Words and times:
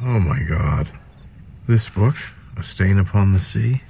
Oh 0.00 0.20
my 0.20 0.40
god. 0.42 0.90
This 1.66 1.88
book, 1.88 2.14
A 2.56 2.62
Stain 2.62 2.98
Upon 2.98 3.32
the 3.32 3.40
Sea, 3.40 3.82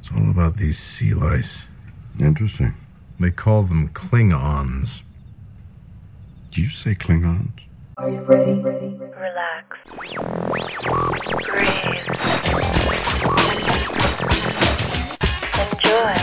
it's 0.00 0.10
all 0.12 0.30
about 0.30 0.58
these 0.58 0.78
sea 0.78 1.14
lice. 1.14 1.62
Interesting. 2.20 2.74
They 3.18 3.30
call 3.30 3.62
them 3.62 3.88
Klingons. 3.88 5.00
Did 6.50 6.58
you 6.58 6.68
say 6.68 6.94
Klingons? 6.94 7.60
Are 7.96 8.10
you 8.10 8.20
ready? 8.20 8.60
ready? 8.60 8.98
Relax. 8.98 9.78
Breathe. 9.96 10.18
Enjoy. 15.72 16.16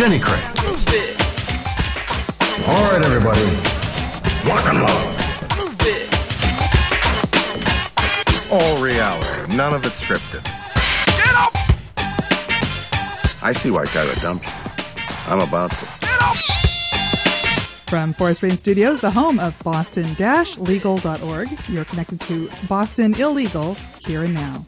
Denny 0.00 0.18
Crane. 0.18 0.42
All 2.66 2.82
right, 2.90 3.02
everybody. 3.04 3.73
Lock 4.46 4.66
and 4.66 4.80
load. 4.80 5.14
All 8.52 8.82
reality. 8.82 9.56
None 9.56 9.72
of 9.72 9.86
it 9.86 9.92
scripted. 9.92 10.44
Get 11.16 11.34
up! 11.34 11.54
I 13.42 13.54
see 13.54 13.70
why 13.70 13.86
Tyler 13.86 14.14
dumped 14.16 14.46
you. 14.46 14.52
I'm 15.28 15.40
about 15.40 15.70
to. 15.70 15.86
From 17.88 18.12
Forest 18.12 18.42
Rain 18.42 18.56
Studios, 18.56 19.00
the 19.00 19.10
home 19.10 19.38
of 19.38 19.58
boston-legal.org, 19.62 21.48
you're 21.68 21.84
connected 21.84 22.20
to 22.22 22.50
Boston 22.68 23.14
Illegal 23.14 23.74
here 24.04 24.24
and 24.24 24.34
now. 24.34 24.62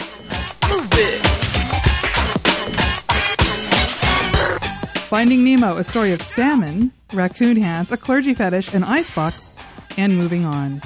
Finding 5.09 5.45
Nemo, 5.45 5.77
a 5.77 5.85
story 5.85 6.13
of 6.13 6.23
salmon, 6.23 6.93
raccoon 7.13 7.57
hands, 7.57 7.93
a 7.93 7.97
clergy 7.97 8.35
fetish, 8.35 8.75
an 8.75 8.83
icebox, 8.83 9.53
and 9.97 10.17
moving 10.17 10.45
on. 10.45 10.83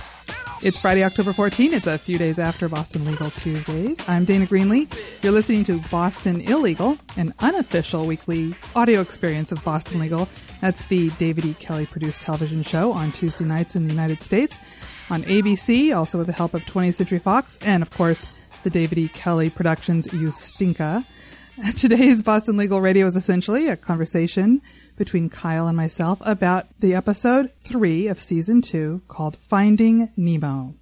It's 0.62 0.78
Friday, 0.78 1.02
October 1.02 1.32
14. 1.32 1.73
It's 1.73 1.87
a 1.87 1.96
few 1.96 2.19
days 2.19 2.39
after 2.39 2.69
Boston 2.69 3.06
Legal 3.06 3.30
Tuesdays. 3.30 4.06
I'm 4.06 4.27
Dana 4.27 4.47
Greenlee. 4.47 4.92
You're 5.22 5.33
listening 5.33 5.64
to 5.64 5.80
Boston 5.91 6.42
Illegal, 6.42 6.98
an 7.17 7.33
unofficial 7.39 8.06
weekly 8.06 8.55
audio 8.77 9.00
experience 9.00 9.52
of 9.52 9.64
Boston 9.64 10.00
Legal. 10.00 10.28
That's 10.61 10.84
the 10.84 11.08
David 11.11 11.47
E. 11.47 11.55
Kelley 11.55 11.86
produced 11.86 12.20
television 12.20 12.62
show 12.62 12.92
on 12.92 13.11
Tuesday 13.12 13.47
nights 13.47 13.75
in 13.75 13.84
the 13.84 13.94
United 13.94 14.20
States 14.20 14.61
on 15.08 15.22
ABC, 15.22 15.97
also 15.97 16.19
with 16.19 16.27
the 16.27 16.34
help 16.34 16.52
of 16.52 16.62
20th 16.67 16.95
Century 16.95 17.19
Fox, 17.19 17.58
and 17.62 17.83
of 17.83 17.91
course, 17.91 18.28
the 18.62 18.70
David 18.70 18.98
E. 18.98 19.08
Kelley 19.08 19.48
Productions 19.48 20.12
You 20.12 20.30
Stinka. 20.30 21.06
Today's 21.78 22.22
Boston 22.22 22.56
Legal 22.58 22.80
Radio 22.80 23.06
is 23.06 23.17
essentially 23.17 23.69
a 23.69 23.77
conversation 23.77 24.61
between 25.01 25.29
Kyle 25.31 25.67
and 25.67 25.77
myself 25.79 26.19
about 26.20 26.67
the 26.81 26.95
episode 26.95 27.51
three 27.56 28.06
of 28.06 28.20
season 28.20 28.61
two 28.61 29.01
called 29.09 29.34
Finding 29.34 30.11
Nemo. 30.15 30.75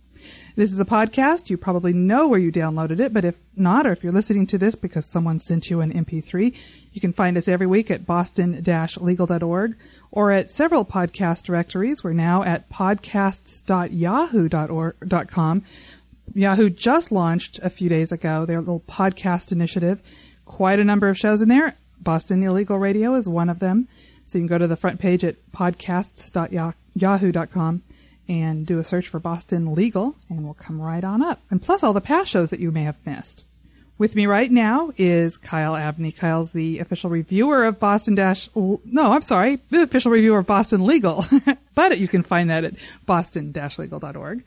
This 0.56 0.72
is 0.72 0.80
a 0.80 0.84
podcast. 0.84 1.50
You 1.50 1.56
probably 1.56 1.92
know 1.92 2.26
where 2.26 2.40
you 2.40 2.50
downloaded 2.50 2.98
it, 2.98 3.14
but 3.14 3.24
if 3.24 3.38
not, 3.54 3.86
or 3.86 3.92
if 3.92 4.02
you're 4.02 4.12
listening 4.12 4.48
to 4.48 4.58
this 4.58 4.74
because 4.74 5.06
someone 5.06 5.38
sent 5.38 5.70
you 5.70 5.80
an 5.80 5.92
MP3, 5.92 6.52
you 6.92 7.00
can 7.00 7.12
find 7.12 7.36
us 7.36 7.46
every 7.46 7.68
week 7.68 7.92
at 7.92 8.06
boston-legal.org 8.06 9.76
or 10.10 10.32
at 10.32 10.50
several 10.50 10.84
podcast 10.84 11.44
directories. 11.44 12.02
We're 12.02 12.12
now 12.12 12.42
at 12.42 12.68
podcasts.yahoo.com. 12.70 15.62
Yahoo 16.34 16.70
just 16.70 17.12
launched 17.12 17.60
a 17.62 17.70
few 17.70 17.88
days 17.88 18.10
ago 18.10 18.44
their 18.44 18.58
little 18.58 18.80
podcast 18.80 19.52
initiative. 19.52 20.02
Quite 20.44 20.80
a 20.80 20.84
number 20.84 21.08
of 21.08 21.16
shows 21.16 21.40
in 21.40 21.48
there. 21.48 21.76
Boston 22.00 22.42
Illegal 22.42 22.78
Radio 22.78 23.14
is 23.14 23.28
one 23.28 23.48
of 23.48 23.58
them. 23.58 23.88
So 24.28 24.36
you 24.36 24.42
can 24.42 24.48
go 24.48 24.58
to 24.58 24.66
the 24.66 24.76
front 24.76 25.00
page 25.00 25.24
at 25.24 25.36
podcasts.yahoo.com 25.52 27.82
and 28.28 28.66
do 28.66 28.78
a 28.78 28.84
search 28.84 29.08
for 29.08 29.18
Boston 29.18 29.74
Legal, 29.74 30.16
and 30.28 30.44
we'll 30.44 30.52
come 30.52 30.78
right 30.78 31.02
on 31.02 31.22
up. 31.22 31.40
And 31.50 31.62
plus 31.62 31.82
all 31.82 31.94
the 31.94 32.02
past 32.02 32.30
shows 32.30 32.50
that 32.50 32.60
you 32.60 32.70
may 32.70 32.82
have 32.82 32.98
missed. 33.06 33.46
With 33.96 34.14
me 34.14 34.26
right 34.26 34.50
now 34.50 34.90
is 34.98 35.38
Kyle 35.38 35.74
Abney. 35.74 36.12
Kyle's 36.12 36.52
the 36.52 36.78
official 36.78 37.08
reviewer 37.08 37.64
of 37.64 37.80
Boston 37.80 38.14
Dash. 38.14 38.50
No, 38.54 39.12
I'm 39.12 39.22
sorry, 39.22 39.60
the 39.70 39.80
official 39.80 40.12
reviewer 40.12 40.40
of 40.40 40.46
Boston 40.46 40.84
Legal. 40.84 41.24
but 41.74 41.98
you 41.98 42.06
can 42.06 42.22
find 42.22 42.50
that 42.50 42.64
at 42.64 42.74
boston-legal.org. 43.06 44.44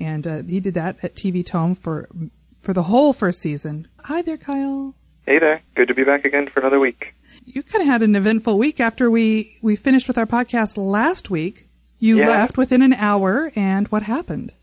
And 0.00 0.26
uh, 0.26 0.42
he 0.42 0.58
did 0.58 0.74
that 0.74 0.96
at 1.04 1.14
TV 1.14 1.46
Tome 1.46 1.76
for 1.76 2.08
for 2.62 2.72
the 2.72 2.82
whole 2.82 3.12
first 3.12 3.40
season. 3.40 3.86
Hi 4.00 4.22
there, 4.22 4.36
Kyle. 4.36 4.96
Hey 5.24 5.38
there. 5.38 5.62
Good 5.76 5.86
to 5.86 5.94
be 5.94 6.02
back 6.02 6.24
again 6.24 6.48
for 6.48 6.58
another 6.58 6.80
week. 6.80 7.14
You 7.52 7.62
kind 7.62 7.82
of 7.82 7.88
had 7.88 8.02
an 8.02 8.14
eventful 8.14 8.58
week 8.58 8.80
after 8.80 9.10
we 9.10 9.56
we 9.62 9.74
finished 9.76 10.06
with 10.08 10.16
our 10.18 10.26
podcast 10.26 10.76
last 10.76 11.30
week. 11.30 11.68
You 11.98 12.18
Yeah. 12.18 12.28
left 12.28 12.56
within 12.56 12.80
an 12.82 12.92
hour, 12.94 13.50
and 13.56 13.88
what 13.88 14.02
happened? 14.04 14.54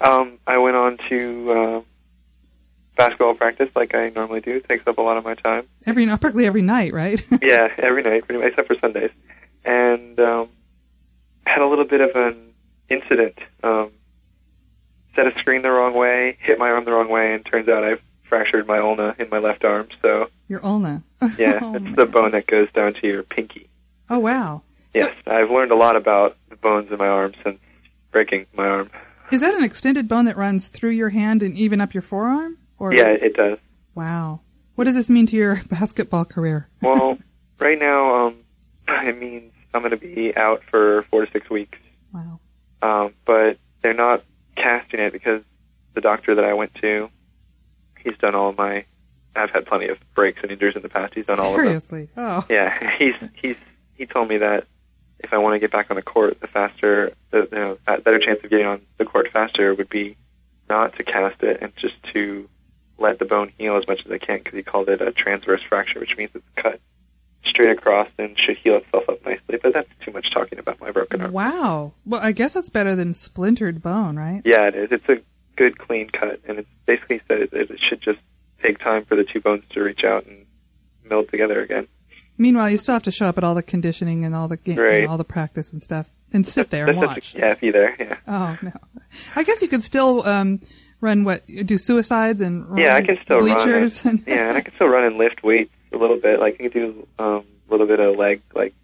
Um, 0.00 0.38
I 0.46 0.58
went 0.58 0.76
on 0.76 0.98
to 1.08 1.52
uh, 1.52 1.80
basketball 2.96 3.34
practice 3.34 3.70
like 3.74 3.94
I 3.94 4.10
normally 4.10 4.40
do. 4.40 4.56
It 4.56 4.68
takes 4.68 4.86
up 4.86 4.98
a 4.98 5.02
lot 5.02 5.16
of 5.16 5.24
my 5.24 5.34
time. 5.34 5.66
Every 5.86 6.06
practically 6.06 6.46
every 6.46 6.62
night, 6.62 6.92
right? 6.92 7.20
yeah, 7.42 7.72
every 7.78 8.02
night, 8.02 8.26
pretty 8.26 8.40
much, 8.42 8.50
except 8.50 8.68
for 8.68 8.76
Sundays. 8.78 9.10
And 9.64 10.20
um, 10.20 10.48
had 11.46 11.62
a 11.62 11.66
little 11.66 11.86
bit 11.86 12.00
of 12.00 12.14
an 12.14 12.52
incident. 12.88 13.38
Um, 13.62 13.90
set 15.16 15.26
a 15.26 15.38
screen 15.38 15.62
the 15.62 15.70
wrong 15.70 15.94
way, 15.94 16.36
hit 16.40 16.58
my 16.58 16.70
arm 16.70 16.84
the 16.84 16.92
wrong 16.92 17.08
way, 17.08 17.34
and 17.34 17.44
turns 17.44 17.68
out 17.68 17.82
I've 17.84 18.02
fractured 18.28 18.66
my 18.66 18.78
ulna 18.78 19.14
in 19.18 19.28
my 19.30 19.38
left 19.38 19.64
arm. 19.64 19.88
So 20.02 20.28
Your 20.48 20.64
ulna. 20.64 21.02
yeah, 21.38 21.58
oh, 21.62 21.74
it's 21.74 21.96
the 21.96 22.06
bone 22.06 22.32
that 22.32 22.46
goes 22.46 22.70
down 22.72 22.94
to 22.94 23.06
your 23.06 23.22
pinky. 23.22 23.68
oh 24.10 24.18
wow. 24.18 24.62
Yes, 24.92 25.14
I've 25.26 25.50
learned 25.50 25.72
a 25.72 25.76
lot 25.76 25.96
about 25.96 26.36
the 26.50 26.56
bones 26.56 26.90
in 26.92 26.98
my 26.98 27.08
arm 27.08 27.34
since 27.42 27.58
breaking 28.12 28.46
my 28.54 28.66
arm. 28.68 28.90
Is 29.32 29.40
that 29.40 29.54
an 29.54 29.64
extended 29.64 30.06
bone 30.06 30.26
that 30.26 30.36
runs 30.36 30.68
through 30.68 30.90
your 30.90 31.08
hand 31.08 31.42
and 31.42 31.56
even 31.56 31.80
up 31.80 31.94
your 31.94 32.02
forearm? 32.02 32.58
Or 32.78 32.94
Yeah, 32.94 33.08
it 33.08 33.34
does. 33.34 33.58
Wow. 33.96 34.40
What 34.76 34.84
does 34.84 34.94
this 34.94 35.10
mean 35.10 35.26
to 35.26 35.36
your 35.36 35.60
basketball 35.68 36.24
career? 36.24 36.68
Well, 36.82 37.18
right 37.58 37.78
now, 37.78 38.26
um, 38.26 38.36
it 38.88 39.18
means 39.18 39.52
I'm 39.72 39.80
going 39.80 39.90
to 39.92 39.96
be 39.96 40.36
out 40.36 40.62
for 40.70 41.02
four 41.10 41.24
to 41.24 41.32
six 41.32 41.48
weeks. 41.50 41.78
Wow. 42.12 42.38
Um, 42.82 43.14
but 43.24 43.58
they're 43.82 43.94
not 43.94 44.22
casting 44.54 45.00
it 45.00 45.12
because 45.12 45.42
the 45.94 46.00
doctor 46.02 46.34
that 46.36 46.44
I 46.44 46.52
went 46.52 46.74
to, 46.76 47.08
he's 48.04 48.16
done 48.18 48.34
all 48.34 48.50
of 48.50 48.58
my. 48.58 48.84
I've 49.36 49.50
had 49.50 49.66
plenty 49.66 49.88
of 49.88 49.98
breaks 50.14 50.40
and 50.42 50.52
injuries 50.52 50.76
in 50.76 50.82
the 50.82 50.88
past. 50.88 51.14
He's 51.14 51.26
done 51.26 51.40
all 51.40 51.50
of 51.50 51.56
them. 51.56 51.66
Seriously. 51.66 52.08
Oh. 52.16 52.44
Yeah, 52.48 52.90
he's 52.98 53.14
he's 53.34 53.56
he 53.94 54.06
told 54.06 54.28
me 54.28 54.38
that 54.38 54.66
if 55.18 55.32
I 55.32 55.38
want 55.38 55.54
to 55.54 55.58
get 55.58 55.72
back 55.72 55.90
on 55.90 55.96
the 55.96 56.02
court, 56.02 56.40
the 56.40 56.46
faster, 56.46 57.14
the 57.30 57.48
you 57.50 57.58
know, 57.58 57.78
better 57.84 58.18
chance 58.18 58.44
of 58.44 58.50
getting 58.50 58.66
on 58.66 58.82
the 58.98 59.04
court 59.04 59.28
faster 59.32 59.74
would 59.74 59.88
be 59.88 60.16
not 60.68 60.96
to 60.96 61.02
cast 61.02 61.42
it 61.42 61.58
and 61.62 61.74
just 61.76 61.94
to 62.12 62.48
let 62.98 63.18
the 63.18 63.24
bone 63.24 63.52
heal 63.58 63.76
as 63.76 63.86
much 63.86 64.02
as 64.04 64.12
I 64.12 64.18
can 64.18 64.38
because 64.38 64.54
he 64.54 64.62
called 64.62 64.88
it 64.88 65.00
a 65.00 65.12
transverse 65.12 65.62
fracture, 65.62 66.00
which 66.00 66.16
means 66.16 66.30
it's 66.34 66.44
cut 66.56 66.80
straight 67.44 67.70
across 67.70 68.08
and 68.18 68.38
should 68.38 68.56
heal 68.56 68.76
itself 68.76 69.08
up 69.08 69.24
nicely. 69.24 69.58
But 69.62 69.72
that's 69.72 69.90
too 70.04 70.12
much 70.12 70.30
talking 70.30 70.58
about 70.58 70.80
my 70.80 70.90
broken 70.90 71.20
arm. 71.20 71.32
Wow. 71.32 71.92
Well, 72.06 72.20
I 72.20 72.32
guess 72.32 72.54
that's 72.54 72.70
better 72.70 72.94
than 72.94 73.14
splintered 73.14 73.82
bone, 73.82 74.16
right? 74.16 74.42
Yeah, 74.44 74.68
it 74.68 74.74
is. 74.74 74.92
It's 74.92 75.08
a 75.08 75.20
good 75.56 75.78
clean 75.78 76.08
cut, 76.08 76.40
and 76.46 76.58
it's 76.58 76.68
basically 76.86 77.20
said 77.28 77.50
that 77.50 77.70
it 77.70 77.80
should 77.80 78.00
just 78.00 78.20
take 78.62 78.78
time 78.78 79.04
for 79.04 79.16
the 79.16 79.24
two 79.24 79.40
bones 79.40 79.64
to 79.70 79.82
reach 79.82 80.04
out 80.04 80.26
and 80.26 80.46
meld 81.04 81.28
together 81.28 81.60
again. 81.60 81.86
Meanwhile, 82.38 82.70
you 82.70 82.78
still 82.78 82.94
have 82.94 83.02
to 83.04 83.10
show 83.12 83.26
up 83.26 83.38
at 83.38 83.44
all 83.44 83.54
the 83.54 83.62
conditioning 83.62 84.24
and 84.24 84.34
all 84.34 84.48
the 84.48 84.56
ga- 84.56 84.76
Right. 84.76 85.00
and 85.02 85.08
all 85.08 85.18
the 85.18 85.24
practice 85.24 85.72
and 85.72 85.80
stuff, 85.82 86.08
and 86.32 86.46
sit 86.46 86.70
there 86.70 86.88
and 86.88 86.98
watch. 86.98 87.34
a 87.34 87.38
gaffy 87.38 87.72
there. 87.72 87.94
Yeah. 87.98 88.16
Oh 88.26 88.58
no. 88.62 88.72
I 89.36 89.44
guess 89.44 89.62
you 89.62 89.68
could 89.68 89.82
still 89.82 90.26
um, 90.26 90.60
run 91.00 91.22
what 91.24 91.46
do 91.46 91.76
suicides 91.78 92.40
and 92.40 92.66
run 92.68 92.78
Yeah, 92.78 92.96
I 92.96 93.02
can 93.02 93.18
still 93.22 93.38
bleachers 93.38 94.04
run. 94.04 94.14
and 94.16 94.26
And, 94.26 94.28
yeah, 94.36 94.48
and 94.48 94.56
I 94.58 94.60
can 94.62 94.74
still 94.74 94.88
run 94.88 95.04
and 95.04 95.16
lift 95.16 95.42
weights 95.44 95.70
a 95.92 95.96
little 95.96 96.16
bit. 96.18 96.40
Like 96.40 96.54
I 96.54 96.68
can 96.68 96.70
do 96.70 97.06
um, 97.20 97.44
a 97.68 97.70
little 97.70 97.86
bit 97.86 98.00
of 98.00 98.16
leg, 98.16 98.42
like 98.54 98.74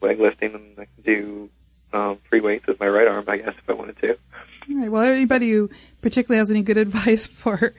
leg 0.00 0.18
lifting, 0.18 0.54
and 0.54 0.72
I 0.78 0.86
can 0.86 1.02
do 1.04 1.50
um, 1.92 2.18
free 2.30 2.40
weights 2.40 2.66
with 2.66 2.80
my 2.80 2.88
right 2.88 3.06
arm. 3.08 3.24
I 3.28 3.36
guess 3.36 3.54
if 3.58 3.68
I 3.68 3.74
wanted 3.74 3.98
to. 3.98 4.16
All 4.68 4.76
right. 4.80 4.90
Well, 4.90 5.02
anybody 5.02 5.50
who 5.50 5.70
particularly 6.02 6.38
has 6.38 6.50
any 6.50 6.62
good 6.62 6.76
advice 6.76 7.26
for 7.42 7.74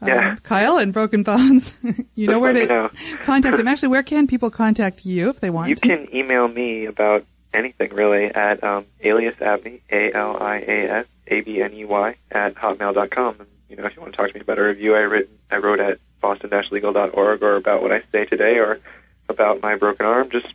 um, 0.00 0.08
Yeah. 0.08 0.36
Kyle 0.42 0.78
and 0.78 0.92
Broken 0.92 1.22
Bones, 1.22 1.76
you 2.14 2.26
know 2.26 2.34
Just 2.34 2.40
where 2.40 2.52
to 2.54 2.66
know. 2.66 2.90
contact 3.24 3.58
him. 3.58 3.68
Actually, 3.68 3.88
where 3.90 4.02
can 4.02 4.26
people 4.26 4.50
contact 4.50 5.04
you 5.04 5.28
if 5.28 5.40
they 5.40 5.50
want 5.50 5.66
to? 5.66 5.70
You 5.70 5.74
to? 5.76 5.80
can 6.06 6.14
email 6.14 6.48
me 6.48 6.86
about 6.86 7.24
anything 7.52 7.92
really 7.94 8.26
at 8.26 8.62
um, 8.62 8.86
alias 9.02 9.34
abney 9.40 9.80
a 9.90 10.12
l 10.12 10.36
i 10.40 10.58
a 10.58 10.88
s 11.00 11.06
a 11.26 11.40
b 11.40 11.60
n 11.60 11.72
e 11.74 11.84
y 11.84 12.16
at 12.30 12.54
hotmail 12.54 12.94
dot 12.94 13.10
com. 13.10 13.34
And 13.40 13.48
you 13.68 13.76
know, 13.76 13.84
if 13.84 13.94
you 13.96 14.02
want 14.02 14.12
to 14.12 14.16
talk 14.16 14.28
to 14.28 14.34
me 14.34 14.40
about 14.40 14.58
a 14.58 14.62
review 14.62 14.94
I 14.94 15.00
written, 15.00 15.36
I 15.50 15.56
wrote 15.58 15.80
at 15.80 15.98
boston-legal.org, 16.20 17.42
or 17.42 17.56
about 17.56 17.82
what 17.82 17.92
I 17.92 18.02
say 18.12 18.24
today, 18.24 18.58
or 18.58 18.80
about 19.28 19.60
my 19.62 19.76
broken 19.76 20.06
arm, 20.06 20.28
just 20.30 20.46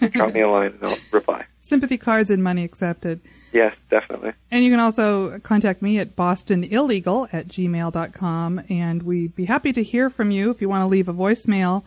drop 0.12 0.32
me 0.32 0.40
a 0.40 0.48
line 0.48 0.72
and 0.80 0.84
I'll 0.90 0.98
reply. 1.10 1.44
Sympathy 1.60 1.98
cards 1.98 2.30
and 2.30 2.42
money 2.42 2.64
accepted. 2.64 3.20
Yes, 3.52 3.74
definitely. 3.90 4.32
And 4.50 4.64
you 4.64 4.70
can 4.70 4.80
also 4.80 5.38
contact 5.40 5.82
me 5.82 5.98
at 5.98 6.16
bostonillegal 6.16 7.28
at 7.32 7.48
gmail.com. 7.48 8.62
And 8.70 9.02
we'd 9.02 9.36
be 9.36 9.44
happy 9.44 9.72
to 9.72 9.82
hear 9.82 10.08
from 10.08 10.30
you 10.30 10.50
if 10.50 10.60
you 10.60 10.68
want 10.68 10.82
to 10.82 10.86
leave 10.86 11.08
a 11.08 11.14
voicemail 11.14 11.84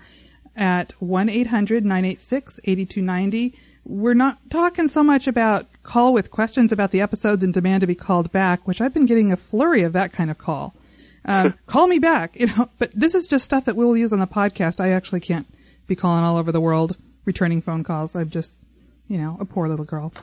at 0.55 0.91
1 1.01 1.29
800 1.29 1.83
986 1.83 2.59
8290. 2.63 3.53
we're 3.83 4.13
not 4.13 4.37
talking 4.49 4.87
so 4.87 5.03
much 5.03 5.27
about 5.27 5.65
call 5.83 6.13
with 6.13 6.31
questions 6.31 6.71
about 6.71 6.91
the 6.91 7.01
episodes 7.01 7.43
and 7.43 7.53
demand 7.53 7.81
to 7.81 7.87
be 7.87 7.95
called 7.95 8.31
back, 8.31 8.67
which 8.67 8.81
I've 8.81 8.93
been 8.93 9.05
getting 9.05 9.31
a 9.31 9.37
flurry 9.37 9.83
of 9.83 9.93
that 9.93 10.13
kind 10.13 10.31
of 10.31 10.37
call. 10.37 10.73
Um, 11.25 11.55
call 11.65 11.87
me 11.87 11.99
back, 11.99 12.39
you 12.39 12.47
know. 12.47 12.69
But 12.77 12.91
this 12.93 13.15
is 13.15 13.27
just 13.27 13.45
stuff 13.45 13.65
that 13.65 13.75
we'll 13.75 13.97
use 13.97 14.13
on 14.13 14.19
the 14.19 14.27
podcast. 14.27 14.79
I 14.79 14.89
actually 14.89 15.19
can't 15.19 15.47
be 15.87 15.95
calling 15.95 16.23
all 16.23 16.37
over 16.37 16.51
the 16.51 16.61
world 16.61 16.95
returning 17.25 17.61
phone 17.61 17.83
calls. 17.83 18.15
I've 18.15 18.29
just, 18.29 18.53
you 19.07 19.17
know, 19.17 19.37
a 19.39 19.45
poor 19.45 19.67
little 19.67 19.85
girl. 19.85 20.13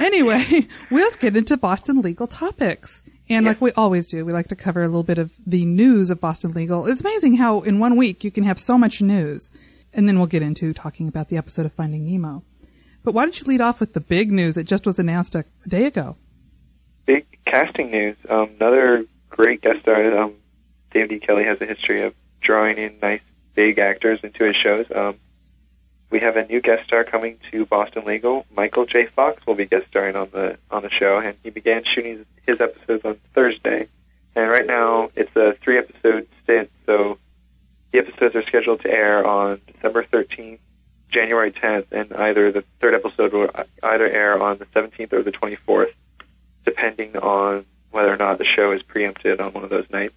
Anyway, 0.00 0.68
let's 0.90 1.16
get 1.16 1.36
into 1.36 1.56
Boston 1.56 2.00
legal 2.00 2.26
topics. 2.26 3.02
And 3.28 3.46
like 3.46 3.60
we 3.60 3.72
always 3.72 4.08
do, 4.08 4.24
we 4.24 4.32
like 4.32 4.48
to 4.48 4.56
cover 4.56 4.82
a 4.82 4.86
little 4.86 5.02
bit 5.02 5.18
of 5.18 5.34
the 5.46 5.64
news 5.64 6.10
of 6.10 6.20
Boston 6.20 6.50
legal. 6.50 6.86
It's 6.86 7.00
amazing 7.00 7.36
how 7.36 7.60
in 7.62 7.78
one 7.78 7.96
week 7.96 8.22
you 8.22 8.30
can 8.30 8.44
have 8.44 8.58
so 8.58 8.76
much 8.76 9.00
news. 9.00 9.50
And 9.92 10.08
then 10.08 10.18
we'll 10.18 10.26
get 10.26 10.42
into 10.42 10.72
talking 10.72 11.08
about 11.08 11.28
the 11.28 11.36
episode 11.36 11.64
of 11.64 11.72
Finding 11.72 12.04
Nemo. 12.04 12.42
But 13.02 13.14
why 13.14 13.24
don't 13.24 13.38
you 13.38 13.46
lead 13.46 13.60
off 13.60 13.80
with 13.80 13.92
the 13.92 14.00
big 14.00 14.32
news 14.32 14.56
that 14.56 14.64
just 14.64 14.86
was 14.86 14.98
announced 14.98 15.34
a 15.34 15.44
day 15.66 15.84
ago? 15.84 16.16
Big 17.06 17.26
casting 17.46 17.90
news. 17.90 18.16
Um, 18.28 18.50
another 18.58 19.06
great 19.28 19.62
guest 19.62 19.80
star. 19.80 20.18
Um, 20.18 20.34
David 20.90 21.12
E. 21.12 21.20
Kelley 21.20 21.44
has 21.44 21.60
a 21.60 21.66
history 21.66 22.02
of 22.02 22.14
drawing 22.40 22.78
in 22.78 22.98
nice 23.00 23.20
big 23.54 23.78
actors 23.78 24.20
into 24.22 24.44
his 24.44 24.56
shows. 24.56 24.86
Um, 24.94 25.16
we 26.14 26.20
have 26.20 26.36
a 26.36 26.46
new 26.46 26.60
guest 26.60 26.86
star 26.86 27.02
coming 27.02 27.40
to 27.50 27.66
Boston 27.66 28.04
Legal. 28.04 28.46
Michael 28.54 28.86
J. 28.86 29.06
Fox 29.06 29.44
will 29.48 29.56
be 29.56 29.66
guest 29.66 29.88
starring 29.88 30.14
on 30.14 30.30
the 30.30 30.56
on 30.70 30.82
the 30.82 30.88
show, 30.88 31.18
and 31.18 31.36
he 31.42 31.50
began 31.50 31.82
shooting 31.82 32.24
his 32.46 32.60
episodes 32.60 33.04
on 33.04 33.18
Thursday. 33.34 33.88
And 34.36 34.48
right 34.48 34.64
now 34.64 35.10
it's 35.16 35.34
a 35.34 35.54
three 35.54 35.76
episode 35.76 36.28
stint, 36.44 36.70
so 36.86 37.18
the 37.90 37.98
episodes 37.98 38.36
are 38.36 38.44
scheduled 38.44 38.82
to 38.82 38.90
air 38.92 39.26
on 39.26 39.60
December 39.66 40.04
13th, 40.04 40.60
January 41.08 41.50
10th, 41.50 41.86
and 41.90 42.12
either 42.12 42.52
the 42.52 42.62
third 42.78 42.94
episode 42.94 43.32
will 43.32 43.50
either 43.82 44.08
air 44.08 44.40
on 44.40 44.58
the 44.58 44.66
17th 44.66 45.12
or 45.12 45.24
the 45.24 45.32
24th, 45.32 45.94
depending 46.64 47.16
on 47.16 47.66
whether 47.90 48.12
or 48.12 48.16
not 48.16 48.38
the 48.38 48.44
show 48.44 48.70
is 48.70 48.84
preempted 48.84 49.40
on 49.40 49.52
one 49.52 49.64
of 49.64 49.70
those 49.70 49.90
nights. 49.90 50.14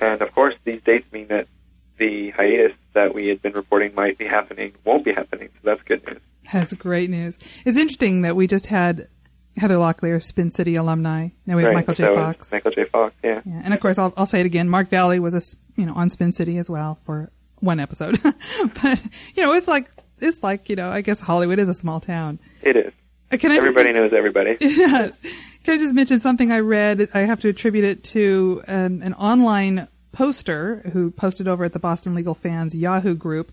And 0.00 0.22
of 0.22 0.32
course, 0.32 0.54
these 0.62 0.82
dates 0.82 1.10
mean 1.10 1.26
that 1.28 1.48
the 1.98 2.30
hiatus 2.30 2.72
that 2.94 3.14
we 3.14 3.28
had 3.28 3.42
been 3.42 3.52
reporting 3.52 3.94
might 3.94 4.18
be 4.18 4.26
happening 4.26 4.72
won't 4.84 5.04
be 5.04 5.12
happening, 5.12 5.48
so 5.54 5.60
that's 5.64 5.82
good 5.82 6.04
news. 6.06 6.20
That's 6.52 6.72
great 6.74 7.10
news. 7.10 7.38
It's 7.64 7.76
interesting 7.78 8.22
that 8.22 8.36
we 8.36 8.46
just 8.46 8.66
had 8.66 9.08
Heather 9.56 9.76
Locklear, 9.76 10.22
Spin 10.22 10.50
City 10.50 10.76
alumni. 10.76 11.28
Now 11.46 11.56
we 11.56 11.62
have 11.62 11.70
Right, 11.70 11.76
Michael 11.76 11.94
J. 11.94 12.04
so 12.04 12.14
Fox. 12.14 12.52
Michael 12.52 12.70
J. 12.70 12.84
Fox, 12.84 13.14
yeah. 13.24 13.40
Yeah, 13.44 13.62
and 13.64 13.74
of 13.74 13.80
course, 13.80 13.98
I'll, 13.98 14.12
I'll 14.16 14.26
say 14.26 14.40
it 14.40 14.46
again. 14.46 14.68
Mark 14.68 14.88
Valley 14.88 15.18
was 15.18 15.34
a 15.34 15.40
you 15.80 15.86
know 15.86 15.94
on 15.94 16.08
Spin 16.08 16.32
City 16.32 16.58
as 16.58 16.68
well 16.70 16.98
for 17.04 17.30
one 17.60 17.80
episode, 17.80 18.20
but 18.82 19.02
you 19.34 19.42
know 19.42 19.52
it's 19.52 19.68
like 19.68 19.88
it's 20.20 20.42
like 20.42 20.68
you 20.68 20.76
know 20.76 20.90
I 20.90 21.00
guess 21.00 21.20
Hollywood 21.20 21.58
is 21.58 21.68
a 21.68 21.74
small 21.74 22.00
town. 22.00 22.38
It 22.62 22.76
is. 22.76 22.92
Uh, 23.32 23.38
Can 23.38 23.50
I 23.50 23.56
just 23.56 23.66
Everybody 23.66 23.92
knows 23.92 24.12
everybody. 24.12 24.56
yes. 24.60 25.18
Can 25.64 25.74
I 25.74 25.78
just 25.78 25.94
mention 25.94 26.20
something 26.20 26.52
I 26.52 26.60
read? 26.60 27.08
I 27.12 27.20
have 27.20 27.40
to 27.40 27.48
attribute 27.48 27.84
it 27.84 28.04
to 28.04 28.62
um, 28.68 29.02
an 29.02 29.14
online 29.14 29.88
poster 30.16 30.76
who 30.94 31.10
posted 31.10 31.46
over 31.46 31.64
at 31.64 31.74
the 31.74 31.78
Boston 31.78 32.14
Legal 32.14 32.34
Fans 32.34 32.74
Yahoo 32.74 33.14
group. 33.14 33.52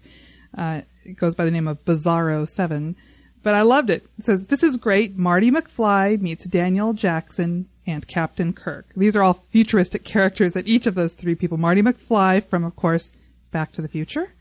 Uh, 0.58 0.82
it 1.04 1.18
goes 1.18 1.36
by 1.36 1.44
the 1.44 1.52
name 1.52 1.68
of 1.68 1.84
Bizarro7. 1.84 2.96
But 3.44 3.54
I 3.54 3.64
loved 3.64 3.90
it. 3.90 4.08
It 4.18 4.24
says, 4.24 4.46
This 4.46 4.64
is 4.64 4.78
great. 4.78 5.18
Marty 5.18 5.52
McFly 5.52 6.20
meets 6.22 6.46
Daniel 6.46 6.94
Jackson 6.94 7.68
and 7.86 8.08
Captain 8.08 8.54
Kirk. 8.54 8.86
These 8.96 9.18
are 9.18 9.24
all 9.24 9.44
futuristic 9.52 10.06
characters 10.06 10.54
that 10.54 10.66
each 10.66 10.88
of 10.88 10.96
those 10.96 11.12
three 11.14 11.36
people. 11.36 11.58
Marty 11.58 11.82
McFly 11.82 12.42
from, 12.46 12.64
of 12.64 12.78
course, 12.78 13.12
Back 13.52 13.74
to 13.74 13.82
the 13.82 13.90
Future. 13.90 14.32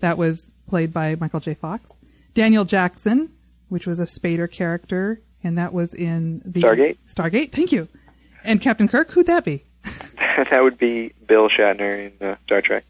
That 0.00 0.18
was 0.18 0.50
played 0.68 0.92
by 0.92 1.14
Michael 1.14 1.38
J. 1.38 1.54
Fox. 1.54 1.98
Daniel 2.34 2.64
Jackson, 2.64 3.30
which 3.68 3.86
was 3.86 4.00
a 4.00 4.04
Spader 4.04 4.50
character, 4.50 5.20
and 5.44 5.56
that 5.56 5.72
was 5.72 5.94
in 5.94 6.42
the 6.44 6.62
Stargate? 6.62 6.96
Stargate, 7.06 7.52
thank 7.52 7.70
you. 7.70 7.86
And 8.42 8.60
Captain 8.60 8.88
Kirk, 8.88 9.12
who'd 9.12 9.26
that 9.26 9.44
be? 9.44 9.62
that 10.14 10.62
would 10.62 10.78
be 10.78 11.12
Bill 11.26 11.48
Shatner 11.48 12.12
in 12.20 12.26
uh, 12.26 12.36
Star 12.44 12.62
Trek. 12.62 12.84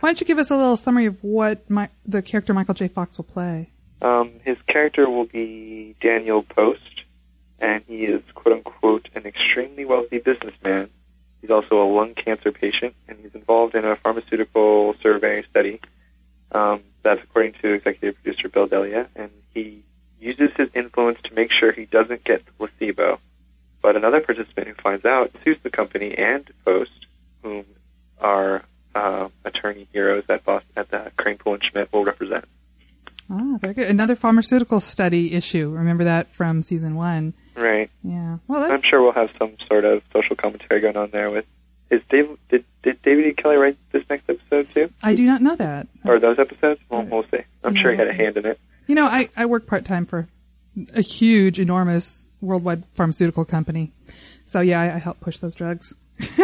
Why 0.00 0.08
don't 0.08 0.20
you 0.20 0.26
give 0.26 0.38
us 0.38 0.50
a 0.50 0.56
little 0.56 0.76
summary 0.76 1.06
of 1.06 1.22
what 1.22 1.68
my, 1.68 1.90
the 2.04 2.22
character 2.22 2.54
Michael 2.54 2.74
J. 2.74 2.88
Fox 2.88 3.18
will 3.18 3.24
play? 3.24 3.70
Um, 4.00 4.32
his 4.44 4.56
character 4.66 5.08
will 5.08 5.24
be 5.24 5.96
Daniel 6.00 6.42
Post, 6.42 7.04
and 7.58 7.82
he 7.86 8.04
is 8.04 8.22
quote 8.34 8.56
unquote 8.56 9.08
an 9.14 9.26
extremely 9.26 9.84
wealthy 9.84 10.18
businessman. 10.18 10.90
He's 11.40 11.50
also 11.50 11.82
a 11.82 11.88
lung 11.88 12.14
cancer 12.14 12.52
patient, 12.52 12.94
and 13.08 13.18
he's 13.20 13.34
involved 13.34 13.74
in 13.74 13.84
a 13.84 13.96
pharmaceutical 13.96 14.94
survey 15.02 15.44
study. 15.50 15.80
Um, 16.52 16.82
that's 17.02 17.22
according 17.22 17.54
to 17.62 17.72
executive 17.72 18.22
producer 18.22 18.48
Bill 18.48 18.66
D'Elia, 18.66 19.08
and 19.14 19.30
he 19.54 19.82
uses 20.20 20.50
his 20.56 20.68
influence 20.74 21.18
to 21.24 21.34
make 21.34 21.52
sure 21.52 21.72
he 21.72 21.84
doesn't 21.84 22.24
get 22.24 22.44
the 22.46 22.52
placebo. 22.52 23.20
But 23.86 23.94
another 23.94 24.20
participant 24.20 24.66
who 24.66 24.74
finds 24.74 25.04
out 25.04 25.30
sues 25.44 25.58
the 25.62 25.70
company 25.70 26.18
and 26.18 26.44
Post, 26.64 27.06
whom 27.44 27.64
our 28.20 28.64
uh, 28.96 29.28
attorney 29.44 29.86
heroes 29.92 30.24
at 30.28 30.44
Boston, 30.44 30.72
at 30.76 30.90
the 30.90 31.12
Crane 31.16 31.38
Poole 31.38 31.54
and 31.54 31.62
Schmidt 31.62 31.92
will 31.92 32.04
represent. 32.04 32.46
Ah, 33.30 33.58
very 33.60 33.74
good. 33.74 33.88
Another 33.88 34.16
pharmaceutical 34.16 34.80
study 34.80 35.32
issue. 35.34 35.70
Remember 35.70 36.02
that 36.02 36.32
from 36.32 36.64
season 36.64 36.96
one. 36.96 37.32
Right. 37.54 37.88
Yeah. 38.02 38.38
Well, 38.48 38.72
I'm 38.72 38.82
sure 38.82 39.00
we'll 39.00 39.12
have 39.12 39.30
some 39.38 39.52
sort 39.68 39.84
of 39.84 40.02
social 40.12 40.34
commentary 40.34 40.80
going 40.80 40.96
on 40.96 41.10
there 41.12 41.30
with. 41.30 41.46
Is 41.88 42.02
Dave, 42.10 42.36
did, 42.48 42.64
did 42.82 43.00
David 43.02 43.24
E. 43.26 43.34
Kelley 43.34 43.54
write 43.54 43.78
this 43.92 44.02
next 44.10 44.28
episode 44.28 44.68
too? 44.74 44.92
I 45.04 45.14
do 45.14 45.24
not 45.24 45.42
know 45.42 45.54
that. 45.54 45.86
Or 46.04 46.18
those 46.18 46.40
episodes? 46.40 46.80
Well, 46.88 47.02
we'll 47.04 47.22
see. 47.30 47.44
I'm 47.62 47.76
Yeah, 47.76 47.82
sure 47.82 47.92
he 47.92 47.98
had 47.98 48.08
a 48.08 48.12
hand 48.12 48.36
in 48.36 48.46
it. 48.46 48.58
You 48.88 48.96
know, 48.96 49.04
I, 49.06 49.28
I 49.36 49.46
work 49.46 49.68
part 49.68 49.84
time 49.84 50.06
for 50.06 50.26
a 50.94 51.00
huge, 51.00 51.58
enormous 51.58 52.28
worldwide 52.40 52.84
pharmaceutical 52.94 53.44
company. 53.44 53.92
So 54.44 54.60
yeah, 54.60 54.80
I, 54.80 54.94
I 54.94 54.98
help 54.98 55.20
push 55.20 55.38
those 55.38 55.54
drugs. 55.54 55.94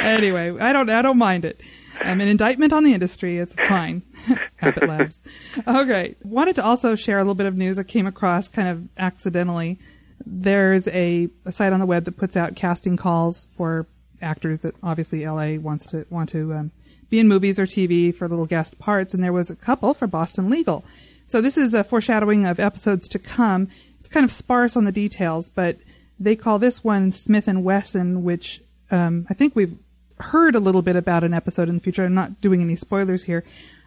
anyway, 0.00 0.56
I 0.58 0.72
don't 0.72 0.88
I 0.88 1.02
don't 1.02 1.18
mind 1.18 1.44
it. 1.44 1.60
Um, 2.00 2.20
an 2.20 2.28
indictment 2.28 2.72
on 2.72 2.84
the 2.84 2.92
industry 2.92 3.38
is 3.38 3.54
fine. 3.54 4.02
Abbott 4.60 4.88
Labs. 4.88 5.20
Okay. 5.66 6.14
Wanted 6.22 6.54
to 6.56 6.64
also 6.64 6.94
share 6.94 7.18
a 7.18 7.22
little 7.22 7.34
bit 7.34 7.46
of 7.46 7.56
news 7.56 7.78
I 7.78 7.82
came 7.82 8.06
across 8.06 8.48
kind 8.48 8.68
of 8.68 8.88
accidentally. 8.98 9.78
There's 10.24 10.88
a, 10.88 11.28
a 11.44 11.52
site 11.52 11.72
on 11.72 11.80
the 11.80 11.86
web 11.86 12.04
that 12.04 12.16
puts 12.16 12.36
out 12.36 12.56
casting 12.56 12.96
calls 12.96 13.46
for 13.56 13.86
actors 14.20 14.60
that 14.60 14.74
obviously 14.82 15.24
LA 15.24 15.58
wants 15.58 15.86
to 15.88 16.06
want 16.10 16.28
to 16.30 16.54
um, 16.54 16.70
be 17.10 17.18
in 17.18 17.28
movies 17.28 17.58
or 17.58 17.66
TV 17.66 18.14
for 18.14 18.28
little 18.28 18.46
guest 18.46 18.78
parts, 18.78 19.14
and 19.14 19.22
there 19.22 19.32
was 19.32 19.50
a 19.50 19.56
couple 19.56 19.94
for 19.94 20.06
Boston 20.06 20.50
Legal. 20.50 20.84
So 21.26 21.40
this 21.40 21.58
is 21.58 21.74
a 21.74 21.84
foreshadowing 21.84 22.46
of 22.46 22.60
episodes 22.60 23.08
to 23.08 23.18
come. 23.18 23.68
It's 23.98 24.08
kind 24.08 24.24
of 24.24 24.30
sparse 24.30 24.76
on 24.76 24.84
the 24.84 24.92
details, 24.92 25.48
but 25.48 25.78
they 26.18 26.36
call 26.36 26.58
this 26.58 26.84
one 26.84 27.10
Smith 27.12 27.48
and 27.48 27.64
Wesson, 27.64 28.22
which 28.22 28.62
um, 28.90 29.26
I 29.28 29.34
think 29.34 29.56
we've 29.56 29.76
heard 30.18 30.54
a 30.54 30.60
little 30.60 30.82
bit 30.82 30.96
about 30.96 31.24
an 31.24 31.34
episode 31.34 31.68
in 31.68 31.74
the 31.74 31.80
future. 31.80 32.04
I'm 32.04 32.14
not 32.14 32.40
doing 32.40 32.62
any 32.62 32.76
spoilers 32.76 33.24
here. 33.24 33.44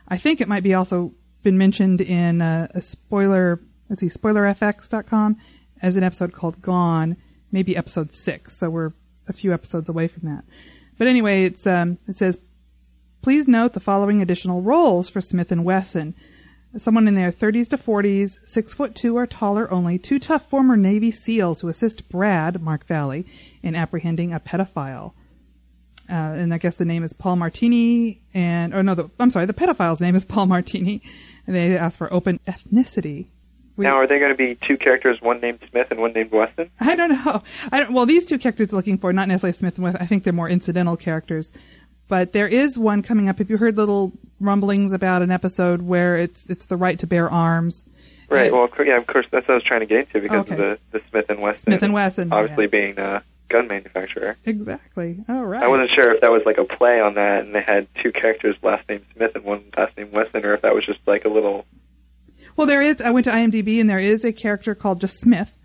I 0.08 0.18
think 0.18 0.42
it 0.42 0.48
might 0.48 0.64
be 0.64 0.74
also 0.74 1.14
been 1.42 1.58
mentioned 1.58 2.02
in 2.02 2.42
uh, 2.42 2.68
a 2.72 2.82
spoiler, 2.82 3.60
let's 3.88 4.02
see, 4.02 4.08
spoilerfx.com 4.08 5.38
as 5.82 5.96
an 5.96 6.04
episode 6.04 6.34
called 6.34 6.62
Gone, 6.62 7.16
maybe 7.52 7.78
episode 7.78 8.12
six. 8.12 8.58
So 8.58 8.70
we're 8.70 8.92
a 9.28 9.34
few 9.34 9.54
episodes 9.54 9.88
away 9.88 10.08
from 10.08 10.28
that. 10.28 10.44
But 10.98 11.08
anyway, 11.08 11.46
it's 11.46 11.66
um, 11.66 11.98
it 12.08 12.16
says, 12.16 12.38
please 13.22 13.48
note 13.48 13.74
the 13.74 13.80
following 13.80 14.22
additional 14.22 14.62
roles 14.62 15.10
for 15.10 15.22
Smith 15.22 15.52
and 15.52 15.64
Wesson. 15.64 16.14
Someone 16.78 17.08
in 17.08 17.16
their 17.16 17.32
30s 17.32 17.68
to 17.70 17.78
40s, 17.78 18.38
six 18.46 18.76
foot 18.76 18.94
two 18.94 19.18
or 19.18 19.26
taller 19.26 19.72
only, 19.74 19.98
two 19.98 20.20
tough 20.20 20.48
former 20.50 20.78
Navy 20.78 21.10
SEALs 21.10 21.62
who 21.62 21.68
assist 21.68 22.08
Brad, 22.10 22.62
Mark 22.62 22.86
Valley, 22.86 23.26
in 23.64 23.74
apprehending 23.76 24.34
a 24.34 24.40
pedophile. 24.40 25.14
Uh, 26.08 26.14
and 26.14 26.54
I 26.54 26.58
guess 26.60 26.78
the 26.78 26.86
name 26.86 27.04
is 27.04 27.14
Paul 27.14 27.36
Martini, 27.38 28.22
and 28.34 28.74
or 28.74 28.84
no, 28.84 28.96
the, 28.96 29.10
I'm 29.20 29.30
sorry, 29.32 29.46
the 29.48 29.54
pedophile's 29.54 30.02
name 30.02 30.16
is 30.16 30.26
Paul 30.26 30.46
Martini, 30.48 31.02
and 31.48 31.56
they 31.56 31.76
ask 31.78 31.98
for 31.98 32.12
open 32.14 32.40
ethnicity. 32.48 33.28
We- 33.76 33.86
Now, 33.86 33.96
are 33.98 34.08
they 34.08 34.20
going 34.20 34.32
to 34.32 34.38
be 34.38 34.56
two 34.56 34.78
characters, 34.78 35.20
one 35.22 35.40
named 35.40 35.60
Smith 35.72 35.88
and 35.92 36.00
one 36.00 36.14
named 36.14 36.32
Weston? 36.32 36.70
I 36.80 36.96
don't 36.96 37.10
know. 37.10 37.44
I 37.72 37.80
don't, 37.80 37.94
well, 37.94 38.06
these 38.06 38.26
two 38.26 38.38
characters 38.40 38.74
are 38.74 38.76
looking 38.76 38.98
for 38.98 39.12
not 39.14 39.28
necessarily 39.28 39.54
Smith 39.54 39.76
and 39.76 39.84
Weston. 39.84 40.02
I 40.02 40.06
think 40.06 40.24
they're 40.24 40.34
more 40.34 40.50
incidental 40.50 40.98
characters. 40.98 41.52
But 42.08 42.34
there 42.34 42.48
is 42.48 42.78
one 42.80 43.04
coming 43.04 43.30
up. 43.30 43.38
Have 43.38 43.50
you 43.52 43.58
heard 43.58 43.78
little 43.78 44.12
rumblings 44.40 44.94
about 44.94 45.22
an 45.22 45.32
episode 45.32 45.82
where 45.82 46.16
it's 46.16 46.50
it's 46.50 46.66
the 46.68 46.78
right 46.78 46.98
to 47.00 47.08
bear 47.08 47.30
arms? 47.30 47.86
Right. 48.30 48.52
Uh, 48.52 48.68
Well, 48.78 48.86
yeah, 48.86 48.98
of 48.98 49.08
course, 49.08 49.26
that's 49.32 49.48
what 49.48 49.54
I 49.54 49.56
was 49.56 49.64
trying 49.64 49.80
to 49.82 49.86
get 49.86 50.00
into 50.08 50.22
because 50.22 50.42
Okay. 50.52 50.54
of 50.54 50.58
the, 50.60 50.80
the 50.92 51.02
Smith 51.10 51.30
and 51.30 51.42
Wesson. 51.42 51.64
Smith 51.72 51.84
and 51.84 51.94
Wesson, 51.94 52.32
Obviously, 52.32 52.66
yeah. 52.66 52.70
being 52.70 53.00
a 53.00 53.24
gun 53.48 53.68
manufacturer. 53.68 54.38
exactly. 54.46 55.24
All 55.28 55.44
right. 55.46 55.64
I 55.64 55.68
wasn't 55.68 55.90
sure 55.90 56.14
if 56.14 56.22
that 56.22 56.32
was 56.32 56.44
like 56.46 56.60
a 56.60 56.66
play 56.66 57.00
on 57.02 57.16
that, 57.16 57.46
and 57.46 57.56
they 57.56 57.62
had 57.62 57.88
two 57.96 58.12
characters, 58.12 58.56
last 58.62 58.88
name 58.88 59.04
Smith 59.16 59.34
and 59.36 59.44
one 59.44 59.64
last 59.76 59.98
name 59.98 60.12
Wesson, 60.12 60.46
or 60.46 60.54
if 60.54 60.62
that 60.62 60.76
was 60.76 60.86
just 60.86 61.00
like 61.08 61.26
a 61.26 61.30
little. 61.30 61.66
Well, 62.56 62.68
there 62.68 62.82
is. 62.82 63.02
I 63.02 63.10
went 63.10 63.24
to 63.26 63.32
IMDb 63.32 63.80
and 63.82 63.90
there 63.90 64.00
is 64.00 64.24
a 64.24 64.32
character 64.32 64.76
called 64.76 65.02
just 65.02 65.20
Smith, 65.20 65.58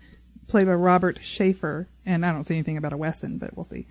played 0.47 0.65
by 0.65 0.73
Robert 0.73 1.19
Schaefer, 1.21 1.87
and 2.05 2.25
I 2.25 2.31
don't 2.31 2.43
see 2.43 2.55
anything 2.55 2.77
about 2.77 2.93
a 2.93 2.97
Wesson, 2.97 3.37
but 3.37 3.55
we'll 3.55 3.65
see. 3.65 3.85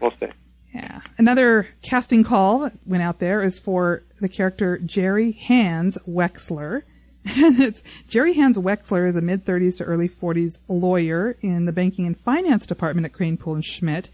We'll 0.00 0.12
see. 0.20 0.26
Yeah. 0.74 1.00
Another 1.16 1.66
casting 1.80 2.24
call 2.24 2.58
that 2.60 2.74
went 2.84 3.02
out 3.02 3.18
there 3.20 3.42
is 3.42 3.58
for 3.58 4.02
the 4.20 4.28
character 4.28 4.78
Jerry 4.78 5.32
Hans 5.32 5.98
Wexler. 6.08 6.82
Jerry 8.08 8.34
Hans 8.34 8.58
Wexler 8.58 9.06
is 9.06 9.16
a 9.16 9.20
mid 9.20 9.44
30s 9.44 9.78
to 9.78 9.84
early 9.84 10.08
40s 10.08 10.60
lawyer 10.68 11.36
in 11.42 11.64
the 11.64 11.72
banking 11.72 12.06
and 12.06 12.18
finance 12.18 12.66
department 12.66 13.04
at 13.04 13.12
Crane 13.12 13.36
Poole 13.36 13.54
and 13.54 13.64
Schmidt. 13.64 14.10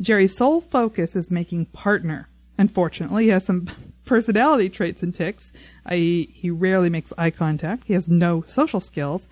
Jerry's 0.00 0.36
sole 0.36 0.60
focus 0.60 1.16
is 1.16 1.30
making 1.30 1.66
partner. 1.66 2.28
Unfortunately, 2.58 3.24
he 3.24 3.30
has 3.30 3.44
some 3.44 3.68
personality 4.04 4.68
traits 4.68 5.02
and 5.02 5.14
ticks, 5.14 5.52
i.e., 5.86 6.30
he 6.32 6.50
rarely 6.50 6.90
makes 6.90 7.12
eye 7.16 7.30
contact. 7.30 7.84
He 7.84 7.94
has 7.94 8.08
no 8.08 8.42
social 8.46 8.80
skills. 8.80 9.28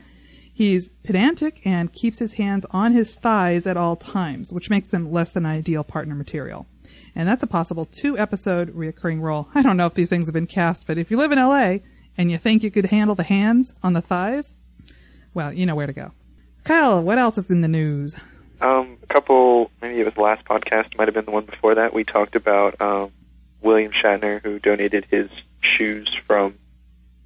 He's 0.60 0.90
pedantic 0.90 1.62
and 1.64 1.90
keeps 1.90 2.18
his 2.18 2.34
hands 2.34 2.66
on 2.70 2.92
his 2.92 3.14
thighs 3.14 3.66
at 3.66 3.78
all 3.78 3.96
times, 3.96 4.52
which 4.52 4.68
makes 4.68 4.92
him 4.92 5.10
less 5.10 5.32
than 5.32 5.46
ideal 5.46 5.82
partner 5.82 6.14
material. 6.14 6.66
And 7.14 7.26
that's 7.26 7.42
a 7.42 7.46
possible 7.46 7.86
two 7.86 8.18
episode 8.18 8.76
reoccurring 8.76 9.22
role. 9.22 9.48
I 9.54 9.62
don't 9.62 9.78
know 9.78 9.86
if 9.86 9.94
these 9.94 10.10
things 10.10 10.26
have 10.26 10.34
been 10.34 10.46
cast, 10.46 10.86
but 10.86 10.98
if 10.98 11.10
you 11.10 11.16
live 11.16 11.32
in 11.32 11.38
LA 11.38 11.78
and 12.18 12.30
you 12.30 12.36
think 12.36 12.62
you 12.62 12.70
could 12.70 12.84
handle 12.84 13.14
the 13.14 13.22
hands 13.22 13.74
on 13.82 13.94
the 13.94 14.02
thighs, 14.02 14.52
well, 15.32 15.50
you 15.50 15.64
know 15.64 15.74
where 15.74 15.86
to 15.86 15.94
go. 15.94 16.12
Kyle, 16.64 17.02
what 17.02 17.16
else 17.16 17.38
is 17.38 17.48
in 17.48 17.62
the 17.62 17.66
news? 17.66 18.20
Um, 18.60 18.98
a 19.02 19.06
couple, 19.06 19.70
maybe 19.80 19.98
it 20.00 20.04
was 20.04 20.12
the 20.12 20.20
last 20.20 20.44
podcast, 20.44 20.94
might 20.98 21.08
have 21.08 21.14
been 21.14 21.24
the 21.24 21.30
one 21.30 21.46
before 21.46 21.76
that. 21.76 21.94
We 21.94 22.04
talked 22.04 22.36
about 22.36 22.78
um, 22.82 23.12
William 23.62 23.92
Shatner, 23.92 24.42
who 24.42 24.58
donated 24.58 25.06
his 25.10 25.30
shoes 25.62 26.14
from 26.26 26.58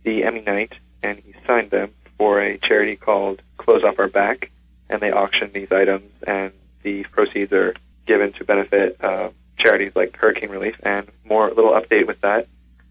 the 0.04 0.22
Emmy 0.22 0.42
night, 0.42 0.74
and 1.02 1.18
he 1.18 1.34
signed 1.44 1.72
them 1.72 1.92
for 2.18 2.40
a 2.40 2.58
charity 2.58 2.96
called 2.96 3.42
Clothes 3.56 3.84
Off 3.84 3.98
Our 3.98 4.08
Back, 4.08 4.50
and 4.88 5.00
they 5.00 5.10
auction 5.10 5.50
these 5.52 5.72
items, 5.72 6.10
and 6.26 6.52
the 6.82 7.04
proceeds 7.04 7.52
are 7.52 7.74
given 8.06 8.32
to 8.34 8.44
benefit 8.44 9.02
uh, 9.02 9.30
charities 9.56 9.92
like 9.94 10.16
Hurricane 10.16 10.50
Relief. 10.50 10.76
And 10.82 11.08
more 11.24 11.48
little 11.48 11.72
update 11.72 12.06
with 12.06 12.20
that, 12.20 12.48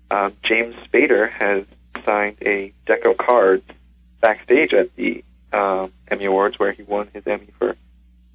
um, 0.10 0.34
James 0.44 0.76
Spader 0.88 1.30
has 1.30 1.66
signed 2.06 2.38
a 2.42 2.74
deck 2.86 3.06
of 3.06 3.18
cards 3.18 3.64
backstage 4.22 4.74
at 4.74 4.96
the 4.96 5.24
um, 5.52 5.92
Emmy 6.08 6.26
Awards, 6.26 6.58
where 6.58 6.72
he 6.72 6.84
won 6.84 7.10
his 7.14 7.26
Emmy 7.28 7.48
for 7.60 7.76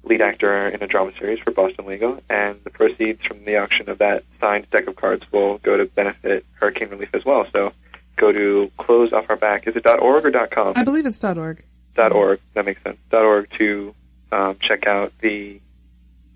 lead 0.03 0.21
actor 0.21 0.67
in 0.69 0.81
a 0.81 0.87
drama 0.87 1.11
series 1.19 1.39
for 1.39 1.51
Boston 1.51 1.85
Legal, 1.85 2.21
and 2.29 2.59
the 2.63 2.69
proceeds 2.69 3.23
from 3.25 3.43
the 3.43 3.57
auction 3.57 3.89
of 3.89 3.97
that 3.99 4.23
signed 4.39 4.69
deck 4.69 4.87
of 4.87 4.95
cards 4.95 5.23
will 5.31 5.57
go 5.59 5.77
to 5.77 5.85
benefit 5.85 6.45
Hurricane 6.53 6.89
Relief 6.89 7.09
as 7.13 7.25
well. 7.25 7.45
So 7.51 7.73
go 8.19 8.31
to 8.31 8.71
Clothes 8.77 9.13
Off 9.13 9.25
Our 9.29 9.35
Back. 9.35 9.67
Is 9.67 9.75
it 9.75 9.85
.org 9.87 10.25
or 10.25 10.47
.com? 10.47 10.73
I 10.75 10.83
believe 10.83 11.05
it's 11.05 11.23
.org. 11.23 11.63
.org. 11.97 12.39
That 12.53 12.65
makes 12.65 12.83
sense. 12.83 12.97
.org 13.11 13.49
to 13.57 13.95
um, 14.31 14.57
check 14.59 14.85
out 14.87 15.11
the 15.21 15.59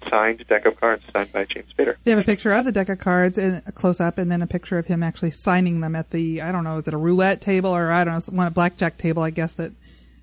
signed 0.09 0.45
deck 0.47 0.65
of 0.65 0.79
cards 0.79 1.03
signed 1.13 1.31
by 1.31 1.45
James 1.45 1.67
Spader. 1.77 1.95
They 2.03 2.11
have 2.11 2.19
a 2.19 2.23
picture 2.23 2.51
of 2.51 2.65
the 2.65 2.71
deck 2.71 2.89
of 2.89 2.99
cards 2.99 3.37
in 3.37 3.61
a 3.65 3.71
close 3.71 4.01
up, 4.01 4.17
and 4.17 4.31
then 4.31 4.41
a 4.41 4.47
picture 4.47 4.77
of 4.77 4.87
him 4.87 5.03
actually 5.03 5.31
signing 5.31 5.81
them 5.81 5.95
at 5.95 6.09
the 6.11 6.41
I 6.41 6.51
don't 6.51 6.63
know, 6.63 6.77
is 6.77 6.87
it 6.87 6.93
a 6.93 6.97
roulette 6.97 7.41
table 7.41 7.69
or 7.69 7.91
I 7.91 8.03
don't 8.03 8.13
know, 8.13 8.35
one 8.35 8.47
a 8.47 8.51
blackjack 8.51 8.97
table? 8.97 9.23
I 9.23 9.29
guess 9.29 9.55
that 9.55 9.71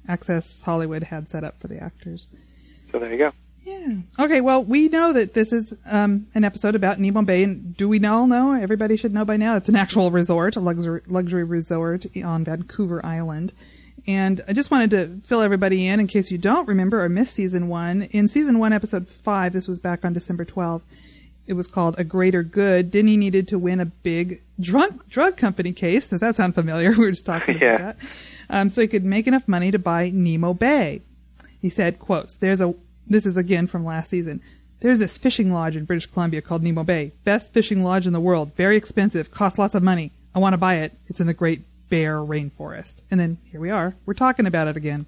Access 0.08 0.62
Hollywood 0.62 1.04
had 1.04 1.28
set 1.28 1.44
up 1.44 1.60
for 1.60 1.68
the 1.68 1.82
actors. 1.82 2.28
So 2.90 2.98
there 2.98 3.12
you 3.12 3.18
go. 3.18 3.32
Yeah. 3.70 4.24
Okay. 4.24 4.40
Well, 4.40 4.64
we 4.64 4.88
know 4.88 5.12
that 5.12 5.34
this 5.34 5.52
is 5.52 5.74
um, 5.86 6.26
an 6.34 6.44
episode 6.44 6.74
about 6.74 6.98
Nemo 6.98 7.22
Bay, 7.22 7.42
and 7.44 7.76
do 7.76 7.88
we 7.88 8.04
all 8.04 8.26
know? 8.26 8.52
Everybody 8.52 8.96
should 8.96 9.14
know 9.14 9.24
by 9.24 9.36
now. 9.36 9.56
It's 9.56 9.68
an 9.68 9.76
actual 9.76 10.10
resort, 10.10 10.56
a 10.56 10.60
luxury 10.60 11.02
luxury 11.06 11.44
resort 11.44 12.06
on 12.24 12.44
Vancouver 12.44 13.04
Island. 13.04 13.52
And 14.06 14.42
I 14.48 14.54
just 14.54 14.70
wanted 14.70 14.90
to 14.92 15.20
fill 15.26 15.42
everybody 15.42 15.86
in 15.86 16.00
in 16.00 16.06
case 16.06 16.30
you 16.32 16.38
don't 16.38 16.66
remember 16.66 17.04
or 17.04 17.08
missed 17.08 17.34
season 17.34 17.68
one. 17.68 18.02
In 18.02 18.28
season 18.28 18.58
one, 18.58 18.72
episode 18.72 19.06
five, 19.08 19.52
this 19.52 19.68
was 19.68 19.78
back 19.78 20.04
on 20.04 20.14
December 20.14 20.44
12th. 20.46 20.82
It 21.46 21.52
was 21.52 21.66
called 21.66 21.96
A 21.98 22.04
Greater 22.04 22.42
Good. 22.42 22.90
Denny 22.90 23.16
needed 23.16 23.46
to 23.48 23.58
win 23.58 23.78
a 23.78 23.84
big 23.86 24.40
drug 24.58 25.06
drug 25.08 25.36
company 25.36 25.72
case. 25.72 26.08
Does 26.08 26.20
that 26.20 26.34
sound 26.34 26.54
familiar? 26.54 26.90
We 26.98 27.04
were 27.04 27.10
just 27.10 27.26
talking 27.26 27.58
Yeah. 27.58 27.74
about 27.74 27.96
that. 27.98 28.06
Um, 28.48 28.68
so 28.70 28.80
he 28.82 28.88
could 28.88 29.04
make 29.04 29.26
enough 29.26 29.46
money 29.46 29.70
to 29.70 29.78
buy 29.78 30.10
Nemo 30.10 30.54
Bay. 30.54 31.02
He 31.60 31.68
said, 31.68 31.98
quotes, 31.98 32.36
there's 32.36 32.60
a, 32.62 32.74
this 33.10 33.26
is 33.26 33.36
again 33.36 33.66
from 33.66 33.84
last 33.84 34.08
season. 34.08 34.40
There's 34.80 34.98
this 34.98 35.18
fishing 35.18 35.52
lodge 35.52 35.76
in 35.76 35.84
British 35.84 36.06
Columbia 36.06 36.40
called 36.40 36.62
Nemo 36.62 36.84
Bay. 36.84 37.12
Best 37.24 37.52
fishing 37.52 37.84
lodge 37.84 38.06
in 38.06 38.14
the 38.14 38.20
world. 38.20 38.52
Very 38.56 38.76
expensive. 38.78 39.30
Costs 39.30 39.58
lots 39.58 39.74
of 39.74 39.82
money. 39.82 40.12
I 40.34 40.38
want 40.38 40.54
to 40.54 40.58
buy 40.58 40.76
it. 40.76 40.94
It's 41.08 41.20
in 41.20 41.26
the 41.26 41.34
Great 41.34 41.64
Bear 41.90 42.16
Rainforest. 42.18 43.02
And 43.10 43.20
then 43.20 43.36
here 43.50 43.60
we 43.60 43.68
are. 43.70 43.94
We're 44.06 44.14
talking 44.14 44.46
about 44.46 44.68
it 44.68 44.76
again. 44.78 45.04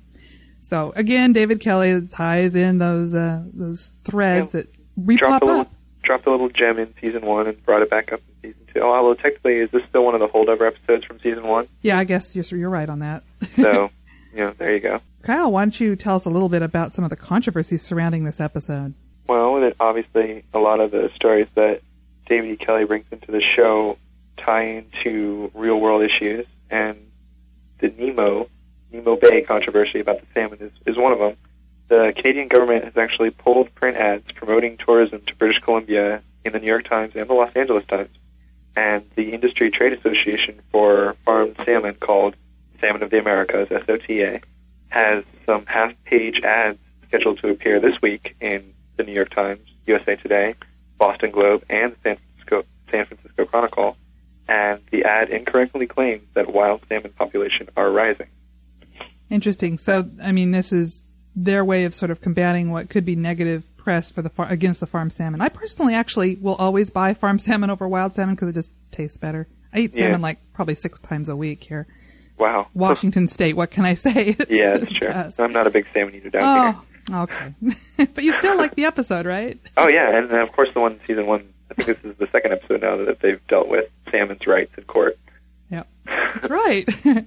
So 0.60 0.92
again, 0.94 1.32
David 1.32 1.60
Kelley 1.60 2.06
ties 2.08 2.54
in 2.54 2.78
those, 2.78 3.14
uh, 3.14 3.42
those 3.54 3.92
threads 4.04 4.52
Yeah. 4.52 4.60
that 4.62 4.68
repop 5.00 5.18
Dropped 5.18 5.42
a 5.42 5.46
little, 5.46 5.60
up. 5.62 5.72
dropped 6.02 6.26
a 6.26 6.30
little 6.30 6.48
gem 6.50 6.78
in 6.78 6.92
season 7.00 7.22
one 7.24 7.46
and 7.46 7.64
brought 7.64 7.82
it 7.82 7.88
back 7.90 8.12
up 8.12 8.20
in 8.42 8.50
season 8.50 8.66
two. 8.74 8.80
Oh, 8.80 8.92
although 8.92 9.14
technically, 9.14 9.56
is 9.56 9.70
this 9.70 9.82
still 9.88 10.04
one 10.04 10.14
of 10.14 10.20
the 10.20 10.28
holdover 10.28 10.66
episodes 10.66 11.04
from 11.06 11.18
season 11.20 11.46
one? 11.46 11.66
Yeah, 11.80 11.98
I 11.98 12.04
guess 12.04 12.36
you're, 12.36 12.44
you're 12.58 12.68
right 12.70 12.88
on 12.90 12.98
that. 12.98 13.22
So, 13.56 13.90
you 14.32 14.38
know, 14.40 14.52
there 14.58 14.72
you 14.74 14.80
go. 14.80 15.00
Kyle, 15.22 15.52
why 15.52 15.64
don't 15.64 15.80
you 15.80 15.94
tell 15.96 16.16
us 16.16 16.24
a 16.24 16.30
little 16.30 16.48
bit 16.48 16.62
about 16.62 16.92
some 16.92 17.04
of 17.04 17.10
the 17.10 17.16
controversies 17.16 17.82
surrounding 17.82 18.24
this 18.24 18.40
episode? 18.40 18.94
Well, 19.28 19.72
obviously 19.78 20.44
a 20.52 20.58
lot 20.58 20.80
of 20.80 20.90
the 20.90 21.10
stories 21.14 21.46
that 21.54 21.82
David 22.26 22.50
E. 22.50 22.56
Kelley 22.56 22.84
brings 22.84 23.06
into 23.10 23.30
the 23.30 23.40
show 23.40 23.98
tie 24.36 24.64
into 24.64 25.50
real 25.54 25.78
world 25.78 26.02
issues, 26.02 26.46
and 26.70 26.98
the 27.78 27.88
Nemo 27.88 28.48
Nemo 28.92 29.16
Bay 29.16 29.42
controversy 29.42 30.00
about 30.00 30.20
the 30.20 30.26
salmon 30.34 30.58
is, 30.60 30.72
is 30.86 30.96
one 30.96 31.12
of 31.12 31.18
them. 31.18 31.36
The 31.88 32.12
Canadian 32.14 32.48
government 32.48 32.84
has 32.84 32.96
actually 32.96 33.30
pulled 33.30 33.74
print 33.74 33.96
ads 33.96 34.30
promoting 34.32 34.76
tourism 34.76 35.22
to 35.26 35.34
British 35.36 35.60
Columbia 35.60 36.22
in 36.44 36.52
the 36.52 36.58
New 36.58 36.66
York 36.66 36.88
Times 36.88 37.14
and 37.14 37.28
the 37.28 37.34
Los 37.34 37.52
Angeles 37.54 37.84
Times. 37.86 38.10
And 38.74 39.04
the 39.16 39.32
Industry 39.32 39.70
Trade 39.70 39.92
Association 39.92 40.60
for 40.70 41.16
Farmed 41.24 41.56
Salmon, 41.64 41.94
called 41.94 42.36
Salmon 42.80 43.02
of 43.02 43.10
the 43.10 43.18
Americas, 43.18 43.68
SOTA, 43.68 44.40
has 44.92 45.24
some 45.46 45.64
half 45.66 45.92
page 46.04 46.40
ads 46.42 46.78
scheduled 47.08 47.38
to 47.38 47.48
appear 47.48 47.80
this 47.80 48.00
week 48.02 48.36
in 48.40 48.72
the 48.96 49.02
New 49.04 49.12
York 49.12 49.30
Times, 49.34 49.60
USA 49.86 50.16
Today, 50.16 50.54
Boston 50.98 51.30
Globe, 51.30 51.64
and 51.70 51.92
the 51.92 51.96
San 52.02 52.16
Francisco, 52.18 52.64
San 52.90 53.06
Francisco 53.06 53.44
Chronicle. 53.46 53.96
And 54.48 54.80
the 54.90 55.04
ad 55.04 55.30
incorrectly 55.30 55.86
claims 55.86 56.24
that 56.34 56.52
wild 56.52 56.82
salmon 56.88 57.12
population 57.16 57.68
are 57.76 57.90
rising. 57.90 58.26
Interesting. 59.30 59.78
So, 59.78 60.08
I 60.22 60.32
mean, 60.32 60.50
this 60.50 60.72
is 60.72 61.04
their 61.34 61.64
way 61.64 61.84
of 61.84 61.94
sort 61.94 62.10
of 62.10 62.20
combating 62.20 62.70
what 62.70 62.90
could 62.90 63.04
be 63.04 63.16
negative 63.16 63.64
press 63.78 64.10
for 64.10 64.20
the 64.20 64.28
far- 64.28 64.48
against 64.50 64.80
the 64.80 64.86
farm 64.86 65.08
salmon. 65.10 65.40
I 65.40 65.48
personally 65.48 65.94
actually 65.94 66.36
will 66.36 66.54
always 66.56 66.90
buy 66.90 67.14
farm 67.14 67.38
salmon 67.46 67.70
over 67.70 67.88
wild 67.88 68.14
salmon 68.14 68.34
because 68.34 68.48
it 68.48 68.54
just 68.54 68.72
tastes 68.90 69.16
better. 69.16 69.48
I 69.72 69.78
eat 69.80 69.94
Yeah. 69.94 70.04
salmon 70.06 70.20
like 70.20 70.38
probably 70.52 70.74
six 70.74 71.00
times 71.00 71.28
a 71.30 71.36
week 71.36 71.64
here. 71.64 71.86
Wow. 72.42 72.66
Washington 72.74 73.28
State. 73.28 73.54
What 73.54 73.70
can 73.70 73.84
I 73.84 73.94
say? 73.94 74.34
It's 74.42 74.50
yeah, 74.50 74.76
that's 74.78 74.92
true. 74.92 75.06
best. 75.06 75.40
I'm 75.40 75.52
not 75.52 75.68
a 75.68 75.70
big 75.70 75.86
salmon 75.94 76.16
eater 76.16 76.30
down 76.30 76.74
here. 76.74 76.82
Oh, 77.12 77.22
okay. 77.22 77.54
but 78.14 78.24
you 78.24 78.32
still 78.32 78.56
like 78.56 78.74
the 78.74 78.84
episode, 78.84 79.26
right? 79.26 79.60
Oh 79.76 79.88
yeah, 79.88 80.16
and 80.16 80.32
uh, 80.32 80.42
of 80.42 80.50
course 80.50 80.68
the 80.74 80.80
one 80.80 80.98
season 81.06 81.26
one. 81.26 81.52
I 81.70 81.74
think 81.74 81.86
this 81.86 82.10
is 82.12 82.18
the 82.18 82.26
second 82.32 82.52
episode 82.52 82.82
now 82.82 82.96
that 82.96 83.20
they've 83.20 83.40
dealt 83.46 83.68
with 83.68 83.88
salmon's 84.10 84.44
rights 84.46 84.72
in 84.76 84.84
court. 84.84 85.18
Yep. 85.70 85.88
That's 86.06 86.50
right. 86.50 86.88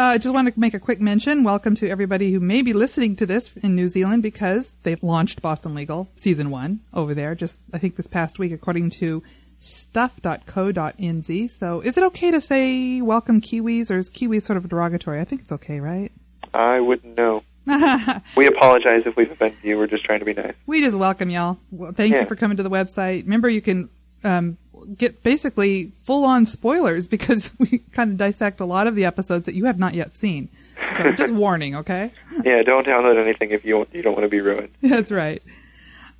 Uh, 0.00 0.12
I 0.14 0.18
just 0.18 0.32
want 0.32 0.46
to 0.46 0.60
make 0.60 0.74
a 0.74 0.78
quick 0.78 1.00
mention. 1.00 1.42
Welcome 1.42 1.74
to 1.74 1.88
everybody 1.88 2.32
who 2.32 2.38
may 2.38 2.62
be 2.62 2.72
listening 2.72 3.16
to 3.16 3.26
this 3.26 3.56
in 3.56 3.74
New 3.74 3.88
Zealand 3.88 4.22
because 4.22 4.78
they've 4.84 5.02
launched 5.02 5.42
Boston 5.42 5.74
Legal 5.74 6.08
season 6.14 6.50
one 6.50 6.78
over 6.94 7.14
there. 7.14 7.34
Just 7.34 7.62
I 7.72 7.78
think 7.78 7.96
this 7.96 8.06
past 8.06 8.38
week, 8.38 8.52
according 8.52 8.90
to 8.90 9.24
stuff.co.nz. 9.58 11.50
So, 11.50 11.80
is 11.80 11.98
it 11.98 12.04
okay 12.04 12.30
to 12.30 12.40
say 12.40 13.00
welcome 13.00 13.40
Kiwis, 13.40 13.90
or 13.90 13.98
is 13.98 14.08
Kiwi 14.10 14.40
sort 14.40 14.56
of 14.56 14.68
derogatory? 14.68 15.20
I 15.20 15.24
think 15.24 15.42
it's 15.42 15.52
okay, 15.52 15.80
right? 15.80 16.12
I 16.54 16.80
wouldn't 16.80 17.16
know. 17.16 17.42
we 18.36 18.46
apologize 18.46 19.02
if 19.04 19.14
we've 19.16 19.30
offended 19.30 19.58
you. 19.62 19.76
We're 19.76 19.86
just 19.86 20.04
trying 20.04 20.20
to 20.20 20.24
be 20.24 20.32
nice. 20.32 20.54
We 20.66 20.80
just 20.80 20.96
welcome 20.96 21.28
y'all. 21.28 21.58
Well, 21.70 21.92
thank 21.92 22.14
you 22.14 22.24
for 22.24 22.34
coming 22.34 22.56
to 22.56 22.62
the 22.62 22.70
website. 22.70 23.24
Remember, 23.24 23.48
you 23.48 23.60
can 23.60 23.90
um, 24.24 24.56
get 24.96 25.22
basically 25.22 25.92
full 26.02 26.24
on 26.24 26.44
spoilers 26.44 27.08
because 27.08 27.52
we 27.58 27.78
kind 27.92 28.10
of 28.10 28.16
dissect 28.16 28.60
a 28.60 28.64
lot 28.64 28.86
of 28.86 28.94
the 28.94 29.04
episodes 29.04 29.46
that 29.46 29.54
you 29.54 29.66
have 29.66 29.78
not 29.78 29.94
yet 29.94 30.14
seen. 30.14 30.48
So 30.96 31.12
just 31.12 31.32
warning, 31.34 31.76
okay? 31.76 32.10
Yeah, 32.44 32.62
don't 32.62 32.86
download 32.86 33.20
anything 33.20 33.50
if 33.50 33.64
you 33.64 33.86
you 33.92 34.02
don't 34.02 34.14
want 34.14 34.24
to 34.24 34.30
be 34.30 34.40
ruined. 34.40 34.70
That's 34.82 35.12
right. 35.12 35.42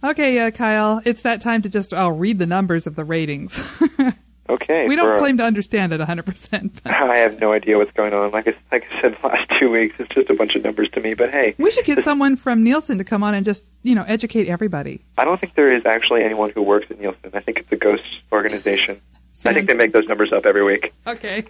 Okay, 0.03 0.39
uh, 0.39 0.51
Kyle, 0.51 1.03
it's 1.05 1.23
that 1.23 1.41
time 1.41 1.63
to 1.63 1.69
just 1.69 1.93
I'll 1.93 2.13
read 2.13 2.39
the 2.39 2.47
numbers 2.47 2.87
of 2.87 2.95
the 2.95 3.05
ratings. 3.05 3.61
Okay. 4.51 4.89
we 4.89 4.97
don't 4.97 5.19
claim 5.19 5.37
to 5.39 5.45
understand 5.45 5.93
it 5.93 6.01
100%. 6.01 6.71
But 6.83 6.95
I 6.95 7.19
have 7.19 7.39
no 7.39 7.53
idea 7.53 7.77
what's 7.77 7.93
going 7.93 8.15
on. 8.15 8.31
Like 8.31 8.49
I, 8.49 8.55
like 8.73 8.87
I 8.91 9.01
said, 9.03 9.19
the 9.21 9.27
last 9.29 9.51
two 9.59 9.71
weeks 9.71 9.97
it's 9.99 10.09
just 10.15 10.31
a 10.31 10.35
bunch 10.35 10.57
of 10.57 10.65
numbers 10.65 10.89
to 10.91 11.01
me. 11.01 11.15
But 11.15 11.31
hey, 11.31 11.55
we 11.59 11.71
should 11.71 11.85
get 11.85 11.99
someone 11.99 12.37
from 12.37 12.65
Nielsen 12.65 12.99
to 12.99 13.05
come 13.05 13.23
on 13.23 13.35
and 13.35 13.45
just, 13.45 13.67
you 13.83 13.95
know, 13.95 14.05
educate 14.07 14.49
everybody. 14.49 15.05
I 15.19 15.25
don't 15.25 15.39
think 15.39 15.55
there 15.55 15.75
is 15.75 15.85
actually 15.85 16.23
anyone 16.23 16.51
who 16.51 16.63
works 16.63 16.87
at 16.91 16.99
Nielsen. 16.99 17.31
I 17.35 17.41
think 17.41 17.59
it's 17.59 17.71
a 17.73 17.77
ghost 17.77 18.03
organization. 18.33 19.01
I 19.45 19.53
think 19.55 19.69
they 19.69 19.75
make 19.75 19.93
those 19.93 20.09
numbers 20.09 20.33
up 20.33 20.47
every 20.47 20.65
week. 20.65 20.93
Okay. 21.07 21.45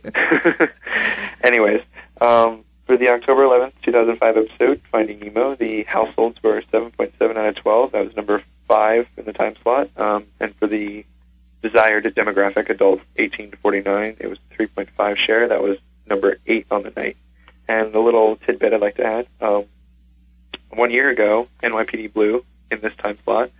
Anyways, 1.42 1.80
um, 2.20 2.64
for 2.88 2.96
the 2.96 3.10
October 3.10 3.42
11th, 3.42 3.72
2005 3.82 4.36
episode, 4.38 4.80
Finding 4.90 5.20
Nemo, 5.20 5.54
the 5.54 5.82
households 5.82 6.42
were 6.42 6.62
7.7 6.72 7.36
out 7.36 7.46
of 7.46 7.54
12. 7.56 7.92
That 7.92 8.06
was 8.06 8.16
number 8.16 8.42
5 8.66 9.06
in 9.18 9.24
the 9.26 9.34
time 9.34 9.56
slot. 9.62 9.90
Um, 9.98 10.24
and 10.40 10.54
for 10.56 10.66
the 10.66 11.04
desired 11.62 12.04
demographic, 12.04 12.70
adults 12.70 13.02
18 13.16 13.50
to 13.50 13.56
49, 13.58 14.16
it 14.18 14.26
was 14.26 14.38
3.5 14.58 15.16
share. 15.18 15.48
That 15.48 15.62
was 15.62 15.76
number 16.06 16.38
8 16.46 16.66
on 16.70 16.82
the 16.82 16.92
night. 16.96 17.18
And 17.68 17.94
a 17.94 18.00
little 18.00 18.36
tidbit 18.36 18.72
I'd 18.72 18.80
like 18.80 18.96
to 18.96 19.04
add: 19.04 19.26
um, 19.42 19.66
one 20.70 20.90
year 20.90 21.10
ago, 21.10 21.48
NYPD 21.62 22.14
Blue 22.14 22.42
in 22.70 22.80
this 22.80 22.96
time 22.96 23.18
slot 23.24 23.50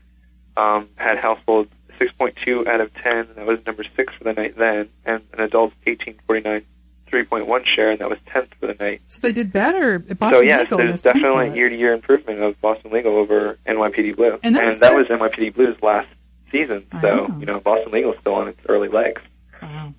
um, 0.57 0.89
had 0.97 1.19
households 1.19 1.71
6.2 2.01 2.67
out 2.67 2.81
of 2.81 2.95
10. 2.95 3.29
That 3.37 3.45
was 3.45 3.59
number 3.67 3.85
six 3.95 4.15
for 4.15 4.25
the 4.25 4.33
night 4.33 4.57
then, 4.57 4.89
and 5.05 5.23
an 5.35 5.41
adult 5.41 5.75
1849 5.85 6.65
3.1 7.11 7.65
share, 7.67 7.91
and 7.91 8.01
that 8.01 8.09
was 8.11 8.19
10th 8.29 8.49
for 8.61 8.67
the 8.69 8.75
night. 8.75 9.01
So 9.07 9.21
they 9.21 9.33
did 9.33 9.53
better 9.53 9.95
at 10.09 10.19
Boston 10.19 10.41
so 10.41 10.45
yes, 10.45 10.61
Legal 10.61 10.79
there's 10.79 11.03
definitely 11.03 11.57
year-to-year 11.57 11.93
improvement 11.95 12.41
of 12.43 12.61
Boston 12.61 12.91
Legal 12.93 13.17
over 13.17 13.59
NYPD 13.67 14.17
Blue, 14.17 14.39
And 14.43 14.55
that's- 14.57 14.81
that 14.81 14.95
was 14.95 15.09
NYPD 15.11 15.55
Blue's 15.55 15.81
last 15.83 16.09
season. 16.53 16.87
So 17.01 17.27
Wow. 17.29 17.37
you 17.41 17.47
know, 17.47 17.61
Boston 17.61 17.93
Legal 17.93 18.13
is 18.15 18.21
still 18.21 18.35
on 18.35 18.49
its 18.49 18.61
early 18.69 18.89
legs. 18.89 19.21
Wow. 19.63 19.95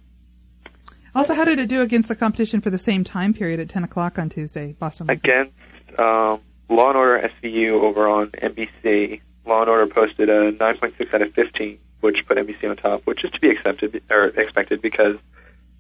Also, 1.16 1.34
how 1.34 1.44
did 1.44 1.60
it 1.60 1.68
do 1.68 1.82
against 1.82 2.08
the 2.08 2.16
competition 2.16 2.62
for 2.62 2.70
the 2.70 2.78
same 2.78 3.04
time 3.04 3.34
period 3.34 3.60
at 3.60 3.68
10 3.70 3.84
o'clock 3.84 4.20
on 4.20 4.30
Tuesday, 4.30 4.76
Boston 4.80 5.08
Legal? 5.08 5.20
Against 5.32 5.54
um, 6.00 6.40
Law 6.70 6.90
and 6.90 6.98
Order 6.98 7.30
SVU 7.44 7.82
over 7.82 8.08
on 8.08 8.28
NBC, 8.32 9.22
Law 9.46 9.62
and 9.62 9.70
Order 9.70 9.88
posted 9.88 10.30
a 10.30 10.52
9.6 10.52 11.14
out 11.14 11.22
of 11.24 11.34
15, 11.34 11.80
which 12.02 12.26
put 12.28 12.38
NBC 12.38 12.70
on 12.70 12.78
top, 12.78 13.02
which 13.06 13.24
is 13.24 13.32
to 13.32 13.40
be 13.40 13.50
accepted 13.50 14.02
or 14.10 14.26
expected 14.26 14.82
because 14.82 15.18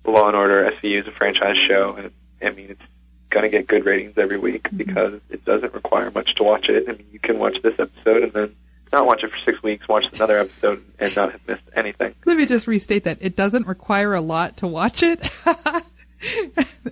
Law 0.05 0.27
and 0.27 0.35
Order 0.35 0.71
SVU 0.81 1.01
is 1.01 1.07
a 1.07 1.11
franchise 1.11 1.57
show, 1.67 1.95
and 1.97 2.11
I 2.41 2.51
mean 2.51 2.67
it's 2.71 2.81
going 3.29 3.43
to 3.43 3.49
get 3.49 3.67
good 3.67 3.85
ratings 3.85 4.17
every 4.17 4.37
week 4.37 4.63
Mm-hmm. 4.63 4.77
because 4.77 5.21
it 5.29 5.45
doesn't 5.45 5.73
require 5.73 6.09
much 6.11 6.33
to 6.35 6.43
watch 6.43 6.67
it. 6.69 6.85
I 6.89 6.93
mean, 6.93 7.05
you 7.11 7.19
can 7.19 7.37
watch 7.39 7.57
this 7.61 7.75
episode 7.79 8.23
and 8.23 8.33
then 8.33 8.55
not 8.91 9.05
watch 9.05 9.21
it 9.23 9.29
for 9.31 9.37
six 9.45 9.61
weeks, 9.61 9.87
watch 9.87 10.05
another 10.15 10.39
episode, 10.39 10.83
and 10.97 11.15
not 11.15 11.31
have 11.31 11.41
missed 11.47 11.61
anything. 11.75 12.15
Let 12.25 12.37
me 12.37 12.47
just 12.47 12.65
restate 12.65 13.03
that. 13.03 13.19
It 13.21 13.35
doesn't 13.35 13.67
require 13.67 14.15
a 14.15 14.21
lot 14.21 14.57
to 14.57 14.67
watch 14.67 15.03
it. 15.03 15.29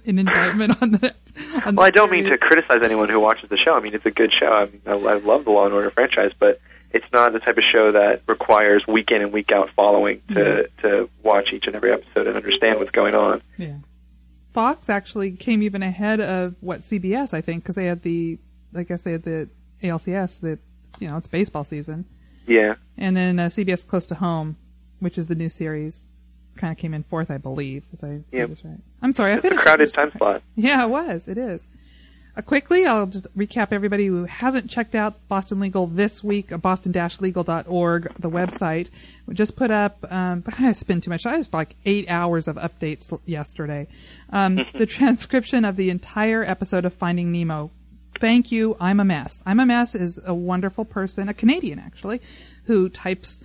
An 0.06 0.20
indictment 0.20 0.82
on 0.82 0.92
the. 0.92 1.14
On 1.66 1.76
Well, 1.76 1.84
the 1.86 1.88
I 1.88 1.90
don't 1.90 2.12
mean 2.12 2.26
to 2.26 2.38
criticize 2.38 2.82
anyone 2.84 3.10
who 3.10 3.20
watches 3.20 3.50
the 3.50 3.58
show. 3.58 3.74
I 3.76 3.80
mean, 3.82 3.94
it's 3.94 4.06
a 4.06 4.12
good 4.12 4.32
show. 4.32 4.48
I 4.52 4.66
mean, 4.68 4.82
I, 4.86 4.92
I 4.92 5.14
love 5.16 5.44
the 5.46 5.52
Law 5.52 5.66
and 5.66 5.74
Order 5.74 5.90
franchise, 5.92 6.32
but 6.38 6.62
it's 6.92 7.06
not 7.12 7.34
the 7.34 7.40
type 7.40 7.58
of 7.58 7.64
show 7.64 7.92
that 7.92 8.22
requires 8.28 8.86
week 8.88 9.12
in 9.12 9.22
and 9.22 9.32
week 9.34 9.52
out 9.52 9.70
following 9.76 10.22
to 10.34 10.70
to 10.82 11.10
watch 11.24 11.52
each 11.54 11.68
and 11.68 11.76
every 11.76 11.92
episode 11.92 12.28
and 12.28 12.36
understand 12.36 12.80
what's 12.80 12.92
going 12.92 13.16
on. 13.16 13.42
Yeah. 13.58 13.76
Fox 14.54 14.90
actually 14.90 15.32
came 15.32 15.62
even 15.62 15.84
ahead 15.84 16.20
of 16.20 16.56
what 16.62 16.80
CBS, 16.80 17.34
I 17.34 17.42
think, 17.42 17.64
because 17.64 17.76
they 17.76 17.86
had 17.86 18.02
the, 18.02 18.40
I 18.76 18.84
guess 18.84 19.04
they 19.04 19.12
had 19.12 19.22
the 19.24 19.48
ALCS, 19.84 20.42
the, 20.42 20.58
you 21.00 21.08
know, 21.08 21.18
it's 21.18 21.28
baseball 21.28 21.64
season. 21.64 22.06
Yeah, 22.48 22.76
And 22.98 23.16
then 23.16 23.38
uh, 23.40 23.48
CBS 23.48 23.86
Close 23.86 24.08
to 24.08 24.16
Home, 24.16 24.56
which 25.00 25.18
is 25.18 25.28
the 25.28 25.36
new 25.36 25.50
series, 25.50 26.08
kind 26.56 26.72
of 26.72 26.78
came 26.78 26.94
in 26.94 27.04
fourth, 27.04 27.30
I 27.30 27.38
believe. 27.38 27.84
Is 27.92 28.04
I 28.04 28.22
Yep. 28.32 28.50
right. 28.64 28.80
I'm 29.02 29.12
sorry, 29.12 29.34
I 29.34 29.36
it's 29.36 29.46
a 29.46 29.56
crowded 29.56 29.94
time 29.94 30.12
slot. 30.18 30.42
Yeah, 30.56 30.84
it 30.86 30.90
was. 30.90 31.28
It 31.28 31.38
is. 31.38 31.68
Uh, 32.38 32.42
quickly, 32.42 32.86
I'll 32.86 33.08
just 33.08 33.36
recap 33.36 33.70
everybody 33.72 34.06
who 34.06 34.26
hasn't 34.26 34.70
checked 34.70 34.94
out 34.94 35.28
Boston 35.28 35.60
Legal 35.60 35.88
this 35.88 36.24
week, 36.24 36.52
uh, 36.52 36.58
boston-legal.org, 36.58 38.14
the 38.20 38.30
website. 38.30 38.90
We 39.26 39.34
just 39.34 39.56
put 39.56 39.72
up, 39.72 40.06
um, 40.12 40.44
I 40.60 40.72
spent 40.74 41.04
too 41.04 41.10
much. 41.10 41.26
I 41.26 41.38
was 41.38 41.52
like 41.52 41.76
eight 41.86 42.08
hours 42.10 42.48
of 42.48 42.58
updates 42.58 43.18
yesterday. 43.26 43.88
Um, 44.30 44.60
the 44.76 44.86
transcription 44.86 45.66
of 45.66 45.78
the 45.78 45.90
entire 45.90 46.44
episode 46.44 46.86
of 46.86 46.94
Finding 46.94 47.32
Nemo. 47.32 47.72
Thank 48.20 48.52
you. 48.52 48.78
I'm 48.80 49.00
a 49.00 49.06
mess. 49.06 49.42
I'm 49.46 49.60
a 49.60 49.66
mess 49.66 49.96
is 49.96 50.20
a 50.24 50.34
wonderful 50.34 50.86
person, 50.86 51.30
a 51.30 51.34
Canadian 51.34 51.80
actually, 51.80 52.22
who 52.66 52.90
types 52.90 53.40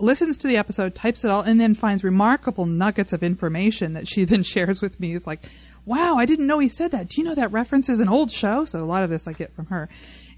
listens 0.00 0.38
to 0.38 0.48
the 0.48 0.56
episode, 0.56 0.94
types 0.94 1.24
it 1.24 1.30
all, 1.30 1.42
and 1.42 1.60
then 1.60 1.74
finds 1.74 2.02
remarkable 2.02 2.66
nuggets 2.66 3.12
of 3.12 3.22
information 3.22 3.92
that 3.92 4.08
she 4.08 4.24
then 4.30 4.42
shares 4.42 4.80
with 4.80 4.98
me. 4.98 5.14
It's 5.14 5.26
like, 5.26 5.40
wow, 5.84 6.16
I 6.16 6.26
didn't 6.26 6.46
know 6.46 6.58
he 6.58 6.68
said 6.68 6.90
that. 6.90 7.08
Do 7.08 7.20
you 7.20 7.26
know 7.26 7.34
that 7.34 7.52
reference 7.52 7.88
is 7.88 8.00
an 8.00 8.08
old 8.08 8.30
show? 8.30 8.64
So 8.64 8.82
a 8.82 8.84
lot 8.84 9.02
of 9.02 9.10
this 9.10 9.26
I 9.26 9.32
get 9.32 9.54
from 9.54 9.66
her. 9.66 9.88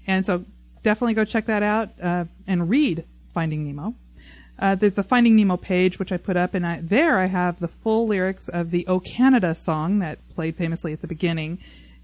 And 0.07 0.25
so 0.25 0.45
definitely 0.81 1.13
go 1.13 1.25
check 1.25 1.45
that 1.45 1.63
out 1.63 1.89
uh, 2.01 2.25
and 2.47 2.69
read 2.69 3.05
Finding 3.33 3.65
Nemo. 3.65 3.95
Uh, 4.59 4.75
there's 4.75 4.93
the 4.93 5.03
Finding 5.03 5.35
Nemo 5.35 5.57
page, 5.57 5.97
which 5.97 6.11
I 6.11 6.17
put 6.17 6.37
up, 6.37 6.53
and 6.53 6.65
I, 6.65 6.79
there 6.81 7.17
I 7.17 7.25
have 7.25 7.59
the 7.59 7.67
full 7.67 8.07
lyrics 8.07 8.47
of 8.47 8.71
the 8.71 8.85
O 8.87 8.99
Canada 8.99 9.55
song 9.55 9.99
that 9.99 10.19
played 10.29 10.55
famously 10.55 10.93
at 10.93 11.01
the 11.01 11.07
beginning. 11.07 11.59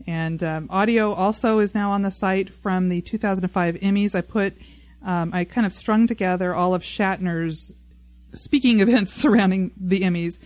And 0.08 0.44
um, 0.44 0.68
audio 0.72 1.14
also 1.14 1.60
is 1.60 1.76
now 1.76 1.92
on 1.92 2.02
the 2.02 2.12
site 2.12 2.50
from 2.50 2.90
the 2.90 3.02
2005 3.02 3.76
Emmys. 3.76 4.16
I 4.16 4.22
put, 4.22 4.56
um, 5.06 5.32
I 5.34 5.44
kind 5.44 5.68
of 5.68 5.74
strung 5.74 6.08
together 6.08 6.56
all 6.56 6.74
of 6.74 6.82
Shatner's 6.82 7.74
speaking 8.32 8.80
events 8.82 9.12
surrounding 9.12 9.72
the 9.78 10.02
Emmys, 10.02 10.40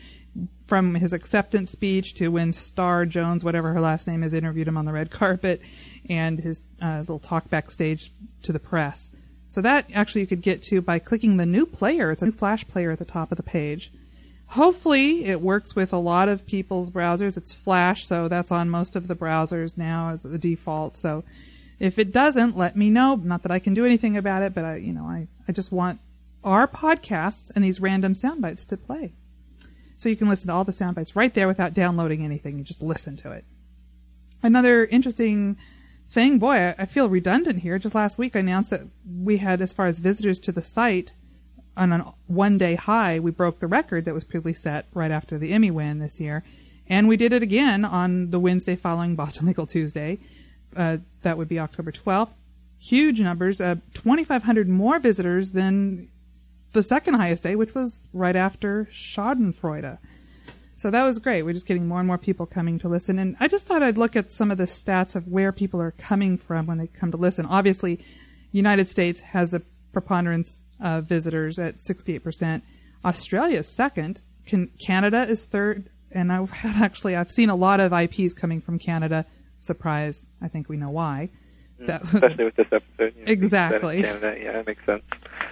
from 0.68 0.96
his 0.96 1.14
acceptance 1.14 1.70
speech 1.70 2.14
to 2.16 2.30
when 2.30 2.52
Star 2.52 3.06
Jones, 3.06 3.44
whatever 3.44 3.74
her 3.74 3.82
last 3.82 4.08
name 4.08 4.24
is, 4.24 4.34
interviewed 4.34 4.68
him 4.68 4.78
on 4.78 4.86
the 4.86 4.94
red 4.94 5.12
carpet, 5.12 5.62
and 6.10 6.40
his, 6.40 6.64
uh, 6.82 6.98
his 6.98 7.10
little 7.10 7.20
talk 7.20 7.50
backstage 7.50 8.14
to 8.44 8.54
the 8.54 8.60
press. 8.60 9.12
So 9.48 9.62
that 9.62 9.86
actually 9.94 10.22
you 10.22 10.28
could 10.28 10.42
get 10.42 10.64
to 10.64 10.82
by 10.82 11.00
clicking 11.00 11.38
the 11.38 11.46
new 11.46 11.66
player. 11.66 12.12
It's 12.12 12.22
a 12.22 12.26
new 12.26 12.32
Flash 12.32 12.68
player 12.68 12.92
at 12.92 13.00
the 13.00 13.06
top 13.06 13.32
of 13.32 13.38
the 13.38 13.44
page. 13.44 13.92
Hopefully, 14.48 15.26
it 15.26 15.42
works 15.42 15.76
with 15.76 15.94
a 15.94 15.98
lot 15.98 16.28
of 16.28 16.46
people's 16.46 16.92
browsers. 16.92 17.38
It's 17.38 17.54
Flash, 17.54 18.06
so 18.06 18.28
that's 18.28 18.52
on 18.52 18.70
most 18.70 18.96
of 18.96 19.08
the 19.08 19.16
browsers 19.16 19.78
now 19.78 20.10
as 20.10 20.24
the 20.24 20.38
default. 20.38 20.96
So, 20.96 21.24
if 21.80 22.00
it 22.00 22.12
doesn't, 22.12 22.56
let 22.58 22.76
me 22.76 22.90
know. 22.90 23.16
Not 23.16 23.44
that 23.44 23.52
I 23.52 23.60
can 23.60 23.74
do 23.74 23.86
anything 23.86 24.16
about 24.16 24.42
it, 24.42 24.54
but 24.54 24.64
I, 24.64 24.76
you 24.78 24.94
know, 24.94 25.06
I, 25.06 25.28
I 25.48 25.52
just 25.52 25.72
want 25.72 26.00
our 26.44 26.68
podcasts 26.68 27.52
and 27.54 27.64
these 27.64 27.80
random 27.80 28.16
sound 28.16 28.42
bites 28.42 28.66
to 28.66 28.78
play. 28.78 29.14
So 30.04 30.10
you 30.10 30.18
can 30.18 30.28
listen 30.28 30.48
to 30.48 30.54
all 30.54 30.66
the 30.66 30.74
sound 30.74 30.98
bites 30.98 31.16
right 31.16 31.34
there 31.34 31.48
without 31.48 31.74
downloading 31.74 32.26
anything. 32.26 32.58
You 32.58 32.66
just 32.66 32.84
listen 32.84 33.16
to 33.16 33.32
it. 33.32 33.46
Another 34.42 34.84
interesting 34.84 35.56
thing, 36.10 36.40
boy, 36.40 36.76
I, 36.78 36.86
feel 36.88 37.08
redundant 37.08 37.60
here. 37.60 37.80
Just 37.80 37.96
last 37.96 38.18
week 38.18 38.36
I 38.36 38.40
announced 38.40 38.72
that 38.72 38.82
we 39.10 39.38
had, 39.38 39.62
as 39.62 39.72
far 39.72 39.86
as 39.86 40.00
visitors 40.00 40.42
to 40.42 40.52
the 40.52 40.62
site, 40.62 41.14
on 41.78 41.94
a 41.94 42.14
one 42.28 42.58
day 42.58 42.76
high, 42.76 43.18
we 43.18 43.32
broke 43.32 43.62
the 43.62 43.68
record 43.68 44.04
that 44.04 44.14
was 44.14 44.26
previously 44.26 44.54
set 44.56 44.88
right 44.94 45.10
after 45.10 45.38
the 45.38 45.54
Emmy 45.54 45.72
win 45.72 46.00
this 46.00 46.20
year. 46.20 46.44
And 46.86 47.08
we 47.08 47.16
did 47.16 47.32
it 47.32 47.42
again 47.42 47.86
on 47.86 48.32
the 48.32 48.42
Wednesday 48.42 48.76
following 48.76 49.16
Boston 49.16 49.48
Legal 49.48 49.66
Tuesday. 49.66 50.20
Uh, 50.76 50.98
that 51.22 51.38
would 51.38 51.48
be 51.48 51.60
October 51.60 51.94
12th. 51.94 52.34
Huge 52.78 53.22
numbers, 53.22 53.62
uh, 53.62 53.76
2,500 53.94 54.68
more 54.68 55.00
visitors 55.00 55.54
than 55.54 56.10
the 56.74 56.84
second 56.84 57.16
highest 57.16 57.44
day, 57.44 57.56
which 57.56 57.74
was 57.74 58.08
right 58.14 58.36
after 58.36 58.90
Schadenfreude. 58.92 59.98
So 60.76 60.92
that 60.92 61.04
was 61.04 61.20
great. 61.20 61.44
We're 61.44 61.54
just 61.54 61.68
getting 61.68 61.88
more 61.88 62.00
and 62.00 62.08
more 62.08 62.18
people 62.18 62.46
coming 62.46 62.80
to 62.80 62.90
listen. 62.90 63.20
And 63.20 63.38
I 63.40 63.48
just 63.48 63.66
thought 63.66 63.84
I'd 63.84 63.98
look 63.98 64.16
at 64.16 64.32
some 64.32 64.52
of 64.52 64.58
the 64.58 64.66
stats 64.66 65.16
of 65.16 65.28
where 65.28 65.52
people 65.52 65.82
are 65.82 65.92
coming 65.92 66.38
from 66.38 66.66
when 66.66 66.78
they 66.78 66.88
come 66.88 67.12
to 67.12 67.18
listen. 67.18 67.46
Obviously, 67.46 68.04
United 68.52 68.88
States 68.88 69.22
has 69.22 69.52
the 69.52 69.62
preponderance 69.94 70.62
of 70.82 71.06
visitors 71.06 71.60
at 71.60 71.78
68%. 71.78 72.62
Australia 73.06 73.60
is 73.60 73.68
second. 73.68 74.22
Can, 74.46 74.72
Canada 74.86 75.28
is 75.30 75.46
third. 75.46 75.90
And 76.12 76.32
I've 76.32 76.50
had 76.64 76.84
actually, 76.84 77.16
I've 77.16 77.32
seen 77.32 77.50
a 77.50 77.56
lot 77.56 77.80
of 77.80 77.94
IPs 77.94 78.34
coming 78.34 78.60
from 78.60 78.80
Canada. 78.80 79.26
Surprise. 79.60 80.26
I 80.42 80.48
think 80.48 80.70
we 80.70 80.78
know 80.78 80.90
why. 80.90 81.30
Mm, 81.80 81.88
that 81.88 82.02
was 82.02 82.16
especially 82.16 82.46
with 82.46 82.56
this 82.56 82.68
episode. 82.72 82.84
Uh, 83.00 83.06
you 83.06 83.26
know, 83.26 83.32
Exactly. 83.32 84.02
Canada, 84.02 84.38
yeah, 84.42 84.52
that 84.54 84.68
makes 84.68 84.86
sense. 84.86 85.04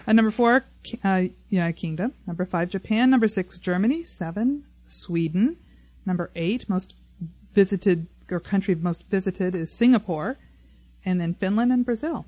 Uh, 0.07 0.13
number 0.13 0.31
four, 0.31 0.65
uh, 1.03 1.23
United 1.49 1.75
Kingdom. 1.75 2.13
Number 2.27 2.45
five, 2.45 2.69
Japan. 2.69 3.09
Number 3.09 3.27
six, 3.27 3.57
Germany. 3.57 4.03
Seven, 4.03 4.65
Sweden. 4.87 5.57
Number 6.05 6.31
eight, 6.35 6.67
most 6.67 6.95
visited 7.53 8.07
or 8.31 8.39
country 8.39 8.75
most 8.75 9.07
visited 9.09 9.55
is 9.55 9.71
Singapore, 9.71 10.37
and 11.05 11.19
then 11.19 11.33
Finland 11.33 11.71
and 11.71 11.85
Brazil. 11.85 12.25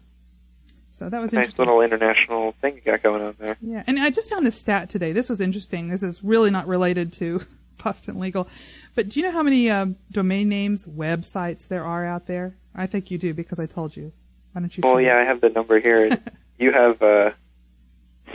So 0.92 1.10
that 1.10 1.20
was 1.20 1.34
interesting. 1.34 1.52
Nice 1.54 1.60
little 1.60 1.82
international 1.82 2.52
thing 2.62 2.76
you 2.76 2.82
got 2.82 3.02
going 3.02 3.22
on 3.22 3.36
there. 3.40 3.58
Yeah, 3.62 3.84
and 3.88 4.00
I 4.00 4.12
just 4.12 4.30
found 4.30 4.46
this 4.46 4.60
stat 4.60 4.90
today. 4.90 5.12
This 5.12 5.30
was 5.30 5.42
interesting. 5.42 5.88
This 5.88 6.04
is 6.04 6.24
really 6.24 6.52
not 6.52 6.68
related 6.68 7.12
to 7.14 7.42
Boston 7.84 8.20
Legal, 8.20 8.48
but 8.94 9.10
do 9.10 9.20
you 9.20 9.26
know 9.26 9.32
how 9.32 9.44
many 9.44 9.70
um, 9.70 9.96
domain 10.12 10.50
names, 10.50 10.86
websites 10.86 11.68
there 11.68 11.84
are 11.84 12.06
out 12.06 12.28
there? 12.28 12.56
I 12.76 12.86
think 12.86 13.10
you 13.10 13.18
do 13.18 13.34
because 13.34 13.60
I 13.60 13.66
told 13.66 13.96
you. 13.96 14.12
Why 14.52 14.62
don't 14.62 14.78
you? 14.78 14.82
Well, 14.84 15.02
yeah, 15.02 15.18
I 15.18 15.24
have 15.24 15.42
the 15.42 15.50
number 15.50 15.80
here. 15.80 16.20
you 16.60 16.72
have 16.72 17.02
uh, 17.02 17.32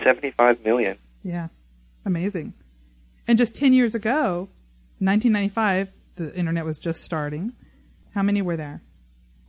75 0.04 0.64
million. 0.64 0.98
Yeah. 1.22 1.48
Amazing. 2.04 2.54
And 3.26 3.38
just 3.38 3.56
10 3.56 3.72
years 3.72 3.94
ago, 3.94 4.48
1995, 5.00 5.88
the 6.16 6.34
internet 6.34 6.64
was 6.64 6.78
just 6.78 7.02
starting. 7.02 7.52
How 8.14 8.22
many 8.22 8.42
were 8.42 8.56
there? 8.56 8.82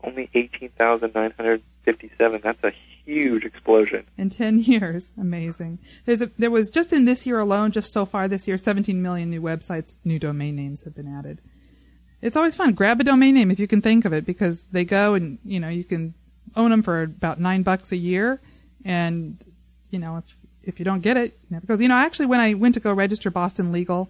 Only 0.03 0.29
18,957. 0.33 2.41
That's 2.43 2.63
a 2.63 2.71
huge 3.05 3.43
explosion. 3.43 4.05
In 4.17 4.29
10 4.29 4.59
years. 4.63 5.11
Amazing. 5.19 5.79
There's 6.05 6.21
a, 6.21 6.31
there 6.37 6.51
was 6.51 6.69
just 6.69 6.93
in 6.93 7.05
this 7.05 7.25
year 7.25 7.39
alone, 7.39 7.71
just 7.71 7.91
so 7.91 8.05
far 8.05 8.27
this 8.27 8.47
year, 8.47 8.57
17 8.57 9.01
million 9.01 9.29
new 9.29 9.41
websites, 9.41 9.95
new 10.03 10.19
domain 10.19 10.55
names 10.55 10.83
have 10.83 10.95
been 10.95 11.07
added. 11.07 11.41
It's 12.21 12.35
always 12.35 12.55
fun. 12.55 12.73
Grab 12.73 12.99
a 12.99 13.03
domain 13.03 13.35
name 13.35 13.49
if 13.49 13.59
you 13.59 13.67
can 13.67 13.81
think 13.81 14.05
of 14.05 14.13
it 14.13 14.25
because 14.25 14.67
they 14.67 14.85
go 14.85 15.13
and, 15.13 15.39
you 15.43 15.59
know, 15.59 15.69
you 15.69 15.85
can 15.85 16.13
own 16.55 16.71
them 16.71 16.83
for 16.83 17.03
about 17.03 17.39
nine 17.39 17.63
bucks 17.63 17.91
a 17.91 17.97
year. 17.97 18.41
And, 18.83 19.43
you 19.89 19.99
know, 19.99 20.17
if, 20.17 20.35
if 20.69 20.79
you 20.79 20.85
don't 20.85 21.01
get 21.01 21.17
it, 21.17 21.25
it 21.25 21.39
never 21.49 21.65
goes. 21.67 21.81
You 21.81 21.87
know, 21.87 21.95
actually, 21.95 22.27
when 22.27 22.39
I 22.39 22.53
went 22.53 22.75
to 22.75 22.79
go 22.79 22.93
register 22.93 23.29
Boston 23.29 23.71
Legal, 23.71 24.09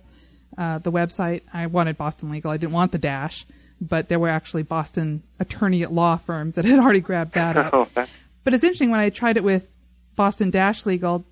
uh, 0.58 0.80
the 0.80 0.92
website, 0.92 1.42
I 1.54 1.68
wanted 1.68 1.98
Boston 1.98 2.30
Legal. 2.30 2.52
I 2.52 2.58
didn't 2.58 2.74
want 2.74 2.92
the 2.92 2.98
dash. 2.98 3.46
but 3.82 4.10
there 4.10 4.20
were 4.20 4.28
actually 4.30 4.64
Boston 4.64 5.24
attorney 5.40 5.84
at 5.84 5.92
law 5.94 6.18
firms 6.18 6.56
that 6.56 6.66
had 6.72 6.80
already 6.80 7.00
grabbed 7.00 7.34
that 7.34 7.56
up. 7.58 7.74
Oh, 7.74 7.88
that's 7.94 8.12
But 8.44 8.54
it's 8.54 8.64
interesting 8.64 8.92
when 8.92 9.00
I 9.00 9.10
tried 9.10 9.38
it 9.38 9.44
with 9.44 9.70
Boston 10.16 10.50
Dash 10.50 10.86
Legal, 10.86 11.24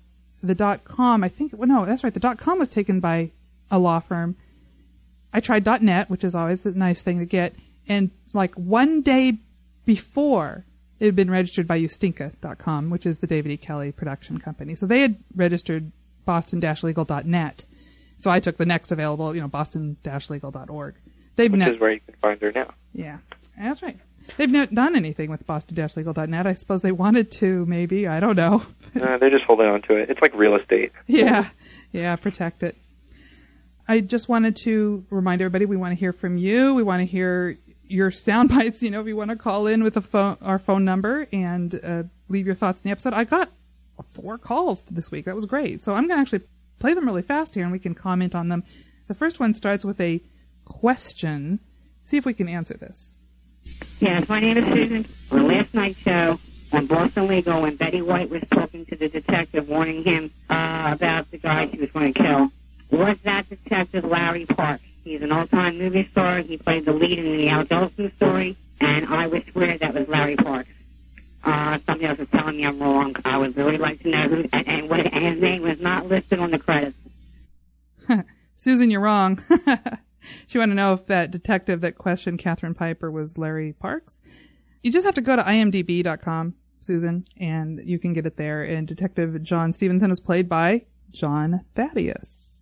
the 0.42 0.54
dot 0.54 0.84
com, 0.84 1.22
I 1.22 1.28
think, 1.28 1.52
well, 1.54 1.68
no, 1.68 1.84
that's 1.84 2.02
right. 2.02 2.14
The 2.14 2.20
dot 2.20 2.38
com 2.38 2.58
was 2.58 2.68
taken 2.70 3.00
by 3.00 3.30
a 3.70 3.78
law 3.78 4.00
firm. 4.00 4.36
I 5.32 5.40
tried 5.40 5.62
dot 5.64 5.82
net, 5.82 6.08
which 6.08 6.24
is 6.24 6.34
always 6.34 6.64
a 6.64 6.70
nice 6.70 7.02
thing 7.02 7.18
to 7.18 7.26
get. 7.26 7.54
And 7.86 8.10
like 8.32 8.54
one 8.54 9.02
day 9.02 9.36
before 9.84 10.64
it 11.00 11.06
had 11.06 11.16
been 11.16 11.30
registered 11.30 11.66
by 11.66 11.80
Ustinka.com, 11.80 12.90
which 12.90 13.06
is 13.06 13.18
the 13.20 13.26
David 13.26 13.52
E. 13.52 13.56
Kelley 13.56 13.92
production 13.92 14.38
company. 14.38 14.74
So 14.74 14.86
they 14.86 15.00
had 15.00 15.16
registered 15.34 15.92
boston-legal.net. 16.24 17.64
So 18.18 18.30
I 18.30 18.40
took 18.40 18.56
the 18.56 18.66
next 18.66 18.90
available, 18.90 19.34
you 19.34 19.40
know, 19.40 19.48
boston-legal.org. 19.48 20.94
They've 21.36 21.52
which 21.52 21.58
net, 21.58 21.74
is 21.74 21.80
where 21.80 21.92
you 21.92 22.00
can 22.00 22.14
find 22.20 22.40
her 22.42 22.50
now. 22.52 22.74
yeah, 22.92 23.18
that's 23.56 23.82
right. 23.82 23.96
They've 24.36 24.50
not 24.50 24.74
done 24.74 24.94
anything 24.96 25.30
with 25.30 25.46
boston-legal.net. 25.46 26.46
I 26.46 26.52
suppose 26.52 26.82
they 26.82 26.92
wanted 26.92 27.30
to, 27.32 27.64
maybe. 27.66 28.06
I 28.06 28.20
don't 28.20 28.36
know. 28.36 28.62
They're 28.94 29.30
just 29.30 29.44
holding 29.44 29.66
on 29.68 29.82
to 29.82 29.94
it. 29.96 30.10
It's 30.10 30.20
like 30.20 30.34
real 30.34 30.56
estate. 30.56 30.92
yeah, 31.06 31.48
yeah, 31.92 32.16
protect 32.16 32.62
it. 32.62 32.76
I 33.86 34.00
just 34.00 34.28
wanted 34.28 34.56
to 34.64 35.06
remind 35.08 35.40
everybody 35.40 35.64
we 35.64 35.78
want 35.78 35.92
to 35.92 35.98
hear 35.98 36.12
from 36.12 36.36
you. 36.36 36.74
We 36.74 36.82
want 36.82 37.00
to 37.00 37.06
hear 37.06 37.56
your 37.88 38.10
sound 38.10 38.48
bites. 38.54 38.82
You 38.82 38.90
know, 38.90 39.00
if 39.00 39.06
you 39.06 39.16
want 39.16 39.30
to 39.30 39.36
call 39.36 39.66
in 39.66 39.82
with 39.82 39.96
a 39.96 40.00
phone, 40.00 40.36
our 40.40 40.58
phone 40.58 40.84
number 40.84 41.26
and 41.32 41.80
uh, 41.82 42.02
leave 42.28 42.46
your 42.46 42.54
thoughts 42.54 42.80
in 42.80 42.84
the 42.84 42.92
episode. 42.92 43.12
I 43.12 43.24
got 43.24 43.50
four 44.04 44.38
calls 44.38 44.82
this 44.82 45.10
week. 45.10 45.24
That 45.24 45.34
was 45.34 45.46
great. 45.46 45.80
So 45.80 45.94
I'm 45.94 46.06
going 46.06 46.18
to 46.18 46.20
actually 46.20 46.42
play 46.78 46.94
them 46.94 47.06
really 47.06 47.22
fast 47.22 47.54
here 47.54 47.64
and 47.64 47.72
we 47.72 47.78
can 47.78 47.94
comment 47.94 48.34
on 48.34 48.48
them. 48.48 48.62
The 49.08 49.14
first 49.14 49.40
one 49.40 49.54
starts 49.54 49.84
with 49.84 50.00
a 50.00 50.20
question. 50.64 51.60
See 52.02 52.16
if 52.16 52.24
we 52.24 52.34
can 52.34 52.48
answer 52.48 52.74
this. 52.74 53.16
Yes, 54.00 54.28
my 54.28 54.40
name 54.40 54.56
is 54.56 54.64
Susan. 54.66 55.06
On 55.30 55.46
last 55.46 55.74
night's 55.74 55.98
show 55.98 56.38
on 56.72 56.86
Boston 56.86 57.26
Legal, 57.26 57.62
when 57.62 57.76
Betty 57.76 58.02
White 58.02 58.30
was 58.30 58.42
talking 58.50 58.86
to 58.86 58.96
the 58.96 59.08
detective, 59.08 59.68
warning 59.68 60.04
him 60.04 60.30
uh, 60.48 60.90
about 60.92 61.30
the 61.30 61.38
guy 61.38 61.68
she 61.68 61.78
was 61.78 61.90
going 61.90 62.12
to 62.14 62.22
kill, 62.22 62.50
was 62.90 63.18
that 63.24 63.48
detective 63.48 64.04
Larry 64.04 64.46
Parks? 64.46 64.84
He's 65.08 65.22
an 65.22 65.32
old-time 65.32 65.78
movie 65.78 66.06
star. 66.12 66.40
He 66.40 66.58
played 66.58 66.84
the 66.84 66.92
lead 66.92 67.18
in 67.18 67.38
the 67.38 67.48
Al 67.48 67.64
Jolson 67.64 68.14
story, 68.16 68.58
and 68.78 69.06
I 69.06 69.26
would 69.26 69.42
swear 69.50 69.78
that 69.78 69.94
was 69.94 70.06
Larry 70.06 70.36
Parks. 70.36 70.68
Uh, 71.42 71.78
somebody 71.86 72.04
else 72.04 72.18
is 72.18 72.28
telling 72.28 72.58
me 72.58 72.66
I'm 72.66 72.78
wrong. 72.78 73.16
I 73.24 73.38
would 73.38 73.56
really 73.56 73.78
like 73.78 74.02
to 74.02 74.10
know 74.10 74.28
who, 74.28 74.48
and, 74.52 74.68
and, 74.68 74.90
what, 74.90 75.00
and 75.00 75.24
his 75.24 75.40
name 75.40 75.62
was 75.62 75.80
not 75.80 76.08
listed 76.08 76.38
on 76.40 76.50
the 76.50 76.58
credits. 76.58 76.98
Susan, 78.54 78.90
you're 78.90 79.00
wrong. 79.00 79.42
she 80.46 80.58
wanted 80.58 80.72
to 80.72 80.76
know 80.76 80.92
if 80.92 81.06
that 81.06 81.30
detective 81.30 81.80
that 81.80 81.96
questioned 81.96 82.38
Catherine 82.38 82.74
Piper 82.74 83.10
was 83.10 83.38
Larry 83.38 83.72
Parks. 83.72 84.20
You 84.82 84.92
just 84.92 85.06
have 85.06 85.14
to 85.14 85.22
go 85.22 85.36
to 85.36 85.42
imdb.com, 85.42 86.54
Susan, 86.82 87.24
and 87.38 87.80
you 87.82 87.98
can 87.98 88.12
get 88.12 88.26
it 88.26 88.36
there. 88.36 88.62
And 88.62 88.86
Detective 88.86 89.42
John 89.42 89.72
Stevenson 89.72 90.10
is 90.10 90.20
played 90.20 90.50
by 90.50 90.84
John 91.12 91.64
Thaddeus. 91.74 92.57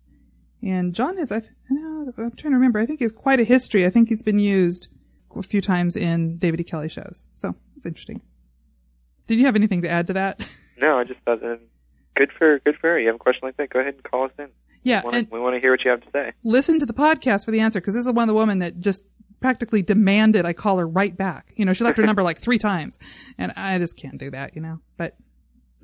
And 0.69 0.93
John 0.93 1.17
has, 1.17 1.31
I 1.31 1.39
th- 1.39 1.51
I'm 1.69 2.13
trying 2.15 2.51
to 2.51 2.57
remember, 2.57 2.79
I 2.79 2.85
think 2.85 2.99
he's 2.99 3.11
quite 3.11 3.39
a 3.39 3.43
history. 3.43 3.85
I 3.85 3.89
think 3.89 4.09
he's 4.09 4.21
been 4.23 4.39
used 4.39 4.89
a 5.35 5.41
few 5.43 5.61
times 5.61 5.95
in 5.95 6.37
David 6.37 6.59
E. 6.59 6.63
Kelley 6.63 6.89
shows. 6.89 7.27
So 7.35 7.55
it's 7.75 7.85
interesting. 7.85 8.21
Did 9.27 9.39
you 9.39 9.45
have 9.45 9.55
anything 9.55 9.81
to 9.83 9.89
add 9.89 10.07
to 10.07 10.13
that? 10.13 10.47
No, 10.79 10.99
I 10.99 11.05
just 11.05 11.19
thought 11.21 11.41
um, 11.43 11.57
good 12.15 12.29
for 12.37 12.59
good 12.59 12.75
for 12.79 12.89
her. 12.91 12.99
You 12.99 13.07
have 13.07 13.15
a 13.15 13.19
question 13.19 13.39
like 13.47 13.57
that? 13.57 13.71
Go 13.71 13.79
ahead 13.79 13.95
and 13.95 14.03
call 14.03 14.25
us 14.25 14.31
in. 14.37 14.49
yeah, 14.83 15.01
We 15.01 15.05
wanna- 15.05 15.17
and 15.17 15.27
we 15.31 15.39
want 15.39 15.55
to 15.55 15.59
hear 15.59 15.71
what 15.71 15.83
you 15.83 15.89
have 15.89 16.01
to 16.01 16.11
say. 16.13 16.33
listen 16.43 16.77
to 16.77 16.85
the 16.85 16.93
podcast 16.93 17.45
for 17.45 17.49
the 17.51 17.59
answer 17.61 17.81
because 17.81 17.95
this 17.95 18.05
is 18.05 18.13
one 18.13 18.21
of 18.21 18.27
the 18.27 18.35
women 18.39 18.59
that 18.59 18.79
just 18.79 19.03
practically 19.39 19.81
demanded 19.81 20.45
I 20.45 20.53
call 20.53 20.77
her 20.77 20.87
right 20.87 21.17
back. 21.17 21.51
You 21.55 21.65
know, 21.65 21.73
she 21.73 21.83
left 21.83 21.97
her 21.97 22.05
number 22.05 22.21
like 22.21 22.37
three 22.37 22.59
times, 22.59 22.99
and 23.39 23.51
I 23.55 23.79
just 23.79 23.97
can't 23.97 24.19
do 24.19 24.29
that. 24.29 24.55
You 24.55 24.61
know, 24.61 24.79
but 24.97 25.17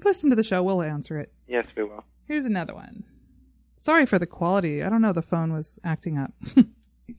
listen 0.06 0.30
to 0.30 0.36
the 0.36 0.44
show; 0.44 0.62
we'll 0.62 0.84
answer 0.84 1.18
it. 1.18 1.34
Yes, 1.48 1.66
we 1.76 1.84
will. 1.86 2.06
Here's 2.28 2.46
another 2.46 2.76
one. 2.76 3.04
Sorry 3.84 4.06
for 4.06 4.18
the 4.18 4.26
quality. 4.26 4.82
I 4.82 4.88
don't 4.88 5.02
know. 5.02 5.12
The 5.12 5.22
phone 5.22 5.52
was 5.52 5.78
acting 5.84 6.18
up. 6.18 6.32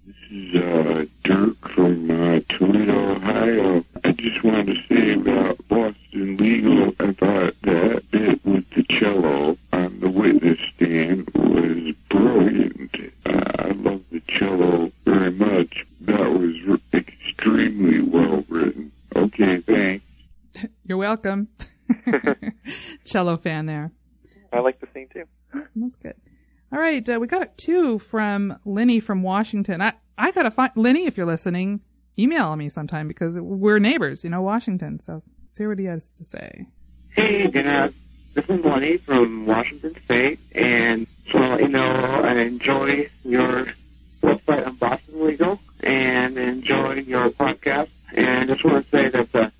This 0.07 0.17
is 0.31 0.63
uh, 0.63 1.05
Dirk 1.25 1.69
from 1.69 2.11
uh, 2.11 2.41
Toledo, 2.49 3.17
Ohio. 3.17 3.85
I 4.03 4.13
just 4.13 4.43
wanted 4.43 4.75
to 4.75 4.83
say 4.89 5.13
about 5.13 5.59
Boston 5.69 6.39
Legal, 6.39 6.89
I 6.99 7.13
thought 7.13 7.55
that 7.63 8.03
bit 8.11 8.43
with 8.47 8.65
the 8.71 8.83
cello 8.85 9.59
on 9.75 10.01
the 10.01 10.09
witness 10.09 10.59
stand 10.75 11.29
was 11.35 11.95
brilliant. 12.09 12.97
Uh, 13.27 13.53
I 13.59 13.69
love 13.73 14.01
the 14.11 14.21
cello 14.27 14.91
very 15.05 15.33
much. 15.33 15.87
That 16.01 16.33
was 16.33 16.57
r- 16.67 16.99
extremely 16.99 18.01
well 18.01 18.43
written. 18.49 18.91
Okay, 19.15 19.59
thanks. 19.61 20.07
You're 20.87 20.99
welcome. 20.99 21.49
Cello 23.05 23.37
fan 23.37 23.67
there. 23.67 23.93
I 24.51 24.61
like 24.61 24.81
to 24.81 24.89
sing 24.95 25.09
too. 25.13 25.25
That's 25.77 25.97
good. 25.97 26.15
All 26.75 26.81
right, 26.81 27.09
uh, 27.09 27.21
we 27.21 27.29
got 27.29 27.57
two 27.57 28.01
from 28.01 28.59
Lenny 28.65 28.99
from 28.99 29.23
Washington. 29.23 29.81
I 29.81 29.93
I 30.19 30.33
gotta 30.33 30.51
find 30.51 30.73
Lenny 30.75 31.07
if 31.07 31.17
you're 31.17 31.25
listening. 31.25 31.83
Email 32.19 32.57
me 32.57 32.69
sometime 32.69 33.07
because 33.07 33.39
we're 33.39 33.79
neighbors, 33.79 34.25
you 34.25 34.31
know, 34.31 34.43
Washington. 34.43 34.99
So 34.99 35.23
let's 35.45 35.57
hear 35.57 35.69
what 35.69 35.79
he 35.79 35.85
has 35.85 36.11
to 36.11 36.25
say. 36.25 36.67
Hey, 37.11 37.47
Dad. 37.47 37.95
This 38.35 38.45
is 38.49 38.65
Lenny 38.65 38.97
from 38.97 39.47
Washington 39.47 39.95
State, 40.05 40.41
and 40.51 41.07
let 41.33 41.61
you 41.61 41.69
know 41.69 41.87
I 41.87 42.35
enjoy 42.41 43.09
your 43.23 43.69
website 44.21 44.67
on 44.67 44.75
Boston 44.75 45.25
Legal 45.25 45.61
and 45.79 46.37
enjoy 46.37 46.95
your 46.95 47.31
podcast. 47.31 47.91
And 48.17 48.51
I 48.51 48.53
just 48.53 48.65
want 48.65 48.85
to 48.85 48.91
say 48.91 49.09
that 49.11 49.33
uh, 49.33 49.51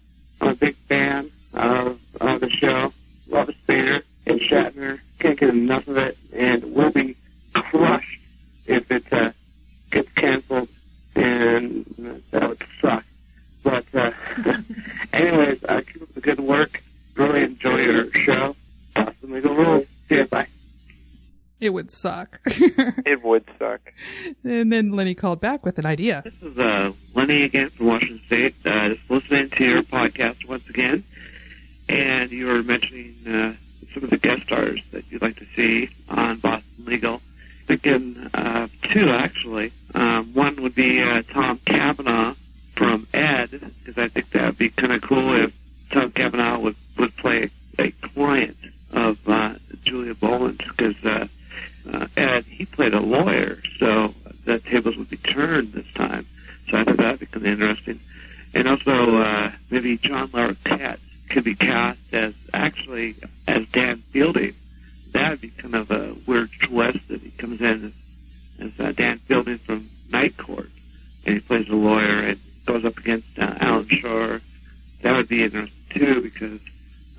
I'm 0.41 0.49
a 0.49 0.55
big 0.57 0.75
fan 0.89 1.31
of, 1.53 2.01
of 2.21 2.41
the 2.41 2.51
show. 2.51 2.93
Love 3.29 3.47
the 3.47 3.55
Spader 3.69 4.03
and 4.27 4.41
Shatner. 4.41 4.99
Can't 5.19 5.39
get 5.39 5.49
enough 5.51 5.87
of 5.89 5.97
it, 5.97 6.19
and 6.33 6.75
will 6.75 6.91
be 6.91 7.17
crushed 7.55 8.21
if 8.67 8.91
it 8.91 9.11
uh, 9.13 9.31
gets 9.91 10.11
canceled, 10.13 10.69
and 11.15 12.23
that 12.31 12.49
would 12.49 12.63
suck. 12.81 13.05
But 13.63 13.85
uh, 13.95 14.11
anyways, 15.13 15.65
uh, 15.65 15.81
keep 15.91 16.03
up 16.03 16.15
the 16.15 16.21
good 16.21 16.41
work. 16.41 16.83
Really 17.15 17.43
enjoy 17.43 17.79
your 17.81 18.11
show. 18.13 18.57
Boston 18.95 19.33
Legal 19.33 19.55
Rules. 19.55 19.87
See 20.09 20.17
you. 20.17 20.25
Bye. 20.27 20.49
It 21.61 21.71
would 21.71 21.91
suck. 21.91 22.41
It 23.07 23.23
would 23.23 23.45
suck. 23.59 23.81
and 24.43 24.71
then 24.73 24.93
Lenny 24.93 25.15
called 25.15 25.41
back 25.41 25.65
with 25.65 25.79
an 25.79 25.87
idea. 25.87 26.23
This 26.25 26.43
is 26.43 26.59
uh, 26.59 26.93
Lenny 27.15 27.43
again 27.45 27.71
from 27.71 27.87
Washington 27.87 28.21
State. 28.27 28.55
Uh, 28.65 28.89
just 28.91 29.09
listening 29.11 29.51
to 29.51 29.65
your 29.65 29.83
podcast 29.83 30.47
once 30.49 30.69
again, 30.69 31.05
and 31.89 32.31
you 32.33 32.47
were 32.47 32.63
mentioning 32.63 33.15
uh, 33.27 33.55
some 33.95 34.05
of 34.05 34.11
the 34.11 34.19
guest 34.19 34.43
stars 34.43 34.81
that 34.91 35.05
you'd 35.11 35.23
like 35.23 35.37
to 35.37 35.47
see 35.55 35.89
on 36.09 36.39
Boston 36.39 36.85
Legal. 36.85 37.21
Thinking 37.67 38.29
uh, 38.35 38.69
two 38.83 39.09
actually. 39.11 39.73
Um, 39.95 40.35
one 40.35 40.61
would 40.63 40.75
be 40.75 41.01
uh, 41.01 41.23
Tom 41.33 41.59
Cavanagh 41.65 42.35
from 42.77 43.07
Ed, 43.15 43.51
because 43.51 43.97
I 43.97 44.09
think 44.09 44.31
that 44.31 44.47
would 44.47 44.59
be 44.59 44.71
kind 44.71 44.93
of 44.93 45.01
cool 45.03 45.33
if 45.35 45.53
Tom 45.91 46.11
Cavanagh 46.11 46.59
would 46.59 46.77
would 46.99 47.17
play 47.17 47.51
a 47.79 47.91
client 47.91 48.57
of 48.91 49.19
uh, 49.29 49.55
Julia 49.85 50.15
Boland, 50.15 50.59
because 50.59 50.97
uh, 51.05 51.27
uh, 51.91 52.07
Ed 52.17 52.45
he 52.45 52.67
played 52.67 52.95
a 52.95 53.01
lawyer, 53.01 53.59
so 53.79 54.15
the 54.45 54.59
tables 54.59 54.97
would 54.97 55.11
be 55.11 55.17
turned 55.17 55.73
this 55.73 55.91
time. 55.95 56.27
So 56.69 56.79
I 56.79 56.85
think 56.85 56.97
that'd 56.99 57.21
be 57.21 57.27
kind 57.27 57.47
of 57.47 57.53
interesting. 57.53 58.01
And 58.55 58.69
also 58.69 59.17
uh, 59.17 59.53
maybe 59.71 59.97
John 59.99 60.29
Larroquette 60.29 60.99
could 61.29 61.45
be 61.45 61.55
cast 61.55 61.99
as 62.13 62.35
actually 62.53 63.17
as 63.47 63.67
Dan 63.69 64.03
Fielding. 64.11 64.55
That'd 65.13 65.41
be 65.41 65.51
kind 65.51 65.75
of 65.75 65.91
a 65.91 66.17
weird 66.27 66.51
twist 66.61 66.99
that 67.09 67.21
he 67.21 67.31
comes 67.31 67.61
in 67.61 67.95
as, 68.61 68.67
as 68.67 68.81
uh, 68.81 68.93
Dan 68.93 69.19
Fielding 69.21 69.59
from 69.59 69.89
Night 70.11 70.37
Court, 70.37 70.71
and 71.25 71.35
he 71.35 71.41
plays 71.41 71.69
a 71.69 71.75
lawyer 71.75 72.21
and 72.21 72.41
goes 72.67 72.85
up 72.85 72.99
against 72.99 73.39
uh, 73.39 73.55
Alan 73.61 73.89
Shore. 73.89 74.41
That 75.03 75.17
would 75.17 75.29
be 75.29 75.45
interesting 75.45 75.75
too 75.91 76.23
because 76.23 76.61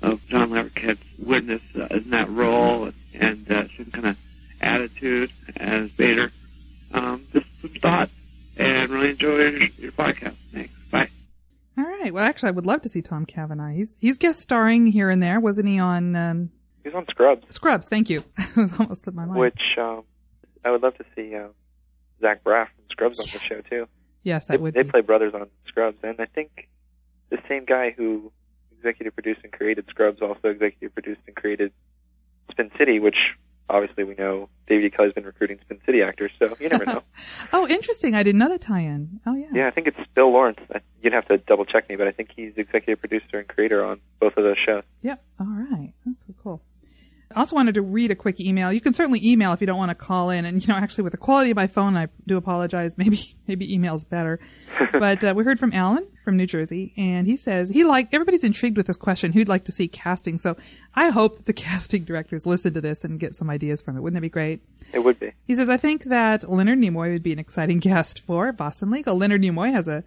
of 0.02 0.26
John 0.28 0.50
Larroquette's 0.50 1.02
witness 1.18 1.62
uh, 1.74 1.86
in 1.90 2.10
that 2.10 2.28
role 2.28 2.84
and, 2.84 2.94
and 3.14 3.50
uh, 3.50 3.68
some 3.76 3.86
kind 3.86 4.06
of 4.08 4.18
attitude 4.60 5.30
as 5.56 5.90
Vader. 5.90 6.32
Um, 6.92 7.26
just 7.32 7.46
some 7.60 7.70
thoughts, 7.70 8.12
and 8.56 8.90
really 8.90 9.10
enjoy 9.10 9.36
your, 9.36 9.50
your 9.78 9.92
podcast. 9.92 10.36
Thanks. 10.52 10.72
All 11.78 11.84
right. 11.84 12.12
Well, 12.12 12.24
actually, 12.24 12.48
I 12.48 12.52
would 12.52 12.66
love 12.66 12.80
to 12.82 12.88
see 12.88 13.02
Tom 13.02 13.26
Cavanagh. 13.26 13.72
He's 13.74 13.98
he's 14.00 14.18
guest 14.18 14.40
starring 14.40 14.86
here 14.86 15.10
and 15.10 15.22
there, 15.22 15.40
wasn't 15.40 15.68
he? 15.68 15.78
On 15.78 16.16
um, 16.16 16.50
He's 16.84 16.94
on 16.94 17.04
Scrubs, 17.10 17.44
Scrubs. 17.54 17.88
Thank 17.88 18.08
you. 18.10 18.22
it 18.38 18.56
was 18.56 18.78
almost 18.78 19.04
slipped 19.04 19.16
my 19.16 19.24
mind. 19.26 19.40
which 19.40 19.60
um, 19.78 20.04
I 20.64 20.70
would 20.70 20.82
love 20.82 20.96
to 20.98 21.04
see 21.14 21.34
uh, 21.34 21.48
Zach 22.20 22.44
Braff 22.44 22.66
from 22.76 22.84
Scrubs 22.90 23.18
on 23.20 23.26
the 23.32 23.38
show 23.40 23.60
too. 23.60 23.88
yes, 24.22 24.46
They, 24.46 24.56
would. 24.56 24.72
they 24.74 24.82
be. 24.84 24.90
play 24.90 25.00
brothers 25.00 25.34
on 25.34 25.48
Scrubs, 25.66 25.98
and 26.02 26.20
I 26.20 26.26
think 26.26 26.68
the 27.30 27.38
same 27.48 27.64
guy 27.64 27.90
who 27.96 28.30
executive 28.78 29.14
produced 29.14 29.40
and 29.42 29.52
created 29.52 29.86
Scrubs 29.88 30.22
also 30.22 30.48
executive 30.48 30.94
produced 30.94 31.20
and 31.26 31.34
created 31.34 31.72
Spin 32.52 32.70
City, 32.78 33.00
which 33.00 33.16
obviously 33.68 34.04
we 34.04 34.14
know 34.14 34.48
David 34.68 34.84
E. 34.86 34.90
Kelley's 34.90 35.12
been 35.12 35.24
recruiting 35.24 35.58
Spin 35.62 35.78
City 35.86 36.02
actors, 36.02 36.30
so 36.38 36.54
you 36.60 36.68
never 36.68 36.84
know. 36.86 37.02
Oh, 37.52 37.66
interesting. 37.68 38.14
I 38.14 38.22
didn't 38.22 38.38
know 38.38 38.48
the 38.48 38.58
tie-in. 38.58 39.20
Oh, 39.26 39.34
yeah. 39.34 39.46
yeah, 39.52 39.66
I 39.68 39.70
think 39.70 39.86
it's 39.86 39.96
Bill 40.14 40.30
Lawrence. 40.32 40.58
I- 40.74 40.80
You'd 41.02 41.12
have 41.12 41.26
to 41.28 41.38
double 41.38 41.64
check 41.64 41.88
me, 41.88 41.94
but 41.96 42.08
I 42.08 42.10
think 42.12 42.30
he's 42.34 42.52
executive 42.56 42.98
producer 42.98 43.38
and 43.38 43.46
creator 43.46 43.84
on 43.84 44.00
both 44.20 44.36
of 44.36 44.42
those 44.44 44.56
shows. 44.58 44.82
Yep. 45.02 45.22
All 45.38 45.46
right. 45.46 45.92
That's 46.04 46.20
so 46.26 46.34
cool. 46.42 46.60
I 47.34 47.40
also 47.40 47.56
wanted 47.56 47.74
to 47.74 47.82
read 47.82 48.10
a 48.10 48.14
quick 48.14 48.40
email. 48.40 48.72
You 48.72 48.80
can 48.80 48.94
certainly 48.94 49.20
email 49.24 49.52
if 49.52 49.60
you 49.60 49.66
don't 49.66 49.78
want 49.78 49.90
to 49.90 49.96
call 49.96 50.30
in. 50.30 50.44
And, 50.44 50.62
you 50.62 50.72
know, 50.72 50.78
actually 50.78 51.04
with 51.04 51.10
the 51.10 51.18
quality 51.18 51.50
of 51.50 51.56
my 51.56 51.66
phone, 51.66 51.96
I 51.96 52.08
do 52.26 52.36
apologize. 52.36 52.96
Maybe, 53.06 53.36
maybe 53.46 53.72
email's 53.72 54.04
better. 54.04 54.38
but, 54.92 55.22
uh, 55.24 55.34
we 55.36 55.44
heard 55.44 55.58
from 55.58 55.72
Alan 55.72 56.06
from 56.24 56.36
New 56.36 56.46
Jersey 56.46 56.92
and 56.96 57.26
he 57.26 57.36
says 57.36 57.70
he 57.70 57.84
like, 57.84 58.12
everybody's 58.12 58.44
intrigued 58.44 58.76
with 58.76 58.86
this 58.86 58.96
question. 58.96 59.32
Who'd 59.32 59.48
like 59.48 59.64
to 59.64 59.72
see 59.72 59.88
casting? 59.88 60.38
So 60.38 60.56
I 60.94 61.10
hope 61.10 61.36
that 61.36 61.46
the 61.46 61.52
casting 61.66 62.04
directors 62.04 62.46
listen 62.46 62.72
to 62.74 62.80
this 62.80 63.04
and 63.04 63.18
get 63.20 63.34
some 63.34 63.50
ideas 63.50 63.82
from 63.82 63.96
it. 63.96 64.00
Wouldn't 64.00 64.16
that 64.16 64.22
be 64.22 64.28
great? 64.28 64.62
It 64.92 65.00
would 65.00 65.18
be. 65.18 65.32
He 65.46 65.54
says, 65.54 65.68
I 65.68 65.76
think 65.76 66.04
that 66.04 66.48
Leonard 66.48 66.78
Nimoy 66.78 67.12
would 67.12 67.22
be 67.22 67.32
an 67.32 67.38
exciting 67.38 67.78
guest 67.80 68.20
for 68.20 68.52
Boston 68.52 68.90
Legal. 68.90 69.16
Leonard 69.16 69.42
Nimoy 69.42 69.72
has 69.72 69.88
a, 69.88 70.04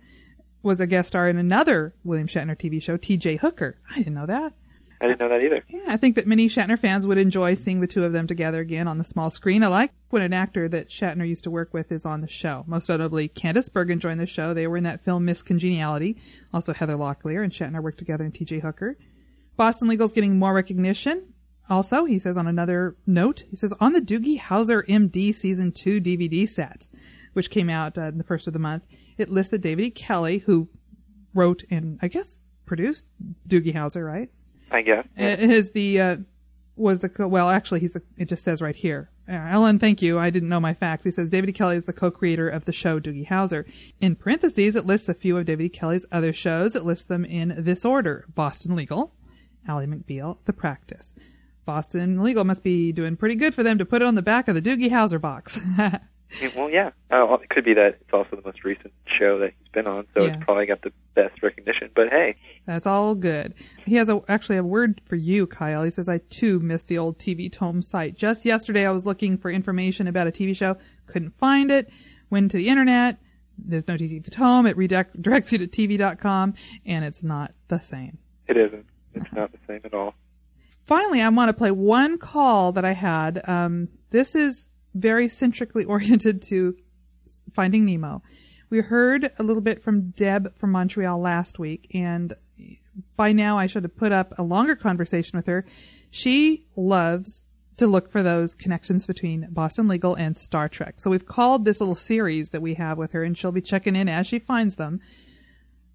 was 0.64 0.80
a 0.80 0.88
guest 0.88 1.10
star 1.10 1.30
in 1.30 1.38
another 1.38 1.94
William 2.04 2.28
Shatner 2.28 2.58
TV 2.58 2.82
show, 2.82 2.98
TJ 2.98 3.40
Hooker. 3.40 3.78
I 3.92 3.98
didn't 3.98 4.16
know 4.16 4.26
that. 4.26 4.54
I 5.02 5.08
didn't 5.08 5.20
know 5.22 5.30
that 5.30 5.42
either. 5.42 5.64
Yeah, 5.70 5.86
I 5.88 5.96
think 5.96 6.16
that 6.16 6.28
many 6.28 6.50
Shatner 6.50 6.78
fans 6.78 7.08
would 7.08 7.18
enjoy 7.18 7.54
seeing 7.54 7.80
the 7.80 7.88
two 7.88 8.04
of 8.04 8.12
them 8.12 8.28
together 8.28 8.60
again 8.60 8.88
on 8.88 8.98
the 8.98 9.04
small 9.06 9.30
screen. 9.30 9.64
I 9.64 9.68
like 9.68 9.92
when 10.10 10.22
an 10.22 10.34
actor 10.34 10.68
that 10.68 10.90
Shatner 10.90 11.28
used 11.28 11.46
to 11.46 11.52
work 11.52 11.74
with 11.74 11.92
is 11.92 12.06
on 12.06 12.20
the 12.20 12.28
show. 12.28 12.66
Most 12.68 12.90
notably, 12.90 13.30
Candice 13.30 13.72
Bergen 13.72 14.02
joined 14.02 14.20
the 14.20 14.26
show. 14.26 14.54
They 14.54 14.68
were 14.68 14.76
in 14.76 14.84
that 14.84 15.02
film 15.02 15.24
Miss 15.24 15.42
Congeniality. 15.42 16.18
Also, 16.54 16.74
Heather 16.74 16.96
Locklear 16.96 17.44
and 17.44 17.54
Shatner 17.54 17.82
worked 17.82 18.00
together 18.00 18.26
in 18.26 18.34
T.J. 18.34 18.60
Hooker. 18.60 18.98
Boston 19.56 19.88
Legal's 19.88 20.14
getting 20.14 20.38
more 20.38 20.54
recognition. 20.54 21.34
Also, 21.70 22.04
he 22.06 22.20
says 22.20 22.36
on 22.36 22.48
another 22.48 22.98
note, 23.06 23.46
he 23.50 23.56
says 23.56 23.74
on 23.80 23.94
the 23.94 24.02
Doogie 24.02 24.40
Howser 24.40 24.86
MD 24.88 25.34
season 25.34 25.72
two 25.72 26.02
DVD 26.02 26.48
set, 26.48 26.88
which 27.34 27.50
came 27.50 27.70
out 27.70 27.98
uh, 27.98 28.04
in 28.04 28.18
the 28.18 28.24
first 28.24 28.48
of 28.48 28.54
the 28.54 28.60
month, 28.60 28.84
it 29.18 29.30
lists 29.30 29.54
listed 29.54 29.62
David 29.62 29.86
E. 29.86 29.92
Kelley, 29.92 30.40
who 30.40 30.68
wrote 31.34 31.64
and 31.70 32.00
I 32.02 32.08
guess 32.08 32.42
produced 32.66 33.06
Doogie 33.48 33.74
Howser, 33.74 34.06
right? 34.06 34.30
I 34.72 34.82
guess. 34.82 35.08
Is 35.18 35.72
the 35.72 36.02
uh, 36.02 36.18
was 36.76 37.02
the 37.02 37.10
co- 37.10 37.28
well 37.28 37.50
actually 37.50 37.80
he's 37.82 37.96
it 38.18 38.26
just 38.26 38.44
says 38.44 38.62
right 38.62 38.76
here. 38.76 39.10
Uh, 39.28 39.34
Ellen, 39.34 39.78
thank 39.78 40.02
you. 40.02 40.18
I 40.18 40.32
didn't 40.32 40.50
know 40.50 40.60
my 40.60 40.74
facts. 40.74 41.04
He 41.04 41.12
says 41.12 41.30
David 41.30 41.50
E. 41.50 41.54
Kelley 41.54 41.76
is 41.76 41.86
the 41.86 41.94
co-creator 41.94 42.50
of 42.50 42.66
the 42.66 42.72
show 42.72 43.00
Doogie 43.00 43.28
Howser. 43.28 43.72
In 44.00 44.16
parentheses, 44.16 44.76
it 44.76 44.86
lists 44.86 45.08
a 45.08 45.14
few 45.14 45.38
of 45.38 45.46
David 45.46 45.66
E. 45.66 45.70
Kelley's 45.70 46.08
other 46.12 46.34
shows. 46.34 46.76
It 46.76 46.84
lists 46.84 47.06
them 47.06 47.26
in 47.26 47.54
this 47.58 47.86
order: 47.86 48.26
Boston 48.34 48.76
Legal, 48.76 49.14
Ally 49.68 49.86
McBeal, 49.86 50.38
The 50.46 50.54
Practice. 50.54 51.14
Boston 51.66 52.24
Legal 52.24 52.44
must 52.44 52.64
be 52.64 52.92
doing 52.92 53.16
pretty 53.16 53.36
good 53.36 53.54
for 53.54 53.62
them 53.62 53.78
to 53.78 53.86
put 53.86 54.02
it 54.02 54.06
on 54.08 54.16
the 54.16 54.24
back 54.24 54.48
of 54.48 54.56
the 54.56 54.62
Doogie 54.62 54.90
Howser 54.90 55.22
box. 55.22 55.60
Well, 56.56 56.70
yeah. 56.70 56.92
Uh, 57.10 57.38
it 57.42 57.50
could 57.50 57.66
be 57.66 57.74
that 57.74 57.98
it's 58.02 58.14
also 58.14 58.36
the 58.36 58.44
most 58.46 58.64
recent 58.64 58.94
show 59.06 59.40
that 59.40 59.54
he's 59.58 59.68
been 59.70 59.88
on, 59.88 60.06
so 60.16 60.24
Yeah. 60.26 60.34
it's 60.36 60.44
probably 60.44 60.68
got 60.68 60.82
the 60.84 60.92
best 61.16 61.42
recognition. 61.42 61.90
But 61.96 62.10
hey, 62.10 62.36
That's 62.68 62.86
all 62.86 63.16
good. 63.16 63.56
He 63.86 63.96
has 63.96 64.10
a, 64.10 64.22
actually 64.28 64.58
a 64.58 64.64
word 64.64 65.02
for 65.06 65.16
you, 65.16 65.48
Kyle. 65.48 65.84
He 65.84 65.90
says, 65.90 66.08
I 66.08 66.20
too 66.30 66.60
missed 66.60 66.88
the 66.88 67.00
old 67.00 67.18
TV 67.18 67.52
Tome 67.52 67.82
site. 67.82 68.16
Just 68.16 68.46
yesterday 68.46 68.86
I 68.86 68.92
was 68.92 69.06
looking 69.08 69.38
for 69.40 69.50
information 69.50 70.08
about 70.08 70.28
a 70.28 70.32
TV 70.32 70.56
show, 70.56 70.78
couldn't 71.08 71.36
find 71.38 71.72
it, 71.72 71.90
went 72.30 72.52
to 72.52 72.58
the 72.58 72.70
internet, 72.70 73.18
there's 73.58 73.88
no 73.88 73.96
TV 73.96 74.24
Tome, 74.30 74.68
it 74.68 74.78
redirects 74.78 75.52
you 75.52 75.58
to 75.58 75.68
TV.com, 75.68 76.54
and 76.86 77.04
it's 77.04 77.24
not 77.24 77.54
the 77.70 77.80
same. 77.80 78.20
it 78.48 78.56
isn't. 78.56 78.86
It's 79.16 79.34
not 79.34 79.52
the 79.52 79.58
same 79.68 79.82
at 79.84 79.94
all. 79.96 80.14
Finally, 80.86 81.22
I 81.22 81.30
want 81.30 81.50
to 81.50 81.54
play 81.54 81.72
one 81.72 82.18
call 82.20 82.72
that 82.74 82.86
I 82.86 82.94
had. 82.94 83.42
Um, 83.48 83.90
this 84.12 84.36
is 84.36 84.68
very 84.94 85.28
centrically 85.28 85.86
oriented 85.86 86.42
to 86.44 86.76
Finding 87.54 87.86
Nemo. 87.86 88.22
We 88.70 88.82
heard 88.82 89.32
a 89.38 89.44
little 89.44 89.62
bit 89.62 89.82
from 89.82 90.12
Deb 90.12 90.56
from 90.56 90.72
Montreal 90.72 91.20
last 91.20 91.58
week, 91.58 91.90
and 91.94 92.36
by 93.16 93.32
now 93.34 93.58
I 93.58 93.68
should 93.68 93.84
have 93.84 93.98
put 93.98 94.12
up 94.12 94.38
a 94.38 94.44
longer 94.44 94.76
conversation 94.76 95.38
with 95.38 95.48
her. 95.48 95.66
She 96.12 96.68
loves 96.76 97.44
to 97.78 97.88
look 97.88 98.10
for 98.10 98.22
those 98.22 98.56
connections 98.56 99.06
between 99.06 99.48
Boston 99.50 99.88
Legal 99.88 100.14
and 100.14 100.36
Star 100.36 100.68
Trek. 100.70 101.00
So 101.00 101.10
we've 101.10 101.26
called 101.26 101.66
this 101.66 101.80
little 101.80 101.96
series 101.96 102.52
that 102.52 102.62
we 102.62 102.76
have 102.76 102.98
with 102.98 103.14
her, 103.14 103.24
and 103.24 103.38
she'll 103.38 103.52
be 103.52 103.62
checking 103.62 103.96
in 103.96 104.10
as 104.10 104.28
she 104.28 104.38
finds 104.38 104.76
them. 104.76 105.00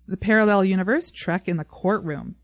The 0.09 0.17
Parallel 0.17 0.65
Universe 0.65 1.11
Trek 1.11 1.47
in 1.49 1.57
the 1.57 1.65
Courtroom. 1.65 2.37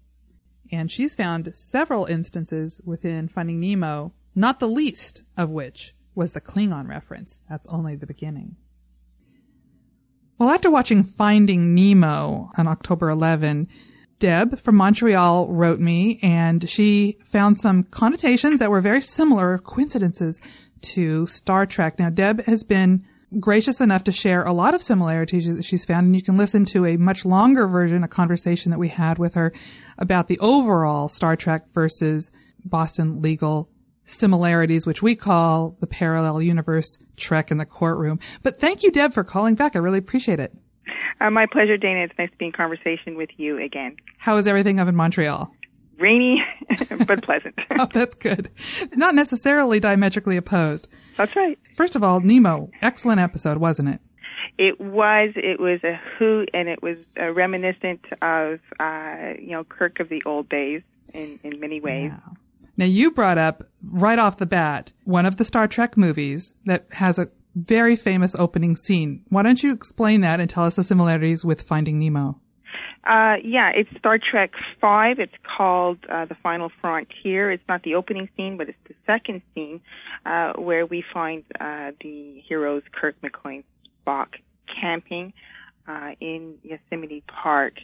And 0.71 0.91
she's 0.91 1.15
found 1.15 1.55
several 1.55 2.05
instances 2.05 2.81
within 2.85 3.29
Finding 3.29 3.59
Nemo, 3.61 4.13
not 4.35 4.61
the 4.61 4.69
least 4.69 5.23
of 5.37 5.51
which 5.51 5.95
was 6.21 6.35
the 6.35 6.41
Klingon 6.41 6.87
reference. 6.87 7.41
That's 7.49 7.67
only 7.69 7.97
the 7.97 8.07
beginning. 8.07 8.57
Well, 10.37 10.51
after 10.51 10.71
watching 10.71 11.03
Finding 11.03 11.75
Nemo 11.75 12.51
on 12.59 12.69
October 12.69 13.09
11, 13.09 13.67
Deb 14.19 14.59
from 14.61 14.77
Montreal 14.77 15.49
wrote 15.49 15.81
me 15.81 16.21
and 16.23 16.69
she 16.69 17.17
found 17.25 17.57
some 17.57 17.85
connotations 17.85 18.59
that 18.59 18.71
were 18.71 18.83
very 18.83 19.01
similar 19.01 19.57
coincidences 19.59 20.39
to 20.83 21.27
Star 21.27 21.65
Trek. 21.65 21.99
Now, 21.99 22.11
Deb 22.11 22.45
has 22.45 22.65
been 22.65 23.03
gracious 23.39 23.81
enough 23.81 24.05
to 24.05 24.13
share 24.13 24.43
a 24.43 24.53
lot 24.53 24.75
of 24.75 24.83
similarities 24.83 25.47
that 25.47 25.65
she's 25.65 25.87
found 25.87 26.05
and 26.05 26.17
you 26.17 26.23
can 26.23 26.37
listen 26.37 26.67
to 26.67 26.85
a 26.85 26.99
much 26.99 27.25
longer 27.25 27.67
version, 27.67 28.05
a 28.05 28.09
conversation 28.09 28.71
that 28.73 28.79
we 28.79 28.89
had 28.89 29.17
with 29.19 29.33
her 29.35 29.55
about 29.97 30.29
the 30.29 30.39
overall 30.41 31.09
Star 31.09 31.35
Trek 31.35 31.73
versus 31.73 32.31
Boston 32.63 33.23
legal 33.23 33.71
similarities, 34.11 34.87
which 34.87 35.03
we 35.03 35.15
call 35.15 35.77
the 35.81 35.87
parallel 35.87 36.43
universe 36.43 36.99
Trek 37.17 37.51
in 37.51 37.59
the 37.59 37.67
courtroom. 37.67 38.19
But 38.43 38.59
thank 38.59 38.83
you, 38.83 38.91
Deb, 38.91 39.15
for 39.15 39.25
calling 39.25 39.55
back. 39.55 39.77
I 39.77 39.79
really 39.79 39.99
appreciate 39.99 40.41
it. 40.41 40.53
Uh, 41.21 41.31
my 41.31 41.47
pleasure, 41.51 41.77
Dana. 41.77 42.05
It's 42.05 42.15
nice 42.19 42.31
to 42.31 42.37
be 42.37 42.47
in 42.47 42.53
conversation 42.53 43.17
with 43.17 43.31
you 43.37 43.59
again. 43.63 43.97
How 44.19 44.37
is 44.37 44.47
everything 44.49 44.81
up 44.81 44.89
in 44.89 44.97
Montreal? 44.97 45.53
Rainy, 45.99 46.43
but 47.07 47.23
pleasant. 47.23 47.55
Oh, 47.79 47.87
that's 47.91 48.15
good. 48.15 48.51
Not 48.95 49.15
necessarily 49.15 49.81
diametrically 49.81 50.37
opposed. 50.37 50.89
That's 51.17 51.35
right. 51.37 51.59
First 51.75 51.97
of 51.97 52.03
all, 52.03 52.21
Nemo, 52.21 52.71
excellent 52.83 53.21
episode, 53.21 53.59
wasn't 53.59 53.89
it? 53.91 54.01
It 54.59 54.79
was. 54.81 55.33
It 55.37 55.59
was 55.61 55.83
a 55.85 55.99
hoot, 56.19 56.51
and 56.53 56.69
it 56.69 56.83
was 56.83 56.99
uh, 57.19 57.31
reminiscent 57.33 58.05
of 58.21 58.61
uh, 58.79 59.35
you 59.39 59.53
know 59.53 59.65
Kirk 59.65 60.01
of 60.01 60.09
the 60.11 60.23
old 60.27 60.49
days 60.49 60.83
in 61.15 61.39
in 61.43 61.61
many 61.61 61.81
ways. 61.81 62.13
Now 62.81 62.87
you 62.87 63.11
brought 63.11 63.37
up 63.37 63.69
right 63.85 64.19
off 64.19 64.39
the 64.39 64.47
bat 64.47 64.91
one 65.05 65.27
of 65.27 65.37
the 65.37 65.45
Star 65.45 65.69
Trek 65.69 65.99
movies 65.99 66.55
that 66.65 66.87
has 66.93 67.19
a 67.19 67.29
very 67.55 67.95
famous 67.95 68.35
opening 68.35 68.75
scene. 68.75 69.23
Why 69.29 69.43
don't 69.43 69.63
you 69.63 69.75
explain 69.75 70.23
that 70.23 70.41
and 70.41 70.49
tell 70.49 70.65
us 70.65 70.77
the 70.77 70.83
similarities 70.83 71.45
with 71.45 71.61
Finding 71.61 71.99
Nemo? 71.99 72.41
Uh, 73.05 73.37
yeah, 73.45 73.71
it's 73.75 73.91
Star 73.99 74.19
Trek 74.19 74.53
Five. 74.81 75.19
It's 75.19 75.35
called 75.43 75.99
uh, 76.09 76.25
The 76.25 76.37
Final 76.37 76.73
Frontier. 76.81 77.53
It's 77.53 77.69
not 77.69 77.83
the 77.83 77.97
opening 77.97 78.31
scene, 78.35 78.57
but 78.57 78.71
it's 78.71 78.79
the 78.89 78.95
second 79.07 79.43
scene 79.55 79.83
uh, 80.25 80.55
where 80.55 80.87
we 80.87 81.05
find 81.13 81.45
uh, 81.61 81.91
the 82.01 82.43
heroes 82.49 82.83
Kirk, 82.93 83.15
McCoy, 83.21 83.63
Spock 84.07 84.29
camping 84.81 85.35
uh, 85.87 86.13
in 86.19 86.55
Yosemite 86.63 87.23
Park. 87.27 87.75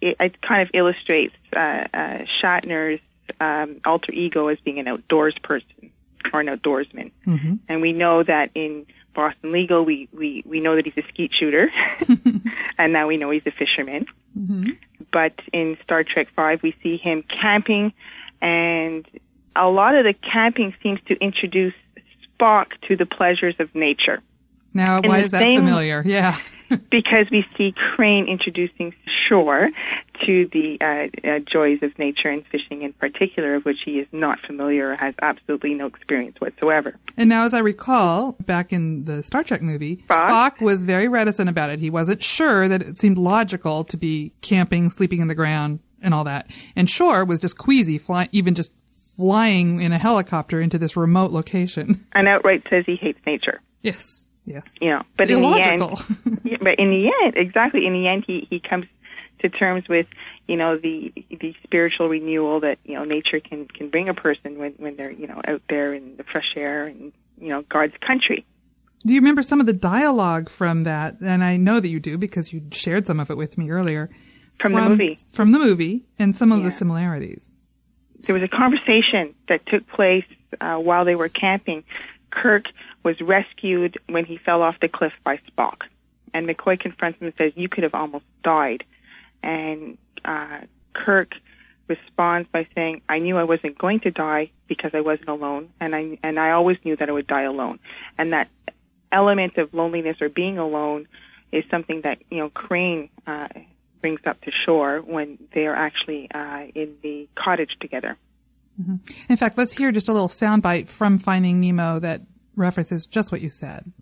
It, 0.00 0.16
it 0.18 0.42
kind 0.42 0.62
of 0.62 0.70
illustrates 0.74 1.36
uh, 1.54 1.84
uh, 1.94 2.18
Shatner's 2.42 3.00
um, 3.40 3.80
alter 3.84 4.12
ego 4.12 4.48
as 4.48 4.58
being 4.60 4.78
an 4.78 4.88
outdoors 4.88 5.36
person 5.42 5.90
or 6.32 6.40
an 6.40 6.46
outdoorsman. 6.46 7.10
Mm-hmm. 7.26 7.54
And 7.68 7.80
we 7.80 7.92
know 7.92 8.22
that 8.22 8.50
in 8.54 8.86
Boston 9.14 9.52
Legal, 9.52 9.84
we, 9.84 10.08
we, 10.12 10.42
we 10.46 10.60
know 10.60 10.76
that 10.76 10.86
he's 10.86 10.96
a 10.96 11.06
skeet 11.08 11.32
shooter, 11.34 11.70
and 12.78 12.92
now 12.92 13.08
we 13.08 13.16
know 13.16 13.30
he's 13.30 13.46
a 13.46 13.50
fisherman. 13.50 14.06
Mm-hmm. 14.38 14.70
But 15.12 15.34
in 15.52 15.76
Star 15.82 16.04
Trek 16.04 16.28
Five, 16.34 16.62
we 16.62 16.74
see 16.82 16.96
him 16.96 17.22
camping, 17.22 17.92
and 18.40 19.06
a 19.54 19.68
lot 19.68 19.94
of 19.94 20.04
the 20.04 20.14
camping 20.14 20.74
seems 20.82 21.00
to 21.06 21.14
introduce 21.14 21.74
Spock 22.40 22.80
to 22.88 22.96
the 22.96 23.06
pleasures 23.06 23.54
of 23.58 23.74
nature. 23.74 24.22
Now, 24.74 24.98
In 24.98 25.08
why 25.08 25.20
is 25.20 25.32
that 25.32 25.42
familiar? 25.42 26.02
Yeah. 26.04 26.38
because 26.90 27.30
we 27.30 27.46
see 27.56 27.74
Crane 27.76 28.26
introducing 28.28 28.94
Shore 29.06 29.70
to 30.24 30.48
the 30.52 30.78
uh, 30.80 31.28
uh, 31.28 31.38
joys 31.40 31.82
of 31.82 31.98
nature 31.98 32.28
and 32.28 32.44
fishing 32.46 32.82
in 32.82 32.92
particular, 32.94 33.56
of 33.56 33.64
which 33.64 33.78
he 33.84 33.98
is 33.98 34.06
not 34.12 34.38
familiar 34.40 34.90
or 34.90 34.96
has 34.96 35.14
absolutely 35.20 35.74
no 35.74 35.86
experience 35.86 36.40
whatsoever. 36.40 36.94
And 37.16 37.28
now, 37.28 37.44
as 37.44 37.54
I 37.54 37.58
recall, 37.58 38.32
back 38.46 38.72
in 38.72 39.04
the 39.04 39.22
Star 39.22 39.44
Trek 39.44 39.62
movie, 39.62 39.98
Spock? 40.08 40.28
Spock 40.28 40.60
was 40.60 40.84
very 40.84 41.08
reticent 41.08 41.48
about 41.48 41.70
it. 41.70 41.78
He 41.78 41.90
wasn't 41.90 42.22
sure 42.22 42.68
that 42.68 42.82
it 42.82 42.96
seemed 42.96 43.18
logical 43.18 43.84
to 43.84 43.96
be 43.96 44.32
camping, 44.40 44.90
sleeping 44.90 45.20
in 45.20 45.28
the 45.28 45.34
ground, 45.34 45.80
and 46.00 46.14
all 46.14 46.24
that. 46.24 46.50
And 46.76 46.88
Shore 46.88 47.24
was 47.24 47.40
just 47.40 47.58
queasy, 47.58 47.98
fly, 47.98 48.28
even 48.32 48.54
just 48.54 48.72
flying 49.16 49.80
in 49.80 49.92
a 49.92 49.98
helicopter 49.98 50.60
into 50.60 50.78
this 50.78 50.96
remote 50.96 51.30
location. 51.32 52.06
And 52.14 52.28
outright 52.28 52.62
says 52.70 52.84
he 52.86 52.96
hates 52.96 53.18
nature. 53.26 53.60
Yes, 53.82 54.28
yes. 54.44 54.74
You 54.80 54.90
know, 54.90 55.02
but 55.16 55.30
in 55.30 55.40
the 55.40 55.60
end, 55.62 55.80
but 56.60 56.78
in 56.78 56.90
the 56.90 57.12
end, 57.24 57.36
exactly 57.36 57.86
in 57.86 57.92
the 57.92 58.08
end, 58.08 58.24
he 58.26 58.46
he 58.50 58.60
comes 58.60 58.86
to 59.40 59.48
terms 59.48 59.88
with, 59.88 60.06
you 60.46 60.56
know 60.56 60.76
the 60.78 61.12
the 61.30 61.54
spiritual 61.64 62.08
renewal 62.08 62.60
that 62.60 62.78
you 62.84 62.94
know 62.94 63.04
nature 63.04 63.40
can 63.40 63.66
can 63.66 63.88
bring 63.90 64.08
a 64.08 64.14
person 64.14 64.58
when 64.58 64.72
when 64.78 64.96
they're 64.96 65.10
you 65.10 65.26
know 65.26 65.40
out 65.46 65.62
there 65.68 65.92
in 65.94 66.16
the 66.16 66.24
fresh 66.24 66.52
air 66.56 66.86
and 66.86 67.12
you 67.38 67.48
know 67.48 67.62
God's 67.68 67.94
country. 68.06 68.44
Do 69.04 69.12
you 69.14 69.20
remember 69.20 69.42
some 69.42 69.58
of 69.58 69.66
the 69.66 69.72
dialogue 69.72 70.48
from 70.48 70.84
that? 70.84 71.20
And 71.20 71.42
I 71.42 71.56
know 71.56 71.80
that 71.80 71.88
you 71.88 71.98
do 71.98 72.16
because 72.16 72.52
you 72.52 72.62
shared 72.70 73.04
some 73.06 73.18
of 73.18 73.30
it 73.32 73.36
with 73.36 73.58
me 73.58 73.68
earlier. 73.70 74.10
From 74.60 74.72
the 74.74 74.80
movie. 74.82 75.16
From 75.34 75.50
the 75.50 75.58
movie 75.58 76.04
and 76.20 76.36
some 76.36 76.52
of 76.52 76.58
Yeah. 76.60 76.66
the 76.66 76.70
similarities. 76.70 77.50
there 78.26 78.34
was 78.34 78.44
a 78.44 78.48
conversation 78.48 79.34
that 79.48 79.66
took 79.66 79.84
place 79.88 80.24
uh, 80.60 80.76
while 80.76 81.04
they 81.04 81.16
were 81.16 81.28
camping. 81.28 81.82
Kirk 82.30 82.66
was 83.02 83.20
rescued 83.20 83.98
when 84.08 84.24
he 84.24 84.38
fell 84.38 84.62
off 84.62 84.76
the 84.80 84.88
cliff 84.88 85.12
by 85.24 85.38
Spock, 85.50 85.82
and 86.32 86.48
McCoy 86.48 86.78
confronts 86.78 87.20
him 87.20 87.26
and 87.28 87.36
says, 87.36 87.52
"You 87.56 87.68
could 87.68 87.84
have 87.84 87.94
almost 87.94 88.24
died." 88.42 88.84
And 89.42 89.98
uh, 90.24 90.60
Kirk 90.94 91.32
responds 91.88 92.48
by 92.52 92.66
saying, 92.74 93.02
"I 93.08 93.18
knew 93.18 93.36
I 93.36 93.44
wasn't 93.44 93.78
going 93.78 94.00
to 94.00 94.10
die 94.10 94.50
because 94.68 94.92
I 94.94 95.00
wasn't 95.00 95.28
alone, 95.28 95.70
and 95.80 95.94
I 95.94 96.18
and 96.22 96.38
I 96.38 96.52
always 96.52 96.78
knew 96.84 96.96
that 96.96 97.08
I 97.08 97.12
would 97.12 97.26
die 97.26 97.42
alone." 97.42 97.78
And 98.18 98.32
that 98.32 98.48
element 99.10 99.58
of 99.58 99.74
loneliness 99.74 100.16
or 100.20 100.28
being 100.28 100.58
alone 100.58 101.06
is 101.50 101.64
something 101.70 102.02
that 102.02 102.18
you 102.30 102.38
know 102.38 102.50
Crane 102.50 103.10
uh, 103.26 103.48
brings 104.00 104.20
up 104.26 104.40
to 104.42 104.50
shore 104.64 105.00
when 105.00 105.38
they 105.54 105.66
are 105.66 105.74
actually 105.74 106.30
uh, 106.32 106.66
in 106.74 106.96
the 107.02 107.28
cottage 107.34 107.76
together. 107.80 108.16
In 109.28 109.36
fact, 109.36 109.58
let's 109.58 109.72
hear 109.72 109.92
just 109.92 110.08
a 110.08 110.12
little 110.12 110.28
soundbite 110.28 110.88
from 110.88 111.18
Finding 111.18 111.60
Nemo 111.60 111.98
that 112.00 112.22
references 112.56 113.06
just 113.06 113.32
what 113.32 113.40
you 113.40 113.50
said. 113.50 113.92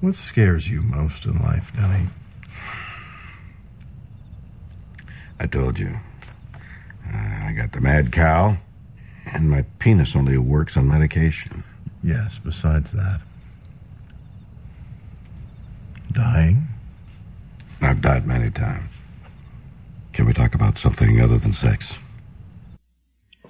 What 0.00 0.14
scares 0.14 0.68
you 0.68 0.82
most 0.82 1.24
in 1.24 1.38
life, 1.38 1.72
Denny? 1.74 2.08
I 5.40 5.46
told 5.46 5.78
you. 5.78 5.98
Uh, 7.06 7.16
I 7.16 7.52
got 7.56 7.72
the 7.72 7.80
mad 7.80 8.12
cow, 8.12 8.56
and 9.26 9.50
my 9.50 9.62
penis 9.78 10.14
only 10.14 10.38
works 10.38 10.76
on 10.76 10.88
medication. 10.88 11.64
Yes, 12.02 12.38
besides 12.42 12.92
that. 12.92 13.20
Dying? 16.12 16.68
I've 17.80 18.00
died 18.00 18.26
many 18.26 18.50
times. 18.50 18.90
Can 20.12 20.26
we 20.26 20.32
talk 20.32 20.54
about 20.54 20.78
something 20.78 21.20
other 21.20 21.38
than 21.38 21.52
sex? 21.52 21.94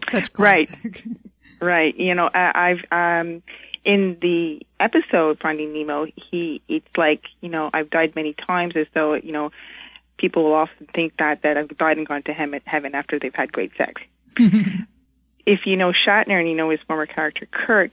Such 0.09 0.31
Right. 0.39 0.69
classic. 0.69 1.05
Right. 1.61 1.97
You 1.97 2.15
know, 2.15 2.29
I, 2.35 2.77
I've 2.93 3.25
um 3.25 3.43
in 3.85 4.17
the 4.21 4.61
episode 4.81 5.39
Finding 5.41 5.73
Nemo, 5.73 6.07
he 6.31 6.63
it's 6.69 6.87
like 6.97 7.23
you 7.41 7.49
know 7.49 7.71
I've 7.73 7.91
died 7.91 8.15
many 8.17 8.35
times, 8.35 8.75
as 8.77 8.87
though 8.95 9.15
you 9.15 9.33
know 9.33 9.51
people 10.19 10.45
will 10.45 10.55
often 10.55 10.87
think 10.95 11.15
that 11.19 11.43
that 11.43 11.57
I've 11.57 11.77
died 11.77 11.99
and 11.99 12.07
gone 12.07 12.23
to 12.25 12.33
heaven 12.33 12.95
after 12.95 13.19
they've 13.19 13.35
had 13.35 13.53
great 13.53 13.73
sex. 13.77 14.01
if 15.47 15.61
you 15.67 15.77
know 15.77 15.93
Shatner 15.93 16.39
and 16.39 16.49
you 16.49 16.55
know 16.55 16.71
his 16.71 16.81
former 16.87 17.07
character 17.07 17.47
Kirk, 17.51 17.93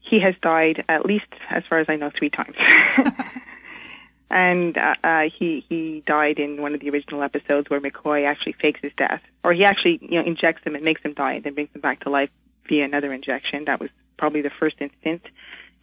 he 0.00 0.20
has 0.20 0.34
died 0.42 0.84
at 0.88 1.04
least, 1.04 1.26
as 1.50 1.62
far 1.68 1.80
as 1.80 1.86
I 1.88 1.96
know, 1.96 2.10
three 2.16 2.30
times. 2.30 2.56
and 4.30 4.76
uh, 4.76 4.94
uh, 5.02 5.22
he 5.38 5.64
he 5.68 6.02
died 6.06 6.38
in 6.38 6.60
one 6.60 6.74
of 6.74 6.80
the 6.80 6.90
original 6.90 7.22
episodes 7.22 7.68
where 7.68 7.80
McCoy 7.80 8.26
actually 8.26 8.54
fakes 8.60 8.80
his 8.82 8.92
death, 8.96 9.22
or 9.42 9.52
he 9.52 9.64
actually 9.64 9.98
you 10.02 10.20
know 10.20 10.26
injects 10.26 10.64
him 10.64 10.74
and 10.74 10.84
makes 10.84 11.02
him 11.02 11.14
die, 11.14 11.34
and 11.34 11.44
then 11.44 11.54
brings 11.54 11.70
him 11.74 11.80
back 11.80 12.00
to 12.00 12.10
life 12.10 12.30
via 12.68 12.84
another 12.84 13.12
injection. 13.12 13.64
That 13.66 13.80
was 13.80 13.90
probably 14.16 14.42
the 14.42 14.50
first 14.58 14.76
instance. 14.80 15.22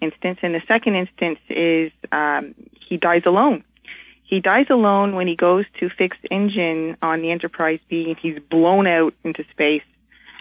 Instance, 0.01 0.39
and 0.41 0.55
the 0.55 0.61
second 0.67 0.95
instance 0.95 1.39
is 1.49 1.91
um, 2.11 2.55
he 2.87 2.97
dies 2.97 3.23
alone. 3.25 3.63
He 4.23 4.39
dies 4.39 4.67
alone 4.69 5.15
when 5.15 5.27
he 5.27 5.35
goes 5.35 5.65
to 5.79 5.89
fix 5.89 6.15
engine 6.29 6.95
on 7.01 7.21
the 7.21 7.31
Enterprise 7.31 7.79
B, 7.89 8.05
and 8.07 8.17
he's 8.17 8.39
blown 8.49 8.87
out 8.87 9.13
into 9.23 9.43
space, 9.51 9.83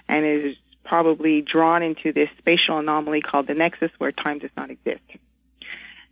and 0.09 0.24
is 0.24 0.57
probably 0.85 1.42
drawn 1.42 1.83
into 1.83 2.12
this 2.12 2.29
spatial 2.38 2.79
anomaly 2.79 3.20
called 3.20 3.46
the 3.46 3.55
Nexus, 3.55 3.90
where 3.98 4.12
time 4.12 4.38
does 4.38 4.51
not 4.57 4.70
exist. 4.70 5.01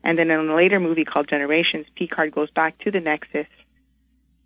And 0.03 0.19
then 0.19 0.31
in 0.31 0.49
a 0.49 0.55
later 0.55 0.81
movie 0.81 1.05
called 1.05 1.29
Generations, 1.29 1.87
Picard 1.97 2.33
goes 2.33 2.51
back 2.51 2.79
to 2.81 2.91
the 2.91 3.01
Nexus 3.01 3.47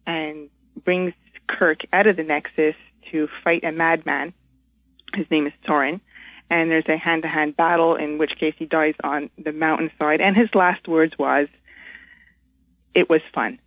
and 0.06 0.48
brings 0.84 1.12
Kirk 1.46 1.80
out 1.92 2.06
of 2.06 2.16
the 2.16 2.22
Nexus 2.22 2.74
to 3.12 3.28
fight 3.44 3.64
a 3.64 3.72
madman. 3.72 4.32
His 5.14 5.26
name 5.30 5.46
is 5.46 5.52
Soran. 5.66 6.00
And 6.50 6.70
there's 6.70 6.88
a 6.88 6.96
hand-to-hand 6.96 7.56
battle 7.56 7.94
in 7.94 8.18
which 8.18 8.32
case 8.38 8.54
he 8.58 8.66
dies 8.66 8.94
on 9.04 9.30
the 9.42 9.52
mountainside. 9.52 10.20
And 10.20 10.36
his 10.36 10.48
last 10.54 10.88
words 10.88 11.14
was, 11.18 11.46
it 12.94 13.08
was 13.08 13.20
fun. 13.32 13.60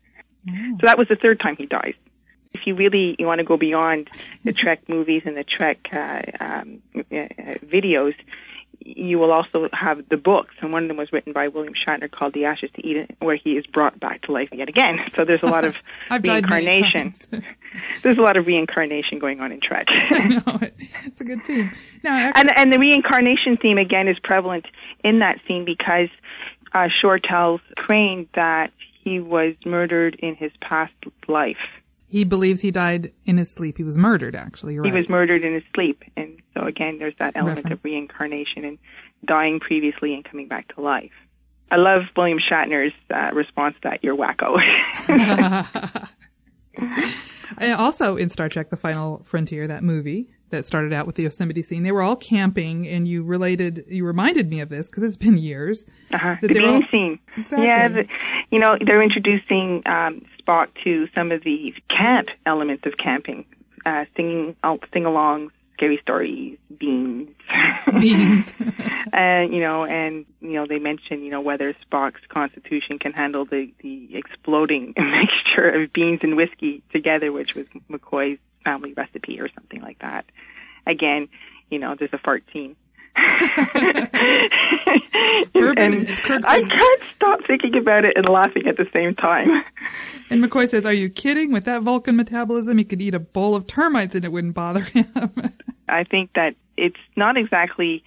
So 0.46 0.86
that 0.86 0.98
was 0.98 1.08
the 1.08 1.16
third 1.16 1.40
time 1.40 1.56
he 1.56 1.66
dies. 1.66 1.94
If 2.52 2.68
you 2.68 2.76
really 2.76 3.16
you 3.18 3.26
want 3.26 3.40
to 3.40 3.46
go 3.46 3.58
beyond 3.58 4.10
the 4.44 4.52
Trek 4.52 4.90
movies 4.90 5.24
and 5.26 5.38
the 5.38 5.46
Trek 5.46 5.88
uh, 5.92 6.22
um, 6.40 6.82
uh, 6.96 7.00
uh, 7.00 7.58
videos, 7.66 8.14
you 8.86 9.18
will 9.18 9.32
also 9.32 9.70
have 9.74 10.08
the 10.10 10.18
books, 10.18 10.54
and 10.62 10.72
one 10.74 10.84
of 10.84 10.88
them 10.90 10.98
was 10.98 11.12
written 11.14 11.32
by 11.34 11.48
William 11.48 11.74
Shatner 11.74 12.12
called 12.12 12.34
"The 12.34 12.46
Ashes 12.46 12.70
to 12.76 12.86
Eden," 12.86 13.08
where 13.20 13.36
he 13.36 13.52
is 13.54 13.66
brought 13.66 14.00
back 14.00 14.22
to 14.24 14.32
life 14.32 14.50
yet 14.52 14.70
again. 14.70 15.00
So 15.16 15.26
there's 15.26 15.44
a 15.44 15.48
lot 15.48 15.64
of 15.64 15.76
I've 16.10 16.24
died 16.24 16.50
many 16.50 16.66
reincarnation. 16.68 17.14
There's 18.04 18.18
a 18.20 18.22
lot 18.22 18.38
of 18.38 18.46
reincarnation 18.46 19.18
going 19.18 19.40
on 19.42 19.52
in 19.52 19.60
Trek. 19.60 19.88
no, 20.12 20.60
it- 20.62 20.76
it's 21.06 21.22
a 21.22 21.24
good 21.24 21.44
theme. 21.46 21.72
Now, 22.04 22.16
actually, 22.16 22.42
and 22.42 22.52
and 22.60 22.74
the 22.74 22.80
reincarnation 22.80 23.58
theme 23.58 23.78
again 23.80 24.08
is 24.08 24.18
prevalent 24.24 24.66
in 25.04 25.20
that 25.20 25.40
scene 25.48 25.66
because 25.66 26.10
uh, 26.74 26.88
Shore 27.02 27.20
tells 27.20 27.62
Crane 27.78 28.28
that 28.36 28.72
he 29.04 29.20
was 29.20 29.56
murdered 29.66 30.16
in 30.16 30.36
his 30.36 30.52
past 30.62 30.94
life. 31.28 31.58
He 32.14 32.24
believes 32.24 32.62
he 32.62 32.70
died 32.70 33.12
in 33.26 33.38
his 33.38 33.50
sleep. 33.50 33.76
He 33.76 33.84
was 33.84 33.98
murdered, 33.98 34.36
actually. 34.36 34.76
You're 34.76 34.84
He 34.84 34.92
was 34.92 35.10
murdered 35.10 35.44
in 35.44 35.56
his 35.56 35.64
sleep, 35.74 36.04
and 36.16 36.40
so 36.54 36.62
again, 36.64 37.00
there's 37.00 37.16
that 37.18 37.36
element 37.36 37.58
Reference. 37.66 37.80
of 37.80 37.86
reincarnation 37.86 38.66
and 38.66 38.78
dying 39.26 39.60
previously 39.60 40.14
and 40.14 40.24
coming 40.24 40.48
back 40.48 40.72
to 40.76 40.82
life. 40.82 41.10
I 41.72 41.78
love 41.78 42.04
William 42.16 42.38
Shatner's 42.38 42.94
uh, 43.12 43.32
response 43.34 43.74
to 43.82 43.90
that. 43.90 44.04
You're 44.04 44.16
wacko. 44.16 44.60
And 47.58 47.74
also 47.74 48.16
in 48.16 48.30
Star 48.30 48.48
Trek: 48.50 48.70
The 48.70 48.78
Final 48.78 49.22
Frontier, 49.26 49.68
that 49.68 49.84
movie 49.84 50.30
that 50.54 50.64
started 50.64 50.94
out 50.94 51.06
with 51.06 51.16
the 51.16 51.24
Yosemite 51.24 51.62
scene, 51.62 51.84
they 51.84 51.92
were 51.92 52.02
all 52.02 52.16
camping, 52.16 52.88
and 52.88 53.08
you 53.08 53.24
related, 53.24 53.84
you 53.88 54.06
reminded 54.06 54.50
me 54.50 54.62
of 54.62 54.70
this 54.70 54.88
because 54.88 55.04
it's 55.04 55.18
been 55.18 55.38
years. 55.38 55.86
Uh-huh. 56.12 56.36
The 56.42 56.48
bean 56.48 56.66
all- 56.66 56.82
scene. 56.90 57.20
Exactly. 57.36 57.66
Yeah, 57.68 57.88
the, 57.90 58.06
you 58.52 58.60
know, 58.60 58.76
they're 58.86 59.02
introducing 59.02 59.82
um, 59.86 60.26
Spock 60.40 60.68
to 60.84 61.08
some 61.16 61.32
of 61.32 61.44
the 61.44 61.74
camp 61.90 62.30
elements 62.46 62.86
of 62.86 62.94
camping, 62.98 63.46
uh, 63.86 64.06
singing, 64.16 64.56
uh, 64.64 64.78
sing-alongs, 64.94 65.50
scary 65.74 66.00
stories, 66.02 66.58
beans. 66.78 67.30
Beans. 68.00 68.54
and 69.14 69.54
you 69.54 69.60
know, 69.60 69.86
and 69.86 70.26
you 70.40 70.54
know, 70.54 70.66
they 70.68 70.80
mention 70.80 71.24
you 71.24 71.32
know 71.32 71.42
whether 71.42 71.76
Spock's 71.86 72.22
constitution 72.30 73.00
can 73.00 73.12
handle 73.12 73.46
the 73.46 73.72
the 73.80 74.10
exploding 74.16 74.94
mixture 74.98 75.70
of 75.70 75.92
beans 75.92 76.20
and 76.24 76.38
whiskey 76.38 76.84
together, 76.92 77.32
which 77.32 77.56
was 77.56 77.66
McCoy's 77.92 78.40
family 78.64 78.94
recipe 78.94 79.40
or 79.40 79.50
something 79.54 79.82
like 79.82 80.00
that. 80.00 80.26
Again, 80.88 81.30
you 81.70 81.80
know, 81.80 81.96
there's 81.98 82.14
a 82.14 82.18
fart. 82.18 82.44
Urban- 85.56 86.08
and 86.08 86.10
I 86.46 86.60
can't 86.62 87.02
stop 87.16 87.40
thinking 87.46 87.76
about 87.78 88.06
it 88.06 88.18
and 88.18 88.28
laughing 88.28 88.68
at 88.68 88.78
the 88.78 88.88
same 88.92 89.16
time. 89.16 89.50
and 90.30 90.44
McCoy 90.44 90.68
says, 90.68 90.86
"Are 90.86 90.94
you 90.94 91.10
kidding? 91.10 91.52
With 91.52 91.66
that 91.66 91.82
Vulcan 91.84 92.16
metabolism, 92.16 92.78
he 92.78 92.84
could 92.84 93.02
eat 93.02 93.14
a 93.14 93.20
bowl 93.20 93.56
of 93.56 93.68
termites 93.68 94.16
and 94.16 94.26
it 94.26 94.32
wouldn't 94.32 94.56
bother 94.56 94.82
him." 94.82 95.08
I 95.90 96.04
think 96.04 96.32
that 96.34 96.56
it's 96.78 97.00
not 97.16 97.38
exactly 97.38 98.04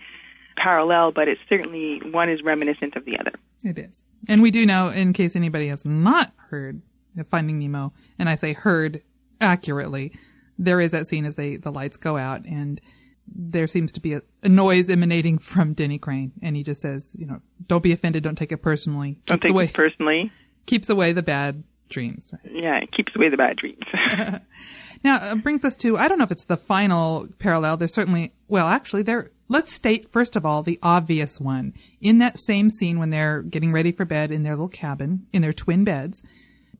parallel, 0.56 1.12
but 1.12 1.28
it's 1.28 1.40
certainly 1.48 2.00
one 2.10 2.28
is 2.28 2.42
reminiscent 2.42 2.96
of 2.96 3.04
the 3.04 3.18
other. 3.18 3.32
It 3.64 3.78
is. 3.78 4.02
And 4.28 4.42
we 4.42 4.50
do 4.50 4.66
know, 4.66 4.88
in 4.88 5.12
case 5.12 5.36
anybody 5.36 5.68
has 5.68 5.84
not 5.84 6.32
heard 6.50 6.80
of 7.18 7.28
Finding 7.28 7.58
Nemo, 7.58 7.92
and 8.18 8.28
I 8.28 8.34
say 8.34 8.52
heard 8.54 9.02
accurately, 9.40 10.12
there 10.58 10.80
is 10.80 10.92
that 10.92 11.06
scene 11.06 11.24
as 11.24 11.36
they 11.36 11.56
the 11.56 11.70
lights 11.72 11.96
go 11.96 12.16
out 12.16 12.44
and 12.44 12.80
there 13.34 13.66
seems 13.66 13.90
to 13.92 14.00
be 14.00 14.12
a, 14.12 14.22
a 14.44 14.48
noise 14.48 14.88
emanating 14.88 15.38
from 15.38 15.72
Denny 15.72 15.98
Crane, 15.98 16.30
and 16.42 16.54
he 16.54 16.62
just 16.62 16.80
says, 16.80 17.16
you 17.18 17.26
know, 17.26 17.40
don't 17.66 17.82
be 17.82 17.90
offended, 17.90 18.22
don't 18.22 18.36
take 18.38 18.52
it 18.52 18.58
personally. 18.58 19.18
Don't 19.26 19.38
Keeps 19.38 19.46
take 19.46 19.50
away, 19.52 19.66
this 19.66 19.72
personally. 19.72 20.30
keeps 20.66 20.88
away 20.88 21.12
the 21.12 21.22
bad 21.22 21.64
dreams. 21.88 22.32
Yeah, 22.44 22.76
it 22.78 22.92
keeps 22.92 23.14
away 23.16 23.28
the 23.28 23.36
bad 23.36 23.56
dreams. 23.56 23.82
Now, 25.04 25.32
it 25.32 25.42
brings 25.42 25.64
us 25.64 25.76
to, 25.76 25.96
I 25.98 26.08
don't 26.08 26.18
know 26.18 26.24
if 26.24 26.30
it's 26.30 26.46
the 26.46 26.56
final 26.56 27.28
parallel. 27.38 27.76
There's 27.76 27.92
certainly, 27.94 28.32
well, 28.48 28.66
actually, 28.66 29.02
there, 29.02 29.30
let's 29.48 29.70
state, 29.70 30.10
first 30.10 30.36
of 30.36 30.46
all, 30.46 30.62
the 30.62 30.78
obvious 30.82 31.38
one. 31.38 31.74
In 32.00 32.18
that 32.18 32.38
same 32.38 32.70
scene 32.70 32.98
when 32.98 33.10
they're 33.10 33.42
getting 33.42 33.72
ready 33.72 33.92
for 33.92 34.04
bed 34.04 34.30
in 34.30 34.42
their 34.42 34.54
little 34.54 34.68
cabin, 34.68 35.26
in 35.32 35.42
their 35.42 35.52
twin 35.52 35.84
beds, 35.84 36.24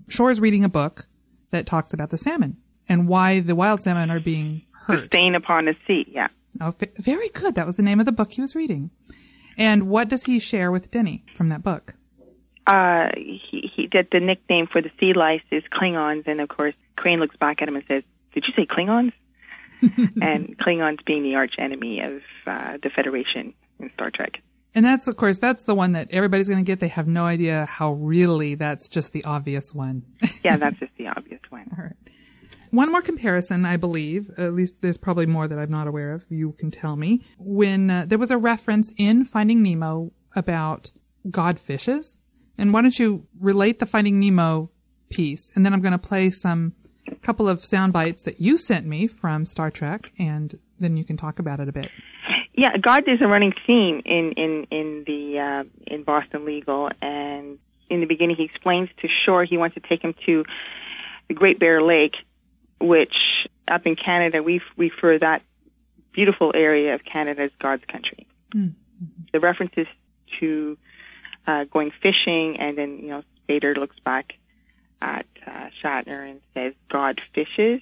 Shore 0.09 0.31
is 0.31 0.41
reading 0.41 0.65
a 0.65 0.69
book 0.69 1.07
that 1.51 1.67
talks 1.67 1.93
about 1.93 2.11
the 2.11 2.19
salmon 2.19 2.57
and 2.89 3.09
why 3.09 3.41
the 3.41 3.55
wild 3.55 3.81
salmon 3.81 4.11
are 4.11 4.21
being 4.21 4.63
hurt. 4.73 5.07
Stain 5.07 5.35
upon 5.35 5.67
the 5.67 5.75
sea. 5.87 6.07
Yeah. 6.09 6.29
Oh, 6.61 6.75
very 6.99 7.29
good. 7.31 7.55
That 7.55 7.67
was 7.67 7.77
the 7.77 7.83
name 7.83 8.01
of 8.01 8.07
the 8.07 8.13
book 8.13 8.33
he 8.33 8.41
was 8.41 8.55
reading. 8.55 8.91
And 9.59 9.89
what 9.89 10.09
does 10.09 10.25
he 10.25 10.39
share 10.39 10.71
with 10.71 10.91
Denny 10.91 11.25
from 11.35 11.49
that 11.49 11.63
book? 11.63 11.95
Uh, 12.67 13.09
he, 13.17 13.71
he 13.75 13.89
that 13.93 14.09
the 14.11 14.21
nickname 14.21 14.67
for 14.67 14.83
the 14.83 14.91
sea 14.99 15.13
lice 15.15 15.43
is 15.53 15.63
Klingons, 15.73 16.27
and 16.27 16.41
of 16.41 16.49
course 16.49 16.75
Crane 16.97 17.21
looks 17.21 17.37
back 17.37 17.63
at 17.63 17.69
him 17.69 17.77
and 17.77 17.85
says 17.87 18.03
did 18.33 18.45
you 18.47 18.53
say 18.55 18.67
Klingons? 18.67 19.13
and 20.23 20.57
Klingons 20.59 21.05
being 21.05 21.23
the 21.23 21.35
arch 21.35 21.55
enemy 21.59 22.01
of 22.01 22.23
uh, 22.47 22.79
the 22.83 22.91
Federation 22.91 23.55
in 23.79 23.91
Star 23.95 24.11
Trek. 24.11 24.41
And 24.75 24.85
that's, 24.85 25.09
of 25.09 25.17
course, 25.17 25.39
that's 25.39 25.65
the 25.65 25.75
one 25.75 25.93
that 25.93 26.09
everybody's 26.11 26.49
going 26.49 26.63
to 26.63 26.67
get. 26.67 26.81
They 26.81 26.89
have 26.89 27.07
no 27.07 27.25
idea 27.25 27.67
how 27.67 27.93
really 27.95 28.57
that's 28.57 28.89
just 28.89 29.13
the 29.13 29.25
obvious 29.25 29.73
one. 29.73 30.03
yeah, 30.45 30.57
that's 30.59 30.79
just 30.79 30.93
the 30.99 31.09
obvious 31.09 31.41
one. 31.49 31.71
All 31.77 31.85
right. 31.85 31.97
One 32.71 32.91
more 32.91 33.03
comparison, 33.03 33.65
I 33.65 33.77
believe, 33.77 34.31
at 34.39 34.55
least 34.55 34.75
there's 34.81 34.97
probably 34.97 35.27
more 35.27 35.49
that 35.49 35.59
I'm 35.59 35.71
not 35.71 35.87
aware 35.87 36.13
of. 36.13 36.27
You 36.29 36.53
can 36.53 36.71
tell 36.71 36.97
me. 36.97 37.23
When 37.39 37.91
uh, 37.91 38.07
there 38.07 38.19
was 38.19 38.31
a 38.31 38.39
reference 38.39 38.93
in 38.97 39.25
Finding 39.25 39.63
Nemo 39.63 40.13
about 40.35 40.91
godfishes. 41.29 42.19
And 42.59 42.73
why 42.73 42.83
don't 42.83 42.99
you 42.99 43.27
relate 43.41 43.79
the 43.79 43.87
Finding 43.87 44.21
Nemo 44.21 44.71
piece? 45.09 45.53
And 45.55 45.65
then 45.65 45.73
I'm 45.73 45.81
going 45.81 45.93
to 45.93 45.99
play 45.99 46.31
some 46.31 46.75
couple 47.23 47.49
of 47.49 47.65
sound 47.65 47.93
bites 47.93 48.23
that 48.25 48.41
you 48.41 48.59
sent 48.59 48.87
me 48.87 49.07
from 49.07 49.45
Star 49.45 49.71
Trek, 49.71 50.13
and 50.19 50.59
then 50.79 50.97
you 50.97 51.05
can 51.05 51.17
talk 51.17 51.39
about 51.39 51.61
it 51.61 51.69
a 51.69 51.73
bit. 51.73 51.91
Yeah, 52.55 52.77
God 52.79 53.03
is 53.07 53.21
a 53.21 53.27
running 53.27 53.53
theme 53.67 54.03
in 54.05 54.33
in 54.37 54.67
in 54.71 55.05
the 55.07 55.39
uh, 55.39 55.95
in 55.95 56.03
Boston 56.03 56.45
Legal, 56.45 56.89
and 57.03 57.59
in 57.91 58.01
the 58.01 58.07
beginning 58.07 58.37
he 58.37 58.45
explains 58.45 58.89
to 59.03 59.09
Shore 59.25 59.45
he 59.45 59.57
wants 59.57 59.75
to 59.75 59.81
take 59.81 60.03
him 60.03 60.15
to 60.25 60.45
the 61.29 61.35
Great 61.35 61.61
Bear 61.61 61.83
Lake, 61.83 62.15
which 62.81 63.15
up 63.69 63.87
in 63.87 63.97
Canada 63.97 64.43
we 64.43 64.61
refer 64.77 65.19
that 65.19 65.43
beautiful 66.13 66.53
area 66.55 66.95
of 66.95 67.05
Canada 67.05 67.43
as 67.43 67.51
God's 67.61 67.85
country. 67.85 68.27
Mm-hmm. 68.55 69.05
The 69.33 69.41
references 69.41 69.87
to 70.41 70.79
uh, 71.47 71.65
going 71.65 71.93
fishing, 72.03 72.57
and 72.59 72.77
then 72.77 72.99
you 72.99 73.09
know 73.09 73.23
Spader 73.49 73.77
looks 73.77 73.97
back 74.05 74.33
at 75.01 75.27
uh, 75.47 75.69
Shatner 75.83 76.31
and 76.31 76.41
says, 76.55 76.73
"God 76.91 77.21
fishes." 77.35 77.81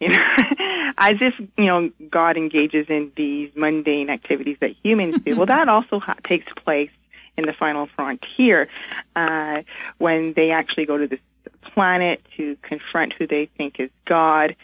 You 0.00 0.08
know, 0.08 0.16
as 0.98 1.16
if 1.20 1.34
you 1.56 1.66
know 1.66 1.90
God 2.10 2.36
engages 2.36 2.86
in 2.88 3.12
these 3.16 3.50
mundane 3.54 4.10
activities 4.10 4.56
that 4.60 4.70
humans 4.82 5.20
do. 5.24 5.36
well, 5.36 5.46
that 5.46 5.68
also 5.68 6.00
ha- 6.00 6.16
takes 6.26 6.46
place 6.64 6.90
in 7.36 7.46
the 7.46 7.52
final 7.52 7.88
frontier 7.96 8.68
uh, 9.16 9.62
when 9.98 10.32
they 10.34 10.50
actually 10.50 10.86
go 10.86 10.98
to 10.98 11.18
this 11.44 11.52
planet 11.74 12.22
to 12.36 12.56
confront 12.62 13.12
who 13.12 13.26
they 13.26 13.48
think 13.56 13.76
is 13.78 13.90
God, 14.06 14.56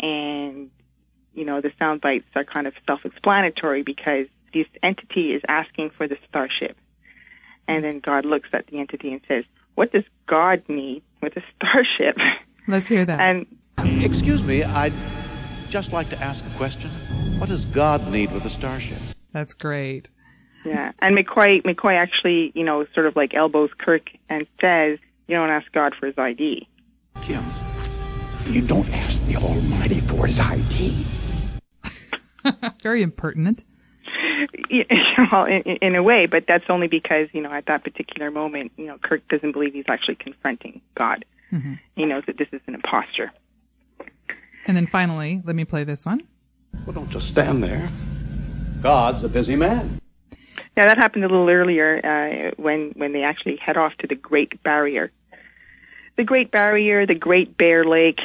and 0.00 0.70
you 1.34 1.44
know 1.44 1.60
the 1.60 1.70
sound 1.78 2.00
bites 2.00 2.26
are 2.34 2.44
kind 2.44 2.66
of 2.66 2.74
self-explanatory 2.86 3.82
because 3.82 4.26
this 4.52 4.66
entity 4.82 5.32
is 5.32 5.42
asking 5.48 5.90
for 5.96 6.06
the 6.08 6.16
starship, 6.28 6.76
and 7.68 7.84
then 7.84 8.00
God 8.00 8.24
looks 8.24 8.48
at 8.52 8.66
the 8.66 8.78
entity 8.78 9.12
and 9.12 9.20
says, 9.28 9.44
"What 9.74 9.92
does 9.92 10.04
God 10.26 10.62
need 10.68 11.02
with 11.22 11.36
a 11.36 11.42
starship?" 11.56 12.18
Let's 12.66 12.88
hear 12.88 13.04
that. 13.04 13.20
And 13.20 13.46
Excuse 13.78 14.42
me, 14.42 14.62
I'd 14.62 14.92
just 15.70 15.92
like 15.92 16.08
to 16.10 16.18
ask 16.18 16.42
a 16.44 16.56
question. 16.56 16.90
What 17.38 17.48
does 17.48 17.64
God 17.66 18.08
need 18.10 18.32
with 18.32 18.44
a 18.44 18.50
starship? 18.50 19.00
That's 19.32 19.52
great. 19.52 20.08
Yeah, 20.64 20.92
and 21.00 21.16
McCoy 21.16 21.62
McCoy 21.62 22.00
actually, 22.00 22.52
you 22.54 22.64
know, 22.64 22.86
sort 22.94 23.06
of 23.06 23.16
like 23.16 23.34
elbows 23.34 23.70
Kirk 23.78 24.08
and 24.30 24.46
says, 24.60 24.98
"You 25.26 25.36
don't 25.36 25.50
ask 25.50 25.70
God 25.72 25.94
for 25.98 26.06
his 26.06 26.18
ID." 26.18 26.68
Jim, 27.26 27.44
you 28.46 28.66
don't 28.66 28.88
ask 28.88 29.18
the 29.26 29.36
Almighty 29.36 30.00
for 30.08 30.26
his 30.26 30.38
ID. 30.38 31.06
Very 32.82 33.02
impertinent. 33.02 33.64
Yeah, 34.70 34.84
well, 35.30 35.44
in, 35.44 35.62
in 35.80 35.94
a 35.94 36.02
way, 36.02 36.26
but 36.26 36.44
that's 36.46 36.64
only 36.68 36.88
because 36.88 37.28
you 37.32 37.40
know 37.40 37.52
at 37.52 37.66
that 37.66 37.84
particular 37.84 38.30
moment, 38.30 38.72
you 38.76 38.86
know, 38.86 38.98
Kirk 38.98 39.26
doesn't 39.28 39.52
believe 39.52 39.72
he's 39.72 39.84
actually 39.88 40.16
confronting 40.16 40.80
God. 40.96 41.24
Mm-hmm. 41.52 41.74
He 41.96 42.04
knows 42.04 42.24
that 42.26 42.38
this 42.38 42.48
is 42.52 42.60
an 42.66 42.74
impostor. 42.74 43.32
And 44.66 44.76
then 44.76 44.86
finally, 44.86 45.42
let 45.44 45.56
me 45.56 45.64
play 45.64 45.84
this 45.84 46.04
one. 46.04 46.26
Well, 46.86 46.94
don't 46.94 47.10
just 47.10 47.28
stand 47.28 47.62
there. 47.62 47.90
God's 48.82 49.24
a 49.24 49.28
busy 49.28 49.56
man. 49.56 50.00
Yeah, 50.76 50.88
that 50.88 50.98
happened 50.98 51.24
a 51.24 51.28
little 51.28 51.48
earlier 51.48 52.00
uh, 52.04 52.62
when 52.62 52.92
when 52.96 53.12
they 53.12 53.22
actually 53.22 53.56
head 53.56 53.76
off 53.76 53.92
to 54.00 54.06
the 54.06 54.14
Great 54.14 54.62
Barrier. 54.62 55.10
The 56.16 56.24
Great 56.24 56.50
Barrier, 56.50 57.06
the 57.06 57.14
Great 57.14 57.56
Bear 57.56 57.84
Lake. 57.84 58.20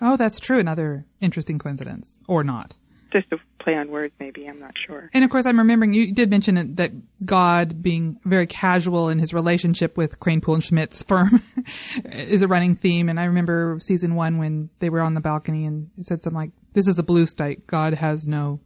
Oh, 0.00 0.16
that's 0.16 0.40
true. 0.40 0.58
Another 0.58 1.04
interesting 1.20 1.58
coincidence, 1.58 2.18
or 2.26 2.42
not. 2.42 2.74
Just 3.12 3.30
a 3.30 3.36
play 3.62 3.74
on 3.74 3.90
words, 3.90 4.12
maybe. 4.18 4.46
I'm 4.46 4.58
not 4.58 4.74
sure. 4.86 5.10
And 5.12 5.22
of 5.22 5.30
course, 5.30 5.46
I'm 5.46 5.58
remembering 5.58 5.92
you 5.92 6.12
did 6.12 6.30
mention 6.30 6.56
it, 6.56 6.76
that 6.76 6.92
God 7.24 7.82
being 7.82 8.18
very 8.24 8.46
casual 8.46 9.08
in 9.08 9.18
his 9.18 9.32
relationship 9.32 9.96
with 9.96 10.18
Crane 10.18 10.40
Poole 10.40 10.54
and 10.54 10.64
Schmidt's 10.64 11.02
firm 11.02 11.42
is 12.04 12.42
a 12.42 12.48
running 12.48 12.74
theme. 12.74 13.08
And 13.08 13.20
I 13.20 13.24
remember 13.24 13.78
season 13.80 14.14
one 14.14 14.38
when 14.38 14.70
they 14.80 14.90
were 14.90 15.00
on 15.00 15.14
the 15.14 15.20
balcony 15.20 15.64
and 15.66 15.90
it 15.98 16.06
said 16.06 16.22
something 16.22 16.36
like, 16.36 16.50
"This 16.72 16.88
is 16.88 16.98
a 16.98 17.02
blue 17.02 17.26
state. 17.26 17.66
God 17.66 17.94
has 17.94 18.26
no, 18.26 18.60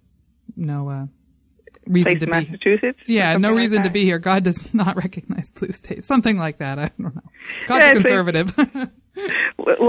no 0.56 0.88
uh, 0.88 1.06
reason 1.86 2.18
to 2.20 2.26
be." 2.26 2.30
Massachusetts. 2.32 2.98
Yeah, 3.06 3.36
no 3.36 3.50
like 3.52 3.58
reason 3.58 3.82
to 3.82 3.90
be 3.90 4.04
here. 4.04 4.18
God 4.18 4.44
does 4.44 4.74
not 4.74 4.96
recognize 4.96 5.50
blue 5.50 5.72
states. 5.72 6.06
Something 6.06 6.38
like 6.38 6.58
that. 6.58 6.78
I 6.78 6.90
don't 6.98 7.14
know. 7.14 7.22
God's 7.66 7.82
Yeah, 7.84 7.92
like- 7.92 7.94
conservative. 7.94 8.58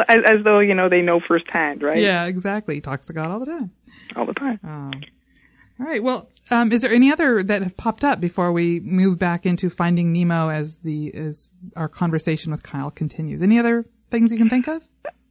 As, 0.07 0.17
as 0.25 0.43
though 0.45 0.59
you 0.59 0.73
know 0.73 0.87
they 0.87 1.01
know 1.01 1.19
firsthand, 1.19 1.83
right? 1.83 1.97
yeah, 1.97 2.25
exactly. 2.25 2.75
He 2.75 2.81
talks 2.81 3.07
to 3.07 3.13
God 3.13 3.29
all 3.29 3.39
the 3.39 3.45
time. 3.45 3.71
all 4.15 4.25
the 4.25 4.33
time. 4.33 4.57
Oh. 4.65 4.91
All 5.79 5.85
right. 5.85 6.01
Well, 6.01 6.29
um, 6.49 6.71
is 6.71 6.81
there 6.81 6.93
any 6.93 7.11
other 7.11 7.43
that 7.43 7.61
have 7.61 7.75
popped 7.75 8.05
up 8.05 8.21
before 8.21 8.53
we 8.53 8.79
move 8.79 9.19
back 9.19 9.45
into 9.45 9.69
Finding 9.69 10.13
Nemo 10.13 10.47
as 10.49 10.77
the 10.77 11.13
as 11.13 11.51
our 11.75 11.89
conversation 11.89 12.51
with 12.53 12.63
Kyle 12.63 12.89
continues? 12.89 13.41
Any 13.41 13.59
other 13.59 13.85
things 14.09 14.31
you 14.31 14.37
can 14.37 14.49
think 14.49 14.67
of? 14.69 14.81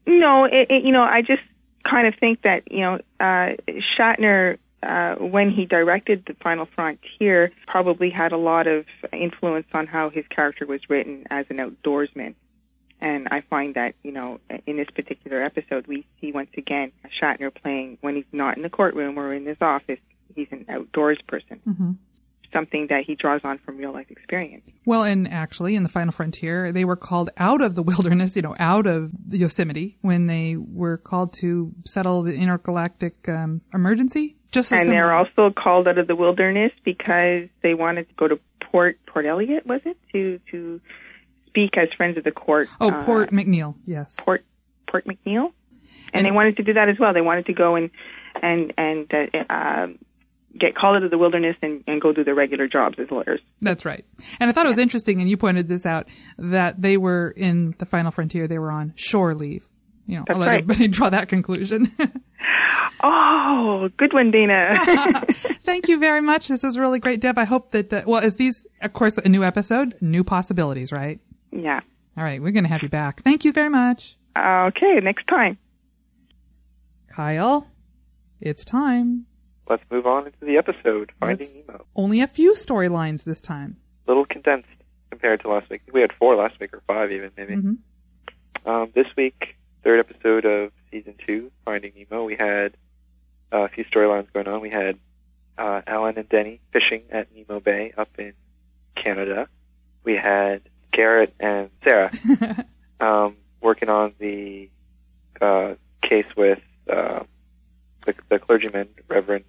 No, 0.06 0.44
it, 0.44 0.70
it, 0.70 0.84
you 0.84 0.92
know, 0.92 1.02
I 1.02 1.22
just 1.22 1.42
kind 1.90 2.06
of 2.06 2.14
think 2.20 2.42
that 2.42 2.70
you 2.70 2.80
know 2.82 2.98
uh, 3.18 3.56
Shatner, 3.98 4.58
uh, 4.83 5.14
when 5.16 5.51
he 5.51 5.64
directed 5.64 6.24
the 6.27 6.35
Final 6.35 6.66
Frontier, 6.74 7.51
probably 7.66 8.11
had 8.11 8.33
a 8.33 8.37
lot 8.37 8.66
of 8.66 8.85
influence 9.12 9.66
on 9.72 9.87
how 9.87 10.11
his 10.11 10.24
character 10.29 10.66
was 10.66 10.81
written 10.89 11.24
as 11.31 11.47
an 11.49 11.57
outdoorsman. 11.57 12.35
And 13.01 13.29
I 13.31 13.43
find 13.43 13.74
that 13.74 13.95
you 14.03 14.12
know, 14.12 14.41
in 14.66 14.77
this 14.77 14.89
particular 14.95 15.43
episode, 15.43 15.87
we 15.87 16.07
see 16.20 16.33
once 16.33 16.51
again 16.57 16.93
Shatner 17.20 17.55
playing 17.55 17.99
when 18.01 18.16
he's 18.16 18.24
not 18.33 18.57
in 18.57 18.62
the 18.62 18.70
courtroom 18.70 19.18
or 19.18 19.35
in 19.35 19.45
his 19.45 19.59
office. 19.61 19.99
He's 20.35 20.49
an 20.51 20.66
outdoors 20.68 21.18
person. 21.27 21.61
Mm-hmm. 21.66 21.93
Something 22.53 22.86
that 22.90 23.05
he 23.05 23.14
draws 23.14 23.40
on 23.44 23.59
from 23.59 23.76
real 23.76 23.92
life 23.92 24.11
experience. 24.11 24.64
Well, 24.84 25.03
and 25.05 25.28
actually, 25.28 25.74
in 25.74 25.82
the 25.82 25.88
Final 25.88 26.12
Frontier, 26.12 26.72
they 26.72 26.84
were 26.84 26.97
called 26.97 27.30
out 27.36 27.61
of 27.61 27.74
the 27.74 27.82
wilderness, 27.90 28.36
you 28.36 28.42
know, 28.42 28.55
out 28.59 28.86
of 28.86 29.12
Yosemite 29.30 29.99
when 30.01 30.26
they 30.26 30.57
were 30.57 30.97
called 30.97 31.32
to 31.34 31.72
settle 31.84 32.22
the 32.22 32.34
intergalactic 32.34 33.28
um, 33.28 33.61
emergency. 33.74 34.36
Just 34.53 34.72
and 34.72 34.88
they're 34.88 35.12
also 35.12 35.51
called 35.51 35.88
out 35.88 35.99
of 35.99 36.07
the 36.07 36.16
wilderness 36.16 36.72
because 36.84 37.49
they 37.62 37.74
wanted 37.74 38.09
to 38.09 38.14
go 38.14 38.28
to 38.28 38.38
Port 38.61 38.99
Port 39.07 39.26
Elliot, 39.26 39.66
was 39.66 39.80
it, 39.84 39.97
to 40.12 40.40
to 40.51 40.80
speak 41.47 41.76
as 41.76 41.88
friends 41.97 42.16
of 42.16 42.24
the 42.24 42.30
court. 42.30 42.68
oh, 42.80 42.90
uh, 42.90 43.05
Port 43.05 43.30
McNeill. 43.30 43.74
Yes. 43.84 44.14
Port 44.16 44.44
Port 44.88 45.05
McNeill, 45.07 45.47
and, 45.47 45.53
And- 46.14 46.26
they 46.26 46.30
wanted 46.30 46.57
to 46.59 46.62
do 46.62 46.74
that 46.74 46.88
as 46.88 46.99
well. 46.99 47.12
They 47.12 47.20
wanted 47.20 47.47
to 47.47 47.53
go 47.53 47.74
and 47.74 47.90
and 48.40 48.72
and 48.78 49.12
uh, 49.12 49.53
um, 49.53 49.99
get 50.59 50.74
called 50.74 50.96
out 50.96 51.02
of 51.02 51.11
the 51.11 51.18
wilderness 51.18 51.57
and, 51.62 51.82
and 51.86 52.00
go 52.00 52.12
do 52.12 52.24
their 52.24 52.34
regular 52.34 52.66
jobs 52.68 52.98
as 52.98 53.11
lawyers. 53.11 53.40
That's 53.61 53.84
right. 53.84 54.04
And 54.40 54.48
I 54.48 54.52
thought 54.52 54.66
it 54.66 54.70
was 54.70 54.78
interesting, 54.78 55.20
and 55.20 55.28
you 55.28 55.36
pointed 55.36 55.68
this 55.68 55.86
out, 55.86 56.07
that 56.38 56.80
they 56.80 56.96
were 56.96 57.30
in 57.36 57.74
the 57.78 57.86
Final 57.86 58.11
Frontier, 58.11 58.48
they 58.48 58.59
were 58.59 58.70
on 58.70 58.92
shore 58.96 59.34
leave. 59.34 59.64
You 60.07 60.18
know, 60.18 60.24
That's 60.26 60.36
I'll 60.36 60.40
let 60.40 60.48
right. 60.48 60.62
everybody 60.62 60.88
draw 60.88 61.11
that 61.11 61.28
conclusion. 61.28 61.92
Oh, 63.02 63.88
good 63.98 64.14
one, 64.14 64.30
Dana. 64.30 64.74
Thank 65.64 65.88
you 65.88 65.98
very 65.98 66.20
much. 66.22 66.48
This 66.48 66.62
was 66.62 66.78
really 66.78 66.98
great, 66.98 67.20
Deb. 67.20 67.38
I 67.38 67.44
hope 67.44 67.72
that, 67.72 67.92
uh, 67.92 68.02
well, 68.07 68.22
is 68.22 68.36
these, 68.36 68.66
of 68.80 68.92
course, 68.94 69.18
a 69.18 69.28
new 69.28 69.44
episode, 69.44 69.96
new 70.00 70.24
possibilities, 70.24 70.92
right? 70.92 71.20
yeah. 71.52 71.80
All 72.16 72.24
right, 72.24 72.40
we're 72.40 72.52
going 72.52 72.64
to 72.64 72.70
have 72.70 72.82
you 72.82 72.88
back. 72.88 73.22
Thank 73.22 73.44
you 73.44 73.52
very 73.52 73.68
much. 73.68 74.16
Okay, 74.38 74.98
next 75.02 75.26
time. 75.26 75.59
Kyle, 77.09 77.66
it's 78.40 78.64
time. 78.64 79.26
Let's 79.68 79.82
move 79.90 80.06
on 80.06 80.26
into 80.26 80.38
the 80.44 80.56
episode, 80.58 81.10
Finding 81.18 81.48
Nemo. 81.66 81.86
Only 81.96 82.20
a 82.20 82.26
few 82.26 82.52
storylines 82.52 83.24
this 83.24 83.40
time. 83.40 83.76
little 84.06 84.24
condensed 84.24 84.68
compared 85.10 85.40
to 85.40 85.48
last 85.48 85.68
week. 85.70 85.82
We 85.92 86.00
had 86.00 86.12
four 86.12 86.36
last 86.36 86.60
week, 86.60 86.72
or 86.72 86.80
five 86.86 87.10
even, 87.10 87.30
maybe. 87.36 87.56
Mhm. 87.56 87.78
Um, 88.64 88.90
this 88.94 89.06
week, 89.16 89.56
third 89.82 89.98
episode 89.98 90.44
of 90.44 90.70
season 90.92 91.14
two, 91.26 91.50
Finding 91.64 91.92
Nemo, 91.96 92.24
we 92.24 92.36
had 92.36 92.76
uh, 93.52 93.62
a 93.64 93.68
few 93.68 93.84
storylines 93.84 94.32
going 94.32 94.46
on. 94.48 94.60
We 94.60 94.70
had 94.70 94.98
uh, 95.58 95.82
Alan 95.86 96.18
and 96.18 96.28
Denny 96.28 96.60
fishing 96.72 97.02
at 97.10 97.28
Nemo 97.34 97.58
Bay 97.60 97.92
up 97.96 98.10
in 98.18 98.34
Canada. 98.94 99.48
We 100.04 100.14
had 100.14 100.62
Garrett 100.92 101.34
and 101.40 101.70
Sarah 101.82 102.10
um, 103.00 103.36
working 103.60 103.88
on 103.88 104.14
the 104.18 104.68
uh, 105.40 105.74
case 106.02 106.26
with 106.36 106.60
uh, 106.88 107.24
the, 108.04 108.14
the 108.28 108.38
clergyman, 108.38 108.88
Reverend 109.08 109.44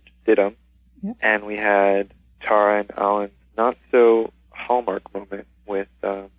Yep. 1.04 1.18
And 1.22 1.46
we 1.46 1.56
had 1.56 2.14
Tara 2.42 2.80
and 2.80 2.92
Alan's 2.98 3.32
not 3.58 3.78
so 3.92 4.34
hallmark 4.50 5.14
moment 5.14 5.48
with 5.66 5.88
um, 6.04 6.30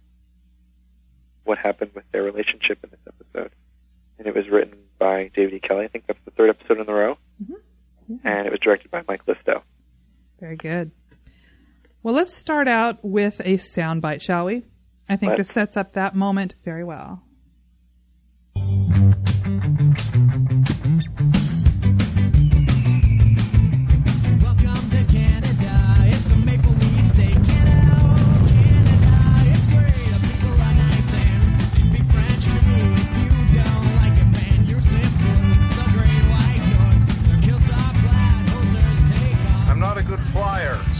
what 1.45 1.59
happened 1.59 1.93
with 1.95 2.05
their 2.13 2.23
relationship 2.23 2.79
in 2.83 2.91
this 2.91 3.01
episode. 3.07 3.53
And 4.19 4.27
it 4.27 4.35
was 4.35 4.49
written 4.49 4.79
by 4.99 5.31
David 5.35 5.55
E. 5.55 5.61
Kelley. 5.61 5.85
I 5.85 5.89
think 5.89 6.07
that's 6.07 6.19
the 6.25 6.33
third 6.33 6.51
episode 6.51 6.81
in 6.81 6.89
a 6.89 6.93
row. 6.93 7.19
Mm-hmm. 7.43 8.27
And 8.27 8.47
it 8.47 8.51
was 8.51 8.61
directed 8.61 8.91
by 8.91 9.03
Mike 9.07 9.25
Listo. 9.27 9.63
Very 10.41 10.57
good. 10.57 10.91
Well, 12.03 12.15
let's 12.15 12.35
start 12.35 12.69
out 12.69 13.05
with 13.05 13.41
a 13.41 13.55
soundbite, 13.55 14.23
shall 14.23 14.47
we? 14.47 14.65
I 15.09 15.17
think 15.17 15.31
Let's. 15.31 15.41
this 15.41 15.51
sets 15.51 15.77
up 15.77 15.93
that 15.93 16.15
moment 16.15 16.55
very 16.65 16.85
well. 16.85 17.23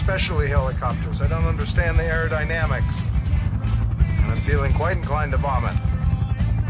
Especially 0.09 0.49
helicopters. 0.49 1.21
I 1.21 1.27
don't 1.27 1.45
understand 1.45 1.99
the 1.99 2.03
aerodynamics. 2.03 2.95
And 4.01 4.33
I'm 4.33 4.41
feeling 4.41 4.73
quite 4.73 4.97
inclined 4.97 5.33
to 5.33 5.37
vomit. 5.37 5.75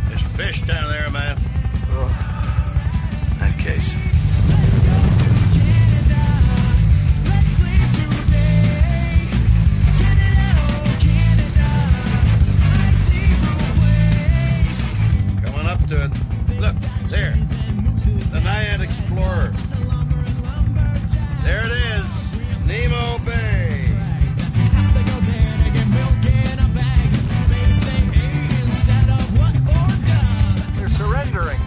There's 0.09 0.22
fish 0.36 0.62
down 0.62 0.91
there, 0.91 1.09
man. 1.09 1.39
In 1.39 1.45
that 3.39 3.57
case. 3.57 3.95
Let's 7.26 7.61
leave 7.62 7.93
today. 7.95 9.28
Canada, 10.01 10.49
Canada. 10.99 11.68
I 12.74 12.76
see 13.07 13.30
the 13.39 13.55
way. 15.39 15.45
Coming 15.45 15.68
up 15.68 15.80
to 15.86 15.97
it. 16.07 16.12
Look, 16.59 16.74
there. 17.07 17.36
The 18.32 18.41
Naiad 18.41 18.80
Explorer. 18.80 19.53
There 21.45 21.64
it 21.66 21.70
is. 21.70 22.18
Nemo 22.69 23.19
Bay. 23.25 23.89
Have 24.77 24.93
to 24.93 25.03
go 25.11 25.16
there 25.25 25.57
to 25.64 25.71
get 25.73 25.89
milk 25.89 26.23
in 26.27 26.59
a 26.59 26.69
bag. 26.75 27.11
They 27.49 27.73
say 27.73 27.97
A 28.12 28.29
instead 28.69 29.09
of 29.09 29.39
what 29.39 29.57
or 29.57 29.89
duh. 30.05 30.77
They're 30.77 30.91
surrendering. 30.91 31.59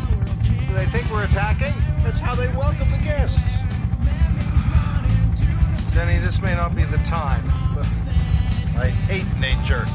Do 0.68 0.74
they 0.76 0.86
think 0.86 1.10
we're 1.10 1.24
attacking? 1.24 1.74
That's 2.04 2.20
how 2.20 2.36
they 2.36 2.50
welcome 2.50 2.92
the 2.92 3.00
guests. 3.00 3.40
Denny, 5.92 6.20
this 6.20 6.40
may 6.40 6.54
not 6.54 6.76
be 6.76 6.84
the 6.84 7.00
time, 7.00 7.52
but 7.74 7.88
I 8.80 8.90
hate 8.90 9.26
nature. 9.40 9.88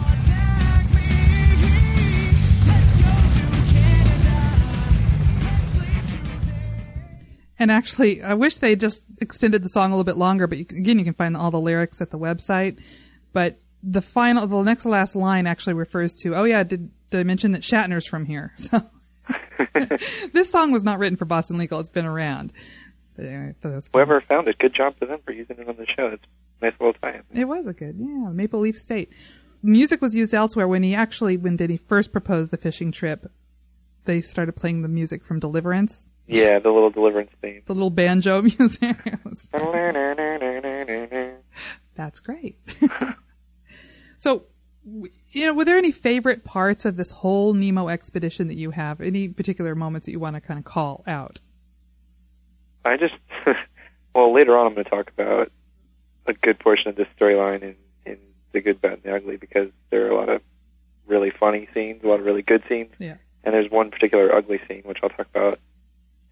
And 7.58 7.70
actually, 7.70 8.22
I 8.22 8.34
wish 8.34 8.58
they 8.58 8.76
just 8.76 9.04
extended 9.20 9.62
the 9.62 9.68
song 9.68 9.90
a 9.90 9.94
little 9.94 10.04
bit 10.04 10.16
longer, 10.16 10.46
but 10.46 10.58
you, 10.58 10.66
again, 10.70 10.98
you 10.98 11.04
can 11.04 11.14
find 11.14 11.36
all 11.36 11.50
the 11.50 11.60
lyrics 11.60 12.00
at 12.00 12.10
the 12.10 12.18
website. 12.18 12.78
But 13.32 13.58
the 13.82 14.02
final, 14.02 14.46
the 14.46 14.62
next 14.62 14.82
to 14.84 14.88
last 14.88 15.16
line 15.16 15.46
actually 15.46 15.74
refers 15.74 16.14
to, 16.16 16.34
oh 16.34 16.44
yeah, 16.44 16.62
did, 16.62 16.90
did 17.10 17.20
I 17.20 17.24
mention 17.24 17.52
that 17.52 17.62
Shatner's 17.62 18.06
from 18.06 18.26
here? 18.26 18.52
So 18.62 18.82
this 20.32 20.50
song 20.50 20.72
was 20.72 20.84
not 20.84 20.98
written 20.98 21.16
for 21.16 21.24
Boston 21.24 21.58
Legal. 21.58 21.80
It's 21.80 21.88
been 21.88 22.06
around. 22.06 22.52
Anyway, 23.18 23.54
this, 23.60 23.90
Whoever 23.92 24.20
found 24.20 24.46
it, 24.48 24.58
good 24.58 24.74
job 24.74 24.98
to 25.00 25.06
them 25.06 25.20
for 25.24 25.32
using 25.32 25.56
it 25.58 25.68
on 25.68 25.76
the 25.76 25.86
show. 25.86 26.08
It's 26.08 26.24
nice 26.60 26.74
little 26.78 26.94
tie 26.94 27.20
it 27.34 27.44
was 27.44 27.66
a 27.66 27.72
good, 27.72 27.96
yeah, 27.98 28.30
Maple 28.30 28.60
Leaf 28.60 28.78
State. 28.78 29.10
Music 29.62 30.02
was 30.02 30.14
used 30.14 30.34
elsewhere 30.34 30.68
when 30.68 30.82
he 30.82 30.94
actually, 30.94 31.36
when 31.36 31.56
did 31.56 31.70
he 31.70 31.76
first 31.76 32.12
propose 32.12 32.50
the 32.50 32.56
fishing 32.56 32.92
trip? 32.92 33.30
They 34.04 34.20
started 34.20 34.52
playing 34.52 34.82
the 34.82 34.88
music 34.88 35.24
from 35.24 35.40
Deliverance, 35.40 36.08
Yeah, 36.26 36.58
the 36.58 36.70
little 36.70 36.90
deliverance 36.90 37.30
theme. 37.40 37.62
the 37.66 37.72
little 37.74 37.90
banjo 37.90 38.42
music. 38.58 38.96
That's 41.96 42.20
great. 42.20 42.58
so, 44.18 44.44
you 45.30 45.46
know, 45.46 45.54
were 45.54 45.64
there 45.64 45.78
any 45.78 45.90
favorite 45.92 46.44
parts 46.44 46.84
of 46.84 46.96
this 46.96 47.10
whole 47.10 47.54
Nemo 47.54 47.88
expedition 47.88 48.48
that 48.48 48.56
you 48.56 48.72
have? 48.72 49.00
Any 49.00 49.28
particular 49.28 49.74
moments 49.74 50.06
that 50.06 50.12
you 50.12 50.20
want 50.20 50.34
to 50.36 50.40
kind 50.40 50.58
of 50.58 50.64
call 50.64 51.02
out? 51.06 51.40
I 52.84 52.96
just, 52.96 53.14
well, 54.14 54.32
later 54.32 54.56
on 54.56 54.66
I'm 54.66 54.74
going 54.74 54.84
to 54.84 54.90
talk 54.90 55.10
about 55.10 55.50
a 56.26 56.32
good 56.34 56.58
portion 56.58 56.88
of 56.88 56.96
this 56.96 57.08
storyline 57.18 57.62
in, 57.62 57.76
in 58.04 58.18
The 58.52 58.60
Good, 58.60 58.80
Bad, 58.80 58.94
and 58.94 59.02
the 59.02 59.14
Ugly 59.16 59.36
because 59.38 59.70
there 59.90 60.06
are 60.06 60.10
a 60.10 60.16
lot 60.16 60.28
of 60.28 60.42
really 61.06 61.30
funny 61.30 61.68
scenes, 61.74 62.02
a 62.04 62.08
lot 62.08 62.20
of 62.20 62.26
really 62.26 62.42
good 62.42 62.62
scenes. 62.68 62.90
Yeah. 62.98 63.16
And 63.44 63.54
there's 63.54 63.70
one 63.70 63.90
particular 63.90 64.34
ugly 64.34 64.60
scene, 64.68 64.82
which 64.84 64.98
I'll 65.02 65.08
talk 65.08 65.26
about 65.34 65.58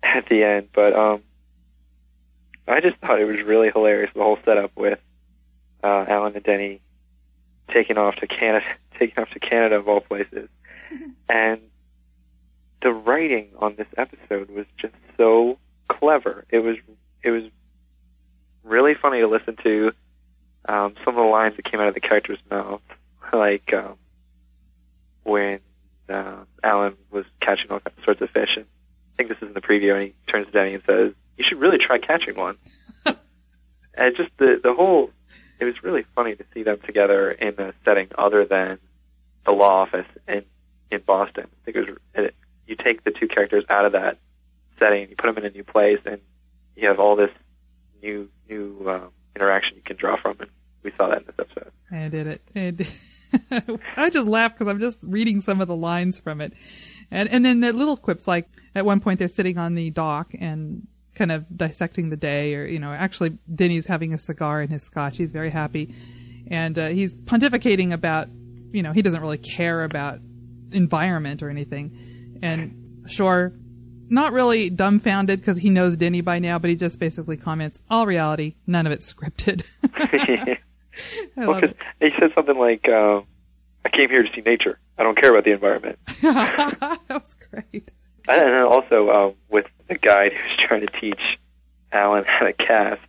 at 0.05 0.29
the 0.29 0.45
end. 0.45 0.69
But 0.73 0.95
um, 0.95 1.23
I 2.69 2.81
just 2.81 2.99
thought 2.99 3.21
it 3.21 3.25
was 3.25 3.43
really 3.43 3.71
hilarious, 3.71 4.11
the 4.15 4.23
whole 4.23 4.39
setup 4.45 4.73
with 4.77 4.99
uh, 5.83 6.05
Alan 6.09 6.35
and 6.35 6.45
Denny 6.45 6.81
taking 7.73 7.99
off 7.99 8.17
to 8.17 8.27
Canada, 8.27 8.65
taking 8.99 9.23
off 9.23 9.31
to 9.31 9.41
Canada 9.41 9.77
of 9.77 9.89
all 9.89 10.01
places. 10.01 10.49
and 11.29 11.61
the 12.83 12.93
writing 12.93 13.49
on 13.59 13.75
this 13.77 13.87
episode 13.97 14.51
was 14.51 14.67
just 14.77 14.95
so 15.17 15.59
clever. 15.89 16.45
It 16.51 16.59
was 16.59 16.77
it 17.23 17.31
was 17.31 17.45
really 18.63 18.95
funny 18.95 19.21
to 19.21 19.27
listen 19.27 19.57
to 19.63 19.93
um, 20.67 20.95
some 21.05 21.17
of 21.17 21.25
the 21.25 21.31
lines 21.31 21.57
that 21.57 21.65
came 21.65 21.81
out 21.81 21.89
of 21.89 21.95
the 21.95 22.01
character's 22.01 22.39
mouth, 22.51 22.83
like 23.33 23.73
um, 23.73 23.97
when 25.23 25.61
uh, 26.09 26.45
Alan 26.63 26.97
was 27.11 27.25
catching 27.41 27.71
all 27.71 27.81
sorts 28.05 28.21
of 28.21 28.31
fish. 28.31 28.57
And 28.57 28.67
I 29.15 29.17
think 29.17 29.29
this 29.29 29.39
is 29.39 29.49
in 29.49 29.55
the 29.55 29.61
preview, 29.61 29.95
and 29.95 30.03
he 30.03 30.15
turns 30.27 30.47
to 30.47 30.53
Danny 30.53 30.75
and 30.75 30.83
says, 30.85 31.13
"You 31.37 31.45
should 31.49 31.61
really 31.61 31.79
try 31.79 31.99
catching 31.99 32.35
one." 32.37 32.57
and 33.07 34.17
just 34.17 34.31
the 34.39 34.61
the 34.63 34.75
whole, 34.75 35.11
it 35.61 35.65
was 35.65 35.83
really 35.83 36.05
funny 36.15 36.35
to 36.35 36.45
see 36.53 36.63
them 36.63 36.79
together 36.85 37.31
in 37.31 37.55
a 37.61 37.73
setting 37.85 38.09
other 38.19 38.45
than 38.45 38.79
the 39.47 39.53
law 39.53 39.83
office 39.83 40.07
in 40.27 40.45
in 40.91 41.01
Boston. 41.01 41.47
I 41.47 41.65
think 41.65 41.77
it 41.77 41.89
was 41.89 41.99
it, 42.15 42.35
you 42.67 42.77
take 42.77 43.05
the 43.05 43.11
two 43.11 43.29
characters 43.29 43.65
out 43.69 43.85
of 43.85 43.93
that 43.93 44.19
setting, 44.79 45.09
you 45.11 45.17
put 45.17 45.27
them 45.33 45.45
in 45.45 45.51
a 45.51 45.55
new 45.55 45.65
place, 45.65 46.01
and 46.05 46.21
you 46.77 46.89
have 46.89 46.99
all 46.99 47.17
this 47.17 47.31
new 48.03 48.29
new 48.49 48.85
um, 48.89 49.11
interaction 49.37 49.77
you 49.77 49.83
can 49.83 49.97
draw 49.97 50.21
from. 50.21 50.37
And 50.41 50.51
we 50.83 50.93
saw 50.97 51.09
that 51.09 51.19
in 51.19 51.25
this 51.27 51.37
episode. 51.39 51.73
I 51.91 52.09
did 52.09 52.27
it. 52.27 52.43
And 52.55 53.81
I 53.97 54.11
just 54.11 54.29
laughed 54.29 54.57
because 54.57 54.69
I'm 54.69 54.81
just 54.81 55.01
reading 55.07 55.41
some 55.41 55.61
of 55.61 55.69
the 55.69 55.77
lines 55.77 56.19
from 56.19 56.41
it. 56.41 56.53
And, 57.11 57.29
and 57.29 57.45
then 57.45 57.61
the 57.61 57.73
little 57.73 57.97
quips, 57.97 58.27
like 58.27 58.49
at 58.75 58.85
one 58.85 59.01
point 59.01 59.19
they're 59.19 59.29
sitting 59.29 59.59
on 59.59 59.75
the 59.75 59.91
dock 59.91 60.33
and 60.39 60.87
kind 61.15 61.31
of 61.31 61.45
dissecting 61.57 62.11
the 62.11 62.17
day 62.17 62.55
or, 62.55 62.67
you 62.67 62.79
know, 62.79 62.93
actually 62.93 63.39
Denny's 63.53 63.87
having 63.87 64.13
a 64.13 64.19
cigar 64.19 64.63
in 64.63 64.69
his 64.69 64.83
scotch. 64.83 65.17
He's 65.17 65.31
very 65.31 65.51
happy. 65.51 65.95
And, 66.49 66.79
uh, 66.79 66.89
he's 66.89 67.17
pontificating 67.17 67.93
about, 67.93 68.29
you 68.73 68.83
know, 68.83 68.93
he 68.93 69.03
doesn't 69.03 69.21
really 69.21 69.39
care 69.39 69.85
about 69.85 70.19
environment 70.73 71.43
or 71.43 71.51
anything. 71.51 72.39
And 72.43 73.05
sure, 73.09 73.53
not 74.09 74.33
really 74.33 74.71
dumbfounded 74.71 75.41
because 75.41 75.59
he 75.59 75.71
knows 75.71 75.97
Denny 75.97 76.21
by 76.21 76.39
now, 76.39 76.59
but 76.59 76.71
he 76.71 76.77
just 76.77 76.99
basically 76.99 77.37
comments, 77.37 77.83
all 77.89 78.07
reality, 78.07 78.57
none 78.67 78.87
of 78.87 78.93
it's 78.93 79.13
scripted. 79.13 79.65
Well, 81.37 81.61
he 82.01 82.11
said 82.19 82.31
something 82.35 82.57
like, 82.57 82.89
uh, 82.89 83.23
"I 83.85 83.89
came 83.89 84.09
here 84.11 84.23
to 84.23 84.29
see 84.35 84.41
nature. 84.41 84.79
I 84.99 85.03
don't 85.03 85.17
care 85.17 85.31
about 85.31 85.45
the 85.45 85.53
environment." 85.53 85.99
that 86.23 87.01
was 87.11 87.35
great. 87.51 87.91
And 88.27 88.41
then 88.41 88.65
also 88.65 89.09
uh, 89.09 89.33
with 89.49 89.67
the 89.89 89.97
guide 89.97 90.33
who's 90.33 90.57
trying 90.67 90.81
to 90.81 91.01
teach 91.01 91.39
Alan 91.93 92.25
how 92.27 92.47
to 92.47 92.53
cast, 92.53 93.03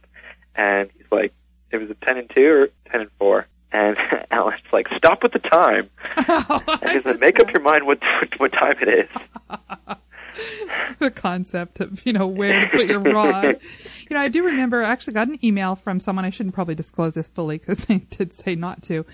and 0.55 0.89
he's 0.97 1.11
like, 1.11 1.34
"It 1.71 1.78
was 1.78 1.89
a 1.89 1.95
ten 1.95 2.17
and 2.17 2.30
two 2.30 2.47
or 2.47 2.69
ten 2.91 3.01
and 3.01 3.11
four. 3.17 3.47
And 3.71 3.97
Alan's 4.32 4.61
like, 4.71 4.88
"Stop 4.95 5.23
with 5.23 5.34
the 5.34 5.39
time." 5.39 5.89
and 6.15 6.89
he's 6.89 7.05
like, 7.05 7.19
"Make 7.19 7.39
up 7.39 7.51
your 7.51 7.61
mind 7.61 7.86
what 7.86 7.99
what 8.38 8.51
time 8.51 8.76
it 8.82 8.88
is." 8.89 9.97
the 10.99 11.11
concept 11.11 11.79
of 11.79 12.05
you 12.05 12.13
know 12.13 12.27
where 12.27 12.65
to 12.65 12.67
put 12.67 12.88
your 12.88 12.99
rod. 12.99 13.59
you 14.09 14.15
know, 14.15 14.19
I 14.19 14.27
do 14.27 14.43
remember 14.43 14.83
I 14.83 14.89
actually 14.89 15.13
got 15.13 15.27
an 15.27 15.43
email 15.43 15.75
from 15.75 15.99
someone. 15.99 16.25
I 16.25 16.29
shouldn't 16.29 16.55
probably 16.55 16.75
disclose 16.75 17.15
this 17.15 17.27
fully 17.27 17.57
because 17.57 17.79
they 17.86 17.97
did 17.97 18.33
say 18.33 18.55
not 18.55 18.83
to. 18.83 19.05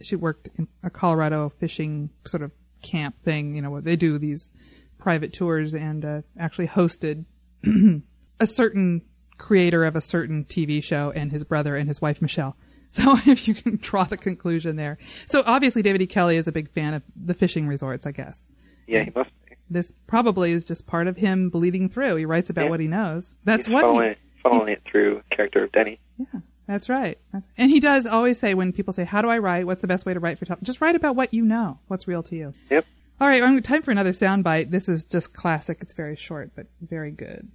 She 0.00 0.16
worked 0.16 0.48
in 0.56 0.68
a 0.82 0.90
Colorado 0.90 1.52
fishing 1.58 2.10
sort 2.24 2.42
of 2.42 2.52
camp 2.82 3.20
thing. 3.22 3.54
You 3.54 3.62
know, 3.62 3.70
where 3.70 3.80
they 3.80 3.96
do 3.96 4.18
these 4.18 4.52
private 4.98 5.32
tours 5.32 5.74
and 5.74 6.04
uh, 6.04 6.22
actually 6.38 6.68
hosted 6.68 7.24
a 8.40 8.46
certain 8.46 9.02
creator 9.38 9.84
of 9.84 9.96
a 9.96 10.00
certain 10.00 10.44
TV 10.44 10.82
show 10.82 11.12
and 11.14 11.30
his 11.30 11.44
brother 11.44 11.76
and 11.76 11.88
his 11.88 12.02
wife 12.02 12.20
Michelle. 12.20 12.56
So 12.90 13.18
if 13.26 13.46
you 13.46 13.52
can 13.52 13.76
draw 13.76 14.04
the 14.04 14.16
conclusion 14.16 14.76
there. 14.76 14.96
So 15.26 15.42
obviously 15.44 15.82
David 15.82 16.00
E. 16.00 16.06
Kelley 16.06 16.38
is 16.38 16.48
a 16.48 16.52
big 16.52 16.70
fan 16.70 16.94
of 16.94 17.02
the 17.14 17.34
fishing 17.34 17.68
resorts, 17.68 18.06
I 18.06 18.12
guess. 18.12 18.46
Yeah, 18.86 19.04
he 19.04 19.12
must. 19.14 19.28
Be. 19.68 19.74
This 19.74 19.92
probably 20.06 20.52
is 20.52 20.64
just 20.64 20.86
part 20.86 21.06
of 21.06 21.16
him 21.16 21.50
bleeding 21.50 21.88
through. 21.88 22.16
He 22.16 22.24
writes 22.24 22.50
about 22.50 22.64
Yeah. 22.64 22.70
what 22.70 22.80
he 22.80 22.86
knows. 22.88 23.34
That's 23.44 23.66
He's 23.66 23.72
what 23.74 23.82
following, 23.82 24.10
he, 24.10 24.40
following 24.42 24.72
it 24.72 24.82
through 24.84 25.22
character 25.30 25.64
of 25.64 25.72
Denny. 25.72 26.00
Yeah, 26.18 26.40
that's 26.66 26.88
right. 26.88 27.18
That's- 27.32 27.50
And 27.56 27.70
he 27.70 27.80
does 27.80 28.06
always 28.06 28.38
say 28.38 28.54
when 28.54 28.72
people 28.72 28.92
say, 28.92 29.04
"How 29.04 29.22
do 29.22 29.28
I 29.28 29.38
write? 29.38 29.66
What's 29.66 29.82
the 29.82 29.86
best 29.88 30.06
way 30.06 30.14
to 30.14 30.20
write 30.20 30.38
for 30.38 30.44
top?" 30.44 30.62
Just 30.62 30.80
write 30.80 30.96
about 30.96 31.16
what 31.16 31.32
you 31.34 31.44
know, 31.44 31.78
what's 31.88 32.08
real 32.08 32.22
to 32.24 32.36
you. 32.36 32.54
Yep. 32.70 32.84
All 33.20 33.26
right, 33.28 33.42
I'm 33.42 33.60
time 33.62 33.82
for 33.82 33.90
another 33.90 34.10
soundbite. 34.12 34.70
This 34.70 34.88
is 34.88 35.04
just 35.04 35.34
classic. 35.34 35.78
It's 35.80 35.92
very 35.94 36.14
short, 36.16 36.52
but 36.54 36.66
very 36.80 37.10
good. 37.10 37.48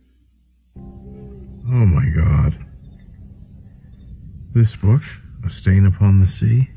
Oh 0.75 1.85
my 1.85 2.05
god. 2.09 2.57
This 4.53 4.75
book, 4.75 5.01
A 5.45 5.49
Stain 5.49 5.85
Upon 5.85 6.19
the 6.19 6.27
Sea, 6.27 6.69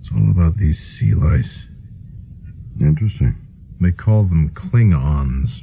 it's 0.00 0.10
all 0.12 0.30
about 0.30 0.56
these 0.58 0.78
sea 0.98 1.14
lice. 1.14 1.66
Interesting. 2.80 3.36
They 3.80 3.92
call 3.92 4.24
them 4.24 4.50
Klingons. 4.50 5.62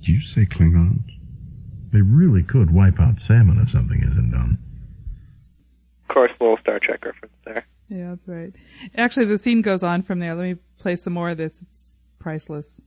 Did 0.00 0.08
you 0.08 0.20
say 0.20 0.46
Klingons? 0.46 1.10
They 1.92 2.00
really 2.00 2.42
could 2.42 2.72
wipe 2.72 2.98
out 2.98 3.20
salmon 3.20 3.60
if 3.60 3.70
something 3.70 4.02
isn't 4.02 4.30
done. 4.30 4.58
Of 6.02 6.14
course, 6.14 6.32
little 6.40 6.58
Star 6.58 6.78
Trek 6.78 7.04
reference 7.04 7.34
there. 7.44 7.64
Yeah, 7.88 8.10
that's 8.10 8.26
right. 8.26 8.52
Actually, 8.96 9.26
the 9.26 9.38
scene 9.38 9.62
goes 9.62 9.82
on 9.82 10.02
from 10.02 10.18
there. 10.18 10.34
Let 10.34 10.42
me 10.42 10.56
play 10.78 10.96
some 10.96 11.12
more 11.12 11.30
of 11.30 11.36
this. 11.36 11.62
It's 11.62 11.98
priceless. 12.18 12.80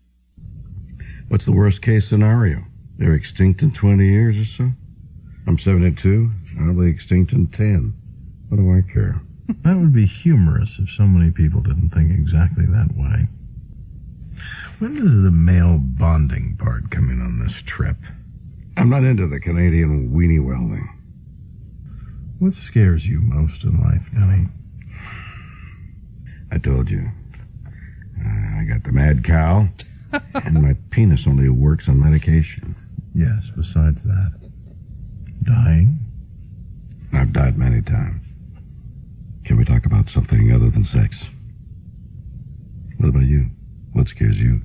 What's 1.29 1.45
the 1.45 1.51
worst 1.51 1.81
case 1.81 2.07
scenario? 2.09 2.63
They're 2.97 3.13
extinct 3.13 3.61
in 3.61 3.71
20 3.71 4.05
years 4.05 4.35
or 4.37 4.45
so? 4.45 4.71
I'm 5.45 5.57
72. 5.59 6.31
I'll 6.59 6.73
be 6.73 6.89
extinct 6.89 7.31
in 7.31 7.47
10. 7.47 7.93
What 8.49 8.57
do 8.57 8.71
I 8.71 8.81
care? 8.81 9.21
That 9.63 9.77
would 9.77 9.93
be 9.93 10.05
humorous 10.05 10.71
if 10.77 10.89
so 10.89 11.03
many 11.03 11.31
people 11.31 11.61
didn't 11.61 11.91
think 11.91 12.11
exactly 12.11 12.65
that 12.65 12.89
way. 12.97 13.29
When 14.79 14.93
does 14.93 15.23
the 15.23 15.31
male 15.31 15.79
bonding 15.79 16.55
part 16.59 16.91
come 16.91 17.09
in 17.09 17.19
on 17.19 17.39
this 17.39 17.55
trip? 17.65 17.97
I'm 18.75 18.89
not 18.91 19.03
into 19.03 19.27
the 19.27 19.39
Canadian 19.39 20.11
weenie 20.11 20.43
welding. 20.43 20.87
What 22.37 22.53
scares 22.53 23.07
you 23.07 23.19
most 23.19 23.63
in 23.63 23.81
life, 23.81 24.03
Denny? 24.13 24.49
I 26.51 26.59
told 26.59 26.91
you. 26.91 27.09
Uh, 28.23 28.59
I 28.59 28.65
got 28.69 28.83
the 28.83 28.91
mad 28.91 29.23
cow, 29.23 29.67
and 30.35 30.61
my 30.61 30.75
penis 30.91 31.21
only 31.25 31.49
works 31.49 31.89
on 31.89 31.99
medication. 31.99 32.75
Yes, 33.15 33.45
besides 33.55 34.03
that. 34.03 34.31
Dying? 35.41 35.97
I've 37.13 37.33
died 37.33 37.57
many 37.57 37.81
times. 37.81 38.23
Can 39.43 39.57
we 39.57 39.65
talk 39.65 39.87
about 39.87 40.09
something 40.09 40.51
other 40.51 40.69
than 40.69 40.85
sex? 40.85 41.17
What 42.97 43.09
about 43.09 43.25
you? 43.25 43.49
What 43.93 44.07
scares 44.09 44.37
you? 44.37 44.61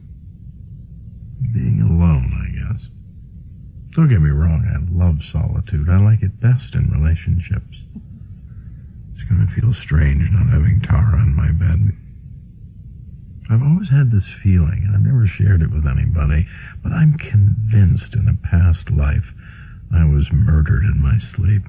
Being 1.53 1.81
alone, 1.83 2.33
I 2.39 2.73
guess. 2.73 2.89
Don't 3.91 4.09
get 4.09 4.21
me 4.23 4.31
wrong, 4.31 4.65
I 4.65 4.79
love 4.97 5.23
solitude. 5.25 5.89
I 5.89 5.99
like 5.99 6.23
it 6.23 6.41
best 6.41 6.75
in 6.75 6.91
relationships. 6.91 7.77
It's 9.15 9.25
gonna 9.29 9.51
feel 9.51 9.75
strange 9.75 10.31
not 10.31 10.49
having 10.49 10.81
Tara 10.81 11.23
in 11.23 11.35
my 11.35 11.51
bed. 11.53 11.93
I've 13.51 13.63
always 13.63 13.91
had 13.91 14.11
this 14.11 14.27
feeling, 14.43 14.85
and 14.87 14.95
I've 14.95 15.05
never 15.05 15.27
shared 15.27 15.61
it 15.61 15.71
with 15.71 15.87
anybody, 15.87 16.47
but 16.83 16.93
I'm 16.93 17.19
convinced 17.19 18.15
in 18.15 18.29
a 18.29 18.35
past 18.35 18.91
life 18.91 19.35
I 19.95 20.05
was 20.05 20.33
murdered 20.33 20.85
in 20.85 21.03
my 21.03 21.19
sleep. 21.19 21.63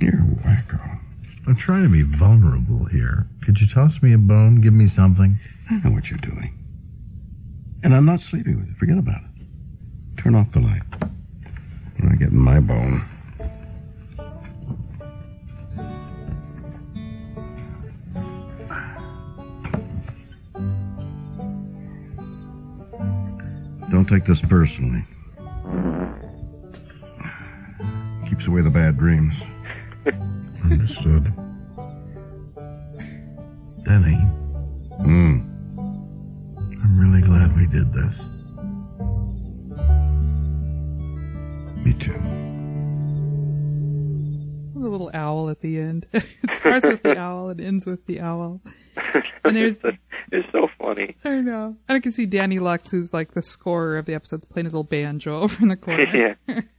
You're 0.00 0.12
wacko. 0.44 0.98
I'm 1.46 1.56
trying 1.56 1.84
to 1.84 1.88
be 1.88 2.02
vulnerable 2.02 2.84
here. 2.86 3.26
Could 3.42 3.60
you 3.60 3.66
toss 3.66 4.02
me 4.02 4.12
a 4.12 4.18
bone? 4.18 4.60
Give 4.60 4.74
me 4.74 4.88
something? 4.88 5.38
I 5.70 5.76
know 5.76 5.92
what 5.92 6.10
you're 6.10 6.18
doing. 6.18 6.59
And 7.82 7.94
I'm 7.94 8.04
not 8.04 8.20
sleeping 8.20 8.58
with 8.58 8.68
you. 8.68 8.74
Forget 8.78 8.98
about 8.98 9.22
it. 9.22 9.46
Turn 10.22 10.34
off 10.34 10.46
the 10.52 10.60
light. 10.60 10.82
You're 11.98 12.10
not 12.10 12.18
getting 12.18 12.38
my 12.38 12.60
bone. 12.60 13.06
Don't 23.90 24.06
take 24.08 24.24
this 24.24 24.40
personally. 24.48 25.04
Keeps 28.28 28.46
away 28.46 28.62
the 28.62 28.70
bad 28.70 28.96
dreams. 28.98 29.34
Understood. 30.64 31.32
Denny, 33.84 34.14
Hmm. 35.02 35.49
I'm 37.00 37.10
really 37.10 37.26
glad 37.26 37.56
we 37.56 37.66
did 37.66 37.94
this. 37.94 38.14
Me 41.82 41.94
too. 41.94 42.12
The 44.78 44.86
little 44.86 45.10
owl 45.14 45.48
at 45.48 45.62
the 45.62 45.78
end. 45.78 46.04
it 46.12 46.52
starts 46.52 46.86
with 46.86 47.02
the 47.02 47.16
owl 47.16 47.48
and 47.48 47.58
ends 47.58 47.86
with 47.86 48.04
the 48.04 48.20
owl. 48.20 48.60
And 49.44 49.56
there's 49.56 49.80
It's 50.32 50.52
so 50.52 50.68
funny. 50.78 51.16
I 51.24 51.40
know. 51.40 51.74
And 51.88 51.96
I 51.96 52.00
can 52.00 52.12
see 52.12 52.26
Danny 52.26 52.58
Lux, 52.58 52.90
who's 52.90 53.14
like 53.14 53.32
the 53.32 53.40
scorer 53.40 53.96
of 53.96 54.04
the 54.04 54.12
episodes, 54.12 54.44
playing 54.44 54.66
his 54.66 54.74
little 54.74 54.84
banjo 54.84 55.40
over 55.42 55.62
in 55.62 55.68
the 55.68 55.76
corner. 55.76 56.04
yeah, 56.14 56.34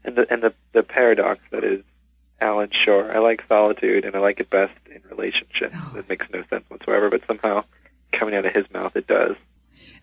and 0.05 0.15
the 0.15 0.27
and 0.29 0.43
the 0.43 0.53
the 0.73 0.83
paradox 0.83 1.41
that 1.51 1.63
is 1.63 1.81
Alan 2.39 2.69
Shore. 2.71 3.11
I 3.11 3.17
like 3.17 3.43
solitude, 3.47 4.05
and 4.05 4.15
I 4.15 4.19
like 4.19 4.39
it 4.39 4.51
best 4.51 4.73
in 4.85 5.01
relationships. 5.09 5.75
Oh. 5.75 5.95
It 5.97 6.07
makes 6.07 6.27
no 6.31 6.43
sense 6.47 6.63
whatsoever, 6.69 7.09
but 7.09 7.21
somehow 7.25 7.63
coming 8.11 8.35
out 8.35 8.45
of 8.45 8.53
his 8.53 8.65
mouth, 8.71 8.95
it 8.95 9.07
does. 9.07 9.35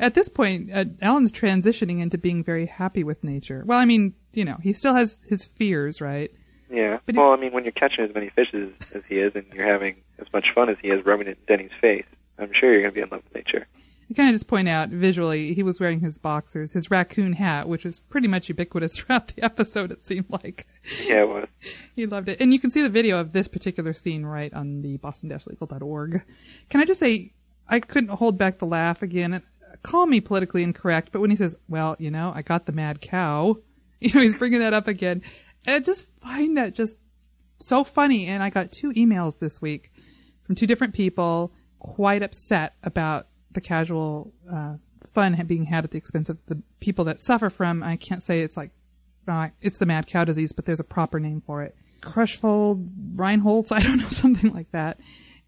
At 0.00 0.14
this 0.14 0.28
point, 0.28 0.70
uh, 0.72 0.84
Alan's 1.02 1.32
transitioning 1.32 2.00
into 2.00 2.18
being 2.18 2.44
very 2.44 2.66
happy 2.66 3.04
with 3.04 3.24
nature. 3.24 3.62
Well, 3.66 3.78
I 3.78 3.84
mean, 3.84 4.14
you 4.32 4.44
know, 4.44 4.58
he 4.62 4.72
still 4.72 4.94
has 4.94 5.20
his 5.28 5.44
fears, 5.44 6.00
right? 6.00 6.30
Yeah. 6.70 6.98
But 7.06 7.16
well, 7.16 7.32
I 7.32 7.36
mean, 7.36 7.52
when 7.52 7.64
you're 7.64 7.72
catching 7.72 8.04
as 8.04 8.14
many 8.14 8.30
fish 8.30 8.52
as, 8.54 8.68
as 8.94 9.04
he 9.06 9.16
is, 9.16 9.34
and 9.34 9.46
you're 9.52 9.66
having 9.66 9.96
as 10.18 10.26
much 10.32 10.46
fun 10.54 10.68
as 10.68 10.76
he 10.80 10.88
is 10.88 11.04
rubbing 11.04 11.28
it 11.28 11.38
in 11.38 11.56
Denny's 11.56 11.72
face, 11.80 12.06
I'm 12.38 12.52
sure 12.52 12.72
you're 12.72 12.82
going 12.82 12.94
to 12.94 12.94
be 12.94 13.02
in 13.02 13.08
love 13.10 13.22
with 13.24 13.34
nature. 13.34 13.66
You 14.08 14.14
kind 14.14 14.30
of 14.30 14.34
just 14.34 14.48
point 14.48 14.68
out 14.68 14.88
visually, 14.88 15.52
he 15.52 15.62
was 15.62 15.80
wearing 15.80 16.00
his 16.00 16.16
boxers, 16.16 16.72
his 16.72 16.90
raccoon 16.90 17.34
hat, 17.34 17.68
which 17.68 17.84
was 17.84 18.00
pretty 18.00 18.26
much 18.26 18.48
ubiquitous 18.48 18.98
throughout 18.98 19.28
the 19.28 19.42
episode, 19.42 19.90
it 19.90 20.02
seemed 20.02 20.30
like. 20.30 20.66
Yeah, 21.04 21.22
it 21.22 21.28
was. 21.28 21.48
He 21.94 22.06
loved 22.06 22.28
it. 22.28 22.40
And 22.40 22.52
you 22.52 22.60
can 22.60 22.70
see 22.70 22.80
the 22.80 22.88
video 22.88 23.18
of 23.18 23.32
this 23.32 23.48
particular 23.48 23.92
scene 23.92 24.24
right 24.24 24.54
on 24.54 24.82
the 24.82 24.98
boston-legal.org. 24.98 26.22
Can 26.70 26.80
I 26.80 26.84
just 26.84 27.00
say, 27.00 27.32
I 27.68 27.80
couldn't 27.80 28.10
hold 28.10 28.38
back 28.38 28.58
the 28.58 28.66
laugh 28.66 29.02
again. 29.02 29.42
Call 29.82 30.06
me 30.06 30.20
politically 30.20 30.62
incorrect, 30.62 31.10
but 31.12 31.20
when 31.20 31.30
he 31.30 31.36
says, 31.36 31.56
well, 31.68 31.96
you 31.98 32.10
know, 32.10 32.32
I 32.34 32.42
got 32.42 32.66
the 32.66 32.72
mad 32.72 33.00
cow, 33.00 33.56
you 34.00 34.12
know, 34.14 34.20
he's 34.20 34.34
bringing 34.34 34.60
that 34.60 34.74
up 34.74 34.88
again. 34.88 35.22
And 35.66 35.76
I 35.76 35.80
just 35.80 36.06
find 36.20 36.56
that 36.56 36.74
just 36.74 36.98
so 37.58 37.84
funny. 37.84 38.26
And 38.26 38.42
I 38.42 38.50
got 38.50 38.70
two 38.70 38.92
emails 38.92 39.38
this 39.38 39.60
week 39.60 39.90
from 40.44 40.54
two 40.54 40.66
different 40.66 40.94
people 40.94 41.52
quite 41.78 42.22
upset 42.22 42.74
about 42.82 43.28
the 43.52 43.60
casual 43.60 44.32
uh, 44.52 44.74
fun 45.12 45.34
being 45.46 45.64
had 45.64 45.84
at 45.84 45.90
the 45.90 45.98
expense 45.98 46.28
of 46.28 46.38
the 46.46 46.60
people 46.80 47.04
that 47.06 47.20
suffer 47.20 47.50
from. 47.50 47.82
I 47.82 47.96
can't 47.96 48.22
say 48.22 48.40
it's 48.40 48.56
like 48.56 48.70
uh, 49.26 49.48
it's 49.60 49.78
the 49.78 49.86
mad 49.86 50.06
cow 50.06 50.24
disease, 50.24 50.52
but 50.52 50.64
there's 50.64 50.80
a 50.80 50.84
proper 50.84 51.20
name 51.20 51.40
for 51.40 51.62
it. 51.62 51.76
Crushfold, 52.00 52.88
Reinholds, 53.14 53.72
I 53.72 53.80
don't 53.80 53.98
know, 53.98 54.08
something 54.08 54.52
like 54.52 54.70
that. 54.72 55.00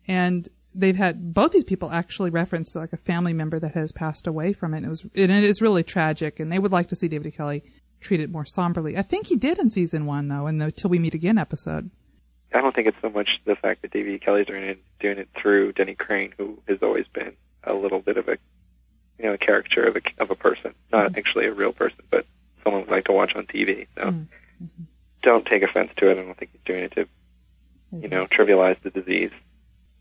And 0.07 0.49
they've 0.75 0.97
had 0.97 1.35
both 1.35 1.53
these 1.53 1.65
people 1.65 1.91
actually 1.91 2.31
reference 2.31 2.75
like 2.75 2.93
a 2.93 2.97
family 2.97 3.33
member 3.33 3.59
that 3.59 3.75
has 3.75 3.93
passed 3.93 4.27
away 4.27 4.53
from 4.53 4.75
it. 4.75 4.79
And 4.79 4.87
it 4.87 4.91
was, 4.91 5.03
and 5.03 5.31
it 5.31 5.45
is 5.45 5.61
really 5.61 5.83
tragic. 5.83 6.41
And 6.41 6.51
they 6.51 6.59
would 6.59 6.73
like 6.73 6.89
to 6.89 6.97
see 6.97 7.09
David 7.09 7.35
Kelley 7.37 7.63
treat 8.01 8.21
it 8.21 8.31
more 8.31 8.45
somberly. 8.45 8.97
I 8.97 9.03
think 9.03 9.27
he 9.27 9.37
did 9.37 9.59
in 9.59 9.69
season 9.69 10.07
one 10.07 10.29
though, 10.29 10.47
in 10.47 10.59
the 10.59 10.73
Till 10.73 10.91
We 10.91 10.99
Meet 10.99 11.15
Again 11.15 11.39
episode. 11.39 11.91
I 12.53 12.61
don't 12.61 12.75
think 12.75 12.89
it's 12.89 13.01
so 13.01 13.11
much 13.11 13.29
the 13.45 13.55
fact 13.55 13.83
that 13.83 13.93
Davey 13.93 14.19
Kelley's 14.19 14.47
doing 14.47 14.65
it, 14.65 14.83
doing 14.99 15.19
it 15.19 15.29
through 15.41 15.73
Denny 15.73 15.95
Crane, 15.95 16.35
who 16.37 16.61
has 16.67 16.79
always 16.83 17.07
been 17.13 17.33
a 17.63 17.73
little 17.73 18.01
bit 18.01 18.17
of 18.17 18.29
a, 18.29 18.39
you 19.19 19.27
know, 19.27 19.35
a 19.35 19.39
caricature 19.39 19.85
of 19.85 19.97
a 19.97 20.01
of 20.19 20.31
a 20.31 20.35
person, 20.35 20.75
not 20.91 21.11
mm-hmm. 21.11 21.19
actually 21.19 21.47
a 21.47 21.53
real 21.53 21.73
person, 21.73 22.01
but 22.11 22.27
someone 22.65 22.85
we 22.87 22.91
like 22.91 23.05
to 23.05 23.13
watch 23.13 23.37
on 23.37 23.47
TV. 23.47 23.87
So 23.97 24.03
mm-hmm. 24.03 24.85
don't 25.23 25.47
take 25.47 25.63
offense 25.63 25.93
to 25.99 26.11
it. 26.11 26.19
I 26.19 26.23
don't 26.23 26.37
think 26.37 26.51
he's 26.53 26.61
doing 26.65 26.85
it 26.85 26.93
to, 26.93 27.01
you 27.01 27.07
mm-hmm. 27.99 28.09
know, 28.11 28.27
trivialize 28.27 28.81
the 28.83 28.91
disease. 28.91 29.31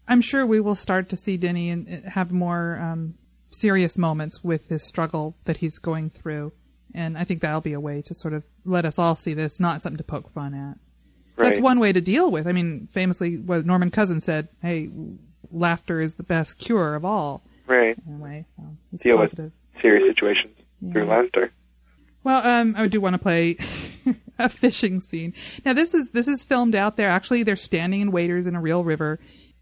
I'm 0.10 0.22
sure 0.22 0.46
we 0.46 0.60
will 0.60 0.76
start 0.76 1.08
to 1.10 1.16
see 1.16 1.38
Denny 1.38 1.70
and 1.70 2.06
uh, 2.06 2.10
have 2.10 2.32
more 2.32 2.78
um, 2.82 3.14
serious 3.52 3.98
moments 3.98 4.44
with 4.44 4.68
his 4.68 4.84
struggle 4.84 5.38
that 5.46 5.58
he's 5.58 5.78
going 5.78 6.10
through, 6.10 6.52
and 6.94 7.18
I 7.18 7.24
think 7.24 7.42
that'll 7.42 7.62
be 7.62 7.74
a 7.74 7.80
way 7.80 8.02
to 8.02 8.14
sort 8.14 8.34
of 8.34 8.44
let 8.66 8.86
us 8.86 8.98
all 9.00 9.16
see 9.16 9.34
this, 9.36 9.60
not 9.60 9.82
something 9.82 9.98
to 9.98 10.04
poke 10.04 10.32
fun 10.34 10.54
at. 10.54 10.78
That's 11.38 11.60
one 11.60 11.80
way 11.80 11.94
to 11.94 12.02
deal 12.02 12.30
with. 12.32 12.48
I 12.48 12.52
mean, 12.52 12.90
famously, 12.92 13.38
what 13.38 13.66
Norman 13.66 13.92
Cousin 13.92 14.20
said, 14.20 14.50
"Hey, 14.62 14.90
laughter 15.52 16.02
is 16.02 16.16
the 16.16 16.24
best 16.24 16.58
cure 16.58 16.96
of 16.96 17.06
all." 17.06 17.44
Right. 17.66 17.96
In 18.06 18.16
a 18.16 18.18
way, 18.18 18.46
so 18.58 18.64
it's 18.92 19.04
Deal 19.04 19.18
positive. 19.18 19.52
with 19.74 19.82
serious 19.82 20.10
situations 20.10 20.58
through 20.92 21.06
laughter. 21.06 21.52
Well, 22.24 22.46
um, 22.46 22.74
I 22.78 22.88
do 22.88 23.00
want 23.00 23.14
to 23.14 23.20
play 23.20 23.58
a 24.40 24.50
fishing 24.50 25.00
scene. 25.00 25.34
Now, 25.64 25.74
this 25.74 25.94
is 25.94 26.12
this 26.12 26.28
is 26.28 26.44
filmed 26.44 26.76
out 26.76 26.98
there. 26.98 27.10
Actually, 27.10 27.44
they're 27.44 27.56
standing 27.56 28.02
in 28.02 28.12
waders 28.12 28.48
in 28.48 28.56
a 28.56 28.62
real 28.62 28.84
river. 28.84 29.20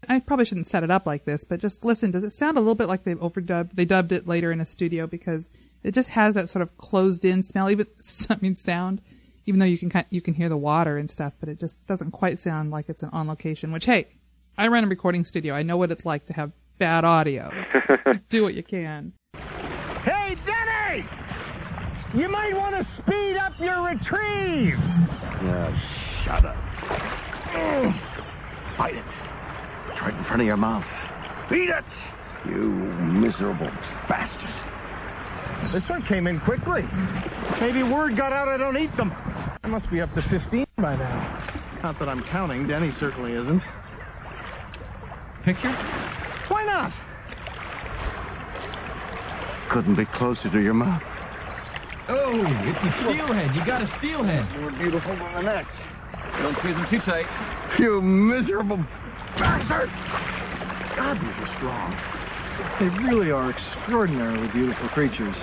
I 0.08 0.20
probably 0.20 0.46
shouldn't 0.46 0.66
set 0.66 0.82
it 0.82 0.90
up 0.90 1.06
like 1.06 1.24
this, 1.24 1.44
but 1.44 1.60
just 1.60 1.84
listen. 1.84 2.10
Does 2.10 2.24
it 2.24 2.32
sound 2.32 2.56
a 2.56 2.60
little 2.60 2.74
bit 2.74 2.88
like 2.88 3.04
they've 3.04 3.18
overdubbed? 3.18 3.72
They 3.74 3.84
dubbed 3.84 4.12
it 4.12 4.26
later 4.26 4.50
in 4.50 4.60
a 4.60 4.64
studio 4.64 5.06
because 5.06 5.50
it 5.82 5.92
just 5.92 6.10
has 6.10 6.34
that 6.34 6.48
sort 6.48 6.62
of 6.62 6.76
closed-in 6.78 7.42
smell. 7.42 7.70
Even 7.70 7.86
I 8.30 8.36
mean, 8.40 8.54
sound. 8.56 9.02
Even 9.46 9.60
though 9.60 9.66
you 9.66 9.78
can 9.78 10.04
you 10.10 10.20
can 10.20 10.34
hear 10.34 10.48
the 10.48 10.56
water 10.56 10.98
and 10.98 11.10
stuff, 11.10 11.34
but 11.40 11.48
it 11.48 11.60
just 11.60 11.86
doesn't 11.86 12.10
quite 12.10 12.38
sound 12.38 12.70
like 12.70 12.88
it's 12.88 13.02
an 13.02 13.10
on 13.12 13.28
location. 13.28 13.72
Which, 13.72 13.86
hey, 13.86 14.08
I 14.56 14.68
run 14.68 14.84
a 14.84 14.88
recording 14.88 15.24
studio. 15.24 15.54
I 15.54 15.62
know 15.62 15.76
what 15.76 15.90
it's 15.90 16.04
like 16.06 16.26
to 16.26 16.32
have 16.32 16.52
bad 16.78 17.04
audio. 17.04 17.50
Do 18.28 18.42
what 18.42 18.54
you 18.54 18.62
can. 18.62 19.12
Hey, 20.02 20.36
Denny! 20.46 21.06
You 22.14 22.28
might 22.28 22.56
want 22.56 22.76
to 22.76 22.84
speed 22.84 23.36
up 23.36 23.58
your 23.60 23.86
retrieve. 23.86 24.78
Yeah, 25.42 25.78
shut 26.24 26.44
up. 26.44 26.56
Bite 28.78 28.94
it. 28.94 29.04
It's 29.98 30.04
right 30.04 30.14
in 30.14 30.22
front 30.22 30.42
of 30.42 30.46
your 30.46 30.56
mouth. 30.56 30.86
Beat 31.50 31.70
it! 31.70 31.84
You 32.46 32.54
miserable 32.62 33.68
bastard. 34.08 34.48
This 35.72 35.88
one 35.88 36.02
came 36.02 36.28
in 36.28 36.38
quickly. 36.38 36.86
Maybe 37.60 37.82
word 37.82 38.16
got 38.16 38.32
out 38.32 38.46
I 38.46 38.58
don't 38.58 38.76
eat 38.76 38.96
them. 38.96 39.12
I 39.64 39.66
must 39.66 39.90
be 39.90 40.00
up 40.00 40.14
to 40.14 40.22
15 40.22 40.64
by 40.76 40.94
now. 40.94 41.50
Not 41.82 41.98
that 41.98 42.08
I'm 42.08 42.22
counting. 42.22 42.68
Denny 42.68 42.92
certainly 42.92 43.32
isn't. 43.32 43.60
Picture? 45.42 45.72
Why 45.72 46.64
not? 46.64 46.92
Couldn't 49.68 49.96
be 49.96 50.04
closer 50.04 50.48
to 50.48 50.60
your 50.60 50.74
mouth. 50.74 51.02
Oh, 52.08 52.40
it's 52.40 52.84
a 52.84 53.02
steelhead. 53.02 53.52
You 53.52 53.64
got 53.64 53.82
a 53.82 53.88
steelhead. 53.98 54.60
More 54.60 54.70
beautiful 54.70 55.16
than 55.16 55.34
the 55.34 55.42
next. 55.42 55.76
Don't 56.38 56.56
squeeze 56.56 56.76
them 56.76 56.86
too 56.86 57.00
tight. 57.00 57.26
You 57.80 58.00
miserable 58.00 58.84
Bastard! 59.36 59.90
God, 60.96 61.20
these 61.20 61.48
are 61.48 61.54
strong. 61.56 61.96
They 62.80 62.88
really 63.06 63.30
are 63.30 63.50
extraordinarily 63.50 64.48
beautiful 64.48 64.88
creatures. 64.88 65.36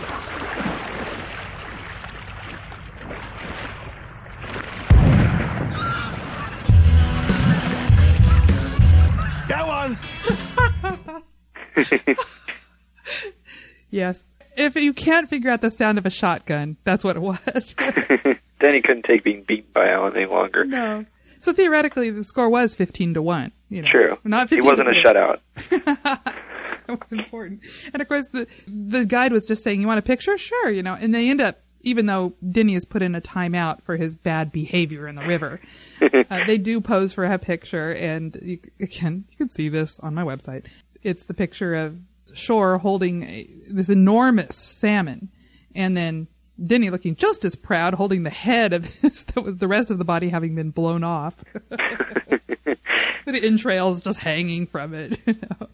Got 9.48 9.68
one! 9.68 10.00
Yes. 13.92 14.34
If 14.58 14.76
you 14.76 14.92
can't 14.94 15.30
figure 15.30 15.50
out 15.50 15.62
the 15.62 15.70
sound 15.72 15.98
of 15.98 16.06
a 16.06 16.10
shotgun, 16.10 16.76
that's 16.84 17.02
what 17.06 17.16
it 17.16 17.22
was. 17.22 17.76
then 18.60 18.74
he 18.74 18.82
couldn't 18.82 19.04
take 19.06 19.24
being 19.24 19.44
beaten 19.44 19.70
by 19.74 19.88
Alan 19.90 20.18
any 20.18 20.26
longer. 20.26 20.66
no. 20.66 21.06
So 21.46 21.54
theoretically, 21.54 22.10
the 22.10 22.24
score 22.24 22.50
was 22.50 22.74
15 22.74 23.14
to 23.14 23.22
1. 23.22 23.52
You 23.70 23.84
know, 23.84 23.88
True. 23.88 24.18
Not 24.24 24.50
He 24.50 24.56
15 24.56 24.68
wasn't 24.68 24.90
a 24.90 24.94
to 24.94 25.04
shutout. 25.04 25.40
that 25.86 27.00
was 27.00 27.12
important. 27.12 27.60
And 27.94 28.02
of 28.02 28.08
course, 28.08 28.30
the 28.30 28.48
the 28.68 29.06
guide 29.06 29.32
was 29.32 29.46
just 29.46 29.64
saying, 29.64 29.80
"You 29.80 29.86
want 29.86 30.00
a 30.00 30.02
picture? 30.02 30.40
Sure." 30.40 30.72
You 30.72 30.82
know, 30.82 30.98
and 31.00 31.14
they 31.14 31.30
end 31.30 31.42
up, 31.42 31.60
even 31.82 32.08
though 32.08 32.34
Denny 32.50 32.74
has 32.74 32.84
put 32.84 33.04
in 33.04 33.14
a 33.14 33.22
timeout 33.22 33.84
for 33.84 33.96
his 33.96 34.16
bad 34.16 34.52
behavior 34.52 35.08
in 35.08 35.14
the 35.14 35.24
river, 35.24 35.60
uh, 36.02 36.46
they 36.48 36.58
do 36.58 36.82
pose 36.82 37.14
for 37.14 37.26
a 37.26 37.38
picture, 37.38 37.92
and 37.92 38.36
you, 38.42 38.60
again, 38.80 39.26
you 39.30 39.38
can 39.38 39.50
see 39.50 39.70
this 39.70 40.00
on 40.00 40.16
my 40.16 40.24
website. 40.24 40.66
It's 41.04 41.26
the 41.26 41.36
picture 41.36 41.76
of 41.76 42.00
Shore 42.34 42.80
holding 42.80 43.22
a, 43.22 43.48
this 43.70 43.90
enormous 43.90 44.58
salmon, 44.58 45.30
and 45.76 45.96
then 45.96 46.28
Denny 46.64 46.90
looking 46.90 47.16
just 47.16 47.44
as 47.44 47.56
proud, 47.56 47.96
holding 47.96 48.24
the 48.24 48.30
head 48.30 48.74
of 48.74 48.86
his, 48.86 49.26
the 49.36 49.68
rest 49.68 49.92
of 49.92 49.98
the 49.98 50.06
body 50.06 50.30
having 50.30 50.56
been 50.56 50.72
blown 50.72 51.04
off. 51.04 51.36
the 51.70 52.78
entrails 53.26 54.02
just 54.02 54.22
hanging 54.22 54.66
from 54.66 54.94
it. 54.94 55.20
you 55.26 55.34
know. 55.60 55.68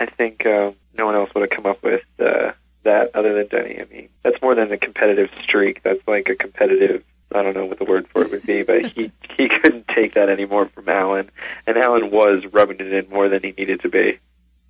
I 0.00 0.06
think 0.06 0.44
um, 0.46 0.74
no 0.96 1.06
one 1.06 1.14
else 1.14 1.30
would 1.34 1.42
have 1.42 1.50
come 1.50 1.66
up 1.66 1.82
with 1.82 2.02
uh, 2.18 2.52
that 2.82 3.14
other 3.14 3.34
than 3.34 3.46
Denny. 3.46 3.80
I 3.80 3.84
mean, 3.84 4.08
that's 4.22 4.40
more 4.42 4.54
than 4.54 4.72
a 4.72 4.76
competitive 4.76 5.30
streak. 5.42 5.82
That's 5.82 6.06
like 6.06 6.28
a 6.28 6.34
competitive. 6.34 7.02
I 7.32 7.42
don't 7.42 7.54
know 7.54 7.64
what 7.64 7.78
the 7.78 7.84
word 7.84 8.06
for 8.08 8.22
it 8.22 8.30
would 8.30 8.44
be, 8.44 8.62
but 8.62 8.86
he 8.86 9.10
he 9.36 9.48
couldn't 9.48 9.88
take 9.88 10.14
that 10.14 10.28
anymore 10.28 10.66
from 10.68 10.88
Alan, 10.88 11.30
and 11.66 11.76
Alan 11.76 12.10
was 12.10 12.44
rubbing 12.52 12.78
it 12.78 12.92
in 12.92 13.08
more 13.08 13.28
than 13.28 13.42
he 13.42 13.52
needed 13.52 13.80
to 13.80 13.88
be. 13.88 14.18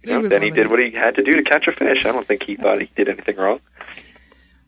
You 0.03 0.21
know, 0.23 0.39
he 0.39 0.51
did 0.51 0.71
what 0.71 0.79
he 0.79 0.91
had 0.91 1.15
to 1.17 1.23
do 1.23 1.33
to 1.33 1.43
catch 1.43 1.67
a 1.67 1.73
fish. 1.73 2.05
I 2.05 2.13
don't 2.13 2.27
think 2.27 2.43
he 2.43 2.57
thought 2.57 2.81
he 2.81 2.91
did 2.95 3.09
anything 3.09 3.37
wrong. 3.37 3.61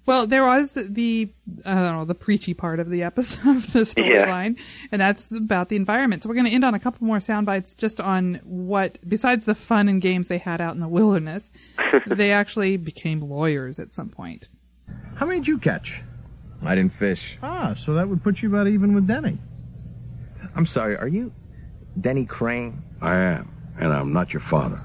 Well, 0.07 0.29
there 0.29 0.45
was 0.45 0.75
the 0.75 1.29
I 1.65 1.75
don't 1.75 1.95
know 1.97 2.05
the 2.05 2.15
preachy 2.15 2.55
part 2.55 2.79
of 2.79 2.89
the 2.89 3.03
episode 3.03 3.57
of 3.57 3.73
the 3.73 3.81
storyline, 3.81 4.59
and 4.93 5.01
that's 5.01 5.33
about 5.33 5.69
the 5.69 5.77
environment. 5.77 6.23
So 6.23 6.29
we're 6.29 6.37
going 6.37 6.47
to 6.47 6.53
end 6.53 6.65
on 6.65 6.75
a 6.75 6.79
couple 6.79 7.07
more 7.07 7.19
sound 7.19 7.45
bites 7.45 7.75
just 7.75 8.01
on 8.01 8.41
what, 8.45 8.99
besides 9.07 9.45
the 9.45 9.55
fun 9.55 9.89
and 9.89 10.01
games 10.01 10.29
they 10.29 10.39
had 10.39 10.61
out 10.61 10.75
in 10.75 10.81
the 10.81 10.89
wilderness, 10.89 11.51
they 12.07 12.31
actually 12.31 12.77
became 12.77 13.21
lawyers 13.21 13.79
at 13.81 13.93
some 13.93 14.09
point. 14.09 14.49
How 15.17 15.27
many 15.27 15.41
did 15.41 15.49
you 15.49 15.59
catch? 15.59 16.03
I 16.63 16.75
didn't 16.75 16.93
fish. 16.93 17.39
Ah, 17.43 17.75
so 17.75 17.95
that 17.95 18.09
would 18.09 18.23
put 18.23 18.43
you 18.43 18.49
about 18.49 18.69
even 18.69 18.95
with 18.95 19.07
Denny. 19.07 19.39
I'm 20.55 20.67
sorry, 20.67 20.97
are 20.97 21.09
you 21.09 21.33
Denny 22.01 22.25
Crane? 22.27 22.83
I 23.03 23.17
am, 23.17 23.75
and 23.79 23.93
I'm 23.93 24.13
not 24.13 24.33
your 24.33 24.43
father. 24.43 24.81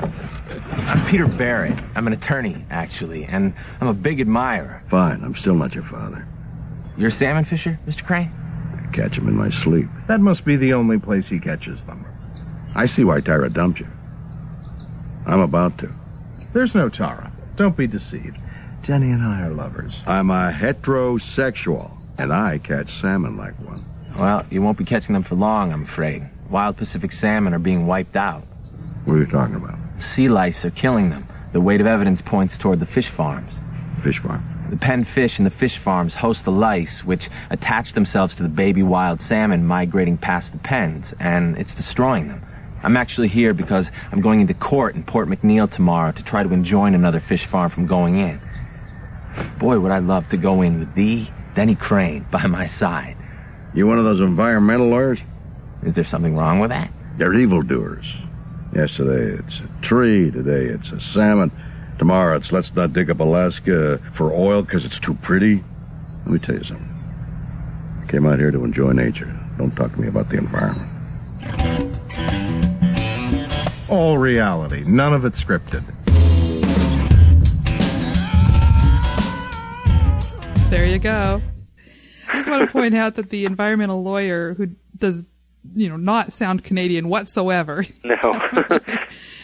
I'm 0.00 1.06
Peter 1.10 1.26
Barrett. 1.26 1.78
I'm 1.94 2.06
an 2.06 2.12
attorney, 2.12 2.64
actually, 2.70 3.24
and 3.24 3.54
I'm 3.80 3.88
a 3.88 3.94
big 3.94 4.20
admirer. 4.20 4.82
Fine, 4.90 5.22
I'm 5.22 5.36
still 5.36 5.54
not 5.54 5.74
your 5.74 5.84
father. 5.84 6.26
You're 6.96 7.08
a 7.08 7.12
salmon 7.12 7.44
fisher, 7.44 7.78
Mr. 7.86 8.04
Crane? 8.04 8.32
I 8.74 8.90
catch 8.92 9.16
him 9.16 9.28
in 9.28 9.36
my 9.36 9.50
sleep. 9.50 9.88
That 10.06 10.20
must 10.20 10.44
be 10.44 10.56
the 10.56 10.72
only 10.72 10.98
place 10.98 11.28
he 11.28 11.38
catches 11.38 11.84
them. 11.84 12.06
I 12.74 12.86
see 12.86 13.04
why 13.04 13.20
Tyra 13.20 13.52
dumped 13.52 13.80
you. 13.80 13.88
I'm 15.26 15.40
about 15.40 15.78
to. 15.78 15.92
There's 16.52 16.74
no 16.74 16.88
Tara. 16.88 17.32
Don't 17.56 17.76
be 17.76 17.86
deceived. 17.86 18.38
Jenny 18.82 19.10
and 19.10 19.22
I 19.22 19.42
are 19.42 19.52
lovers. 19.52 20.00
I'm 20.06 20.30
a 20.30 20.52
heterosexual, 20.52 21.96
and 22.16 22.32
I 22.32 22.58
catch 22.58 23.00
salmon 23.00 23.36
like 23.36 23.58
one. 23.60 23.84
Well, 24.16 24.46
you 24.48 24.62
won't 24.62 24.78
be 24.78 24.84
catching 24.84 25.12
them 25.12 25.22
for 25.22 25.34
long, 25.34 25.72
I'm 25.72 25.84
afraid. 25.84 26.28
Wild 26.48 26.78
Pacific 26.78 27.12
salmon 27.12 27.52
are 27.52 27.58
being 27.58 27.86
wiped 27.86 28.16
out. 28.16 28.47
What 29.08 29.14
are 29.14 29.20
you 29.20 29.26
talking 29.26 29.54
about? 29.54 29.78
Sea 30.00 30.28
lice 30.28 30.66
are 30.66 30.70
killing 30.70 31.08
them. 31.08 31.26
The 31.54 31.62
weight 31.62 31.80
of 31.80 31.86
evidence 31.86 32.20
points 32.20 32.58
toward 32.58 32.78
the 32.78 32.84
fish 32.84 33.08
farms. 33.08 33.50
Fish 34.04 34.18
farm. 34.18 34.44
The 34.68 34.76
pen 34.76 35.04
fish 35.04 35.38
in 35.38 35.44
the 35.44 35.50
fish 35.50 35.78
farms 35.78 36.12
host 36.12 36.44
the 36.44 36.52
lice, 36.52 37.02
which 37.04 37.30
attach 37.48 37.94
themselves 37.94 38.34
to 38.34 38.42
the 38.42 38.50
baby 38.50 38.82
wild 38.82 39.22
salmon 39.22 39.66
migrating 39.66 40.18
past 40.18 40.52
the 40.52 40.58
pens, 40.58 41.14
and 41.18 41.56
it's 41.56 41.74
destroying 41.74 42.28
them. 42.28 42.44
I'm 42.82 42.98
actually 42.98 43.28
here 43.28 43.54
because 43.54 43.90
I'm 44.12 44.20
going 44.20 44.42
into 44.42 44.52
court 44.52 44.94
in 44.94 45.04
Port 45.04 45.26
McNeill 45.26 45.70
tomorrow 45.70 46.12
to 46.12 46.22
try 46.22 46.42
to 46.42 46.52
enjoin 46.52 46.94
another 46.94 47.18
fish 47.18 47.46
farm 47.46 47.70
from 47.70 47.86
going 47.86 48.18
in. 48.18 48.42
Boy, 49.58 49.78
would 49.78 49.90
I 49.90 50.00
love 50.00 50.28
to 50.28 50.36
go 50.36 50.60
in 50.60 50.80
with 50.80 50.94
thee, 50.94 51.32
Denny 51.54 51.76
Crane, 51.76 52.26
by 52.30 52.46
my 52.46 52.66
side. 52.66 53.16
You 53.72 53.86
one 53.86 53.98
of 53.98 54.04
those 54.04 54.20
environmental 54.20 54.88
lawyers? 54.88 55.20
Is 55.82 55.94
there 55.94 56.04
something 56.04 56.36
wrong 56.36 56.58
with 56.58 56.68
that? 56.68 56.92
They're 57.16 57.32
evildoers. 57.32 58.14
Yesterday 58.74 59.42
it's 59.42 59.60
a 59.60 59.68
tree, 59.82 60.30
today 60.30 60.66
it's 60.66 60.92
a 60.92 61.00
salmon. 61.00 61.50
Tomorrow 61.98 62.36
it's 62.36 62.52
let's 62.52 62.74
not 62.74 62.92
dig 62.92 63.10
up 63.10 63.20
Alaska 63.20 63.98
for 64.12 64.32
oil 64.32 64.62
because 64.62 64.84
it's 64.84 64.98
too 64.98 65.14
pretty. 65.14 65.64
Let 66.24 66.32
me 66.32 66.38
tell 66.38 66.56
you 66.56 66.64
something. 66.64 66.94
I 68.02 68.10
came 68.10 68.26
out 68.26 68.38
here 68.38 68.50
to 68.50 68.64
enjoy 68.64 68.92
nature. 68.92 69.34
Don't 69.56 69.74
talk 69.74 69.92
to 69.92 70.00
me 70.00 70.08
about 70.08 70.28
the 70.28 70.36
environment. 70.36 70.88
All 73.88 74.18
reality. 74.18 74.84
None 74.86 75.14
of 75.14 75.24
it 75.24 75.32
scripted. 75.32 75.82
There 80.68 80.84
you 80.86 80.98
go. 80.98 81.40
I 82.28 82.36
just 82.36 82.50
want 82.50 82.66
to 82.66 82.70
point 82.70 82.94
out 82.94 83.14
that 83.14 83.30
the 83.30 83.46
environmental 83.46 84.02
lawyer 84.02 84.52
who 84.52 84.68
does, 84.98 85.24
you 85.74 85.88
know, 85.88 85.96
not 85.96 86.32
sound 86.32 86.64
Canadian 86.64 87.08
whatsoever 87.08 87.84
No. 88.04 88.16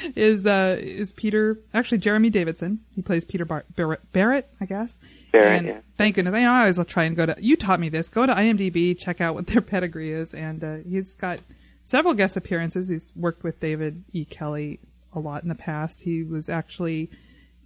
is 0.16 0.46
uh, 0.46 0.76
is 0.78 1.12
Peter. 1.12 1.58
Actually, 1.72 1.98
Jeremy 1.98 2.30
Davidson. 2.30 2.80
He 2.94 3.02
plays 3.02 3.24
Peter 3.24 3.44
Bar- 3.44 3.64
Barrett, 3.76 4.12
Barrett, 4.12 4.48
I 4.60 4.66
guess. 4.66 4.98
Barrett, 5.32 5.58
and 5.58 5.66
yeah. 5.66 5.80
Thank 5.96 6.16
goodness. 6.16 6.34
I, 6.34 6.42
know 6.42 6.50
I 6.50 6.60
always 6.60 6.84
try 6.86 7.04
and 7.04 7.16
go 7.16 7.26
to. 7.26 7.36
You 7.38 7.56
taught 7.56 7.80
me 7.80 7.88
this. 7.88 8.08
Go 8.08 8.26
to 8.26 8.32
IMDb, 8.32 8.98
check 8.98 9.20
out 9.20 9.34
what 9.34 9.46
their 9.46 9.60
pedigree 9.62 10.12
is, 10.12 10.34
and 10.34 10.62
uh, 10.62 10.76
he's 10.88 11.14
got 11.14 11.40
several 11.84 12.14
guest 12.14 12.36
appearances. 12.36 12.88
He's 12.88 13.12
worked 13.16 13.42
with 13.42 13.60
David 13.60 14.04
E. 14.12 14.24
Kelley 14.24 14.80
a 15.12 15.18
lot 15.18 15.42
in 15.42 15.48
the 15.48 15.54
past. 15.54 16.02
He 16.02 16.22
was 16.22 16.48
actually 16.48 17.10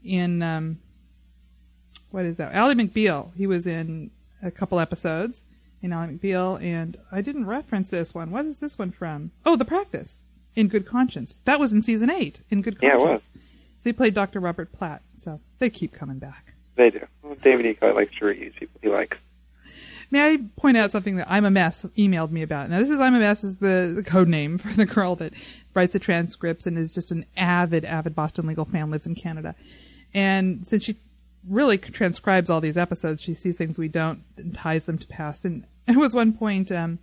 in 0.05 0.43
um, 0.43 0.79
what 2.11 2.25
is 2.25 2.37
that? 2.37 2.55
Ally 2.55 2.75
McBeal. 2.75 3.35
He 3.37 3.47
was 3.47 3.67
in 3.67 4.11
a 4.43 4.51
couple 4.51 4.79
episodes 4.79 5.45
in 5.83 5.93
Ally 5.93 6.09
McBeal, 6.09 6.63
and 6.63 6.97
I 7.13 7.21
didn't 7.21 7.47
reference 7.47 7.91
this 7.91 8.15
one. 8.15 8.31
What 8.31 8.47
is 8.47 8.59
this 8.59 8.79
one 8.79 8.91
from? 8.91 9.31
Oh, 9.47 9.57
The 9.57 9.65
Practice 9.65 10.25
in 10.55 10.69
Good 10.69 10.87
Conscience. 10.87 11.41
That 11.45 11.61
was 11.61 11.73
in 11.73 11.81
season 11.81 12.11
eight 12.11 12.43
in 12.51 12.63
Good 12.63 12.81
Conscience. 12.81 13.03
Yeah, 13.03 13.09
it 13.09 13.13
was. 13.13 13.29
So 13.79 13.91
he 13.91 13.93
played 13.93 14.15
Dr. 14.15 14.41
Robert 14.41 14.73
Platt. 14.73 15.03
So 15.17 15.41
they 15.59 15.71
keep 15.71 15.93
coming 15.93 16.19
back. 16.19 16.55
They 16.75 16.91
do. 16.91 17.07
Well, 17.23 17.37
David 17.37 17.67
E. 17.67 17.79
Likes 17.81 18.17
to 18.19 18.25
reuse 18.25 18.55
people 18.55 18.81
he 18.83 18.89
likes. 18.89 19.17
May 20.11 20.33
I 20.33 20.39
point 20.57 20.77
out 20.77 20.91
something 20.91 21.17
that 21.17 21.31
I'm 21.31 21.45
a 21.45 21.51
mess 21.51 21.85
emailed 21.97 22.31
me 22.31 22.43
about? 22.43 22.71
Now, 22.71 22.79
this 22.81 22.91
is 22.91 22.99
I'm 22.99 23.15
a 23.15 23.19
mess 23.19 23.45
is 23.45 23.59
the, 23.59 23.93
the 23.95 24.03
code 24.03 24.29
name 24.29 24.57
for 24.59 24.69
the 24.69 24.87
girl 24.87 25.17
that 25.17 25.35
writes 25.75 25.93
the 25.93 25.99
transcripts 25.99 26.67
and 26.67 26.79
is 26.79 26.93
just 26.93 27.11
an 27.11 27.27
avid, 27.37 27.85
avid 27.85 28.15
Boston 28.15 28.47
legal 28.47 28.65
fan, 28.65 28.91
lives 28.91 29.07
in 29.07 29.15
Canada. 29.15 29.55
And 30.15 30.67
since 30.67 30.85
she 30.85 30.97
really 31.49 31.79
transcribes 31.79 32.51
all 32.51 32.61
these 32.61 32.77
episodes, 32.77 33.23
she 33.23 33.35
sees 33.35 33.57
things 33.57 33.79
we 33.79 33.89
don't 33.89 34.23
and 34.37 34.55
ties 34.55 34.85
them 34.85 34.99
to 34.99 35.07
past. 35.07 35.45
And 35.45 35.67
it 35.87 35.97
was 35.97 36.15
one 36.15 36.33
point 36.33 36.71
um, 36.71 36.99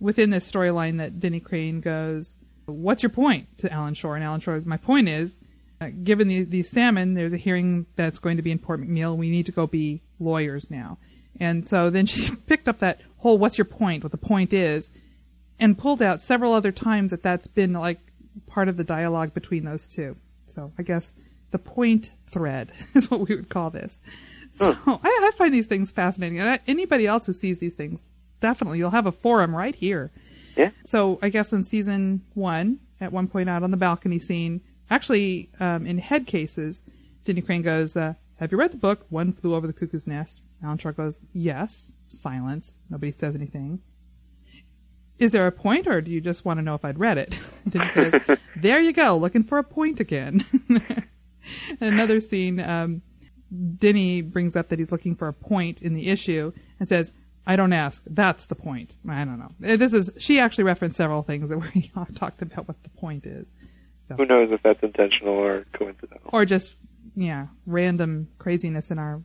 within 0.00 0.30
this 0.30 0.50
storyline 0.50 0.98
that 0.98 1.20
Denny 1.20 1.40
Crane 1.40 1.80
goes, 1.80 2.36
What's 2.66 3.02
your 3.02 3.10
point 3.10 3.58
to 3.58 3.72
Alan 3.72 3.94
Shore? 3.94 4.16
And 4.16 4.24
Alan 4.24 4.40
Shore, 4.40 4.60
my 4.64 4.76
point 4.76 5.08
is, 5.08 5.38
uh, 5.80 5.90
given 6.02 6.26
the, 6.26 6.42
the 6.42 6.62
salmon, 6.64 7.14
there's 7.14 7.32
a 7.32 7.36
hearing 7.36 7.86
that's 7.94 8.18
going 8.18 8.36
to 8.38 8.42
be 8.42 8.50
in 8.50 8.58
Port 8.58 8.80
McNeill. 8.80 9.16
We 9.16 9.30
need 9.30 9.46
to 9.46 9.52
go 9.52 9.68
be 9.68 10.02
lawyers 10.18 10.68
now. 10.68 10.98
And 11.38 11.66
so 11.66 11.90
then 11.90 12.06
she 12.06 12.34
picked 12.34 12.68
up 12.68 12.80
that 12.80 13.00
whole 13.18 13.38
what's 13.38 13.58
your 13.58 13.66
point, 13.66 14.02
what 14.02 14.12
the 14.12 14.18
point 14.18 14.52
is, 14.52 14.90
and 15.60 15.78
pulled 15.78 16.02
out 16.02 16.20
several 16.20 16.52
other 16.52 16.72
times 16.72 17.10
that 17.10 17.22
that's 17.22 17.46
been 17.46 17.72
like 17.72 18.00
part 18.46 18.68
of 18.68 18.76
the 18.76 18.84
dialogue 18.84 19.32
between 19.32 19.64
those 19.64 19.86
two. 19.88 20.16
So 20.46 20.72
I 20.78 20.82
guess 20.82 21.14
the 21.50 21.58
point 21.58 22.12
thread 22.26 22.72
is 22.94 23.10
what 23.10 23.28
we 23.28 23.34
would 23.34 23.48
call 23.48 23.70
this. 23.70 24.00
So 24.52 24.76
I, 24.86 24.98
I 25.02 25.30
find 25.36 25.52
these 25.52 25.66
things 25.66 25.90
fascinating. 25.90 26.40
And 26.40 26.48
I, 26.48 26.60
anybody 26.66 27.06
else 27.06 27.26
who 27.26 27.32
sees 27.32 27.58
these 27.58 27.74
things, 27.74 28.10
definitely, 28.40 28.78
you'll 28.78 28.90
have 28.90 29.06
a 29.06 29.12
forum 29.12 29.54
right 29.54 29.74
here. 29.74 30.10
Yeah. 30.56 30.70
So 30.84 31.18
I 31.20 31.28
guess 31.28 31.52
in 31.52 31.62
season 31.62 32.22
one, 32.34 32.80
at 33.00 33.12
one 33.12 33.28
point 33.28 33.50
out 33.50 33.62
on 33.62 33.70
the 33.70 33.76
balcony 33.76 34.18
scene, 34.18 34.62
actually 34.88 35.50
um, 35.60 35.86
in 35.86 35.98
head 35.98 36.26
cases, 36.26 36.82
Denny 37.24 37.42
Crane 37.42 37.62
goes, 37.62 37.96
uh, 37.96 38.14
"Have 38.36 38.52
you 38.52 38.58
read 38.58 38.70
the 38.70 38.78
book 38.78 39.04
One 39.10 39.32
Flew 39.32 39.54
Over 39.54 39.66
the 39.66 39.72
Cuckoo's 39.72 40.06
Nest?" 40.06 40.40
Alan 40.62 40.78
Shore 40.78 40.92
goes, 40.92 41.24
"Yes." 41.32 41.92
Silence. 42.08 42.78
Nobody 42.88 43.10
says 43.10 43.34
anything. 43.34 43.80
Is 45.18 45.32
there 45.32 45.46
a 45.46 45.52
point, 45.52 45.86
or 45.86 46.00
do 46.00 46.10
you 46.10 46.20
just 46.20 46.44
want 46.44 46.58
to 46.58 46.62
know 46.62 46.74
if 46.74 46.84
I'd 46.84 47.00
read 47.00 47.18
it? 47.18 47.38
Denny 47.68 47.90
goes, 47.92 48.14
"There 48.56 48.80
you 48.80 48.92
go, 48.92 49.16
looking 49.16 49.42
for 49.42 49.58
a 49.58 49.64
point 49.64 50.00
again." 50.00 50.44
Another 51.80 52.20
scene, 52.20 52.60
um, 52.60 53.02
Denny 53.78 54.22
brings 54.22 54.56
up 54.56 54.68
that 54.68 54.78
he's 54.78 54.90
looking 54.92 55.14
for 55.14 55.28
a 55.28 55.32
point 55.32 55.82
in 55.82 55.94
the 55.94 56.08
issue 56.08 56.52
and 56.80 56.88
says, 56.88 57.12
I 57.46 57.54
don't 57.56 57.72
ask. 57.72 58.02
That's 58.06 58.46
the 58.46 58.56
point. 58.56 58.94
I 59.08 59.24
don't 59.24 59.38
know. 59.38 59.52
Uh, 59.72 59.76
This 59.76 59.92
is, 59.92 60.10
she 60.18 60.40
actually 60.40 60.64
referenced 60.64 60.96
several 60.96 61.22
things 61.22 61.48
that 61.50 61.58
we 61.74 61.90
talked 62.16 62.42
about 62.42 62.66
what 62.66 62.82
the 62.82 62.88
point 62.90 63.24
is. 63.26 63.52
So, 64.08 64.14
Who 64.16 64.26
knows 64.26 64.50
if 64.50 64.62
that's 64.62 64.82
intentional 64.82 65.34
or 65.34 65.64
coincidental? 65.72 66.30
or 66.32 66.44
just, 66.44 66.76
yeah, 67.14 67.46
random 67.66 68.28
craziness 68.38 68.90
in 68.90 68.98
our 68.98 69.22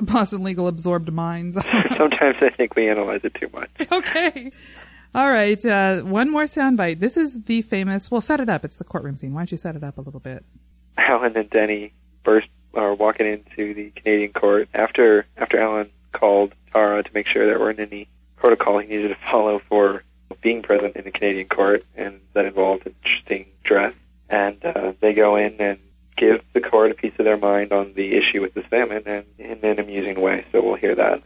Boston 0.00 0.42
legal 0.42 0.68
absorbed 0.68 1.12
minds. 1.12 1.54
Sometimes 1.96 2.36
I 2.40 2.50
think 2.56 2.74
we 2.76 2.88
analyze 2.88 3.20
it 3.24 3.34
too 3.34 3.48
much. 3.52 3.70
okay. 3.92 4.52
All 5.14 5.30
right. 5.30 5.62
Uh, 5.64 6.00
one 6.02 6.30
more 6.30 6.44
soundbite. 6.44 6.98
This 7.00 7.16
is 7.16 7.42
the 7.44 7.62
famous, 7.62 8.10
well, 8.10 8.20
set 8.20 8.40
it 8.40 8.48
up. 8.48 8.64
It's 8.64 8.76
the 8.76 8.84
courtroom 8.84 9.16
scene. 9.16 9.32
Why 9.32 9.40
don't 9.40 9.52
you 9.52 9.58
set 9.58 9.76
it 9.76 9.84
up 9.84 9.96
a 9.98 10.02
little 10.02 10.20
bit? 10.20 10.44
Alan 10.96 11.36
and 11.36 11.50
Denny 11.50 11.92
burst 12.22 12.48
are 12.74 12.94
walking 12.94 13.26
into 13.26 13.74
the 13.74 13.90
Canadian 13.90 14.32
court 14.32 14.68
after 14.74 15.26
after 15.36 15.58
Alan 15.58 15.90
called 16.12 16.54
Tara 16.72 17.02
to 17.02 17.10
make 17.14 17.26
sure 17.26 17.46
there 17.46 17.58
weren't 17.58 17.80
any 17.80 18.08
protocol 18.36 18.78
he 18.78 18.88
needed 18.88 19.08
to 19.08 19.16
follow 19.30 19.60
for 19.68 20.02
being 20.40 20.62
present 20.62 20.96
in 20.96 21.04
the 21.04 21.10
Canadian 21.10 21.48
court, 21.48 21.84
and 21.96 22.20
that 22.32 22.44
involved 22.44 22.86
interesting 22.86 23.46
dress. 23.64 23.94
And 24.28 24.62
uh, 24.64 24.92
they 25.00 25.12
go 25.14 25.36
in 25.36 25.56
and 25.60 25.78
give 26.16 26.42
the 26.52 26.60
court 26.60 26.90
a 26.90 26.94
piece 26.94 27.12
of 27.18 27.24
their 27.24 27.36
mind 27.36 27.72
on 27.72 27.94
the 27.94 28.14
issue 28.14 28.40
with 28.40 28.54
the 28.54 28.64
salmon, 28.70 29.02
and 29.06 29.24
in 29.38 29.58
an 29.62 29.78
amusing 29.78 30.20
way. 30.20 30.44
So 30.52 30.62
we'll 30.62 30.74
hear 30.74 30.94
that. 30.94 31.22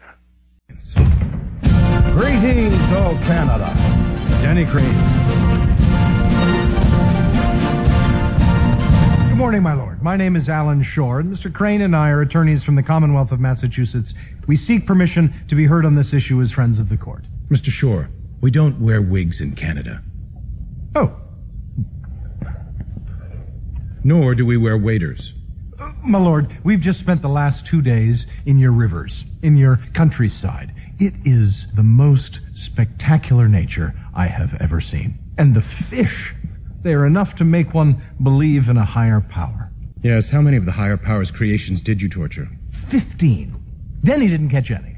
Greetings, 2.13 2.75
O 2.93 3.19
Canada. 3.25 3.75
Denny 4.43 4.67
Crane. 4.67 5.20
Morning, 9.41 9.63
my 9.63 9.73
lord. 9.73 10.03
My 10.03 10.19
name 10.19 10.37
is 10.37 10.51
Alan 10.51 10.83
Shore, 10.83 11.19
and 11.19 11.35
Mr. 11.35 11.51
Crane 11.51 11.81
and 11.81 11.97
I 11.97 12.11
are 12.11 12.21
attorneys 12.21 12.63
from 12.63 12.75
the 12.75 12.83
Commonwealth 12.83 13.33
of 13.33 13.41
Massachusetts. 13.41 14.13
We 14.47 14.55
seek 14.55 14.87
permission 14.87 15.33
to 15.49 15.55
be 15.55 15.65
heard 15.65 15.87
on 15.87 15.95
this 15.95 16.13
issue 16.13 16.43
as 16.43 16.51
friends 16.51 16.79
of 16.79 16.91
the 16.91 16.99
court. 16.99 17.25
Mr. 17.49 17.71
Shore, 17.71 18.11
we 18.43 18.51
don't 18.51 18.79
wear 18.79 19.01
wigs 19.01 19.41
in 19.41 19.57
Canada. 19.57 20.03
Oh. 20.95 21.17
Nor 24.05 24.35
do 24.35 24.45
we 24.45 24.59
wear 24.59 24.77
waders. 24.77 25.33
Uh, 25.79 25.95
my 26.05 26.19
lord, 26.19 26.55
we've 26.63 26.81
just 26.81 27.01
spent 27.01 27.23
the 27.23 27.29
last 27.31 27.65
two 27.65 27.81
days 27.81 28.27
in 28.45 28.59
your 28.59 28.73
rivers, 28.73 29.25
in 29.43 29.57
your 29.57 29.81
countryside. 29.95 30.75
It 30.99 31.15
is 31.25 31.65
the 31.75 31.83
most 31.83 32.41
spectacular 32.53 33.49
nature 33.49 33.95
I 34.15 34.27
have 34.27 34.53
ever 34.61 34.83
seen. 34.83 35.19
And 35.39 35.57
the 35.57 35.63
fish, 35.63 36.35
they 36.83 36.95
are 36.95 37.07
enough 37.07 37.35
to 37.37 37.45
make 37.45 37.75
one 37.75 38.03
believe 38.23 38.69
in 38.69 38.77
a 38.77 38.85
higher 38.85 39.21
power. 39.21 39.71
Yes, 40.03 40.29
how 40.29 40.41
many 40.41 40.57
of 40.57 40.65
the 40.65 40.73
higher 40.73 40.97
powers' 40.97 41.31
creations 41.31 41.81
did 41.81 42.01
you 42.01 42.09
torture? 42.09 42.49
Fifteen. 42.71 43.57
Then 44.03 44.23
he 44.23 44.29
didn't 44.29 44.51
catch 44.51 44.71
any. 44.71 44.97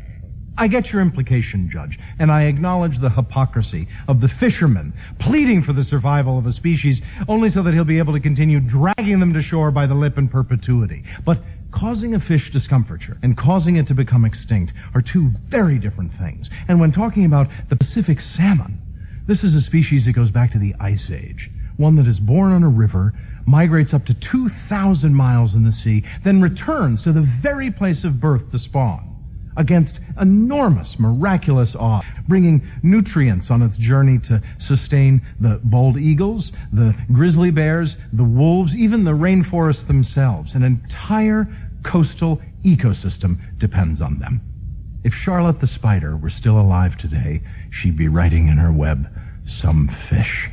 I 0.57 0.69
get 0.69 0.93
your 0.93 1.01
implication, 1.01 1.71
Judge, 1.71 1.99
and 2.19 2.31
I 2.31 2.43
acknowledge 2.43 2.99
the 2.99 3.11
hypocrisy 3.11 3.89
of 4.07 4.21
the 4.21 4.29
fisherman 4.29 4.93
pleading 5.19 5.63
for 5.63 5.73
the 5.73 5.83
survival 5.83 6.39
of 6.39 6.47
a 6.47 6.53
species 6.53 7.01
only 7.27 7.49
so 7.49 7.63
that 7.63 7.73
he'll 7.73 7.85
be 7.85 7.99
able 7.99 8.13
to 8.13 8.21
continue 8.21 8.61
dragging 8.61 9.19
them 9.19 9.33
to 9.33 9.43
shore 9.43 9.71
by 9.71 9.87
the 9.87 9.95
lip 9.95 10.19
in 10.19 10.29
perpetuity. 10.29 11.05
But 11.25 11.43
causing 11.71 12.15
a 12.15 12.21
fish 12.21 12.53
discomfiture 12.53 13.19
and 13.23 13.37
causing 13.37 13.77
it 13.77 13.87
to 13.87 13.95
become 13.95 14.27
extinct 14.27 14.75
are 14.95 15.01
two 15.01 15.29
very 15.29 15.79
different 15.79 16.13
things. 16.13 16.51
And 16.69 16.79
when 16.79 16.93
talking 16.93 17.25
about 17.25 17.49
the 17.71 17.77
Pacific 17.77 18.21
salmon, 18.21 18.81
this 19.27 19.43
is 19.43 19.55
a 19.55 19.63
species 19.63 20.05
that 20.05 20.13
goes 20.13 20.31
back 20.31 20.53
to 20.53 20.59
the 20.59 20.75
Ice 20.79 21.11
Age, 21.11 21.51
one 21.77 21.97
that 21.97 22.07
is 22.07 22.21
born 22.21 22.53
on 22.53 22.63
a 22.63 22.69
river, 22.69 23.13
migrates 23.47 23.93
up 23.93 24.05
to 24.07 24.15
2,000 24.15 25.15
miles 25.15 25.55
in 25.55 25.65
the 25.65 25.73
sea, 25.73 26.05
then 26.23 26.41
returns 26.41 27.03
to 27.03 27.13
the 27.13 27.21
very 27.21 27.71
place 27.71 28.05
of 28.05 28.21
birth 28.21 28.51
to 28.51 28.59
spawn 28.59 29.09
against 29.57 30.01
enormous, 30.21 30.99
miraculous 30.99 31.77
odds, 31.77 32.07
bringing 32.27 32.67
nutrients 32.83 33.51
on 33.51 33.63
its 33.63 33.77
journey 33.77 34.19
to 34.19 34.43
sustain 34.59 35.21
the 35.39 35.61
bald 35.63 35.97
eagles, 35.97 36.53
the 36.73 36.95
grizzly 37.13 37.51
bears, 37.51 37.97
the 38.13 38.25
wolves, 38.25 38.75
even 38.75 39.05
the 39.05 39.13
rainforests 39.13 39.87
themselves. 39.87 40.55
An 40.55 40.63
entire 40.63 41.49
coastal 41.83 42.41
ecosystem 42.65 43.39
depends 43.59 44.01
on 44.01 44.19
them. 44.19 44.41
If 45.05 45.15
Charlotte 45.15 45.61
the 45.61 45.67
spider 45.67 46.17
were 46.17 46.31
still 46.31 46.59
alive 46.59 46.97
today, 46.97 47.43
she'd 47.71 47.97
be 47.97 48.09
writing 48.09 48.49
in 48.49 48.59
her 48.59 48.73
web, 48.73 49.09
some 49.45 49.89
fish. 49.89 50.49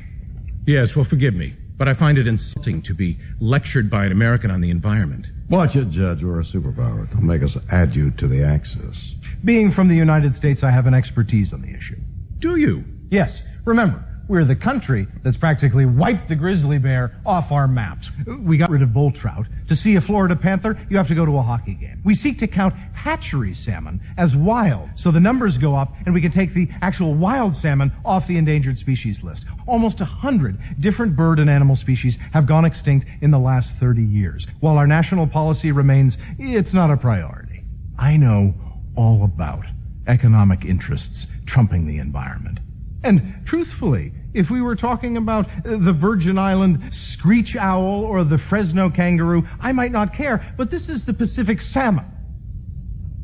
Yes, 0.70 0.96
well, 0.96 1.04
forgive 1.04 1.34
me, 1.34 1.56
but 1.80 1.88
I 1.88 1.96
find 1.96 2.20
it 2.20 2.28
insulting 2.28 2.84
to 2.84 2.94
be 2.94 3.18
lectured 3.40 3.90
by 3.90 4.06
an 4.06 4.12
American 4.12 4.52
on 4.52 4.62
the 4.62 4.70
environment. 4.70 5.26
Watch 5.50 5.76
it, 5.76 5.90
Judge. 5.90 6.24
We're 6.24 6.42
a 6.42 6.44
superpower. 6.44 7.10
Don't 7.10 7.24
make 7.24 7.42
us 7.42 7.58
add 7.72 7.96
you 7.96 8.12
to 8.12 8.28
the 8.28 8.44
Axis. 8.44 9.16
Being 9.44 9.72
from 9.72 9.88
the 9.88 9.96
United 9.96 10.36
States, 10.36 10.64
I 10.64 10.70
have 10.70 10.86
an 10.86 10.94
expertise 10.94 11.54
on 11.54 11.64
the 11.64 11.74
issue. 11.74 12.00
Do 12.38 12.58
you? 12.58 12.86
Yes. 13.10 13.42
Remember, 13.66 14.06
we're 14.30 14.46
the 14.46 14.56
country 14.56 15.08
that's 15.24 15.36
practically 15.36 15.88
wiped 15.88 16.30
the 16.30 16.36
grizzly 16.36 16.78
bear 16.78 17.20
off 17.26 17.52
our 17.52 17.68
maps. 17.68 18.12
We 18.28 18.58
got 18.58 18.70
rid 18.70 18.84
of 18.84 18.94
bull 18.94 19.12
trout. 19.12 19.48
To 19.68 19.76
see 19.76 19.96
a 19.96 20.02
Florida 20.02 20.36
panther, 20.36 20.80
you 20.88 20.98
have 20.98 21.08
to 21.08 21.16
go 21.16 21.26
to 21.26 21.38
a 21.40 21.42
hockey 21.42 21.74
game. 21.74 22.02
We 22.06 22.14
seek 22.14 22.38
to 22.40 22.48
count 22.48 22.76
hatchery 22.94 23.56
salmon 23.56 24.02
as 24.18 24.36
wild, 24.36 24.92
so 24.96 25.10
the 25.10 25.20
numbers 25.20 25.58
go 25.58 25.76
up 25.76 25.96
and 26.06 26.14
we 26.14 26.22
can 26.22 26.32
take 26.32 26.54
the 26.54 26.70
actual 26.80 27.16
wild 27.16 27.56
salmon 27.56 27.92
off 28.06 28.28
the 28.28 28.38
endangered 28.38 28.78
species 28.78 29.24
list. 29.24 29.46
Almost 29.68 30.00
a 30.00 30.06
hundred 30.06 30.60
different 30.80 31.16
bird 31.16 31.40
and 31.40 31.50
animal 31.50 31.76
species 31.76 32.18
have 32.32 32.46
gone 32.46 32.66
extinct 32.66 33.08
in 33.22 33.32
the 33.32 33.40
last 33.40 33.72
30 33.74 34.04
years. 34.04 34.46
While 34.60 34.78
our 34.78 34.88
national 34.88 35.26
policy 35.26 35.72
remains, 35.72 36.18
it's 36.38 36.72
not 36.72 36.92
a 36.92 36.98
priority. 36.98 37.64
I 37.98 38.16
know 38.16 38.54
all 38.96 39.24
about 39.24 39.66
economic 40.06 40.66
interests 40.66 41.26
trumping 41.48 41.88
the 41.88 41.98
environment. 41.98 42.60
And 43.04 43.42
truthfully, 43.46 44.14
if 44.34 44.50
we 44.50 44.62
were 44.62 44.76
talking 44.76 45.18
about 45.18 45.48
the 45.64 45.94
Virgin 45.94 46.38
Island 46.38 46.94
screech 46.94 47.56
owl 47.56 48.04
or 48.04 48.24
the 48.24 48.38
Fresno 48.38 48.90
kangaroo, 48.90 49.48
I 49.60 49.72
might 49.72 49.92
not 49.92 50.14
care, 50.14 50.54
but 50.58 50.70
this 50.70 50.90
is 50.90 51.06
the 51.06 51.14
Pacific 51.14 51.62
salmon. 51.62 52.06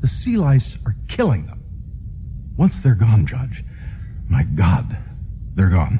The 0.01 0.07
sea 0.07 0.37
lice 0.37 0.77
are 0.85 0.95
killing 1.07 1.45
them. 1.47 1.63
Once 2.57 2.81
they're 2.81 2.95
gone, 2.95 3.25
Judge, 3.25 3.63
my 4.29 4.43
God, 4.43 4.97
they're 5.55 5.69
gone. 5.69 5.99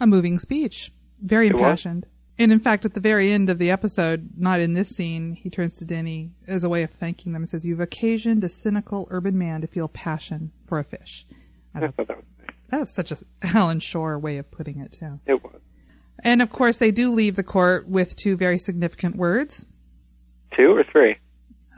A 0.00 0.06
moving 0.06 0.38
speech. 0.38 0.92
Very 1.20 1.48
It 1.48 1.54
was. 1.54 1.62
impassioned. 1.62 2.06
And 2.36 2.50
in 2.50 2.58
fact, 2.58 2.84
at 2.84 2.94
the 2.94 3.00
very 3.00 3.30
end 3.32 3.48
of 3.48 3.58
the 3.58 3.70
episode, 3.70 4.30
not 4.36 4.58
in 4.58 4.74
this 4.74 4.88
scene, 4.88 5.34
he 5.34 5.48
turns 5.48 5.76
to 5.78 5.84
Denny 5.84 6.32
as 6.48 6.64
a 6.64 6.68
way 6.68 6.82
of 6.82 6.90
thanking 6.90 7.32
them 7.32 7.42
and 7.42 7.48
says, 7.48 7.64
You've 7.64 7.78
occasioned 7.80 8.42
a 8.42 8.48
cynical 8.48 9.06
urban 9.10 9.38
man 9.38 9.60
to 9.60 9.68
feel 9.68 9.86
passion 9.86 10.50
for 10.66 10.80
a 10.80 10.84
fish. 10.84 11.26
I 11.74 11.78
I 11.78 11.80
thought 11.82 11.94
thought 11.96 12.08
that 12.08 12.16
was 12.16 12.26
that 12.70 12.80
was 12.80 12.90
such 12.90 13.12
a 13.12 13.16
Alan 13.42 13.80
Shore 13.80 14.18
way 14.18 14.38
of 14.38 14.50
putting 14.50 14.80
it, 14.80 14.92
too. 14.92 15.20
It 15.26 15.42
was. 15.42 15.60
And 16.22 16.40
of 16.40 16.50
course, 16.50 16.78
they 16.78 16.90
do 16.90 17.10
leave 17.10 17.36
the 17.36 17.42
court 17.42 17.88
with 17.88 18.16
two 18.16 18.36
very 18.36 18.58
significant 18.58 19.16
words. 19.16 19.66
Two 20.56 20.76
or 20.76 20.84
three? 20.84 21.16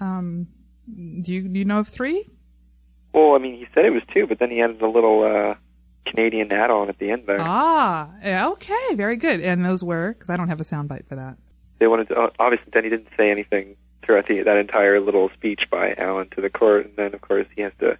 Um, 0.00 0.48
do 0.86 1.32
you 1.32 1.48
do 1.48 1.58
you 1.58 1.64
know 1.64 1.78
of 1.78 1.88
three? 1.88 2.28
Well, 3.12 3.34
I 3.34 3.38
mean, 3.38 3.56
he 3.56 3.66
said 3.74 3.86
it 3.86 3.92
was 3.92 4.02
two, 4.12 4.26
but 4.26 4.38
then 4.38 4.50
he 4.50 4.60
added 4.60 4.82
a 4.82 4.88
little 4.88 5.22
uh, 5.24 5.54
Canadian 6.04 6.52
add-on 6.52 6.88
at 6.90 6.98
the 6.98 7.10
end 7.10 7.24
there. 7.26 7.40
Ah, 7.40 8.10
okay, 8.52 8.94
very 8.94 9.16
good. 9.16 9.40
And 9.40 9.64
those 9.64 9.82
were 9.82 10.12
because 10.12 10.30
I 10.30 10.36
don't 10.36 10.48
have 10.48 10.60
a 10.60 10.64
soundbite 10.64 11.08
for 11.08 11.16
that. 11.16 11.38
They 11.78 11.86
wanted 11.86 12.08
to. 12.08 12.16
Uh, 12.16 12.30
obviously, 12.38 12.70
then 12.72 12.84
he 12.84 12.90
didn't 12.90 13.08
say 13.16 13.30
anything 13.30 13.76
throughout 14.02 14.26
the, 14.26 14.42
that 14.42 14.56
entire 14.56 15.00
little 15.00 15.30
speech 15.30 15.62
by 15.70 15.94
Alan 15.94 16.28
to 16.30 16.40
the 16.40 16.50
court, 16.50 16.86
and 16.86 16.96
then 16.96 17.14
of 17.14 17.20
course 17.20 17.46
he 17.56 17.62
has 17.62 17.72
to 17.80 17.98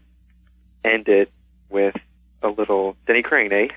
end 0.85 1.09
it 1.09 1.33
with 1.69 1.97
a 2.43 2.49
little 2.49 2.97
Denny 3.07 3.23
Crane, 3.23 3.53
eh? 3.53 3.69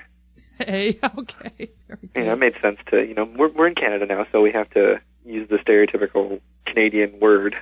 A. 0.68 1.00
Okay. 1.18 1.70
Know, 2.16 2.34
it 2.34 2.40
made 2.40 2.56
sense 2.62 2.80
to 2.92 3.06
you 3.08 3.14
know 3.14 3.24
we're 3.24 3.50
we're 3.50 3.68
in 3.68 3.76
Canada 3.76 4.06
now, 4.06 4.26
so 4.32 4.42
we 4.42 4.52
have 4.52 4.70
to 4.72 5.00
use 5.26 5.48
the 5.50 5.58
stereotypical 5.58 6.42
Canadian 6.66 7.20
word. 7.20 7.56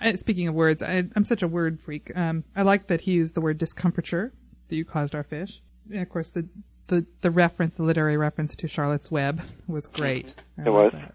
Uh, 0.00 0.14
speaking 0.14 0.48
of 0.48 0.54
words, 0.54 0.82
I, 0.82 1.04
I'm 1.14 1.24
such 1.24 1.42
a 1.42 1.48
word 1.48 1.80
freak. 1.80 2.10
Um, 2.16 2.44
I 2.56 2.62
like 2.62 2.88
that 2.88 3.02
he 3.02 3.12
used 3.12 3.34
the 3.34 3.40
word 3.40 3.58
discomfiture 3.58 4.32
that 4.68 4.76
you 4.76 4.84
caused 4.84 5.14
our 5.14 5.22
fish. 5.22 5.60
And 5.90 6.00
of 6.00 6.08
course, 6.08 6.30
the, 6.30 6.48
the, 6.88 7.06
the 7.20 7.30
reference, 7.30 7.76
the 7.76 7.84
literary 7.84 8.16
reference 8.16 8.56
to 8.56 8.68
Charlotte's 8.68 9.10
Web 9.10 9.42
was 9.66 9.86
great. 9.86 10.34
I 10.58 10.66
It 10.66 10.70
was 10.72 10.92
that. 10.92 11.14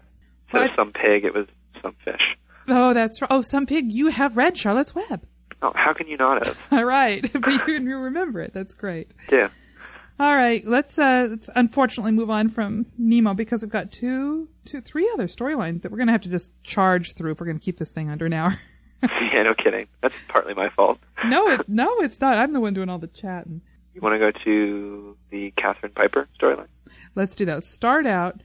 instead 0.52 0.76
some 0.76 0.92
pig, 0.92 1.24
it 1.24 1.34
was 1.34 1.46
some 1.82 1.94
fish. 2.04 2.36
Oh, 2.68 2.94
that's 2.94 3.20
right. 3.20 3.30
Oh, 3.30 3.42
some 3.42 3.66
pig, 3.66 3.92
you 3.92 4.08
have 4.08 4.36
read 4.36 4.56
Charlotte's 4.56 4.94
Web. 4.94 5.26
Oh, 5.62 5.72
how 5.74 5.92
can 5.92 6.08
you 6.08 6.16
not 6.16 6.46
have? 6.46 6.58
All 6.72 6.84
right, 6.84 7.30
but 7.40 7.68
you, 7.68 7.74
you 7.74 7.98
remember 7.98 8.40
it. 8.40 8.52
That's 8.54 8.74
great. 8.74 9.12
Yeah. 9.30 9.48
All 10.18 10.34
right, 10.36 10.66
let's 10.66 10.98
uh, 10.98 11.28
let's 11.30 11.48
unfortunately 11.54 12.12
move 12.12 12.28
on 12.28 12.50
from 12.50 12.86
Nemo 12.98 13.32
because 13.32 13.62
we've 13.62 13.70
got 13.70 13.90
two, 13.90 14.48
two, 14.66 14.82
three 14.82 15.10
other 15.14 15.28
storylines 15.28 15.82
that 15.82 15.90
we're 15.90 15.98
gonna 15.98 16.12
have 16.12 16.20
to 16.22 16.28
just 16.28 16.52
charge 16.62 17.14
through 17.14 17.32
if 17.32 17.40
we're 17.40 17.46
gonna 17.46 17.58
keep 17.58 17.78
this 17.78 17.90
thing 17.90 18.10
under 18.10 18.26
an 18.26 18.34
hour. 18.34 18.58
yeah, 19.02 19.42
no 19.42 19.54
kidding. 19.54 19.86
That's 20.02 20.14
partly 20.28 20.52
my 20.52 20.68
fault. 20.70 20.98
no, 21.24 21.48
it, 21.48 21.66
no, 21.68 22.00
it's 22.00 22.20
not. 22.20 22.36
I'm 22.36 22.52
the 22.52 22.60
one 22.60 22.74
doing 22.74 22.90
all 22.90 22.98
the 22.98 23.06
chatting. 23.06 23.62
You 23.94 24.02
want 24.02 24.14
to 24.14 24.18
go 24.18 24.30
to 24.44 25.16
the 25.30 25.52
Catherine 25.56 25.92
Piper 25.92 26.28
storyline? 26.38 26.68
Let's 27.14 27.34
do 27.34 27.44
that. 27.46 27.64
Start 27.64 28.06
out. 28.06 28.40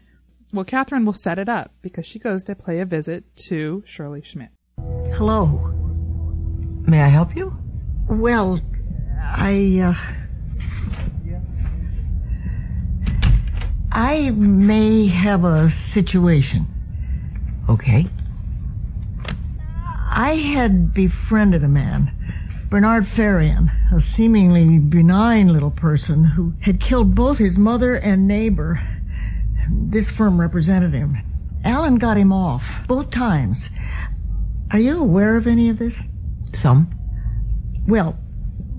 Well, 0.54 0.66
Catherine 0.66 1.06
will 1.06 1.14
set 1.14 1.38
it 1.38 1.50
up 1.50 1.72
because 1.82 2.06
she 2.06 2.20
goes 2.20 2.44
to 2.46 2.56
pay 2.56 2.80
a 2.80 2.86
visit 2.86 3.26
to 3.48 3.84
Shirley 3.86 4.22
Schmidt. 4.22 4.50
Hello. 5.14 5.85
May 6.88 7.02
I 7.02 7.08
help 7.08 7.36
you? 7.36 7.58
Well, 8.08 8.62
I, 9.20 9.80
uh. 9.80 9.96
I 13.92 14.30
may 14.32 15.08
have 15.08 15.44
a 15.46 15.70
situation. 15.70 16.68
Okay. 17.68 18.08
I 20.12 20.36
had 20.36 20.94
befriended 20.94 21.64
a 21.64 21.68
man, 21.68 22.12
Bernard 22.70 23.06
Ferrion, 23.06 23.72
a 23.92 24.00
seemingly 24.00 24.78
benign 24.78 25.48
little 25.48 25.72
person 25.72 26.24
who 26.24 26.54
had 26.62 26.80
killed 26.80 27.16
both 27.16 27.40
his 27.40 27.58
mother 27.58 27.96
and 27.96 28.28
neighbor. 28.28 28.80
This 29.70 30.10
firm 30.10 30.40
represented 30.40 30.94
him. 30.94 31.18
Alan 31.64 31.96
got 31.96 32.18
him 32.18 32.32
off 32.32 32.64
both 32.88 33.10
times. 33.10 33.70
Are 34.72 34.80
you 34.80 35.00
aware 35.00 35.36
of 35.36 35.48
any 35.48 35.70
of 35.70 35.80
this? 35.80 35.96
Some. 36.56 36.90
Well, 37.88 38.18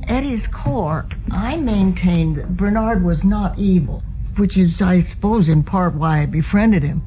at 0.09 0.25
his 0.25 0.47
core, 0.47 1.09
I 1.31 1.57
maintained 1.57 2.37
that 2.37 2.57
Bernard 2.57 3.05
was 3.05 3.25
not 3.25 3.59
evil, 3.59 4.03
which 4.37 4.57
is, 4.57 4.81
I 4.81 5.01
suppose, 5.01 5.49
in 5.49 5.63
part 5.65 5.95
why 5.95 6.23
I 6.23 6.27
befriended 6.27 6.83
him. 6.83 7.03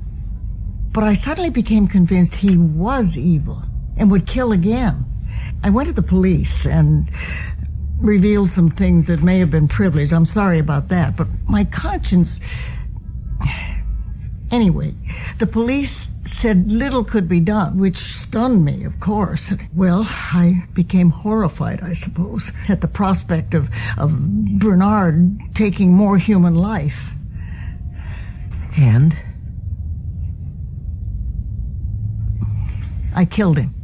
But 0.91 1.03
I 1.03 1.15
suddenly 1.15 1.49
became 1.49 1.87
convinced 1.87 2.35
he 2.35 2.57
was 2.57 3.17
evil 3.17 3.63
and 3.97 4.09
would 4.11 4.27
kill 4.27 4.51
again. 4.51 5.05
I 5.63 5.69
went 5.69 5.87
to 5.87 5.93
the 5.93 6.01
police 6.01 6.65
and 6.65 7.09
revealed 7.99 8.49
some 8.49 8.71
things 8.71 9.07
that 9.07 9.21
may 9.21 9.39
have 9.39 9.51
been 9.51 9.67
privileged. 9.67 10.13
I'm 10.13 10.25
sorry 10.25 10.59
about 10.59 10.87
that, 10.89 11.15
but 11.15 11.27
my 11.47 11.65
conscience. 11.65 12.39
Anyway, 14.51 14.95
the 15.37 15.45
police 15.45 16.07
said 16.25 16.71
little 16.71 17.03
could 17.03 17.29
be 17.29 17.39
done, 17.39 17.77
which 17.77 17.97
stunned 17.97 18.65
me, 18.65 18.83
of 18.83 18.99
course. 18.99 19.53
Well, 19.75 20.05
I 20.07 20.65
became 20.73 21.11
horrified, 21.11 21.81
I 21.81 21.93
suppose, 21.93 22.51
at 22.67 22.81
the 22.81 22.87
prospect 22.87 23.53
of, 23.53 23.69
of 23.97 24.11
Bernard 24.59 25.39
taking 25.53 25.93
more 25.93 26.17
human 26.17 26.55
life. 26.55 26.99
And? 28.75 29.15
I 33.13 33.25
killed 33.25 33.57
him. 33.57 33.75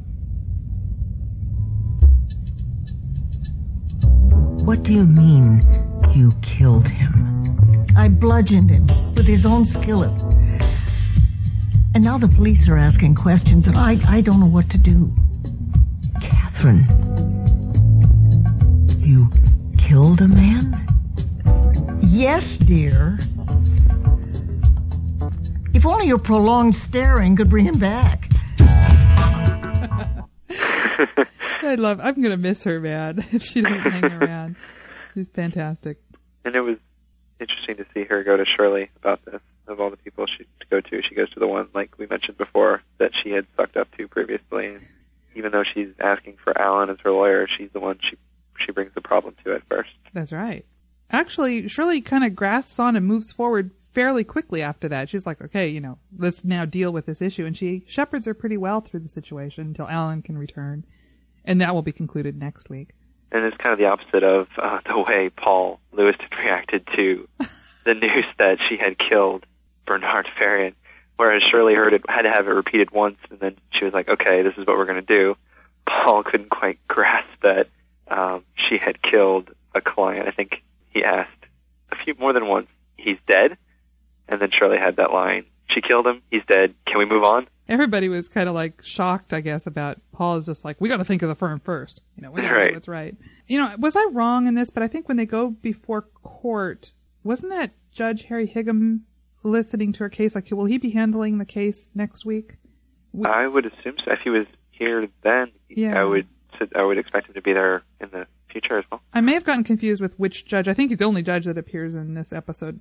What 4.66 4.82
do 4.82 4.94
you 4.94 5.06
mean 5.06 5.62
you 6.16 6.32
killed 6.42 6.88
him? 6.88 7.86
I 7.96 8.08
bludgeoned 8.08 8.70
him 8.70 8.88
with 9.14 9.28
his 9.28 9.46
own 9.46 9.66
skillet. 9.66 10.25
And 11.96 12.04
now 12.04 12.18
the 12.18 12.28
police 12.28 12.68
are 12.68 12.76
asking 12.76 13.16
questions, 13.16 13.68
and 13.68 13.78
I, 13.78 13.98
I 14.10 14.20
don't 14.20 14.42
know 14.42 14.46
what 14.46 14.70
to 14.72 14.78
do. 14.78 15.16
Catherine, 16.22 16.86
you 19.00 19.32
killed 19.78 20.20
a 20.20 20.28
man? 20.28 20.86
Yes, 22.02 22.58
dear. 22.58 23.18
If 25.74 25.86
only 25.86 26.08
your 26.08 26.20
prolonged 26.20 26.76
staring 26.76 27.38
could 27.38 27.50
bring 27.50 27.66
him 27.66 27.80
back. 27.80 28.30
I 31.64 31.76
love. 31.78 32.02
I'm 32.04 32.22
gonna 32.22 32.36
miss 32.36 32.66
her, 32.66 32.82
man. 32.82 33.26
If 33.32 33.42
she 33.42 33.62
doesn't 33.62 33.80
hang 33.80 34.12
around, 34.12 34.58
she's 35.14 35.30
fantastic. 35.30 36.02
And 36.44 36.58
it 36.58 36.62
was 36.62 36.76
interesting 37.40 37.78
to 37.78 37.86
see 37.94 38.04
her 38.04 38.22
go 38.26 38.36
to 38.36 38.44
Shirley 38.46 38.90
about 38.98 39.24
this. 39.24 39.40
Of 39.68 39.80
all 39.80 39.90
the 39.90 39.98
people 39.98 40.26
she 40.28 40.44
to 40.44 40.68
go 40.70 40.80
to, 40.80 41.02
she 41.02 41.16
goes 41.16 41.30
to 41.32 41.40
the 41.40 41.48
one 41.48 41.68
like 41.74 41.98
we 41.98 42.06
mentioned 42.08 42.38
before 42.38 42.84
that 43.00 43.12
she 43.24 43.32
had 43.32 43.48
sucked 43.56 43.78
up 43.78 43.88
to 43.98 44.08
previously. 44.08 44.68
And 44.68 44.82
even 45.36 45.52
though 45.52 45.64
she's 45.64 45.90
asking 46.00 46.38
for 46.44 46.58
Alan 46.60 46.90
as 46.90 46.98
her 47.04 47.12
lawyer, 47.12 47.48
she's 47.48 47.72
the 47.74 47.80
one 47.80 48.00
she 48.02 48.18
she 48.58 48.72
brings 48.72 48.94
the 48.94 49.02
problem 49.02 49.36
to 49.44 49.54
at 49.54 49.64
first. 49.68 49.90
That's 50.14 50.32
right. 50.32 50.66
Actually, 51.12 51.68
Shirley 51.68 52.02
kind 52.02 52.24
of 52.24 52.36
grasps 52.36 52.80
on 52.80 52.96
and 52.96 53.06
moves 53.06 53.32
forward 53.32 53.72
fairly 53.92 54.24
quickly 54.24 54.62
after 54.62 54.90
that. 54.90 55.10
She's 55.10 55.26
like, 55.26 55.42
okay, 55.42 55.68
you 55.68 55.80
know, 55.80 55.98
let's 56.18 56.44
now 56.44 56.66
deal 56.66 56.92
with 56.92 57.06
this 57.06 57.22
issue. 57.22 57.46
And 57.46 57.56
she 57.56 57.84
shepherds 57.88 58.26
her 58.26 58.34
pretty 58.34 58.58
well 58.58 58.82
through 58.82 59.02
the 59.02 59.10
situation 59.10 59.68
until 59.68 59.88
Alan 59.88 60.22
can 60.22 60.38
return. 60.38 60.86
And 61.46 61.62
that 61.62 61.74
will 61.74 61.82
be 61.82 61.92
concluded 61.92 62.38
next 62.38 62.70
week. 62.70 62.90
And 63.32 63.46
it's 63.46 63.58
kind 63.58 63.74
of 63.74 63.80
the 63.80 63.86
opposite 63.86 64.24
of 64.24 64.48
uh, 64.58 64.80
the 64.86 65.00
way 65.00 65.30
Paul 65.30 65.80
Lewis 65.92 66.16
had 66.20 66.38
reacted 66.38 66.88
to 66.96 67.28
the 67.86 67.94
news 67.94 68.26
that 68.38 68.58
she 68.68 68.78
had 68.78 68.98
killed 68.98 69.46
Bernard 69.86 70.28
Ferrion. 70.40 70.74
Whereas 71.18 71.44
Shirley 71.50 71.76
heard 71.76 71.94
it, 71.94 72.02
had 72.10 72.24
to 72.24 72.30
have 72.30 72.46
it 72.48 72.52
repeated 72.52 72.92
once, 72.92 73.18
and 73.30 73.40
then 73.40 73.56
she 73.72 73.86
was 73.86 73.94
like, 73.94 74.10
"Okay, 74.10 74.42
this 74.42 74.54
is 74.58 74.68
what 74.68 74.78
we're 74.78 74.86
going 74.86 75.00
to 75.00 75.02
do." 75.02 75.38
Paul 75.88 76.24
couldn't 76.24 76.50
quite 76.50 76.78
grasp 76.88 77.30
that 77.42 77.68
um, 78.10 78.44
she 78.56 78.78
had 78.78 79.02
killed 79.02 79.50
a 79.74 79.80
client. 79.82 80.28
I 80.28 80.32
think 80.32 80.62
he 80.90 81.04
asked 81.04 81.32
a 81.92 81.96
few 82.04 82.16
more 82.16 82.34
than 82.34 82.48
once, 82.48 82.68
"He's 82.98 83.18
dead," 83.28 83.58
and 84.28 84.42
then 84.42 84.52
Shirley 84.52 84.78
had 84.78 84.98
that 84.98 85.14
line, 85.14 85.46
"She 85.70 85.80
killed 85.82 86.06
him. 86.06 86.22
He's 86.32 86.44
dead. 86.48 86.74
Can 86.86 86.98
we 86.98 87.06
move 87.06 87.24
on?" 87.24 87.48
Everybody 87.70 88.10
was 88.10 88.28
kind 88.30 88.48
of 88.50 88.54
like 88.54 88.84
shocked, 88.84 89.34
I 89.34 89.40
guess, 89.42 89.66
about 89.66 90.00
Paul 90.12 90.36
is 90.38 90.46
just 90.46 90.64
like, 90.64 90.80
we 90.80 90.88
got 90.88 90.98
to 90.98 91.04
think 91.06 91.24
of 91.24 91.30
the 91.30 91.34
firm 91.36 91.60
first. 91.60 92.00
You 92.16 92.22
know, 92.22 92.30
we 92.30 92.42
got 92.44 92.50
to 92.50 92.56
Right. 92.56 92.68
do 92.68 92.74
what's 92.76 92.88
right. 92.88 93.16
You 93.48 93.58
know, 93.60 93.74
was 93.80 93.96
I 93.96 94.06
wrong 94.12 94.46
in 94.48 94.54
this? 94.54 94.70
But 94.70 94.84
I 94.84 94.88
think 94.88 95.08
when 95.08 95.18
they 95.18 95.26
go 95.26 95.50
before 95.50 96.04
court, 96.22 96.92
wasn't 97.24 97.52
that 97.54 97.72
Judge 97.92 98.26
Harry 98.26 98.46
Hingham 98.46 99.06
listening 99.46 99.94
to 99.94 100.00
her 100.00 100.10
case? 100.10 100.36
Like, 100.36 100.50
will 100.52 100.66
he 100.66 100.78
be 100.78 100.90
handling 100.90 101.38
the 101.38 101.46
case 101.46 101.92
next 101.96 102.26
week? 102.26 102.58
I 103.24 103.48
would 103.48 103.66
assume 103.66 103.96
so. 104.04 104.12
If 104.12 104.20
he 104.24 104.30
was 104.30 104.46
here 104.72 105.08
then, 105.24 105.52
Yeah. 105.70 106.00
I 106.02 106.04
would 106.04 106.28
I 106.76 106.84
would 106.84 106.98
expect 106.98 107.28
him 107.28 107.34
to 107.36 107.42
be 107.42 107.54
there 107.54 107.84
in 108.00 108.10
the 108.12 108.28
future 108.50 108.78
as 108.78 108.86
well. 108.92 109.02
I 109.14 109.20
may 109.22 109.34
have 109.34 109.44
gotten 109.44 109.64
confused 109.66 110.02
with 110.02 110.18
which 110.18 110.46
judge. 110.46 110.68
I 110.70 110.74
think 110.74 110.90
he's 110.90 111.00
the 111.00 111.06
only 111.06 111.22
judge 111.22 111.46
that 111.46 111.58
appears 111.58 111.96
in 111.96 112.14
this 112.14 112.32
episode. 112.34 112.80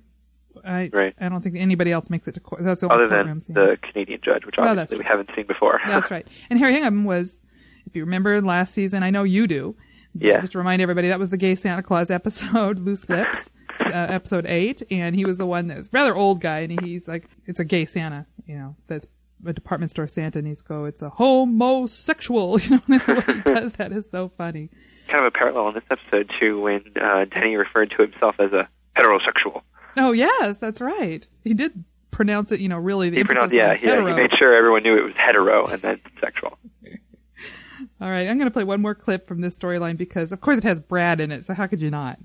I 0.63 0.89
Right. 0.93 1.13
I 1.19 1.27
don't 1.29 1.41
think 1.41 1.55
anybody 1.57 1.91
else 1.91 2.09
makes 2.09 2.27
it 2.27 2.33
to 2.35 2.39
court. 2.39 2.63
That's 2.63 2.81
the 2.81 2.87
Other 2.87 3.07
than 3.07 3.37
the 3.49 3.77
Canadian 3.81 4.21
judge, 4.23 4.45
which 4.45 4.55
obviously 4.57 4.75
that's 4.75 4.93
we 4.97 5.03
haven't 5.03 5.29
seen 5.35 5.45
before. 5.45 5.81
That's 5.87 6.09
right. 6.15 6.25
And 6.49 6.57
Harry 6.59 6.73
Hingham 6.73 7.03
was, 7.03 7.43
if 7.85 7.95
you 7.95 8.03
remember 8.05 8.41
last 8.41 8.73
season, 8.73 9.03
I 9.03 9.09
know 9.09 9.23
you 9.23 9.47
do. 9.47 9.75
Yeah. 10.17 10.39
Just 10.39 10.53
to 10.53 10.57
remind 10.57 10.81
everybody, 10.81 11.09
that 11.09 11.19
was 11.19 11.29
the 11.29 11.37
gay 11.37 11.55
Santa 11.55 11.83
Claus 11.83 12.09
episode, 12.09 12.79
Loose 12.85 13.09
Lips, 13.09 13.51
uh, 13.81 13.89
episode 14.09 14.45
eight, 14.45 14.81
and 14.91 15.15
he 15.15 15.25
was 15.25 15.37
the 15.37 15.45
one 15.45 15.67
that 15.67 15.77
was 15.77 15.89
rather 15.91 16.15
old 16.15 16.41
guy, 16.41 16.59
and 16.59 16.79
he's 16.81 17.07
like, 17.07 17.27
it's 17.45 17.59
a 17.59 17.65
gay 17.65 17.85
Santa, 17.85 18.25
you 18.45 18.57
know, 18.57 18.75
that's 18.87 19.07
a 19.45 19.53
department 19.53 19.91
store 19.91 20.07
Santa, 20.07 20.39
and 20.39 20.47
he's 20.47 20.61
go, 20.61 20.85
it's 20.85 21.01
a 21.01 21.09
homosexual, 21.09 22.59
you 22.61 22.77
know, 22.77 22.81
and 22.87 22.99
the 22.99 23.13
way 23.27 23.35
he 23.35 23.41
does 23.41 23.73
that 23.73 23.91
is 23.91 24.09
so 24.09 24.29
funny. 24.29 24.69
kind 25.07 25.25
of 25.25 25.33
a 25.33 25.37
parallel 25.37 25.69
in 25.69 25.75
this 25.75 25.83
episode 25.89 26.31
too, 26.39 26.59
when 26.61 26.83
uh, 26.99 27.25
Denny 27.25 27.55
referred 27.55 27.91
to 27.91 28.01
himself 28.01 28.35
as 28.39 28.51
a 28.53 28.67
heterosexual. 28.97 29.61
Oh 29.97 30.11
yes, 30.11 30.59
that's 30.59 30.81
right. 30.81 31.25
He 31.43 31.53
did 31.53 31.83
pronounce 32.11 32.51
it, 32.51 32.59
you 32.59 32.69
know, 32.69 32.77
really. 32.77 33.09
The 33.09 33.17
He 33.17 33.23
pronounced, 33.23 33.53
yeah, 33.53 33.75
he, 33.75 33.87
he 33.87 33.95
made 34.13 34.31
sure 34.37 34.55
everyone 34.55 34.83
knew 34.83 34.97
it 34.97 35.03
was 35.03 35.13
hetero 35.15 35.67
and 35.67 35.81
then 35.81 35.99
sexual. 36.19 36.57
All 38.01 38.09
right, 38.09 38.27
I'm 38.27 38.37
going 38.37 38.47
to 38.47 38.53
play 38.53 38.63
one 38.63 38.81
more 38.81 38.95
clip 38.95 39.27
from 39.27 39.41
this 39.41 39.57
storyline 39.57 39.97
because, 39.97 40.31
of 40.31 40.41
course, 40.41 40.57
it 40.57 40.63
has 40.63 40.79
Brad 40.79 41.19
in 41.19 41.31
it. 41.31 41.45
So 41.45 41.53
how 41.53 41.67
could 41.67 41.81
you 41.81 41.89
not? 41.89 42.19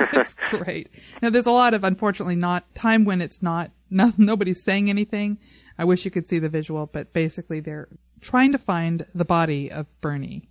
That's 0.12 0.34
great. 0.50 0.90
Now, 1.22 1.30
there's 1.30 1.46
a 1.46 1.52
lot 1.52 1.74
of, 1.74 1.84
unfortunately, 1.84 2.36
not 2.36 2.74
time 2.74 3.04
when 3.04 3.20
it's 3.20 3.42
not, 3.42 3.70
no, 3.90 4.12
nobody's 4.16 4.62
saying 4.62 4.90
anything. 4.90 5.38
I 5.78 5.84
wish 5.84 6.04
you 6.04 6.10
could 6.10 6.26
see 6.26 6.38
the 6.38 6.48
visual, 6.48 6.86
but 6.86 7.12
basically 7.12 7.60
they're 7.60 7.88
trying 8.20 8.52
to 8.52 8.58
find 8.58 9.06
the 9.14 9.24
body 9.24 9.70
of 9.70 9.86
Bernie. 10.00 10.48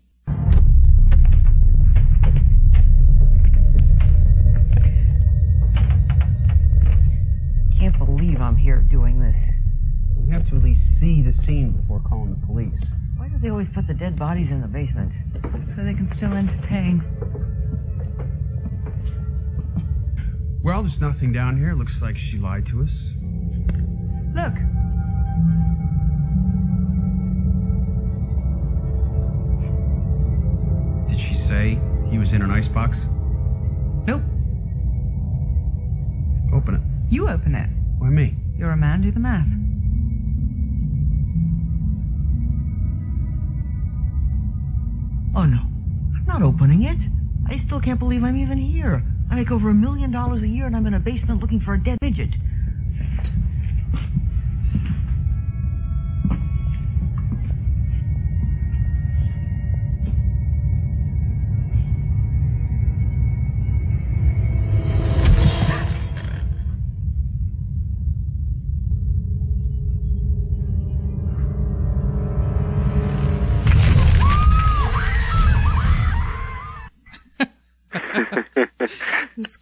Can't 7.80 7.98
believe 7.98 8.40
I'm 8.40 8.56
here 8.56 8.82
doing 8.90 9.20
this. 9.20 9.36
We 10.18 10.32
have 10.32 10.48
to 10.50 10.58
at 10.58 10.64
least 10.64 11.00
see 11.00 11.22
the 11.22 11.34
scene 11.34 11.72
before 11.72 12.02
calling 12.02 12.38
the 12.40 12.46
police. 12.46 12.80
Why 13.18 13.28
do 13.28 13.38
they 13.40 13.50
always 13.50 13.70
put 13.70 13.88
the 13.88 13.94
dead 13.94 14.18
bodies 14.18 14.52
in 14.52 14.62
the 14.62 14.68
basement? 14.68 15.12
So 15.76 15.84
they 15.84 15.94
can 15.94 16.10
still 16.16 16.34
entertain. 16.34 17.02
Well, 20.64 20.82
there's 20.82 21.00
nothing 21.02 21.34
down 21.34 21.58
here. 21.58 21.74
Looks 21.74 22.02
like 22.02 22.18
she 22.18 22.38
lied 22.38 22.66
to 22.68 22.84
us. 22.84 22.92
Look, 24.34 24.56
Did 31.10 31.20
she 31.20 31.36
say 31.36 31.80
he 32.10 32.18
was 32.18 32.32
in 32.32 32.42
an 32.42 32.50
icebox? 32.50 32.98
Nope. 34.08 34.24
Open 36.54 36.76
it. 36.76 37.14
you 37.14 37.28
open 37.28 37.54
it. 37.54 37.70
Why 38.00 38.10
me? 38.10 38.36
You're 38.58 38.72
a 38.72 38.78
man, 38.78 39.02
do 39.02 39.12
the 39.12 39.20
math. 39.20 39.48
Oh 45.36 45.46
no, 45.46 45.60
I'm 46.16 46.26
not 46.26 46.42
opening 46.42 46.84
it. 46.84 46.98
I 47.48 47.58
still 47.58 47.80
can't 47.80 48.00
believe 48.00 48.24
I'm 48.24 48.38
even 48.38 48.58
here. 48.58 49.04
I 49.34 49.36
make 49.36 49.50
over 49.50 49.72
a 49.72 49.74
million 49.74 50.12
dollars 50.12 50.44
a 50.44 50.48
year 50.48 50.68
and 50.68 50.76
I'm 50.76 50.86
in 50.86 50.94
a 50.94 51.00
basement 51.00 51.42
looking 51.42 51.60
for 51.60 51.74
a 51.74 51.84
dead 51.84 51.98
midget. 52.04 52.36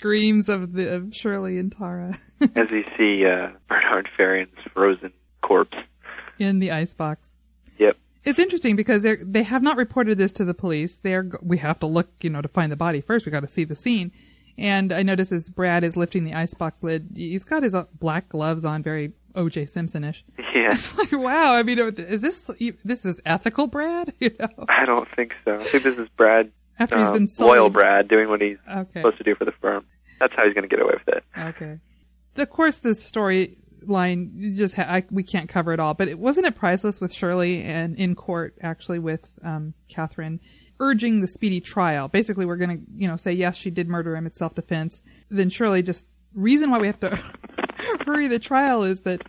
Screams 0.01 0.49
of 0.49 0.73
the 0.73 0.95
of 0.95 1.13
Shirley 1.13 1.59
and 1.59 1.71
Tara 1.71 2.17
As 2.55 2.71
we 2.71 2.83
see 2.97 3.23
uh, 3.23 3.51
Bernard 3.69 4.09
Ferrion's 4.17 4.57
frozen 4.73 5.13
corpse. 5.43 5.77
in 6.39 6.57
the 6.57 6.71
icebox. 6.71 7.35
Yep. 7.77 7.97
It's 8.23 8.39
interesting 8.39 8.75
because 8.75 9.03
they 9.03 9.17
they 9.17 9.43
have 9.43 9.61
not 9.61 9.77
reported 9.77 10.17
this 10.17 10.33
to 10.33 10.43
the 10.43 10.55
police. 10.55 10.97
They're 10.97 11.29
we 11.43 11.59
have 11.59 11.79
to 11.81 11.85
look, 11.85 12.09
you 12.21 12.31
know, 12.31 12.41
to 12.41 12.47
find 12.47 12.71
the 12.71 12.75
body 12.75 12.99
first. 12.99 13.27
We 13.27 13.31
got 13.31 13.41
to 13.41 13.47
see 13.47 13.63
the 13.63 13.75
scene. 13.75 14.11
And 14.57 14.91
I 14.91 15.03
notice 15.03 15.31
as 15.31 15.49
Brad 15.49 15.83
is 15.83 15.95
lifting 15.95 16.23
the 16.25 16.33
icebox 16.33 16.81
lid, 16.81 17.11
he's 17.15 17.43
got 17.45 17.61
his 17.61 17.75
uh, 17.75 17.85
black 17.99 18.27
gloves 18.29 18.65
on, 18.65 18.81
very 18.81 19.13
O.J. 19.35 19.67
Simpson-ish. 19.67 20.25
Yeah. 20.53 20.73
It's 20.73 20.97
like, 20.97 21.11
wow. 21.13 21.53
I 21.53 21.63
mean, 21.63 21.79
is 21.79 22.21
this 22.21 22.49
this 22.83 23.05
is 23.05 23.21
ethical, 23.23 23.67
Brad? 23.67 24.13
You 24.19 24.31
know. 24.39 24.65
I 24.67 24.85
don't 24.85 25.07
think 25.15 25.33
so. 25.45 25.59
I 25.59 25.63
think 25.63 25.83
this 25.83 25.97
is 25.97 26.09
Brad. 26.17 26.51
After 26.81 26.97
he's 26.99 27.09
uh, 27.09 27.13
been 27.13 27.27
loyal. 27.39 27.69
Brad 27.69 28.07
doing 28.07 28.29
what 28.29 28.41
he's 28.41 28.57
Okay. 28.69 28.99
supposed 29.01 29.17
to 29.17 29.23
do 29.23 29.35
for 29.35 29.45
the 29.45 29.51
firm. 29.61 29.85
That's 30.19 30.33
how 30.35 30.45
he's 30.45 30.53
going 30.53 30.67
to 30.67 30.73
get 30.75 30.81
away 30.81 30.93
with 31.05 31.15
it. 31.15 31.23
Okay. 31.37 31.79
Of 32.37 32.49
course, 32.49 32.79
this 32.79 33.09
storyline 33.87 34.55
just 34.55 34.75
ha- 34.75 34.85
I, 34.87 35.03
we 35.11 35.23
can't 35.23 35.49
cover 35.49 35.73
it 35.73 35.79
all, 35.79 35.93
but 35.93 36.07
it 36.07 36.19
wasn't 36.19 36.45
it 36.47 36.55
priceless 36.55 37.01
with 37.01 37.13
Shirley 37.13 37.63
and 37.63 37.95
in 37.97 38.15
court 38.15 38.55
actually 38.61 38.99
with 38.99 39.29
um, 39.43 39.73
Catherine 39.89 40.39
urging 40.79 41.21
the 41.21 41.27
speedy 41.27 41.59
trial. 41.61 42.07
Basically, 42.07 42.45
we're 42.45 42.57
going 42.57 42.77
to 42.79 42.83
you 42.95 43.07
know 43.07 43.15
say 43.17 43.31
yes, 43.33 43.55
she 43.55 43.69
did 43.69 43.87
murder 43.87 44.15
him. 44.15 44.25
It's 44.25 44.37
self 44.37 44.55
defense. 44.55 45.01
Then 45.29 45.49
Shirley 45.49 45.81
just 45.83 46.07
reason 46.33 46.69
why 46.71 46.79
we 46.79 46.87
have 46.87 46.99
to 47.01 47.09
hurry 48.05 48.27
the 48.27 48.39
trial 48.39 48.83
is 48.83 49.01
that 49.01 49.25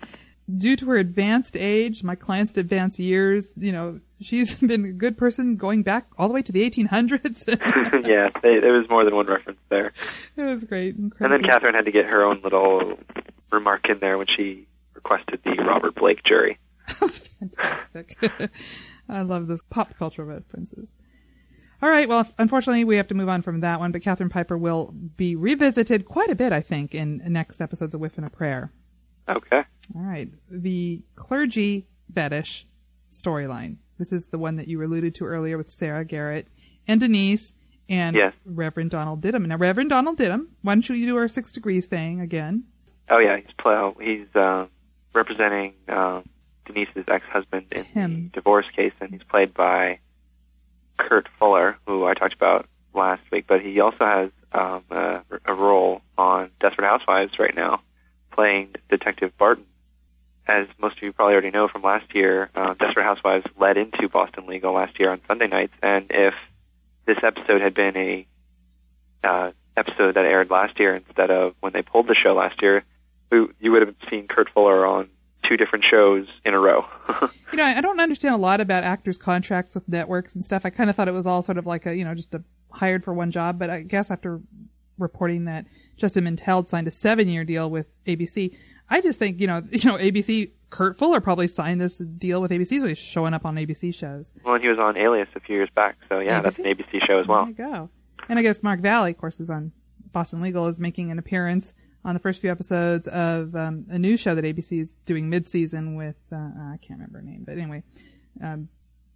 due 0.59 0.77
to 0.77 0.87
her 0.87 0.97
advanced 0.97 1.57
age, 1.57 2.03
my 2.03 2.15
client's 2.15 2.57
advanced 2.57 2.99
years, 2.99 3.55
you 3.57 3.73
know, 3.73 4.01
she's 4.23 4.55
been 4.61 4.85
a 4.85 4.93
good 4.93 5.17
person 5.17 5.57
going 5.57 5.83
back 5.83 6.07
all 6.19 6.29
the 6.29 6.35
way 6.35 6.43
to 6.43 6.53
the 6.53 6.69
1800s. 6.69 7.47
yeah, 8.07 8.31
they, 8.43 8.59
there 8.59 8.73
was 8.73 8.89
more 8.89 9.05
than 9.05 9.15
one 9.15 9.27
reference 9.27 9.59
there. 9.69 9.93
it 10.37 10.43
was 10.43 10.65
great. 10.65 10.97
And 10.97 11.13
then 11.19 11.43
Catherine 11.43 11.75
had 11.75 11.87
to 11.87 11.93
get 11.93 12.07
her 12.07 12.25
own 12.25 12.41
little 12.43 12.99
remark 13.51 13.89
in 13.89 13.99
there 13.99 14.19
when 14.19 14.27
she 14.27 14.67
requested 14.95 15.41
the 15.45 15.63
Robert 15.63 15.95
Blake 15.95 16.23
jury. 16.25 16.59
That 16.89 17.01
was 17.01 17.19
fantastic. 17.19 18.17
I 19.09 19.23
love 19.23 19.47
this 19.47 19.63
pop 19.71 19.97
culture 19.99 20.25
references. 20.25 20.95
All 21.81 21.91
right. 21.91 22.09
Well, 22.09 22.27
unfortunately, 22.39 22.85
we 22.85 22.97
have 22.97 23.09
to 23.09 23.15
move 23.15 23.29
on 23.29 23.43
from 23.43 23.61
that 23.61 23.81
one, 23.81 23.91
but 23.91 24.03
Catherine 24.03 24.29
Piper 24.29 24.57
will 24.57 24.95
be 25.17 25.35
revisited 25.35 26.05
quite 26.07 26.31
a 26.31 26.35
bit, 26.37 26.53
I 26.53 26.61
think, 26.61 26.95
in 26.95 27.21
next 27.27 27.61
episodes 27.61 27.93
of 27.93 28.01
Whiff 28.01 28.17
and 28.17 28.27
a 28.27 28.31
Prayer. 28.31 28.73
Okay. 29.29 29.63
All 29.95 30.03
right. 30.03 30.29
The 30.49 31.03
clergy 31.17 31.87
fetish 32.15 32.67
storyline. 33.11 33.77
This 34.03 34.13
is 34.13 34.27
the 34.27 34.39
one 34.39 34.57
that 34.57 34.67
you 34.67 34.83
alluded 34.83 35.15
to 35.15 35.27
earlier 35.27 35.57
with 35.57 35.71
Sarah 35.71 36.05
Garrett 36.05 36.49
and 36.89 36.99
Denise 36.99 37.55
and 37.89 38.17
Yes. 38.17 38.35
Reverend 38.45 38.91
Donald 38.91 39.21
Didham. 39.21 39.47
Now, 39.47 39.57
Reverend 39.57 39.91
Donald 39.91 40.19
Didham, 40.19 40.49
why 40.63 40.75
don't 40.75 40.89
you 40.89 41.07
do 41.07 41.17
our 41.17 41.29
six 41.29 41.53
degrees 41.53 41.87
thing 41.87 42.21
again? 42.21 42.65
Oh 43.09 43.19
yeah, 43.19 43.37
he's 43.37 43.55
play, 43.57 43.93
he's 44.01 44.27
uh, 44.35 44.67
representing 45.15 45.75
um, 45.89 46.29
Denise's 46.65 47.05
ex-husband 47.07 47.67
in 47.71 47.85
Tim. 47.85 48.15
the 48.25 48.41
divorce 48.41 48.67
case, 48.75 48.93
and 49.01 49.13
he's 49.13 49.23
played 49.23 49.55
by 49.55 50.01
Kurt 50.99 51.29
Fuller, 51.39 51.79
who 51.87 52.05
I 52.05 52.15
talked 52.15 52.35
about 52.35 52.67
last 52.95 53.23
week. 53.31 53.45
But 53.47 53.61
he 53.61 53.79
also 53.79 54.05
has 54.05 54.31
um, 54.51 54.83
a, 54.91 55.23
a 55.45 55.55
role 55.55 56.03
on 56.19 56.51
Desperate 56.59 56.89
Housewives 56.89 57.39
right 57.39 57.55
now, 57.55 57.83
playing 58.33 58.75
Detective 58.91 59.31
Barton. 59.39 59.67
As 60.47 60.67
most 60.79 60.97
of 60.97 61.03
you 61.03 61.13
probably 61.13 61.35
already 61.35 61.51
know 61.51 61.69
from 61.69 61.83
last 61.83 62.15
year, 62.15 62.51
uh, 62.55 62.75
Desperate 62.75 63.05
Housewives 63.05 63.47
led 63.59 63.77
into 63.77 64.09
Boston 64.09 64.47
Legal 64.47 64.73
last 64.73 64.99
year 64.99 65.11
on 65.11 65.21
Sunday 65.29 65.47
nights, 65.47 65.75
and 65.83 66.07
if 66.11 66.35
this 67.07 67.19
episode 67.23 67.61
had 67.61 67.75
been 67.75 67.97
a 67.97 68.27
uh, 69.25 69.53
episode 69.77 70.15
that 70.15 70.25
aired 70.25 70.51
last 70.51 70.79
year 70.79 70.95
instead 70.95 71.31
of 71.31 71.55
when 71.61 71.73
they 71.73 71.83
pulled 71.83 72.09
the 72.09 72.15
show 72.15 72.35
last 72.35 72.61
year, 72.63 72.85
we, 73.31 73.47
you 73.61 73.73
would 73.73 73.83
have 73.83 73.95
seen 74.11 74.27
Kurt 74.29 74.49
Fuller 74.51 74.85
on 74.85 75.09
two 75.49 75.57
different 75.57 75.85
shows 75.85 76.27
in 76.45 76.55
a 76.55 76.59
row. 76.59 76.85
You 77.53 77.59
know, 77.59 77.65
I 77.65 77.83
don't 77.83 78.01
understand 78.01 78.35
a 78.35 78.39
lot 78.39 78.63
about 78.63 78.83
actors' 78.83 79.19
contracts 79.19 79.75
with 79.75 79.87
networks 79.87 80.35
and 80.35 80.43
stuff. 80.43 80.65
I 80.65 80.71
kind 80.71 80.89
of 80.89 80.97
thought 80.97 81.07
it 81.07 81.13
was 81.13 81.27
all 81.27 81.43
sort 81.43 81.59
of 81.59 81.67
like 81.67 81.85
a, 81.85 81.95
you 81.95 82.03
know, 82.03 82.15
just 82.15 82.33
a 82.33 82.43
hired 82.71 83.05
for 83.05 83.13
one 83.13 83.31
job. 83.31 83.59
But 83.59 83.69
I 83.69 83.83
guess 83.83 84.11
after 84.11 84.41
reporting 84.97 85.45
that 85.45 85.67
Justin 85.99 86.25
Mentell 86.25 86.67
signed 86.67 86.89
a 86.89 86.91
seven-year 86.91 87.45
deal 87.45 87.71
with 87.71 87.89
ABC, 88.07 88.57
I 88.89 89.01
just 89.01 89.19
think, 89.19 89.41
you 89.41 89.47
know, 89.47 89.63
you 89.71 89.91
know, 89.91 89.97
ABC, 89.97 90.51
Kurt 90.71 90.97
Fuller 90.97 91.21
probably 91.21 91.49
signed 91.49 91.81
this 91.81 91.99
deal 91.99 92.41
with 92.41 92.51
ABC, 92.51 92.81
so 92.81 92.87
he's 92.87 92.99
showing 92.99 93.35
up 93.35 93.45
on 93.45 93.57
ABC 93.57 93.95
shows. 93.95 94.33
well, 94.45 94.55
and 94.55 94.63
he 94.63 94.69
was 94.69 94.79
on 94.79 94.97
Alias 94.97 95.29
a 95.35 95.41
few 95.41 95.57
years 95.57 95.71
back, 95.75 95.97
so 96.09 96.19
yeah, 96.19 96.41
that's 96.41 96.59
an 96.59 96.65
ABC 96.65 97.07
show 97.07 97.19
as 97.19 97.27
well. 97.27 97.47
There 97.55 97.67
you 97.67 97.73
go. 97.73 97.91
And 98.29 98.39
I 98.39 98.43
guess 98.43 98.63
Mark 98.63 98.81
Valley, 98.81 99.11
of 99.11 99.19
course, 99.19 99.39
who's 99.39 99.51
on 99.51 99.73
Boston 100.13 100.41
Legal, 100.41 100.69
is 100.69 100.81
making 100.81 101.11
an 101.11 101.19
appearance 101.19 101.75
on 102.05 102.15
the 102.15 102.21
first 102.21 102.41
few 102.41 102.51
episodes 102.51 103.07
of 103.09 103.55
um, 103.55 103.87
a 103.89 103.99
new 103.99 104.17
show 104.17 104.35
that 104.35 104.45
ABC 104.45 104.81
is 104.81 104.97
doing 105.07 105.29
mid-season 105.29 105.95
with, 105.95 106.17
uh, 106.33 106.37
I 106.37 106.79
can't 106.81 106.99
remember 106.99 107.19
her 107.19 107.25
name, 107.25 107.45
but 107.45 107.59
anyway, 107.59 107.83
um, 108.43 108.69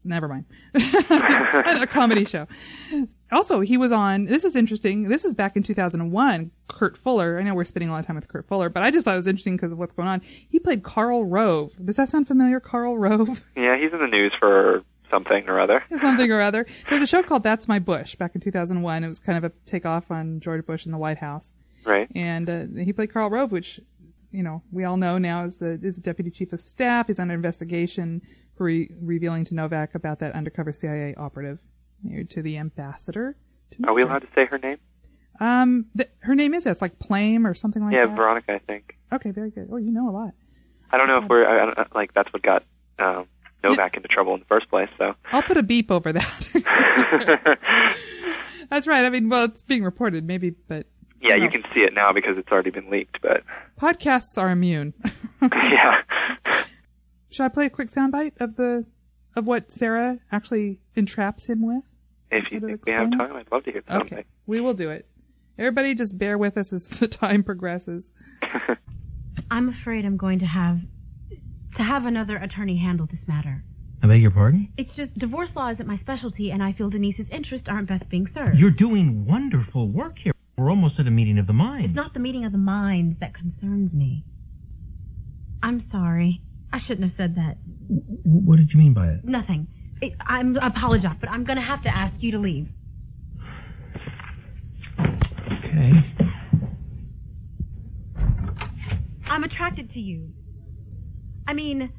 never 0.06 0.28
mind. 0.28 0.44
a 0.74 1.86
comedy 1.86 2.24
show. 2.24 2.46
Also, 3.32 3.60
he 3.60 3.76
was 3.76 3.92
on, 3.92 4.26
this 4.26 4.44
is 4.44 4.54
interesting, 4.54 5.08
this 5.08 5.24
is 5.24 5.34
back 5.34 5.56
in 5.56 5.62
2001, 5.62 6.50
Kurt 6.68 6.96
Fuller. 6.96 7.38
I 7.38 7.42
know 7.42 7.54
we're 7.54 7.64
spending 7.64 7.88
a 7.88 7.92
lot 7.92 8.00
of 8.00 8.06
time 8.06 8.16
with 8.16 8.28
Kurt 8.28 8.46
Fuller, 8.46 8.68
but 8.68 8.82
I 8.82 8.90
just 8.90 9.04
thought 9.04 9.14
it 9.14 9.16
was 9.16 9.26
interesting 9.26 9.56
because 9.56 9.72
of 9.72 9.78
what's 9.78 9.92
going 9.92 10.08
on. 10.08 10.20
He 10.20 10.58
played 10.58 10.82
Karl 10.82 11.24
Rove. 11.24 11.72
Does 11.84 11.96
that 11.96 12.08
sound 12.08 12.28
familiar, 12.28 12.60
Karl 12.60 12.96
Rove? 12.96 13.44
Yeah, 13.56 13.76
he's 13.78 13.92
in 13.92 13.98
the 13.98 14.06
news 14.06 14.32
for 14.38 14.84
something 15.10 15.48
or 15.48 15.58
other. 15.58 15.82
something 15.96 16.30
or 16.30 16.40
other. 16.40 16.66
There's 16.88 17.02
a 17.02 17.06
show 17.06 17.22
called 17.22 17.42
That's 17.42 17.66
My 17.66 17.78
Bush 17.78 18.14
back 18.16 18.34
in 18.34 18.40
2001. 18.40 19.02
It 19.02 19.08
was 19.08 19.18
kind 19.18 19.38
of 19.38 19.44
a 19.44 19.52
takeoff 19.66 20.10
on 20.10 20.40
George 20.40 20.64
Bush 20.66 20.86
in 20.86 20.92
the 20.92 20.98
White 20.98 21.18
House. 21.18 21.54
Right. 21.84 22.08
And 22.14 22.48
uh, 22.48 22.82
he 22.82 22.92
played 22.92 23.12
Karl 23.12 23.30
Rove, 23.30 23.50
which, 23.50 23.80
you 24.30 24.42
know, 24.42 24.62
we 24.70 24.84
all 24.84 24.96
know 24.96 25.18
now 25.18 25.44
is 25.44 25.58
the, 25.58 25.80
is 25.82 25.96
the 25.96 26.02
deputy 26.02 26.30
chief 26.30 26.52
of 26.52 26.60
staff. 26.60 27.06
He's 27.06 27.18
under 27.18 27.34
investigation 27.34 28.22
re- 28.58 28.90
revealing 29.00 29.44
to 29.44 29.54
Novak 29.54 29.94
about 29.94 30.20
that 30.20 30.34
undercover 30.34 30.72
CIA 30.72 31.14
operative 31.14 31.60
married 32.02 32.30
to 32.30 32.42
the 32.42 32.58
ambassador. 32.58 33.36
Are 33.84 33.94
we 33.94 34.02
allowed 34.02 34.20
to 34.20 34.28
say 34.34 34.46
her 34.46 34.58
name? 34.58 34.78
Um, 35.40 35.86
th- 35.96 36.10
her 36.20 36.34
name 36.34 36.54
is 36.54 36.66
it's 36.66 36.80
like 36.80 36.98
Plame 36.98 37.46
or 37.46 37.54
something 37.54 37.82
like 37.82 37.94
yeah, 37.94 38.04
that. 38.04 38.10
Yeah, 38.10 38.16
Veronica, 38.16 38.54
I 38.54 38.58
think. 38.58 38.96
Okay, 39.12 39.30
very 39.30 39.50
good. 39.50 39.68
Oh, 39.70 39.76
you 39.76 39.92
know 39.92 40.08
a 40.08 40.12
lot. 40.12 40.32
I 40.90 40.96
don't 40.96 41.08
know 41.08 41.18
if 41.18 41.28
we're 41.28 41.46
I, 41.46 41.72
I 41.76 41.86
like 41.94 42.14
that's 42.14 42.32
what 42.32 42.42
got 42.42 42.64
um, 42.98 43.26
Novak 43.62 43.96
into 43.96 44.08
trouble 44.08 44.34
in 44.34 44.40
the 44.40 44.46
first 44.46 44.68
place. 44.70 44.88
So 44.98 45.14
I'll 45.32 45.42
put 45.42 45.56
a 45.56 45.62
beep 45.62 45.90
over 45.90 46.12
that. 46.12 46.48
That's 48.70 48.86
right. 48.86 49.04
I 49.04 49.10
mean, 49.10 49.28
well, 49.28 49.44
it's 49.44 49.62
being 49.62 49.84
reported, 49.84 50.24
maybe, 50.24 50.50
but 50.68 50.86
yeah, 51.20 51.36
you 51.36 51.50
can 51.50 51.62
see 51.74 51.80
it 51.80 51.94
now 51.94 52.12
because 52.12 52.36
it's 52.38 52.50
already 52.50 52.70
been 52.70 52.90
leaked. 52.90 53.20
But 53.22 53.42
podcasts 53.80 54.38
are 54.38 54.50
immune. 54.50 54.94
yeah, 55.42 56.02
Should 57.30 57.44
I 57.44 57.48
play 57.48 57.66
a 57.66 57.70
quick 57.70 57.88
soundbite 57.90 58.32
of 58.40 58.56
the 58.56 58.86
of 59.34 59.46
what 59.46 59.70
Sarah 59.70 60.18
actually 60.32 60.80
entraps 60.94 61.46
him 61.46 61.66
with? 61.66 61.84
if 62.30 62.50
you 62.50 62.60
think 62.60 62.84
we 62.86 62.92
have 62.92 63.10
time, 63.12 63.36
I'd 63.36 63.50
love 63.52 63.64
to 63.64 63.72
hear 63.72 63.82
something. 63.88 64.18
Okay, 64.18 64.26
we 64.46 64.60
will 64.60 64.74
do 64.74 64.90
it. 64.90 65.06
Everybody, 65.58 65.94
just 65.94 66.18
bear 66.18 66.36
with 66.36 66.56
us 66.56 66.72
as 66.72 66.86
the 67.00 67.08
time 67.08 67.42
progresses. 67.42 68.12
I'm 69.50 69.68
afraid 69.68 70.04
I'm 70.04 70.16
going 70.16 70.38
to 70.40 70.46
have 70.46 70.80
to 71.76 71.82
have 71.82 72.06
another 72.06 72.36
attorney 72.36 72.78
handle 72.78 73.06
this 73.06 73.28
matter. 73.28 73.62
I 74.02 74.06
beg 74.08 74.22
your 74.22 74.30
pardon? 74.30 74.72
It's 74.76 74.94
just 74.94 75.18
divorce 75.18 75.54
law 75.56 75.68
isn't 75.68 75.86
my 75.86 75.96
specialty, 75.96 76.50
and 76.50 76.62
I 76.62 76.72
feel 76.72 76.90
Denise's 76.90 77.28
interests 77.30 77.68
aren't 77.68 77.88
best 77.88 78.08
being 78.08 78.26
served. 78.26 78.58
You're 78.58 78.70
doing 78.70 79.24
wonderful 79.26 79.88
work 79.88 80.18
here. 80.18 80.32
We're 80.56 80.70
almost 80.70 80.98
at 80.98 81.06
a 81.06 81.10
meeting 81.10 81.38
of 81.38 81.46
the 81.46 81.52
minds. 81.52 81.86
It's 81.86 81.94
not 81.94 82.14
the 82.14 82.20
meeting 82.20 82.44
of 82.44 82.52
the 82.52 82.58
minds 82.58 83.18
that 83.18 83.34
concerns 83.34 83.92
me. 83.92 84.24
I'm 85.62 85.80
sorry. 85.80 86.40
I 86.76 86.78
shouldn't 86.78 87.04
have 87.04 87.16
said 87.16 87.36
that. 87.36 87.56
What 88.24 88.56
did 88.56 88.70
you 88.70 88.78
mean 88.78 88.92
by 88.92 89.08
it? 89.08 89.24
Nothing. 89.24 89.66
It, 90.02 90.12
I'm 90.20 90.58
I 90.58 90.66
apologize, 90.66 91.16
but 91.16 91.30
I'm 91.30 91.42
going 91.42 91.56
to 91.56 91.62
have 91.62 91.80
to 91.84 91.88
ask 91.88 92.22
you 92.22 92.32
to 92.32 92.38
leave. 92.38 92.68
Okay. 95.50 96.04
I'm 99.26 99.42
attracted 99.42 99.88
to 99.88 100.00
you. 100.00 100.34
I 101.48 101.54
mean, 101.54 101.90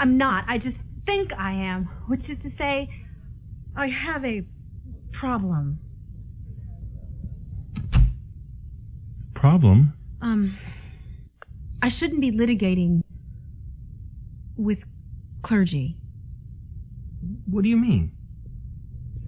I'm 0.00 0.18
not. 0.18 0.44
I 0.48 0.58
just 0.58 0.78
think 1.06 1.32
I 1.32 1.52
am, 1.52 1.84
which 2.08 2.28
is 2.28 2.40
to 2.40 2.50
say, 2.50 2.90
I 3.76 3.86
have 3.86 4.24
a 4.24 4.42
problem. 5.12 5.78
Problem? 9.34 9.92
Um, 10.20 10.58
I 11.80 11.88
shouldn't 11.90 12.20
be 12.20 12.32
litigating 12.32 13.04
with 14.56 14.78
clergy. 15.42 15.96
What 17.46 17.62
do 17.62 17.68
you 17.68 17.76
mean? 17.76 18.12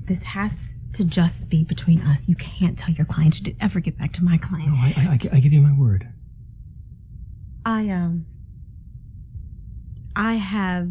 This 0.04 0.22
has 0.22 0.74
to 0.94 1.04
just 1.04 1.48
be 1.48 1.64
between 1.64 2.00
us. 2.02 2.20
You 2.26 2.36
can't 2.36 2.78
tell 2.78 2.90
your 2.90 3.06
client 3.06 3.44
to 3.44 3.54
ever 3.60 3.80
get 3.80 3.98
back 3.98 4.12
to 4.14 4.24
my 4.24 4.38
client. 4.38 4.68
No, 4.68 4.74
I, 4.74 4.94
I, 4.96 5.18
I, 5.32 5.36
I 5.36 5.40
give 5.40 5.52
you 5.52 5.60
my 5.60 5.76
word. 5.78 6.08
I 7.64 7.88
um 7.90 8.26
I 10.14 10.34
have 10.34 10.88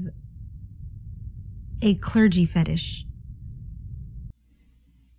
a 1.82 1.95
clergy 1.95 2.45
fetish. 2.45 3.06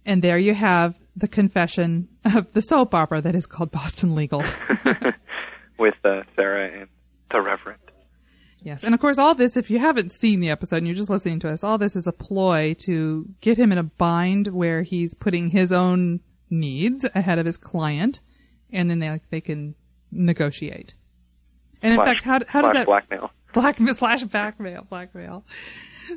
And 0.04 0.22
there 0.22 0.38
you 0.38 0.54
have 0.54 0.98
the 1.16 1.26
confession 1.26 2.08
of 2.24 2.52
the 2.52 2.60
soap 2.60 2.94
opera 2.94 3.20
that 3.20 3.34
is 3.34 3.46
called 3.46 3.72
Boston 3.72 4.14
Legal. 4.14 4.44
with 5.78 5.94
uh, 6.04 6.22
Sarah 6.36 6.80
and 6.80 6.88
the 7.32 7.40
Reverend. 7.40 7.80
Yes, 8.66 8.82
and 8.82 8.94
of 8.94 9.00
course, 9.00 9.16
all 9.16 9.32
this, 9.36 9.56
if 9.56 9.70
you 9.70 9.78
haven't 9.78 10.10
seen 10.10 10.40
the 10.40 10.50
episode 10.50 10.78
and 10.78 10.88
you're 10.88 10.96
just 10.96 11.08
listening 11.08 11.38
to 11.38 11.48
us, 11.48 11.62
all 11.62 11.78
this 11.78 11.94
is 11.94 12.08
a 12.08 12.12
ploy 12.12 12.74
to 12.80 13.24
get 13.40 13.56
him 13.56 13.70
in 13.70 13.78
a 13.78 13.84
bind 13.84 14.48
where 14.48 14.82
he's 14.82 15.14
putting 15.14 15.50
his 15.50 15.70
own 15.70 16.18
needs 16.50 17.06
ahead 17.14 17.38
of 17.38 17.46
his 17.46 17.56
client, 17.56 18.18
and 18.72 18.90
then 18.90 18.98
they 18.98 19.20
they 19.30 19.40
can 19.40 19.76
negotiate. 20.10 20.96
And 21.80 21.92
in 21.92 21.96
Slash- 21.98 22.06
fact, 22.08 22.22
how 22.22 22.40
how 22.48 22.62
does 22.62 22.72
that 22.72 22.86
blackmail? 22.86 23.30
black 23.52 23.78
slash 23.78 24.24
blackmail 24.24 24.84
blackmail? 24.90 25.44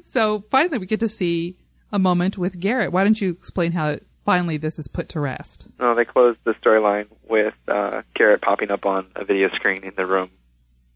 So 0.04 0.44
finally, 0.50 0.80
we 0.80 0.88
get 0.88 1.02
to 1.02 1.08
see 1.08 1.56
a 1.92 2.00
moment 2.00 2.36
with 2.36 2.60
Garrett. 2.60 2.92
Why 2.92 3.04
don't 3.04 3.22
you 3.22 3.30
explain 3.30 3.74
how 3.74 4.00
finally 4.26 4.58
this 4.58 4.80
is 4.80 4.88
put 4.88 5.10
to 5.10 5.20
rest? 5.20 5.68
No, 5.80 5.94
they 5.94 6.04
closed 6.04 6.40
the 6.46 6.56
storyline 6.56 7.10
with 7.28 7.54
uh, 7.68 8.02
Garrett 8.16 8.42
popping 8.42 8.72
up 8.72 8.88
on 8.88 9.06
a 9.16 9.24
video 9.24 9.50
screen 9.50 9.84
in 9.84 9.94
the 9.96 10.08
room, 10.08 10.32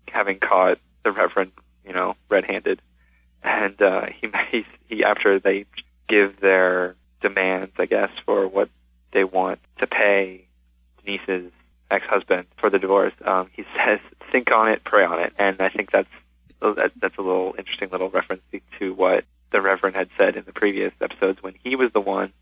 having 0.07 0.39
caught 0.39 0.79
the 1.03 1.11
Reverend, 1.11 1.51
you 1.85 1.93
know, 1.93 2.15
red-handed, 2.29 2.81
and 3.43 3.81
uh, 3.81 4.05
he, 4.07 4.29
he 4.51 4.65
he 4.87 5.03
after 5.03 5.39
they 5.39 5.65
give 6.07 6.39
their 6.39 6.95
demands, 7.21 7.73
I 7.77 7.85
guess, 7.85 8.11
for 8.25 8.47
what 8.47 8.69
they 9.11 9.23
want 9.23 9.59
to 9.79 9.87
pay 9.87 10.47
Denise's 11.03 11.51
ex-husband 11.91 12.47
for 12.57 12.69
the 12.69 12.79
divorce, 12.79 13.13
um, 13.23 13.49
he 13.53 13.63
says, 13.77 13.99
"Think 14.31 14.51
on 14.51 14.69
it, 14.69 14.83
pray 14.83 15.05
on 15.05 15.19
it," 15.19 15.33
and 15.37 15.61
I 15.61 15.69
think 15.69 15.91
that's 15.91 16.09
that, 16.61 16.91
that's 16.99 17.17
a 17.17 17.21
little 17.21 17.55
interesting 17.57 17.89
little 17.89 18.09
reference 18.09 18.41
to 18.79 18.93
what 18.93 19.25
the 19.51 19.61
Reverend 19.61 19.95
had 19.95 20.09
said 20.17 20.35
in 20.35 20.45
the 20.45 20.53
previous 20.53 20.93
episodes 21.01 21.41
when 21.41 21.53
he 21.63 21.75
was 21.75 21.91
the 21.93 22.01
one 22.01 22.33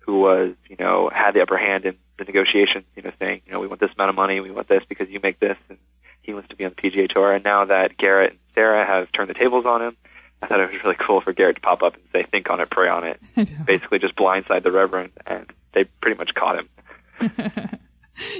who 0.00 0.20
was, 0.20 0.54
you 0.68 0.76
know, 0.78 1.10
had 1.12 1.32
the 1.34 1.40
upper 1.40 1.56
hand 1.56 1.84
in 1.84 1.96
the 2.18 2.24
negotiations, 2.24 2.84
you 2.96 3.02
know, 3.02 3.12
saying, 3.18 3.42
you 3.46 3.52
know, 3.52 3.60
we 3.60 3.66
want 3.66 3.80
this 3.80 3.90
amount 3.94 4.10
of 4.10 4.16
money, 4.16 4.40
we 4.40 4.50
want 4.50 4.68
this 4.68 4.82
because 4.88 5.08
you 5.08 5.20
make 5.22 5.38
this, 5.38 5.56
and 5.68 5.78
he 6.22 6.34
wants 6.34 6.48
to 6.50 6.56
be 6.56 6.64
on 6.64 6.74
the 6.76 6.90
PGA 6.90 7.08
Tour. 7.08 7.32
And 7.32 7.44
now 7.44 7.64
that 7.66 7.96
Garrett 7.96 8.30
and 8.30 8.38
Sarah 8.54 8.86
have 8.86 9.10
turned 9.12 9.30
the 9.30 9.34
tables 9.34 9.66
on 9.66 9.82
him, 9.82 9.96
I 10.42 10.46
thought 10.46 10.60
it 10.60 10.70
was 10.70 10.82
really 10.82 10.96
cool 10.98 11.20
for 11.20 11.32
Garrett 11.32 11.56
to 11.56 11.62
pop 11.62 11.82
up 11.82 11.94
and 11.94 12.02
say, 12.12 12.24
think 12.30 12.48
on 12.50 12.60
it, 12.60 12.70
pray 12.70 12.88
on 12.88 13.04
it. 13.04 13.20
Basically 13.66 13.98
just 13.98 14.16
blindside 14.16 14.62
the 14.62 14.72
Reverend, 14.72 15.12
and 15.26 15.50
they 15.74 15.84
pretty 16.00 16.16
much 16.18 16.34
caught 16.34 16.58
him. 16.58 17.78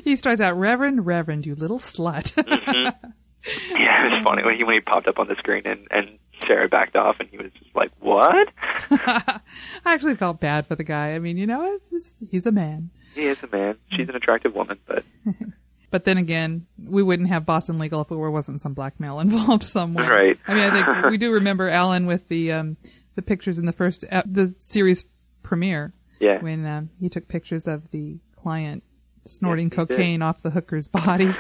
He 0.05 0.17
starts 0.17 0.41
out, 0.41 0.59
Reverend, 0.59 1.07
Reverend, 1.07 1.47
you 1.47 1.55
little 1.55 1.79
slut. 1.79 2.35
Mm-hmm. 3.43 3.81
Yeah, 3.83 4.07
it 4.07 4.13
was 4.13 4.23
funny 4.23 4.45
when 4.45 4.57
he, 4.57 4.65
when 4.65 4.75
he 4.75 4.81
popped 4.83 5.09
up 5.09 5.19
on 5.19 5.27
the 5.27 5.35
screen 5.37 5.63
and, 5.65 5.89
and 5.91 6.19
Sarah 6.47 6.69
backed 6.69 6.95
off, 6.95 7.21
and 7.21 7.29
he 7.31 7.39
was 7.39 7.51
just 7.59 7.75
like, 7.75 7.91
what? 7.99 8.49
I 8.91 9.41
actually 9.87 10.15
felt 10.15 10.41
bad 10.41 10.67
for 10.67 10.75
the 10.77 10.85
guy. 10.85 11.15
I 11.15 11.21
mean, 11.21 11.39
you 11.39 11.47
know, 11.47 11.75
it's, 11.75 11.89
it's, 11.91 12.23
he's 12.31 12.45
a 12.45 12.53
man. 12.53 12.91
He 13.15 13.23
is 13.23 13.43
a 13.43 13.47
man. 13.47 13.79
She's 13.93 14.11
an 14.11 14.15
attractive 14.15 14.55
woman, 14.55 14.79
but 14.87 15.05
But 15.91 16.05
then 16.05 16.19
again, 16.19 16.67
we 16.83 17.03
wouldn't 17.03 17.29
have 17.29 17.45
Boston 17.45 17.79
Legal 17.79 18.01
if 18.01 18.09
there 18.09 18.19
wasn't 18.19 18.61
some 18.61 18.75
blackmail 18.75 19.19
involved 19.27 19.65
somewhere. 19.65 20.09
Right. 20.09 20.39
I 20.47 20.55
mean, 20.55 20.63
I 20.63 20.71
think 20.71 21.11
we 21.11 21.17
do 21.19 21.33
remember 21.33 21.69
Alan 21.69 22.07
with 22.07 22.29
the 22.29 22.53
um, 22.53 22.77
the 23.17 23.23
pictures 23.23 23.59
in 23.59 23.67
the 23.67 23.73
first 23.73 24.05
ep- 24.09 24.27
the 24.31 24.55
series 24.59 25.05
premiere. 25.43 25.93
Yeah. 26.21 26.41
When 26.41 26.67
um, 26.67 26.91
he 27.01 27.09
took 27.09 27.29
pictures 27.29 27.67
of 27.67 27.91
the 27.91 28.19
client 28.37 28.83
snorting 29.25 29.67
Yes, 29.67 29.73
he 29.75 29.85
did. 29.87 29.89
cocaine 29.89 30.23
off 30.23 30.43
the 30.43 30.51
hooker's 30.51 30.87
body. 30.89 31.31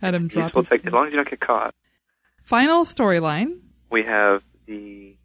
Had 0.00 0.14
him 0.14 0.28
drop 0.28 0.54
useful 0.54 0.76
as 0.76 0.92
long 0.92 1.06
as 1.06 1.10
you 1.12 1.16
don't 1.16 1.28
get 1.28 1.40
caught. 1.40 1.74
final 2.44 2.84
storyline. 2.84 3.58
we 3.90 4.02
have 4.04 4.42
the 4.66 5.16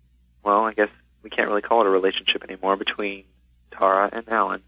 well, 0.44 0.62
I 0.66 0.74
guess 0.74 0.90
we 1.24 1.30
can't 1.30 1.48
really 1.50 1.62
call 1.62 1.82
it 1.82 1.88
a 1.88 1.90
relationship 1.90 2.44
anymore 2.44 2.78
between 2.78 3.26
Tara 3.72 4.10
and 4.12 4.28
Alan. 4.30 4.64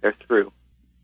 They're 0.00 0.14
through. 0.26 0.52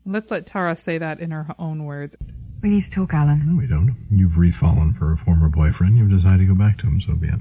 Let's 0.09 0.31
let 0.31 0.45
Tara 0.45 0.77
say 0.77 0.97
that 0.99 1.19
in 1.19 1.31
her 1.31 1.47
own 1.59 1.83
words. 1.83 2.15
We 2.63 2.69
need 2.69 2.85
to 2.85 2.89
talk, 2.89 3.13
Alan. 3.13 3.43
No, 3.45 3.57
we 3.57 3.67
don't. 3.67 3.93
You've 4.09 4.31
refallen 4.31 4.97
for 4.97 5.11
a 5.11 5.17
former 5.17 5.49
boyfriend. 5.49 5.97
You've 5.97 6.09
decided 6.09 6.39
to 6.39 6.45
go 6.45 6.55
back 6.55 6.77
to 6.79 6.87
him, 6.87 7.01
so 7.01 7.13
be 7.13 7.27
it. 7.27 7.39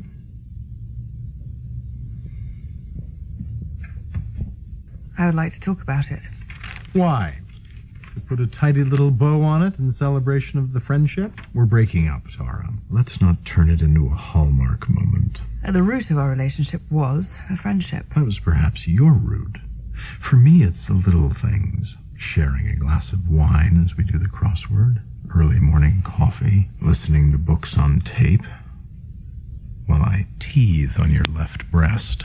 I 5.16 5.26
would 5.26 5.36
like 5.36 5.54
to 5.54 5.60
talk 5.60 5.80
about 5.80 6.10
it. 6.10 6.22
Why? 6.92 7.38
To 8.14 8.20
put 8.22 8.40
a 8.40 8.48
tidy 8.48 8.82
little 8.82 9.12
bow 9.12 9.42
on 9.42 9.62
it 9.62 9.78
in 9.78 9.92
celebration 9.92 10.58
of 10.58 10.72
the 10.72 10.80
friendship? 10.80 11.32
We're 11.54 11.66
breaking 11.66 12.08
up, 12.08 12.22
Tara. 12.36 12.74
Let's 12.90 13.20
not 13.20 13.44
turn 13.44 13.70
it 13.70 13.80
into 13.80 14.06
a 14.06 14.16
hallmark 14.16 14.88
moment. 14.88 15.38
At 15.62 15.72
the 15.72 15.84
root 15.84 16.10
of 16.10 16.18
our 16.18 16.30
relationship 16.30 16.82
was 16.90 17.32
a 17.48 17.56
friendship. 17.56 18.06
That 18.16 18.26
was 18.26 18.40
perhaps 18.40 18.88
your 18.88 19.12
root. 19.12 19.56
For 20.20 20.34
me, 20.34 20.64
it's 20.64 20.84
the 20.86 20.94
little 20.94 21.30
things. 21.30 21.94
Sharing 22.18 22.68
a 22.68 22.76
glass 22.76 23.12
of 23.12 23.28
wine 23.28 23.84
as 23.84 23.96
we 23.96 24.04
do 24.04 24.18
the 24.18 24.26
crossword, 24.26 25.02
early 25.34 25.60
morning 25.60 26.02
coffee, 26.04 26.70
listening 26.80 27.30
to 27.32 27.38
books 27.38 27.76
on 27.76 28.00
tape, 28.00 28.44
while 29.86 30.02
I 30.02 30.26
teethe 30.40 30.98
on 30.98 31.12
your 31.12 31.24
left 31.34 31.70
breast. 31.70 32.24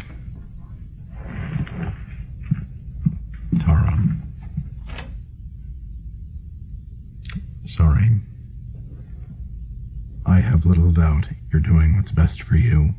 Tara. 3.60 4.00
Sorry. 7.68 8.22
I 10.26 10.40
have 10.40 10.66
little 10.66 10.92
doubt 10.92 11.26
you're 11.52 11.62
doing 11.62 11.98
what's 11.98 12.12
best 12.12 12.42
for 12.44 12.56
you. 12.56 12.96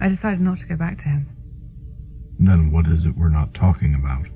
I 0.00 0.08
decided 0.08 0.40
not 0.40 0.58
to 0.58 0.66
go 0.66 0.76
back 0.76 0.98
to 0.98 1.04
him. 1.04 1.28
Then 2.38 2.70
what 2.70 2.86
is 2.86 3.04
it 3.04 3.16
we're 3.16 3.28
not 3.28 3.52
talking 3.54 3.94
about? 3.94 4.26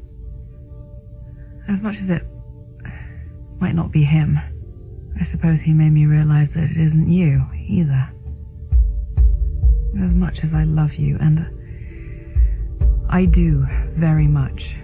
As 1.69 1.81
much 1.81 1.97
as 1.99 2.11
it 2.11 2.27
might 3.59 3.75
not 3.75 3.91
be 3.91 4.05
him, 4.05 4.39
I 5.19 5.25
suppose 5.25 5.61
he 5.61 5.73
made 5.73 5.91
me 5.91 6.07
realize 6.07 6.53
that 6.55 6.65
it 6.65 6.77
isn't 6.77 7.11
you 7.11 7.45
either. 7.69 8.11
As 10.03 10.13
much 10.13 10.41
as 10.43 10.53
I 10.53 10.65
love 10.65 10.95
you, 10.95 11.17
and 11.21 11.47
I 13.09 13.25
do 13.25 13.67
very 13.97 14.27
much, 14.27 14.75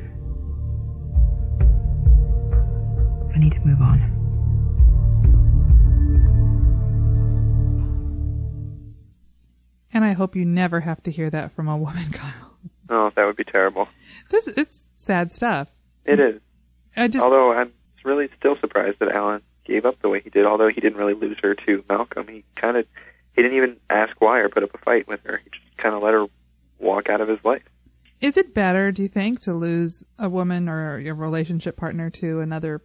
I 3.35 3.39
need 3.39 3.53
to 3.53 3.61
move 3.61 3.81
on. 3.81 4.21
And 9.93 10.05
I 10.05 10.13
hope 10.13 10.37
you 10.37 10.45
never 10.45 10.81
have 10.81 11.03
to 11.03 11.11
hear 11.11 11.29
that 11.31 11.53
from 11.53 11.69
a 11.69 11.77
woman, 11.77 12.11
Kyle. 12.13 12.57
Oh, 12.89 13.11
that 13.17 13.25
would 13.25 13.37
be 13.37 13.45
terrible. 13.45 13.89
This 14.31 14.47
it's 14.49 14.93
sad 14.95 15.33
stuff. 15.33 15.69
It 16.05 16.21
is. 16.21 16.41
I 17.01 17.09
just 17.09 17.25
Although 17.25 17.53
I'm 17.53 17.73
really 18.05 18.29
still 18.39 18.57
surprised 18.61 18.99
that 19.01 19.11
Alan 19.11 19.43
gave 19.65 19.85
up 19.85 20.01
the 20.03 20.09
way 20.09 20.21
he 20.21 20.31
did. 20.31 20.45
Although 20.47 20.69
he 20.69 20.81
didn't 20.81 20.99
really 20.99 21.15
lose 21.15 21.37
her 21.43 21.55
to 21.55 21.85
Malcolm, 21.89 22.29
he 22.29 22.45
kind 22.57 22.77
of 22.77 22.87
he 23.35 23.43
didn't 23.43 23.57
even 23.57 23.77
ask 23.89 24.21
why 24.21 24.39
or 24.41 24.49
put 24.49 24.63
up 24.63 24.75
a 24.75 24.79
fight 24.79 25.07
with 25.09 25.21
her. 25.25 25.41
He 25.43 25.51
just 25.51 25.77
kind 25.79 25.95
of 25.95 26.03
let 26.03 26.15
her 26.15 26.27
walk 26.79 27.09
out 27.09 27.21
of 27.21 27.29
his 27.29 27.39
life. 27.45 27.63
Is 28.21 28.37
it 28.37 28.53
better, 28.53 28.93
do 28.93 29.03
you 29.03 29.09
think, 29.09 29.41
to 29.41 29.55
lose 29.55 30.05
a 30.19 30.29
woman 30.29 30.69
or 30.69 30.99
your 30.99 31.15
relationship 31.15 31.77
partner 31.77 32.11
to 32.11 32.41
another, 32.41 32.83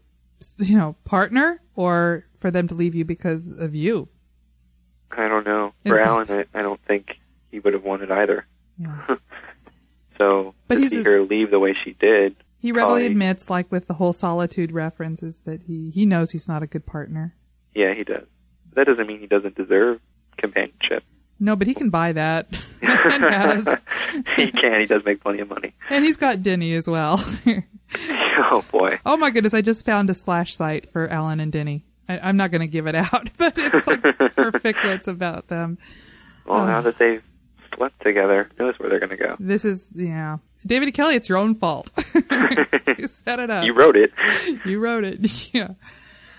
you 0.58 0.78
know, 0.78 0.96
partner, 1.04 1.62
or 1.76 2.26
for 2.40 2.52
them 2.52 2.68
to 2.70 2.76
leave 2.76 2.96
you 2.96 3.04
because 3.04 3.52
of 3.52 3.76
you. 3.76 4.08
I 5.12 5.28
don't 5.28 5.46
know. 5.46 5.74
It's 5.84 5.94
For 5.94 6.00
Alan, 6.00 6.30
I, 6.32 6.46
I 6.58 6.62
don't 6.62 6.80
think 6.86 7.20
he 7.52 7.60
would 7.60 7.74
have 7.74 7.84
wanted 7.84 8.12
either. 8.12 8.46
Yeah. 8.78 9.16
so 10.18 10.54
But 10.68 10.76
to 10.76 10.90
see 10.90 11.00
a- 11.02 11.04
her 11.04 11.22
leave 11.24 11.52
the 11.52 11.60
way 11.60 11.74
she 11.84 11.94
did, 11.94 12.36
He 12.66 12.72
readily 12.72 13.06
admits, 13.06 13.50
like 13.50 13.72
with 13.72 13.88
the 13.88 13.94
whole 13.94 14.12
solitude 14.12 14.72
references, 14.72 15.42
that 15.42 15.62
he, 15.64 15.92
he 15.92 16.06
knows 16.06 16.32
he's 16.32 16.48
not 16.48 16.64
a 16.64 16.68
good 16.68 16.86
partner. 16.86 17.36
yeah, 17.76 17.94
he 17.94 18.04
does. 18.04 18.26
That 18.74 18.88
doesn't 18.88 19.06
mean 19.08 19.20
he 19.20 19.28
doesn't 19.28 19.56
deserve 19.56 20.00
companionship. 20.38 21.04
No, 21.40 21.56
but 21.56 21.68
he 21.68 21.74
can 21.76 21.90
buy 21.90 22.12
that. 22.14 22.48
he 24.36 24.52
can. 24.52 24.80
He 24.80 24.86
does 24.86 25.04
make 25.06 25.22
plenty 25.22 25.40
of 25.42 25.50
money. 25.50 25.74
And 25.90 26.04
he's 26.04 26.18
got 26.18 26.42
Denny 26.42 26.74
as 26.74 26.88
well. 26.88 27.24
Oh 28.38 28.66
boy. 28.72 29.00
oh 29.06 29.16
my 29.16 29.30
goodness, 29.30 29.54
I 29.54 29.62
just 29.62 29.86
found 29.86 30.10
a 30.10 30.14
slash 30.14 30.56
site 30.56 30.92
for 30.92 31.08
Alan 31.08 31.40
and 31.40 31.52
Denny. 31.52 31.86
I, 32.10 32.20
I'm 32.20 32.36
not 32.36 32.52
going 32.52 32.62
to 32.62 32.68
give 32.68 32.88
it 32.88 32.96
out, 32.96 33.30
but 33.38 33.54
it's 33.58 33.88
like 33.88 34.02
for 34.02 34.52
ficlets 34.52 35.08
about 35.08 35.48
them. 35.48 35.78
Well, 36.46 36.62
Oh. 36.62 36.66
now 36.66 36.82
that 36.82 36.98
they've 36.98 37.24
slept 37.78 38.02
together, 38.02 38.50
knows 38.60 38.76
where 38.78 38.90
they're 38.90 39.00
going 39.00 39.12
to 39.12 39.18
go. 39.18 39.36
This 39.40 39.64
is, 39.64 39.94
yeah. 39.96 40.38
David 40.66 40.94
Kelley, 40.94 41.16
it's 41.16 41.30
your 41.30 41.38
own 41.38 41.56
fault. 41.56 41.92
you 42.98 43.08
set 43.08 43.40
it 43.40 43.50
up. 43.50 43.66
You 43.66 43.74
wrote 43.74 43.96
it. 43.96 44.12
You 44.66 44.80
wrote 44.80 45.04
it. 45.04 45.54
Yeah. 45.54 45.70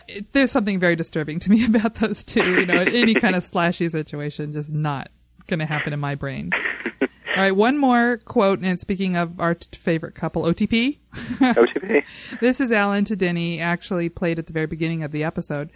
It, 0.09 0.33
there's 0.33 0.51
something 0.51 0.81
very 0.81 0.97
disturbing 0.97 1.39
to 1.41 1.51
me 1.51 1.65
about 1.65 1.97
those 1.97 2.25
two. 2.25 2.45
You 2.45 2.67
know, 2.67 2.79
any 2.79 3.15
kind 3.15 3.37
of 3.37 3.43
slashy 3.43 3.91
situation, 3.91 4.53
just 4.53 4.73
not 4.73 5.11
going 5.47 5.61
to 5.61 5.67
happen 5.67 5.93
in 5.93 6.01
my 6.01 6.15
brain. 6.15 6.51
All 7.37 7.43
right, 7.43 7.55
one 7.55 7.77
more 7.77 8.19
quote, 8.25 8.61
and 8.61 8.79
speaking 8.79 9.15
of 9.17 9.39
our 9.39 9.55
t- 9.55 9.77
favorite 9.77 10.15
couple, 10.15 10.45
OTP. 10.45 10.99
OTP. 11.15 12.03
This 12.41 12.61
is 12.61 12.73
Alan 12.73 13.05
to 13.05 13.17
Denny, 13.17 13.61
actually 13.61 14.09
played 14.09 14.39
at 14.39 14.47
the 14.47 14.53
very 14.53 14.67
beginning 14.67 15.03
of 15.03 15.13
the 15.13 15.23
episode, 15.23 15.71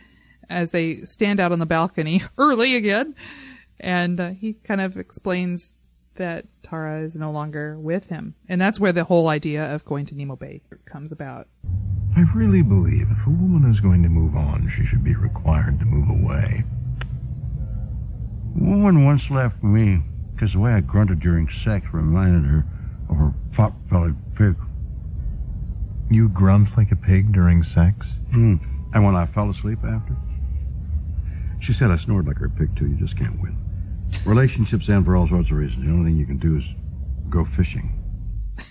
as 0.49 0.71
they 0.71 1.05
stand 1.05 1.39
out 1.39 1.53
on 1.53 1.59
the 1.59 1.67
balcony 1.67 2.23
early 2.39 2.77
again, 2.77 3.15
and 3.79 4.19
uh, 4.21 4.31
he 4.31 4.55
kind 4.65 4.81
of 4.81 4.97
explains 4.97 5.77
that 6.17 6.47
Tara 6.63 7.01
is 7.01 7.17
no 7.17 7.31
longer 7.31 7.79
with 7.79 8.07
him, 8.09 8.35
and 8.49 8.61
that's 8.61 8.81
where 8.81 8.93
the 8.93 9.05
whole 9.05 9.29
idea 9.29 9.75
of 9.75 9.85
going 9.85 10.07
to 10.07 10.15
Nimmo 10.15 10.37
Bay 10.37 10.63
comes 10.85 11.13
about. 11.13 11.49
I 12.17 12.23
really 12.35 12.63
believe 12.63 13.09
if 13.11 13.27
a 13.27 13.31
woman 13.31 13.73
is 13.73 13.81
going 13.81 14.03
to 14.03 14.09
move 14.09 14.35
on, 14.35 14.69
she 14.77 14.85
should 14.85 15.05
be 15.05 15.15
required 15.15 15.79
to 15.79 15.85
move 15.85 16.09
away. 16.11 16.65
A 18.57 18.65
woman 18.65 19.05
once 19.05 19.23
left 19.31 19.63
me 19.63 20.03
because 20.35 20.53
the 20.53 20.59
way 20.59 20.73
I 20.73 20.81
grunted 20.81 21.21
during 21.21 21.49
sex 21.65 21.87
reminded 21.93 22.51
her 22.51 22.65
of 23.09 23.17
her 23.17 23.35
pot-bellied 23.53 24.17
pig. 24.37 24.57
You 26.11 26.29
grunt 26.29 26.77
like 26.77 26.91
a 26.91 26.97
pig 26.97 27.33
during 27.33 27.63
sex? 27.63 28.07
Hmm. 28.33 28.57
And 28.93 29.05
when 29.05 29.15
I 29.15 29.27
fell 29.27 29.51
asleep 29.51 29.79
after? 29.85 30.17
She 31.61 31.73
said 31.73 31.91
I 31.91 31.97
snored 31.97 32.27
like 32.27 32.39
her 32.39 32.49
pig, 32.49 32.77
too. 32.77 32.89
You 32.89 32.97
just 32.97 33.17
can't 33.17 33.41
win. 33.41 33.57
Relationships 34.25 34.89
end 34.89 35.05
for 35.05 35.17
all 35.17 35.29
sorts 35.29 35.51
of 35.51 35.57
reasons. 35.57 35.85
The 35.85 35.91
only 35.91 36.11
thing 36.11 36.19
you 36.19 36.27
can 36.27 36.39
do 36.39 36.59
is 36.59 36.65
go 37.31 37.45
fishing. 37.45 37.97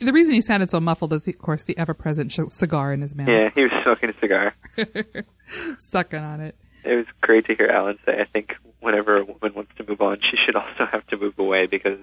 The 0.00 0.12
reason 0.12 0.32
he 0.32 0.40
sounded 0.40 0.70
so 0.70 0.78
muffled 0.78 1.12
is, 1.12 1.26
of 1.26 1.38
course, 1.38 1.64
the 1.64 1.76
ever-present 1.76 2.30
sh- 2.30 2.38
cigar 2.50 2.92
in 2.92 3.00
his 3.00 3.16
mouth, 3.16 3.26
Yeah, 3.26 3.50
he 3.52 3.64
was 3.64 3.72
smoking 3.82 4.10
a 4.10 4.20
cigar. 4.20 4.54
sucking 5.78 6.20
on 6.20 6.40
it. 6.40 6.54
It 6.84 6.94
was 6.94 7.06
great 7.20 7.46
to 7.46 7.56
hear 7.56 7.66
Alan 7.66 7.98
say, 8.06 8.20
I 8.20 8.24
think 8.24 8.54
whenever 8.78 9.16
a 9.16 9.24
woman 9.24 9.54
wants 9.54 9.72
to 9.78 9.84
move 9.88 10.00
on, 10.00 10.20
she 10.20 10.36
should 10.36 10.54
also 10.54 10.86
have 10.86 11.04
to 11.08 11.16
move 11.16 11.36
away 11.38 11.66
because 11.66 11.98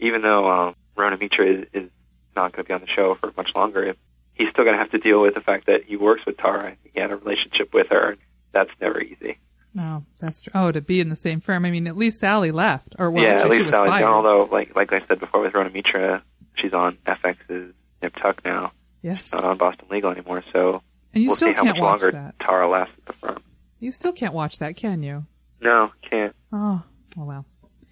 even 0.00 0.22
though 0.22 0.50
um, 0.50 0.74
Rona 0.96 1.18
Mitra 1.18 1.46
is, 1.46 1.66
is 1.74 1.90
not 2.34 2.52
going 2.52 2.64
to 2.64 2.68
be 2.68 2.72
on 2.72 2.80
the 2.80 2.86
show 2.86 3.14
for 3.16 3.30
much 3.36 3.50
longer, 3.54 3.94
he's 4.32 4.48
still 4.48 4.64
going 4.64 4.76
to 4.76 4.82
have 4.82 4.92
to 4.92 4.98
deal 4.98 5.20
with 5.20 5.34
the 5.34 5.42
fact 5.42 5.66
that 5.66 5.84
he 5.84 5.96
works 5.96 6.24
with 6.26 6.38
Tara. 6.38 6.76
He 6.94 6.98
had 6.98 7.10
a 7.10 7.16
relationship 7.16 7.74
with 7.74 7.88
her. 7.90 8.16
That's 8.52 8.70
never 8.80 9.02
easy. 9.02 9.36
No, 9.74 10.04
that's 10.20 10.40
true. 10.40 10.50
Oh, 10.54 10.72
to 10.72 10.80
be 10.80 11.00
in 11.00 11.08
the 11.10 11.16
same 11.16 11.40
firm. 11.40 11.64
I 11.64 11.70
mean, 11.70 11.86
at 11.86 11.96
least 11.96 12.18
Sally 12.18 12.50
left, 12.50 12.96
or 12.98 13.10
well, 13.10 13.22
yeah, 13.22 13.30
actually, 13.34 13.50
at 13.50 13.52
she 13.52 13.58
least 13.58 13.64
was 13.64 13.72
Sally's 13.72 13.90
fired. 13.90 14.02
gone. 14.04 14.14
Although, 14.14 14.44
like 14.52 14.74
like 14.74 14.92
I 14.92 15.00
said 15.06 15.20
before 15.20 15.40
with 15.42 15.54
Rona 15.54 15.70
Mitra, 15.70 16.22
she's 16.54 16.72
on 16.72 16.96
FX's 17.06 17.74
Nip 18.02 18.14
Tuck 18.16 18.44
now. 18.44 18.72
Yes. 19.02 19.32
Not 19.32 19.44
on 19.44 19.58
Boston 19.58 19.86
Legal 19.90 20.10
anymore. 20.10 20.42
So 20.52 20.82
And 21.14 21.22
you 21.22 21.28
we'll 21.28 21.36
still 21.36 21.48
see 21.50 21.54
how 21.54 21.62
can't 21.64 21.76
much 21.76 21.82
watch 21.82 22.00
longer 22.02 22.12
that. 22.12 22.34
Tara 22.40 22.68
lasts 22.68 22.94
at 22.98 23.06
the 23.06 23.12
firm. 23.12 23.42
You 23.78 23.92
still 23.92 24.12
can't 24.12 24.34
watch 24.34 24.58
that, 24.58 24.74
can 24.74 25.02
you? 25.02 25.26
No, 25.60 25.92
can't. 26.08 26.34
Oh, 26.52 26.82
oh 27.18 27.24
well. 27.24 27.46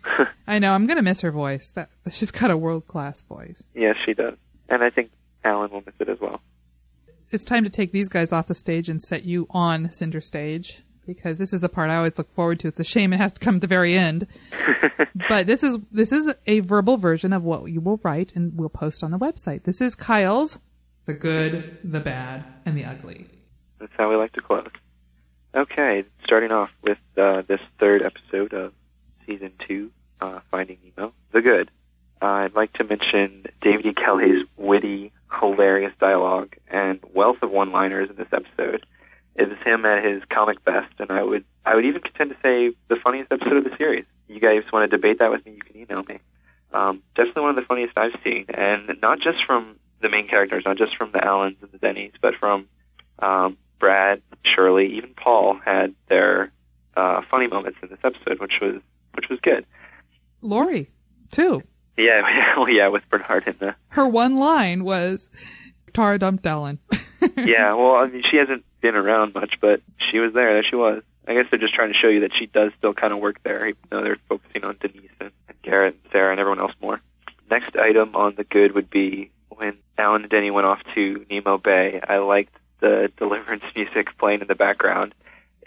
I 0.47 0.59
know. 0.59 0.73
I'm 0.73 0.87
gonna 0.87 1.03
miss 1.03 1.21
her 1.21 1.31
voice. 1.31 1.73
That 1.73 1.91
she's 2.11 2.31
got 2.31 2.51
a 2.51 2.57
world 2.57 2.87
class 2.87 3.23
voice. 3.23 3.71
Yes, 3.75 3.97
she 4.05 4.15
does, 4.15 4.35
and 4.69 4.83
I 4.83 4.91
think 4.91 5.11
Alan 5.45 5.71
will 5.71 5.83
miss 5.85 5.95
it 6.01 6.09
as 6.09 6.21
well. 6.21 6.41
It's 7.31 7.45
time 7.45 7.65
to 7.65 7.71
take 7.71 7.91
these 7.93 8.09
guys 8.09 8.33
off 8.33 8.47
the 8.47 8.55
stage 8.55 8.89
and 8.89 9.03
set 9.03 9.25
you 9.25 9.47
on 9.51 9.91
Cinder 9.91 10.21
Stage 10.21 10.83
because 11.07 11.39
this 11.39 11.53
is 11.53 11.61
the 11.61 11.69
part 11.69 11.91
I 11.91 11.97
always 11.97 12.19
look 12.19 12.33
forward 12.33 12.61
to. 12.61 12.69
It's 12.69 12.81
a 12.81 12.85
shame 12.85 13.13
it 13.13 13.19
has 13.19 13.33
to 13.35 13.41
come 13.41 13.57
at 13.57 13.61
the 13.61 13.67
very 13.67 13.97
end. 13.97 14.27
but 15.29 15.47
this 15.47 15.63
is 15.63 15.79
this 15.93 16.13
is 16.13 16.31
a 16.47 16.61
verbal 16.61 16.97
version 16.97 17.33
of 17.33 17.43
what 17.43 17.71
you 17.71 17.81
will 17.81 18.01
write 18.03 18.35
and 18.35 18.57
we'll 18.57 18.69
post 18.69 19.03
on 19.03 19.11
the 19.11 19.19
website. 19.19 19.65
This 19.65 19.81
is 19.81 19.95
Kyle's 19.95 20.59
The 21.07 21.15
Good, 21.15 21.79
the 21.85 22.01
Bad, 22.01 22.45
and 22.65 22.77
the 22.77 22.85
Ugly. 22.85 23.27
That's 23.79 23.93
how 23.97 24.11
we 24.11 24.17
like 24.17 24.33
to 24.33 24.41
close. 24.41 24.69
Okay, 25.55 26.05
starting 26.25 26.53
off 26.53 26.71
with 26.83 26.99
uh, 27.17 27.43
this 27.43 27.61
third 27.79 28.03
episode 28.03 28.53
of 28.53 28.75
season 29.27 29.53
two, 29.67 29.91
uh, 30.21 30.41
Finding 30.51 30.79
Nimmo, 30.85 31.13
the 31.33 31.41
good. 31.41 31.71
Uh, 32.21 32.27
I'd 32.27 32.55
like 32.55 32.73
to 32.75 32.85
mention 32.85 33.47
David 33.61 33.87
E. 33.87 33.95
Kelley's 33.95 34.47
witty, 34.57 35.13
hilarious 35.33 35.93
dialogue 36.01 36.57
and 36.69 37.01
wealth 37.13 37.39
of 37.43 37.51
one-liners 37.51 38.11
in 38.11 38.17
this 38.17 38.29
episode. 38.33 38.87
It 39.39 39.49
was 39.49 39.59
him 39.65 39.85
at 39.85 40.05
his 40.05 40.23
comic 40.31 40.65
best, 40.65 40.93
and 40.99 41.11
I 41.11 41.23
would 41.23 41.45
I 41.65 41.75
would 41.75 41.85
even 41.85 42.01
contend 42.03 42.31
to 42.31 42.37
say 42.43 42.77
the 42.89 42.97
funniest 43.03 43.31
episode 43.33 43.59
of 43.59 43.65
the 43.65 43.77
series. 43.77 44.05
You 44.29 44.41
guys 44.41 44.63
want 44.73 44.91
to 44.91 44.97
debate 44.97 45.19
that 45.19 45.31
with 45.31 45.45
me? 45.45 45.53
You 45.53 45.61
can 45.61 45.77
email 45.77 46.03
me. 46.03 46.19
Um, 46.73 47.03
definitely 47.15 47.43
one 47.43 47.51
of 47.51 47.57
the 47.57 47.67
funniest 47.69 47.97
I've 47.97 48.19
seen, 48.25 48.47
and 48.49 48.99
not 49.01 49.19
just 49.19 49.39
from 49.47 49.77
the 50.01 50.09
main 50.09 50.29
characters, 50.29 50.65
not 50.67 50.77
just 50.77 50.97
from 50.97 51.13
the 51.13 51.25
Allens 51.25 51.57
and 51.63 51.71
the 51.71 51.79
Denny's, 51.79 52.13
but 52.21 52.35
from 52.39 52.67
um, 53.19 53.57
Brad, 53.79 54.23
Shirley, 54.45 54.97
even 54.97 55.15
Paul 55.15 55.59
had 55.65 55.95
their 56.09 56.53
uh, 56.97 57.23
funny 57.31 57.47
moments 57.47 57.79
in 57.83 57.89
this 57.89 57.99
episode, 58.03 58.41
which 58.41 58.55
was 58.61 58.81
which 59.15 59.27
was 59.31 59.39
good. 59.43 59.65
Lori, 60.43 60.91
too. 61.31 61.63
Yeah, 61.97 62.21
well, 62.57 62.69
yeah, 62.69 62.89
with 62.89 63.03
Bernard 63.09 63.45
in 63.47 63.57
the 63.59 63.75
Her 63.89 64.07
one 64.07 64.37
line 64.37 64.85
was 64.85 65.31
Tara 65.95 66.19
dumped 66.19 66.47
Ellen. 66.47 66.79
yeah. 67.37 67.75
Well, 67.75 67.97
I 67.97 68.09
mean, 68.09 68.23
she 68.31 68.37
hasn't 68.37 68.65
been 68.81 68.95
around 68.95 69.35
much, 69.35 69.55
but 69.61 69.81
she 70.11 70.19
was 70.19 70.33
there. 70.33 70.55
There 70.55 70.65
she 70.65 70.77
was. 70.77 71.03
I 71.27 71.35
guess 71.35 71.47
they're 71.51 71.59
just 71.59 71.75
trying 71.75 71.93
to 71.93 71.99
show 71.99 72.09
you 72.09 72.21
that 72.21 72.31
she 72.39 72.47
does 72.47 72.71
still 72.79 72.95
kind 72.95 73.13
of 73.13 73.19
work 73.19 73.43
there, 73.43 73.67
even 73.67 73.81
though 73.91 74.03
they're 74.03 74.19
focusing 74.29 74.65
on 74.65 74.77
Denise 74.81 75.11
and, 75.21 75.31
and 75.49 75.63
Garrett 75.63 75.95
and 75.95 76.13
Sarah 76.13 76.31
and 76.31 76.41
everyone 76.41 76.61
else 76.61 76.73
more. 76.81 77.01
Next 77.51 77.77
item 77.77 78.15
on 78.15 78.35
the 78.37 78.45
good 78.45 78.73
would 78.75 78.91
be 78.91 79.31
when 79.49 79.75
Alan 79.99 80.23
and 80.23 80.31
Denny 80.31 80.51
went 80.51 80.67
off 80.67 80.81
to 80.95 81.27
Nimmo 81.29 81.59
Bay. 81.59 82.01
I 82.07 82.19
liked 82.19 82.55
the 82.81 83.11
Deliverance 83.17 83.65
music 83.75 84.17
playing 84.19 84.41
in 84.41 84.47
the 84.47 84.55
background. 84.55 85.15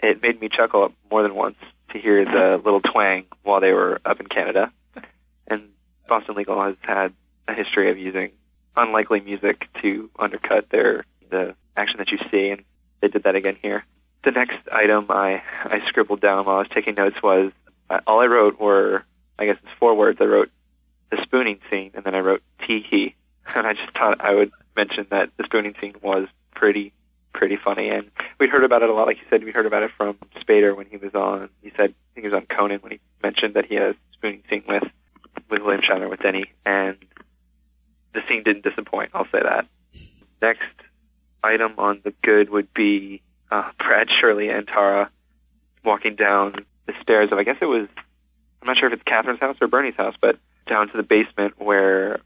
It 0.02 0.22
made 0.22 0.40
me 0.40 0.48
chuckle 0.48 0.92
more 1.10 1.22
than 1.22 1.34
once 1.34 1.58
to 1.92 1.98
hear 1.98 2.24
the 2.24 2.56
little 2.64 2.80
twang 2.80 3.26
while 3.42 3.60
they 3.60 3.72
were 3.72 4.00
up 4.04 4.20
in 4.20 4.26
Canada. 4.26 4.72
And 5.46 5.70
Boston 6.08 6.36
Legal 6.36 6.62
has 6.62 6.76
had 6.80 7.12
a 7.48 7.54
history 7.54 7.90
of 7.90 7.98
using 7.98 8.30
unlikely 8.76 9.20
music 9.20 9.66
to 9.82 10.08
undercut 10.18 10.70
their 10.70 11.04
the 11.30 11.54
action 11.76 11.98
that 11.98 12.10
you 12.10 12.18
see, 12.30 12.48
and 12.48 12.64
they 13.00 13.08
did 13.08 13.24
that 13.24 13.34
again 13.34 13.56
here. 13.60 13.84
The 14.24 14.30
next 14.30 14.58
item 14.70 15.06
I 15.08 15.42
I 15.64 15.80
scribbled 15.88 16.20
down 16.20 16.44
while 16.44 16.56
I 16.56 16.60
was 16.60 16.68
taking 16.74 16.94
notes 16.94 17.16
was 17.22 17.52
uh, 17.88 18.00
all 18.06 18.20
I 18.20 18.26
wrote 18.26 18.60
were 18.60 19.04
I 19.38 19.46
guess 19.46 19.56
it's 19.62 19.72
four 19.78 19.94
words. 19.94 20.18
I 20.20 20.24
wrote 20.24 20.50
the 21.10 21.18
spooning 21.22 21.58
scene, 21.70 21.92
and 21.94 22.04
then 22.04 22.14
I 22.14 22.20
wrote 22.20 22.42
tee 22.66 22.84
hee, 22.88 23.14
and 23.54 23.66
I 23.66 23.72
just 23.72 23.92
thought 23.92 24.20
I 24.20 24.34
would 24.34 24.50
mention 24.76 25.06
that 25.10 25.30
the 25.36 25.44
spooning 25.44 25.74
scene 25.80 25.94
was 26.02 26.28
pretty 26.54 26.92
pretty 27.32 27.56
funny, 27.62 27.88
and 27.88 28.10
we'd 28.38 28.50
heard 28.50 28.64
about 28.64 28.82
it 28.82 28.90
a 28.90 28.92
lot. 28.92 29.06
Like 29.06 29.18
you 29.18 29.24
said, 29.30 29.44
we 29.44 29.52
heard 29.52 29.66
about 29.66 29.82
it 29.82 29.92
from 29.96 30.18
Spader 30.40 30.76
when 30.76 30.86
he 30.86 30.96
was 30.96 31.14
on. 31.14 31.48
He 31.62 31.70
said 31.70 31.94
I 31.94 32.14
think 32.14 32.26
he 32.26 32.28
was 32.28 32.34
on 32.34 32.46
Conan 32.46 32.80
when 32.80 32.92
he 32.92 33.00
mentioned 33.22 33.54
that 33.54 33.66
he 33.66 33.76
had 33.76 33.84
a 33.84 33.94
spooning 34.12 34.42
scene 34.50 34.64
with 34.68 34.84
with 35.50 35.62
William 35.62 35.82
Shatner 35.82 36.10
with 36.10 36.20
Denny, 36.20 36.44
and 36.66 36.96
the 38.12 38.20
scene 38.28 38.42
didn't 38.42 38.64
disappoint. 38.64 39.10
I'll 39.14 39.24
say 39.26 39.40
that. 39.42 39.66
Next 40.42 40.62
item 41.42 41.74
on 41.78 42.00
the 42.04 42.12
good 42.22 42.50
would 42.50 42.72
be 42.74 43.22
uh, 43.50 43.70
Brad, 43.78 44.08
Shirley, 44.20 44.48
and 44.48 44.66
Tara 44.66 45.10
walking 45.84 46.16
down 46.16 46.66
the 46.86 46.92
stairs 47.02 47.30
of 47.32 47.38
I 47.38 47.44
guess 47.44 47.56
it 47.60 47.66
was 47.66 47.88
I'm 48.60 48.66
not 48.66 48.76
sure 48.76 48.88
if 48.88 48.94
it's 48.94 49.02
Catherine's 49.04 49.40
house 49.40 49.56
or 49.60 49.68
Bernie's 49.68 49.96
house, 49.96 50.14
but 50.20 50.38
down 50.66 50.88
to 50.88 50.96
the 50.96 51.02
basement 51.02 51.54
where 51.58 52.20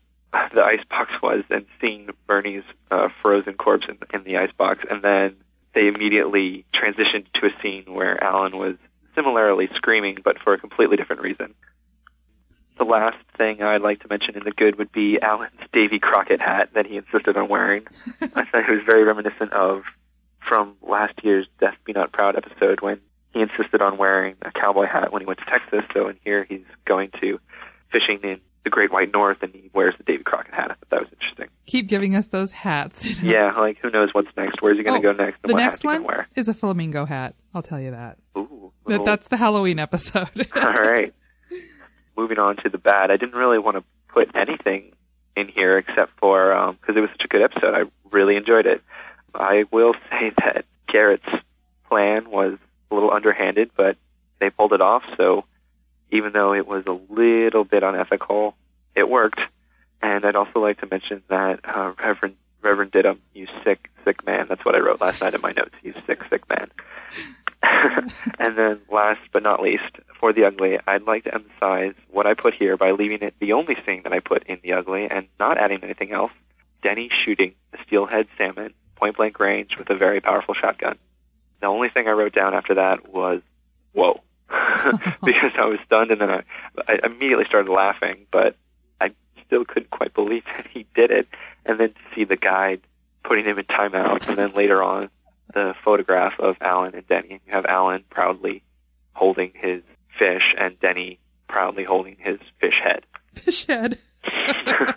the 0.53 0.62
ice 0.62 0.85
box 0.91 1.12
was, 1.23 1.45
and 1.51 1.65
seeing 1.81 2.09
Bernie's 2.27 2.65
uh, 2.91 3.09
frozen 3.23 3.55
corpse 3.55 3.86
in, 3.89 3.99
in 4.12 4.24
the 4.24 4.36
ice 4.36 4.51
box, 4.57 4.85
and 4.91 5.03
then 5.03 5.36
they 5.74 5.86
immediately 5.86 6.65
transitioned 6.74 7.27
to 7.35 7.47
a 7.47 7.62
scene 7.62 7.85
where 7.86 8.23
Alan 8.23 8.57
was 8.57 8.77
similarly 9.15 9.69
screaming, 9.74 10.19
but 10.24 10.39
for 10.43 10.55
a 10.55 10.59
completely 10.59 10.97
different 10.97 11.23
reason. 11.23 11.55
The 12.79 12.85
last 12.85 13.17
thing 13.37 13.63
I'd 13.63 13.83
like 13.83 14.01
to 14.01 14.09
mention 14.09 14.37
in 14.37 14.43
the 14.45 14.51
good 14.51 14.79
would 14.79 14.91
be 14.93 15.19
Alan's 15.23 15.53
Davy 15.73 15.99
Crockett 16.01 16.41
hat 16.41 16.71
that 16.75 16.87
he 16.87 16.97
insisted 16.97 17.37
on 17.37 17.49
wearing. 17.49 17.87
I 18.21 18.45
thought 18.45 18.69
it 18.69 18.71
was 18.73 18.83
very 18.87 19.05
reminiscent 19.05 19.53
of 19.53 19.83
from 20.47 20.75
last 20.83 21.15
year's 21.23 21.47
Death 21.61 21.77
Be 21.85 21.93
Not 21.93 22.13
Proud 22.13 22.37
episode 22.37 22.81
when 22.81 23.01
he 23.33 23.41
insisted 23.41 23.81
on 23.81 23.97
wearing 23.97 24.35
a 24.43 24.51
cowboy 24.51 24.87
hat 24.87 25.13
when 25.13 25.23
he 25.23 25.27
went 25.27 25.39
to 25.41 25.45
Texas. 25.47 25.83
So 25.95 26.09
in 26.09 26.17
here, 26.25 26.45
he's 26.49 26.65
going 26.85 27.11
to 27.21 27.39
fishing 27.93 28.21
in 28.23 28.41
the 28.65 28.71
Great 28.71 28.91
White 28.93 29.13
North, 29.13 29.39
and 29.43 29.53
he 29.53 29.71
wears 29.75 29.95
the 29.99 30.05
Davy 30.05 30.25
Crockett 30.25 30.55
hat. 30.55 30.65
I 30.71 30.75
thought 30.75 30.91
that 30.91 31.01
was 31.03 31.13
interesting. 31.13 31.49
Keep 31.67 31.87
giving 31.89 32.15
us 32.17 32.29
those 32.29 32.51
hats. 32.53 33.09
you 33.09 33.23
know? 33.23 33.31
Yeah, 33.39 33.61
like 33.61 33.79
who 33.79 33.91
knows 33.91 34.09
what's 34.13 34.29
next? 34.37 34.61
Where's 34.63 34.79
he 34.79 34.83
going 34.83 35.01
to 35.01 35.09
Oh, 35.09 35.13
go 35.13 35.25
next? 35.25 35.43
The 35.43 35.55
next 35.55 35.85
one 35.85 36.05
is 36.35 36.49
a 36.49 36.55
flamingo 36.55 37.05
hat. 37.05 37.35
I'll 37.55 37.63
tell 37.63 37.81
you 37.81 37.91
that. 37.93 38.19
Ooh, 38.37 38.73
That 38.87 39.05
that's 39.05 39.29
the 39.29 39.37
Halloween 39.37 39.79
episode. 39.79 40.49
All 40.57 40.63
right. 40.73 41.15
Moving 42.16 42.39
on 42.39 42.57
to 42.57 42.69
the 42.69 42.78
bad. 42.78 43.11
I 43.11 43.16
didn't 43.16 43.35
really 43.35 43.59
want 43.59 43.77
to 43.77 43.85
put 44.09 44.35
anything 44.35 44.93
in 45.36 45.49
here 45.49 45.78
except 45.78 46.19
for 46.19 46.77
because 46.81 46.97
it 46.97 47.01
was 47.01 47.11
such 47.11 47.24
a 47.24 47.28
good 47.28 47.43
episode. 47.43 47.74
I 47.74 47.85
really 48.11 48.36
enjoyed 48.36 48.66
it. 48.66 48.82
I 49.35 49.65
will 49.70 49.95
say 50.11 50.31
that 50.39 50.65
Garrett's 50.89 51.24
plan 51.89 52.31
was 52.31 52.59
a 52.91 52.95
little 52.95 53.11
underhanded, 53.11 53.70
but 53.77 53.97
they 54.41 54.51
pulled 54.51 54.73
it 54.73 54.81
off. 54.81 55.03
So 55.16 55.45
even 56.11 56.32
though 56.32 56.55
it 56.55 56.66
was 56.66 56.85
a 56.86 56.99
little 57.12 57.65
bit 57.65 57.82
unethical, 57.82 58.55
it 58.95 59.09
worked. 59.09 59.41
And 60.03 60.24
I'd 60.24 60.36
also 60.36 60.61
like 60.61 60.81
to 60.81 60.86
mention 60.86 61.23
that 61.28 61.61
uh, 61.65 61.95
Reverend 61.99 62.36
Reverend 62.62 62.93
Didum, 62.93 63.19
you 63.35 63.47
sick 63.62 63.91
sick 64.05 64.24
man. 64.24 64.47
That's 64.49 64.65
what 64.65 64.74
I 64.74 64.78
wrote 64.78 65.01
last 65.01 65.20
night 65.20 65.35
in 65.35 65.41
my 65.41 65.53
notes. 65.53 65.74
You 65.82 65.95
sick 66.07 66.23
sick 66.31 66.49
man. 66.49 66.70
and 68.39 68.57
then 68.57 68.81
last 68.91 69.21
but 69.33 69.43
not 69.43 69.63
least, 69.63 69.99
for 70.21 70.33
the 70.33 70.45
ugly, 70.45 70.79
I'd 70.87 71.03
like 71.03 71.25
to 71.25 71.35
emphasize 71.35 71.95
what 72.11 72.27
I 72.27 72.35
put 72.35 72.55
here 72.55 72.77
by 72.77 72.93
leaving 72.93 73.23
it 73.23 73.35
the 73.41 73.53
only 73.53 73.75
thing 73.75 74.03
that 74.05 74.13
I 74.13 74.21
put 74.21 74.45
in 74.45 74.59
the 74.63 74.73
ugly 74.75 75.09
and 75.11 75.27
not 75.39 75.59
adding 75.59 75.83
anything 75.83 76.13
else. 76.13 76.33
Denny 76.83 77.11
shooting 77.25 77.55
a 77.73 77.79
steelhead 77.87 78.27
salmon 78.37 78.75
point 78.97 79.17
blank 79.17 79.39
range 79.39 79.77
with 79.79 79.89
a 79.91 79.97
very 79.97 80.21
powerful 80.21 80.55
shotgun. 80.55 80.99
The 81.61 81.67
only 81.67 81.89
thing 81.89 82.07
I 82.07 82.13
wrote 82.13 82.35
down 82.35 82.55
after 82.55 82.75
that 82.75 83.13
was, 83.13 83.41
whoa. 83.93 84.21
because 85.25 85.53
I 85.59 85.65
was 85.65 85.79
stunned 85.87 86.11
and 86.11 86.21
then 86.21 86.31
I, 86.31 86.43
I 86.87 86.99
immediately 87.05 87.47
started 87.47 87.73
laughing, 87.73 88.27
but 88.31 88.57
I 89.01 89.13
still 89.47 89.65
couldn't 89.65 89.91
quite 89.91 90.15
believe 90.15 90.45
that 90.45 90.67
he 90.73 90.87
did 90.95 91.11
it. 91.11 91.27
And 91.65 91.81
then 91.81 91.89
to 91.89 92.01
see 92.15 92.25
the 92.25 92.37
guide 92.37 92.83
putting 93.25 93.47
him 93.47 93.59
in 93.59 93.65
timeout 93.65 94.29
and 94.29 94.37
then 94.37 94.53
later 94.53 94.83
on 94.83 95.09
the 95.53 95.75
photograph 95.85 96.39
of 96.39 96.57
Alan 96.61 96.95
and 96.95 97.07
Denny. 97.07 97.41
You 97.47 97.53
have 97.53 97.66
Alan 97.66 98.05
proudly 98.11 98.62
holding 99.12 99.53
his 99.55 99.83
fish 100.19 100.55
and 100.59 100.79
Denny 100.81 101.19
proudly 101.49 101.85
holding 101.85 102.16
his 102.19 102.39
fish 102.61 102.81
head. 102.83 103.05
Fish 103.35 103.66
head. 103.66 103.99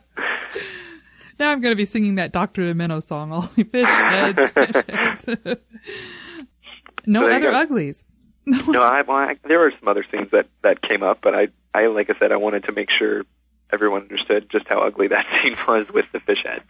now 1.40 1.52
I'm 1.52 1.62
going 1.62 1.72
to 1.72 1.76
be 1.76 1.86
singing 1.86 2.16
that 2.16 2.32
Dr. 2.32 2.62
Demento 2.74 3.04
song. 3.04 3.32
All 3.32 3.42
fish 3.72 3.88
heads, 3.88 4.52
fish 4.52 4.84
heads. 4.88 5.26
no 7.06 7.22
So 7.24 7.32
other 7.32 7.50
uglies. 7.50 8.06
no, 8.46 8.82
I, 8.82 9.02
well, 9.02 9.18
I 9.18 9.36
there 9.48 9.60
were 9.60 9.74
some 9.80 9.88
other 9.90 10.06
scenes 10.12 10.32
that 10.32 10.48
that 10.64 10.82
came 10.82 11.04
up, 11.04 11.20
but 11.22 11.36
I 11.36 11.48
I 11.74 11.88
like 11.88 12.10
I 12.10 12.18
said 12.18 12.32
I 12.32 12.38
wanted 12.38 12.64
to 12.66 12.72
make 12.72 12.90
sure 12.98 13.24
everyone 13.72 14.04
understood 14.04 14.50
just 14.50 14.68
how 14.68 14.80
ugly 14.80 15.10
that 15.10 15.26
scene 15.44 15.58
was 15.68 15.90
with 15.90 16.06
the 16.14 16.20
fish 16.22 16.44
head. 16.46 16.62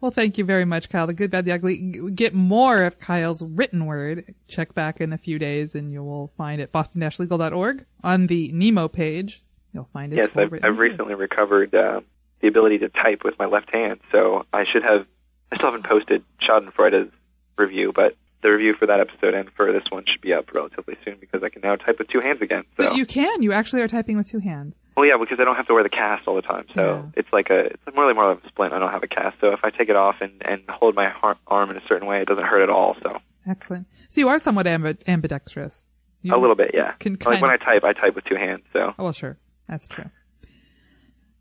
Well, 0.00 0.10
thank 0.10 0.38
you 0.38 0.44
very 0.44 0.64
much, 0.64 0.88
Kyle. 0.88 1.06
The 1.06 1.12
good, 1.12 1.30
bad, 1.30 1.44
the 1.44 1.52
ugly. 1.52 1.76
Get 2.14 2.32
more 2.32 2.84
of 2.84 2.98
Kyle's 2.98 3.42
written 3.42 3.84
word. 3.84 4.34
Check 4.48 4.74
back 4.74 5.00
in 5.00 5.12
a 5.12 5.18
few 5.18 5.38
days 5.38 5.74
and 5.74 5.92
you 5.92 6.02
will 6.02 6.32
find 6.38 6.60
it 6.60 6.72
boston-legal.org 6.72 7.84
on 8.02 8.26
the 8.26 8.50
Nemo 8.52 8.88
page. 8.88 9.42
You'll 9.72 9.88
find 9.92 10.12
his 10.12 10.26
yes, 10.26 10.30
I've, 10.36 10.64
I've 10.64 10.78
recently 10.78 11.14
recovered 11.14 11.74
uh, 11.74 12.00
the 12.40 12.48
ability 12.48 12.78
to 12.78 12.88
type 12.88 13.22
with 13.24 13.38
my 13.38 13.46
left 13.46 13.72
hand, 13.72 14.00
so 14.10 14.46
I 14.52 14.64
should 14.64 14.82
have. 14.82 15.06
I 15.52 15.56
still 15.56 15.70
haven't 15.70 15.86
posted 15.86 16.24
Schadenfreude's 16.40 17.12
review, 17.56 17.92
but 17.94 18.16
the 18.42 18.50
review 18.50 18.74
for 18.78 18.86
that 18.86 19.00
episode 19.00 19.34
and 19.34 19.50
for 19.56 19.72
this 19.72 19.84
one 19.90 20.04
should 20.10 20.20
be 20.20 20.32
up 20.32 20.52
relatively 20.54 20.96
soon 21.04 21.16
because 21.20 21.42
I 21.42 21.48
can 21.50 21.62
now 21.62 21.76
type 21.76 21.98
with 21.98 22.08
two 22.08 22.20
hands 22.20 22.40
again. 22.40 22.64
So, 22.76 22.84
But 22.84 22.96
you 22.96 23.04
can. 23.06 23.42
You 23.42 23.52
actually 23.52 23.82
are 23.82 23.88
typing 23.88 24.16
with 24.16 24.28
two 24.28 24.38
hands. 24.38 24.76
well, 24.96 25.06
yeah, 25.06 25.16
because 25.20 25.38
I 25.40 25.44
don't 25.44 25.56
have 25.56 25.66
to 25.68 25.74
wear 25.74 25.82
the 25.82 25.88
cast 25.88 26.26
all 26.26 26.34
the 26.36 26.42
time, 26.42 26.64
so 26.74 27.10
it's 27.16 27.28
like 27.32 27.50
a 27.50 27.66
it's 27.66 27.82
more 27.94 28.06
like 28.06 28.14
more 28.16 28.30
of 28.32 28.44
a 28.44 28.48
splint. 28.48 28.72
I 28.72 28.78
don't 28.78 28.90
have 28.92 29.02
a 29.02 29.08
cast, 29.08 29.40
so 29.40 29.52
if 29.52 29.60
I 29.62 29.70
take 29.70 29.88
it 29.88 29.96
off 29.96 30.16
and 30.20 30.32
and 30.44 30.62
hold 30.68 30.94
my 30.94 31.08
har- 31.10 31.38
arm 31.46 31.70
in 31.70 31.76
a 31.76 31.82
certain 31.88 32.06
way, 32.08 32.20
it 32.22 32.28
doesn't 32.28 32.44
hurt 32.44 32.62
at 32.62 32.70
all. 32.70 32.96
So 33.02 33.18
Excellent. 33.46 33.86
So 34.08 34.20
you 34.20 34.28
are 34.28 34.38
somewhat 34.38 34.66
ambi- 34.66 34.98
ambidextrous. 35.06 35.90
You 36.22 36.34
a 36.34 36.38
little 36.38 36.56
bit, 36.56 36.72
yeah. 36.74 36.92
Can 36.98 37.16
like 37.24 37.40
when 37.40 37.50
I 37.50 37.56
type, 37.56 37.82
I 37.82 37.94
type 37.94 38.14
with 38.14 38.24
two 38.26 38.36
hands. 38.36 38.62
So 38.74 38.92
Oh, 38.98 39.04
well, 39.04 39.12
sure. 39.12 39.38
That's 39.68 39.88
true. 39.88 40.04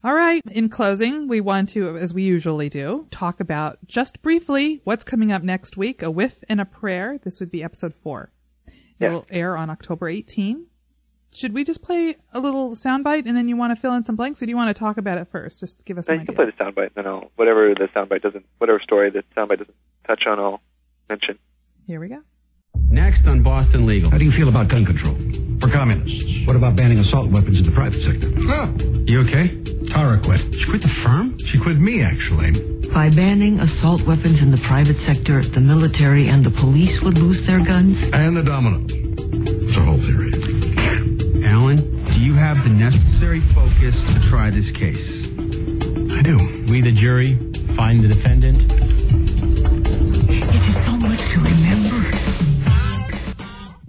All 0.04 0.14
right. 0.14 0.42
In 0.50 0.70
closing, 0.70 1.28
we 1.28 1.42
want 1.42 1.70
to, 1.70 1.98
as 1.98 2.14
we 2.14 2.24
usually 2.24 2.70
do, 2.70 3.08
talk 3.12 3.40
about 3.42 3.80
just 3.86 4.22
briefly 4.22 4.80
what's 4.86 5.04
coming 5.04 5.32
up 5.32 5.44
next 5.44 5.76
week. 5.76 6.02
A 6.02 6.10
whiff 6.10 6.42
and 6.48 6.62
a 6.62 6.66
prayer. 6.66 7.20
This 7.22 7.40
would 7.40 7.52
be 7.52 7.64
episode 7.64 7.94
four. 7.94 8.32
It 9.00 9.10
will 9.10 9.26
air 9.30 9.58
on 9.58 9.70
October 9.70 10.08
18. 10.08 10.68
Should 11.32 11.54
we 11.54 11.64
just 11.64 11.82
play 11.82 12.16
a 12.34 12.40
little 12.40 12.72
soundbite 12.72 13.26
and 13.28 13.36
then 13.38 13.48
you 13.48 13.56
want 13.56 13.76
to 13.76 13.80
fill 13.80 13.94
in 13.94 14.04
some 14.04 14.16
blanks, 14.16 14.42
or 14.42 14.46
do 14.46 14.50
you 14.50 14.56
want 14.56 14.76
to 14.76 14.80
talk 14.80 14.98
about 14.98 15.18
it 15.18 15.28
first? 15.32 15.60
Just 15.60 15.86
give 15.86 15.98
us 15.98 16.10
an 16.10 16.22
you 16.22 16.26
can 16.26 16.36
idea. 16.36 16.52
play 16.54 16.56
the 16.58 16.64
soundbite, 16.82 16.94
then 16.96 17.06
I'll 17.06 17.32
whatever 17.36 17.74
the 17.76 17.88
soundbite 17.96 18.22
doesn't, 18.24 18.46
whatever 18.58 18.80
story 18.80 19.10
the 19.12 19.24
soundbite 19.38 19.60
doesn't 19.60 19.76
touch 20.08 20.26
on, 20.26 20.40
I'll 20.40 20.62
mention. 21.08 21.38
Here 21.88 22.00
we 22.00 22.08
go. 22.08 22.22
Next 23.00 23.26
on 23.28 23.42
Boston 23.42 23.86
Legal. 23.86 24.12
How 24.12 24.18
do 24.18 24.26
you 24.26 24.32
feel 24.32 24.50
about 24.50 24.68
gun 24.68 24.84
control? 24.86 25.16
For 25.62 25.70
communists. 25.70 26.46
What 26.46 26.58
about 26.58 26.76
banning 26.76 27.00
assault 27.00 27.28
weapons 27.32 27.58
in 27.58 27.64
the 27.64 27.72
private 27.72 28.02
sector? 28.02 28.28
You 29.10 29.22
okay? 29.22 29.56
Tara 29.88 30.20
quit. 30.20 30.54
She 30.54 30.66
quit 30.66 30.82
the 30.82 30.90
firm? 30.90 31.38
She 31.40 31.58
quit 31.58 31.78
me, 31.78 32.04
actually. 32.04 32.52
By 32.94 33.10
banning 33.10 33.62
assault 33.62 34.02
weapons 34.04 34.42
in 34.42 34.52
the 34.52 34.58
private 34.58 34.98
sector, 34.98 35.42
the 35.42 35.62
military 35.62 36.28
and 36.28 36.44
the 36.44 36.52
police 36.52 37.02
would 37.02 37.18
lose 37.18 37.48
their 37.48 37.64
guns? 37.64 38.04
And 38.12 38.36
the 38.36 38.44
dominoes. 38.44 38.92
It's 38.92 39.78
a 39.78 39.82
whole 39.82 39.98
theory. 39.98 40.34
Alan, 41.48 41.78
do 42.04 42.20
you 42.20 42.34
have 42.34 42.62
the 42.66 42.70
necessary 42.70 43.40
focus 43.40 43.96
to 44.12 44.20
try 44.28 44.50
this 44.50 44.72
case? 44.72 45.26
I 46.18 46.22
do. 46.22 46.38
We, 46.68 46.82
the 46.82 46.92
jury, 46.92 47.36
find 47.78 48.02
the 48.02 48.10
defendant. 48.10 48.60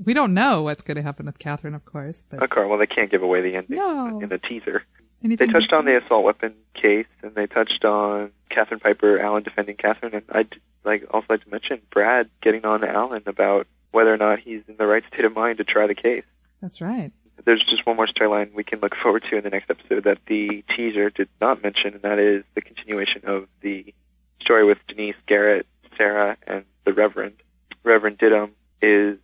We 0.05 0.15
don't 0.15 0.33
know 0.35 0.63
what's 0.63 0.83
going 0.83 0.97
to 0.97 1.03
happen 1.03 1.27
with 1.27 1.39
Catherine, 1.39 1.75
of 1.75 1.85
course, 1.85 2.25
but 2.29 2.43
Okay, 2.43 2.65
well, 2.65 2.79
they 2.79 2.87
can't 2.87 3.11
give 3.11 3.23
away 3.23 3.41
the 3.43 3.57
ending 3.57 3.77
No. 3.77 4.21
in 4.21 4.29
the 4.29 4.39
teaser. 4.39 4.85
Anything 5.23 5.47
they 5.49 5.53
touched 5.53 5.73
on 5.75 5.85
the 5.85 6.03
assault 6.03 6.25
weapon 6.25 6.55
case, 6.75 7.07
and 7.23 7.35
they 7.35 7.47
touched 7.47 7.85
on 7.85 8.31
Catherine 8.49 8.81
Piper, 8.81 9.19
Alan 9.19 9.43
defending 9.43 9.77
Catherine, 9.77 10.15
and 10.15 10.23
I'd 10.31 10.55
like 10.85 11.05
also 11.11 11.27
like 11.29 11.45
to 11.45 11.51
mention 11.51 11.81
Brad 11.91 12.31
getting 12.43 12.65
on 12.65 12.81
to 12.81 12.89
Alan 12.89 13.23
about 13.27 13.67
whether 13.93 14.13
or 14.13 14.17
not 14.17 14.39
he's 14.39 14.63
in 14.69 14.77
the 14.79 14.87
right 14.87 15.03
state 15.13 15.27
of 15.27 15.35
mind 15.35 15.59
to 15.59 15.65
try 15.65 15.87
the 15.87 15.95
case. 15.95 16.25
that's 16.63 16.81
right. 16.81 17.13
There's 17.45 17.65
just 17.69 17.85
one 17.87 17.97
more 17.97 18.07
storyline 18.07 18.53
we 18.55 18.65
can 18.65 18.81
look 18.81 18.95
forward 18.95 19.25
to 19.31 19.37
in 19.37 19.43
the 19.45 19.51
next 19.51 19.71
episode 19.71 20.05
that 20.05 20.19
the 20.27 20.63
teaser 20.77 21.09
did 21.11 21.29
not 21.41 21.63
mention, 21.63 21.95
and 21.95 22.03
that 22.03 22.19
is 22.19 22.45
the 22.55 22.61
continuation 22.63 23.23
of 23.27 23.47
the 23.63 23.93
story 24.41 24.65
with 24.65 24.79
Denise, 24.89 25.17
Garrett, 25.27 25.67
Sarah, 25.99 26.37
and 26.47 26.65
the 26.87 26.93
Reverend. 26.95 27.35
Reverend 27.83 28.19
Didum 28.19 28.51
is 28.83 29.19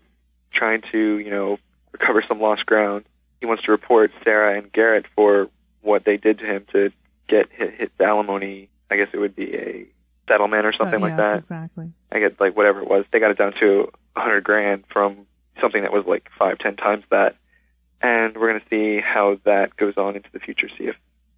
trying 0.56 0.82
to, 0.92 1.18
you 1.18 1.30
know, 1.30 1.58
recover 1.92 2.22
some 2.26 2.40
lost 2.40 2.66
ground. 2.66 3.04
He 3.40 3.46
wants 3.46 3.64
to 3.64 3.70
report 3.72 4.10
Sarah 4.24 4.56
and 4.58 4.72
Garrett 4.72 5.04
for 5.14 5.48
what 5.82 6.04
they 6.04 6.16
did 6.16 6.38
to 6.40 6.44
him 6.46 6.66
to 6.72 6.90
get 7.28 7.48
hit, 7.52 7.74
hit 7.74 7.92
the 7.98 8.04
alimony. 8.04 8.68
I 8.90 8.96
guess 8.96 9.08
it 9.12 9.18
would 9.18 9.36
be 9.36 9.54
a 9.54 9.86
settlement 10.28 10.66
or 10.66 10.72
something 10.72 10.98
So- 11.00 11.06
like 11.06 11.16
that. 11.16 11.38
exactly. 11.38 11.92
I 12.10 12.18
get 12.18 12.40
like 12.40 12.56
whatever 12.56 12.80
it 12.80 12.88
was. 12.88 13.04
They 13.12 13.20
got 13.20 13.30
it 13.30 13.38
down 13.38 13.52
to 13.60 13.90
a 14.16 14.20
hundred 14.20 14.44
grand 14.44 14.84
from 14.92 15.26
something 15.60 15.82
that 15.82 15.92
was 15.92 16.04
like 16.06 16.28
five, 16.38 16.58
ten 16.58 16.76
times 16.76 17.04
that. 17.10 17.36
And 18.02 18.36
we're 18.36 18.48
going 18.50 18.60
to 18.60 18.68
see 18.68 19.00
how 19.00 19.38
that 19.44 19.76
goes 19.76 19.96
on 19.96 20.16
into 20.16 20.28
the 20.32 20.38
future, 20.38 20.68
see 20.78 20.84
if 20.84 20.96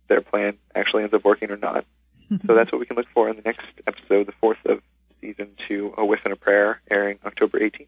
their 0.09 0.21
plan 0.21 0.57
actually 0.75 1.03
ends 1.05 1.15
up 1.15 1.25
working 1.25 1.51
or 1.51 1.57
not. 1.57 1.85
so 2.47 2.55
that's 2.55 2.71
what 2.73 2.79
we 2.81 2.87
can 2.87 2.97
look 2.97 3.07
for 3.15 3.29
in 3.29 3.37
the 3.37 3.43
next 3.43 3.67
episode, 3.87 4.27
the 4.27 4.33
fourth 4.41 4.59
of 4.67 4.81
season 5.21 5.49
two, 5.67 5.95
A 5.97 6.05
Whiff 6.05 6.21
and 6.25 6.33
a 6.33 6.37
Prayer, 6.37 6.81
airing 6.91 7.19
October 7.25 7.59
18th. 7.61 7.87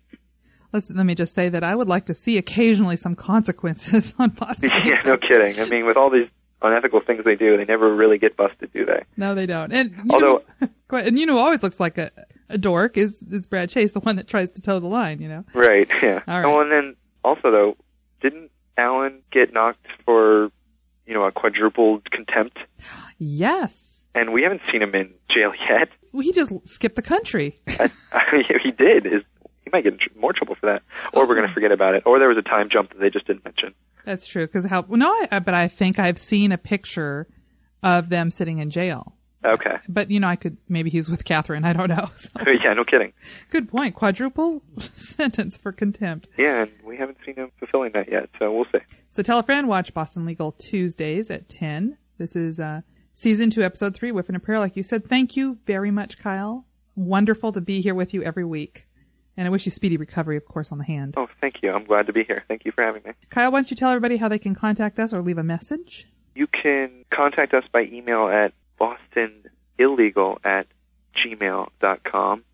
Let's, 0.72 0.90
let 0.90 1.05
me 1.06 1.14
just 1.14 1.34
say 1.34 1.48
that 1.48 1.64
I 1.64 1.74
would 1.74 1.88
like 1.88 2.06
to 2.06 2.14
see 2.14 2.38
occasionally 2.38 2.97
some 2.97 3.14
consequences 3.16 4.14
on 4.18 4.30
Boston. 4.38 4.70
yeah, 4.84 5.02
no 5.05 5.16
kidding. 5.16 5.59
I 5.60 5.64
mean, 5.68 5.84
with 5.86 5.97
all 5.97 6.10
these 6.10 6.28
unethical 6.62 7.01
things 7.01 7.24
they 7.24 7.36
do, 7.36 7.56
they 7.56 7.64
never 7.64 7.94
really 7.94 8.18
get 8.18 8.36
busted, 8.36 8.72
do 8.72 8.84
they? 8.84 9.02
No, 9.16 9.34
they 9.34 9.47
don't. 9.47 9.72
And 9.72 9.90
you 9.92 10.02
Although- 10.10 10.42
know, 10.60 10.70
and 10.98 11.18
you 11.18 11.26
know, 11.26 11.34
who 11.34 11.38
always 11.38 11.62
looks 11.62 11.80
like 11.80 11.98
a, 11.98 12.10
a 12.48 12.59
dork 12.59 12.97
is 12.97 13.22
is 13.30 13.47
Brad 13.47 13.70
Chase, 13.70 13.92
the 13.92 14.01
one 14.01 14.16
that 14.16 14.28
tries 14.28 14.51
to 14.52 14.60
toe 14.62 14.78
the 14.80 14.86
line. 14.88 15.20
You 15.22 15.28
know. 15.28 15.44
Right, 15.55 15.88
yeah. 16.02 16.20
All 16.28 16.34
oh, 16.36 16.40
right. 16.40 16.44
Oh, 16.44 16.60
and 16.60 16.70
then 16.72 16.97
also 17.24 17.51
though, 17.51 17.76
didn't 18.20 18.51
Alan 18.76 19.22
get 19.32 19.52
knocked 19.52 19.86
for, 20.05 20.51
you 21.06 21.14
know, 21.14 21.24
a 21.24 21.32
quadrupled 21.32 22.10
contempt? 22.10 22.59
Yes, 23.18 24.06
And 24.14 24.32
we 24.32 24.42
haven't 24.42 24.62
seen 24.72 24.82
him 24.82 24.94
in 24.94 25.12
jail 25.34 25.52
yet. 25.68 25.88
well, 26.12 26.22
he 26.22 26.32
just 26.32 26.52
skipped 26.66 26.97
the 26.97 27.02
country. 27.02 27.60
I, 27.68 27.90
I 28.12 28.36
mean, 28.36 28.44
he 28.62 28.70
did, 28.70 29.06
is 29.06 29.22
he 29.70 29.76
might 29.76 29.84
get 29.84 30.16
more 30.18 30.32
trouble 30.32 30.55
for 30.55 30.66
that, 30.66 30.82
or 31.12 31.26
we're 31.26 31.34
going 31.36 31.48
to 31.48 31.55
forget 31.55 31.72
about 31.72 31.94
it, 31.94 32.02
or 32.06 32.18
there 32.18 32.28
was 32.28 32.38
a 32.38 32.42
time 32.42 32.68
jump 32.70 32.90
that 32.90 33.01
they 33.01 33.10
just 33.10 33.26
didn't 33.26 33.44
mention. 33.44 33.74
That's 34.05 34.26
true. 34.26 34.47
Because 34.47 34.64
how? 34.64 34.82
Well, 34.82 34.98
no, 34.98 35.26
I, 35.30 35.38
but 35.40 35.55
I 35.55 35.68
think 35.68 35.98
I've 35.98 36.18
seen 36.18 36.52
a 36.52 36.59
picture 36.59 37.26
of 37.82 38.09
them 38.09 38.30
sitting 38.30 38.59
in 38.59 38.70
jail. 38.70 39.16
Okay. 39.42 39.76
But, 39.88 40.10
you 40.10 40.20
know, 40.20 40.26
I 40.28 40.36
could, 40.36 40.59
maybe 40.68 40.90
he's 40.90 41.09
with 41.09 41.24
Catherine. 41.24 41.64
I 41.64 41.72
don't 41.72 41.88
know. 41.88 42.10
So, 42.16 42.28
yeah, 42.62 42.74
no 42.74 42.84
kidding. 42.84 43.14
good 43.51 43.70
point. 43.70 43.94
Quadruple 43.94 44.62
sentence 44.94 45.56
for 45.56 45.72
contempt. 45.72 46.28
Yeah, 46.36 46.62
and 46.62 46.70
we 46.84 46.98
haven't 46.98 47.16
seen 47.24 47.36
him 47.36 47.51
fulfilling 47.59 47.92
that 47.92 48.10
yet, 48.12 48.28
so 48.38 48.52
we'll 48.52 48.66
see. 48.66 48.84
So 49.09 49.22
tell 49.22 49.38
a 49.38 49.42
friend, 49.42 49.66
watch 49.66 49.94
Boston 49.94 50.26
Legal 50.26 50.52
Tuesdays 50.52 51.30
at 51.30 51.48
10. 51.48 51.97
This 52.18 52.36
is 52.36 52.60
uh, 52.60 52.82
season 53.14 53.48
two, 53.48 53.62
episode 53.62 53.94
three, 53.94 54.10
Whiffing 54.10 54.36
a 54.36 54.40
Prayer. 54.40 54.59
Like 54.59 54.76
you 54.76 54.82
said, 54.82 55.06
thank 55.06 55.36
you 55.36 55.56
very 55.66 55.90
much, 55.90 56.18
Kyle. 56.18 56.66
Wonderful 56.94 57.52
to 57.52 57.62
be 57.62 57.80
here 57.80 57.94
with 57.94 58.12
you 58.12 58.22
every 58.22 58.44
week. 58.44 58.86
And 59.40 59.46
I 59.46 59.50
wish 59.50 59.64
you 59.64 59.72
speedy 59.72 59.96
recovery, 59.96 60.36
of 60.36 60.44
course, 60.44 60.70
on 60.70 60.76
the 60.76 60.84
hand. 60.84 61.14
Oh, 61.16 61.26
thank 61.40 61.62
you. 61.62 61.72
I'm 61.72 61.86
glad 61.86 62.08
to 62.08 62.12
be 62.12 62.24
here. 62.24 62.44
Thank 62.46 62.66
you 62.66 62.72
for 62.72 62.84
having 62.84 63.02
me. 63.06 63.12
Kyle, 63.30 63.50
why 63.50 63.60
don't 63.60 63.70
you 63.70 63.74
tell 63.74 63.88
everybody 63.88 64.18
how 64.18 64.28
they 64.28 64.38
can 64.38 64.54
contact 64.54 64.98
us 64.98 65.14
or 65.14 65.22
leave 65.22 65.38
a 65.38 65.42
message? 65.42 66.06
You 66.34 66.46
can 66.46 67.06
contact 67.10 67.54
us 67.54 67.64
by 67.72 67.84
email 67.84 68.28
at 68.28 68.52
bostonillegal 68.78 70.44
at 70.44 70.66
gmail.com. 71.16 72.44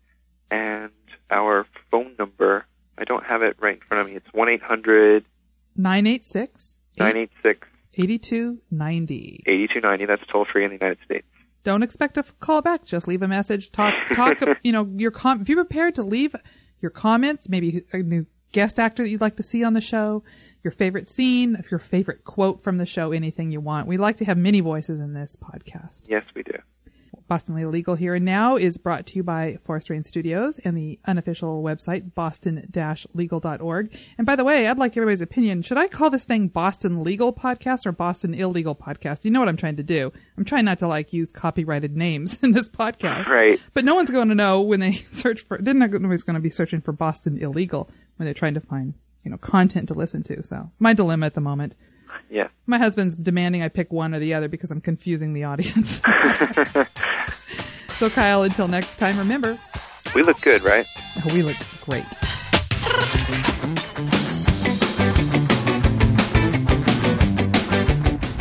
And 0.49 0.91
our 1.29 1.67
phone 1.91 2.15
number, 2.17 2.65
I 2.97 3.03
don't 3.03 3.25
have 3.25 3.41
it 3.41 3.57
right 3.59 3.75
in 3.75 3.81
front 3.81 3.99
of 3.99 4.07
me. 4.07 4.15
It's 4.15 4.31
1 4.31 4.47
800 4.47 5.25
986 5.75 6.77
986 6.97 7.67
8290. 7.95 9.43
8290. 9.45 10.05
That's 10.05 10.31
toll 10.31 10.45
free 10.45 10.63
in 10.63 10.69
the 10.69 10.77
United 10.77 10.99
States. 11.03 11.27
Don't 11.65 11.83
expect 11.83 12.15
a 12.17 12.23
call 12.39 12.61
back. 12.61 12.85
Just 12.85 13.09
leave 13.09 13.23
a 13.23 13.27
message. 13.27 13.73
Talk, 13.73 13.93
talk, 14.13 14.37
you 14.63 14.71
know, 14.71 14.89
your 14.95 15.11
com- 15.11 15.43
be 15.43 15.53
prepared 15.53 15.95
to 15.95 16.03
leave 16.03 16.33
your 16.79 16.91
comments, 16.91 17.49
maybe 17.49 17.83
a 17.93 17.97
new 17.99 18.25
guest 18.51 18.79
actor 18.79 19.03
that 19.03 19.09
you'd 19.09 19.21
like 19.21 19.35
to 19.37 19.43
see 19.43 19.63
on 19.63 19.73
the 19.73 19.81
show, 19.81 20.23
your 20.63 20.71
favorite 20.71 21.07
scene, 21.07 21.55
if 21.55 21.69
your 21.71 21.79
favorite 21.79 22.23
quote 22.23 22.63
from 22.63 22.77
the 22.77 22.85
show, 22.85 23.11
anything 23.11 23.51
you 23.51 23.59
want. 23.59 23.87
We 23.87 23.97
like 23.97 24.17
to 24.17 24.25
have 24.25 24.37
many 24.37 24.61
voices 24.61 24.99
in 24.99 25.13
this 25.13 25.35
podcast. 25.35 26.03
Yes, 26.07 26.23
we 26.35 26.43
do. 26.43 26.57
Boston 27.27 27.55
Legal 27.71 27.95
Here 27.95 28.15
and 28.15 28.23
Now 28.23 28.55
is 28.55 28.77
brought 28.77 29.05
to 29.07 29.15
you 29.15 29.23
by 29.23 29.57
Forest 29.63 29.89
Rain 29.89 30.03
Studios 30.03 30.59
and 30.59 30.77
the 30.77 30.97
unofficial 31.05 31.61
website 31.61 32.13
boston-legal.org. 32.13 33.97
And 34.17 34.25
by 34.25 34.35
the 34.35 34.43
way, 34.45 34.67
I'd 34.67 34.77
like 34.77 34.95
everybody's 34.95 35.21
opinion. 35.21 35.61
Should 35.61 35.77
I 35.77 35.87
call 35.87 36.09
this 36.09 36.23
thing 36.23 36.47
Boston 36.47 37.03
Legal 37.03 37.33
Podcast 37.33 37.85
or 37.85 37.91
Boston 37.91 38.33
Illegal 38.33 38.75
Podcast? 38.75 39.25
You 39.25 39.31
know 39.31 39.39
what 39.39 39.49
I'm 39.49 39.57
trying 39.57 39.75
to 39.75 39.83
do. 39.83 40.13
I'm 40.37 40.45
trying 40.45 40.65
not 40.65 40.79
to 40.79 40.87
like 40.87 41.11
use 41.11 41.31
copyrighted 41.31 41.97
names 41.97 42.39
in 42.43 42.51
this 42.51 42.69
podcast. 42.69 43.27
Right. 43.27 43.59
But 43.73 43.83
no 43.83 43.95
one's 43.95 44.11
going 44.11 44.29
to 44.29 44.35
know 44.35 44.61
when 44.61 44.79
they 44.79 44.91
search 45.11 45.41
for, 45.41 45.57
they're 45.57 45.73
not 45.73 45.91
nobody's 45.91 46.23
going 46.23 46.35
to 46.35 46.39
be 46.39 46.49
searching 46.49 46.81
for 46.81 46.93
Boston 46.93 47.37
Illegal 47.37 47.89
when 48.15 48.25
they're 48.25 48.33
trying 48.33 48.53
to 48.53 48.61
find, 48.61 48.93
you 49.23 49.31
know, 49.31 49.37
content 49.37 49.89
to 49.89 49.93
listen 49.93 50.23
to. 50.23 50.43
So 50.43 50.71
my 50.79 50.93
dilemma 50.93 51.25
at 51.25 51.33
the 51.33 51.41
moment. 51.41 51.75
Yeah. 52.29 52.47
My 52.65 52.77
husband's 52.77 53.15
demanding 53.15 53.61
I 53.63 53.69
pick 53.69 53.91
one 53.91 54.13
or 54.13 54.19
the 54.19 54.33
other 54.33 54.47
because 54.47 54.71
I'm 54.71 54.81
confusing 54.81 55.33
the 55.33 55.43
audience. 55.45 56.01
so 57.89 58.09
Kyle, 58.09 58.43
until 58.43 58.67
next 58.67 58.97
time, 58.97 59.17
remember, 59.17 59.57
We 60.15 60.23
look 60.23 60.41
good, 60.41 60.61
right? 60.63 60.85
oh, 61.25 61.33
we 61.33 61.41
look 61.43 61.57
great. 61.81 62.05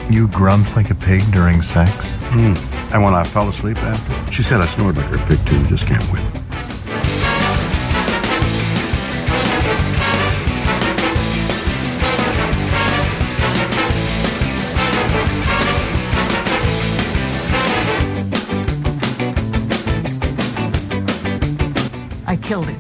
You 0.08 0.28
grunt 0.28 0.74
like 0.76 0.90
a 0.90 0.94
pig 0.94 1.20
during 1.32 1.60
sex? 1.62 1.90
Hmm. 2.30 2.54
And 2.94 3.02
when 3.02 3.12
I 3.14 3.24
fell 3.24 3.48
asleep 3.48 3.76
after, 3.78 4.32
she 4.32 4.42
said 4.42 4.60
I 4.60 4.66
snored 4.66 4.96
like 4.96 5.12
a 5.12 5.18
pig 5.26 5.44
too. 5.46 5.60
You 5.60 5.66
just 5.66 5.86
can't 5.86 6.10
win. 6.12 6.22
Killed 22.46 22.68
him. 22.68 22.78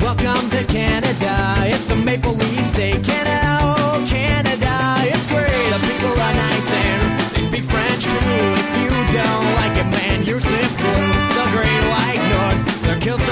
Welcome 0.00 0.50
to 0.50 0.64
Canada. 0.64 1.54
It's 1.72 1.88
a 1.90 1.94
maple 1.94 2.32
leaf 2.32 2.66
state. 2.66 3.04
Canada, 3.04 3.76
oh, 3.78 4.04
Canada. 4.08 4.96
It's 5.06 5.26
great. 5.28 5.70
The 5.70 5.78
people 5.86 6.10
are 6.18 6.34
nice 6.34 6.72
and 6.72 7.20
they 7.30 7.42
speak 7.46 7.64
French 7.70 8.02
too. 8.02 8.10
If 8.58 8.74
you 8.74 8.90
don't 9.14 9.48
like 9.60 9.78
it, 9.78 9.88
man, 9.94 10.26
you 10.26 10.40
sniff 10.40 10.76
glue. 10.78 11.06
The 11.38 11.46
great 11.54 11.84
white 11.94 12.22
north. 12.34 12.82
Their 12.82 12.98
kilts 12.98 13.28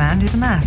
man, 0.00 0.18
do 0.18 0.28
the 0.28 0.38
math. 0.38 0.66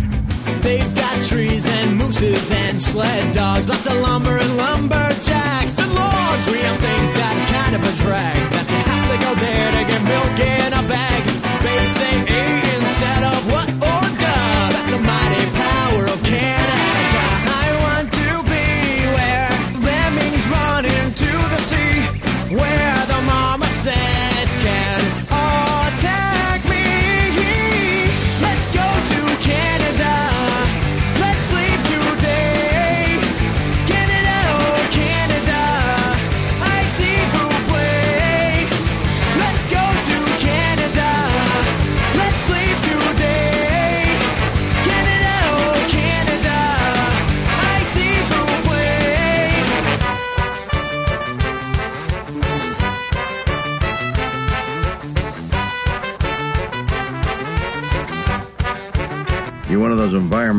They've 0.62 0.94
got 0.94 1.20
trees 1.22 1.66
and 1.66 1.96
mooses 1.96 2.52
and 2.52 2.80
sled 2.80 3.34
dogs, 3.34 3.68
lots 3.68 3.84
of 3.84 3.96
lumber 3.98 4.38
and 4.38 4.56
lumberjacks 4.56 5.76
and 5.80 5.92
logs. 5.92 6.46
We 6.46 6.62
don't 6.62 6.78
think 6.78 7.06
that 7.18 7.34
it's 7.38 7.50
kind 7.50 7.74
of 7.74 7.82
a 7.82 7.92
drag 8.04 8.38
that 8.54 8.66
you 8.70 8.80
have 8.92 9.08
to 9.10 9.18
go 9.26 9.32
there 9.46 9.70
to 9.76 9.82
get 9.90 10.00
milk 10.14 10.38
in 10.38 10.70
a 10.72 10.82
bag. 10.86 11.22
They 11.66 11.80
say 11.98 12.60
A 12.60 12.63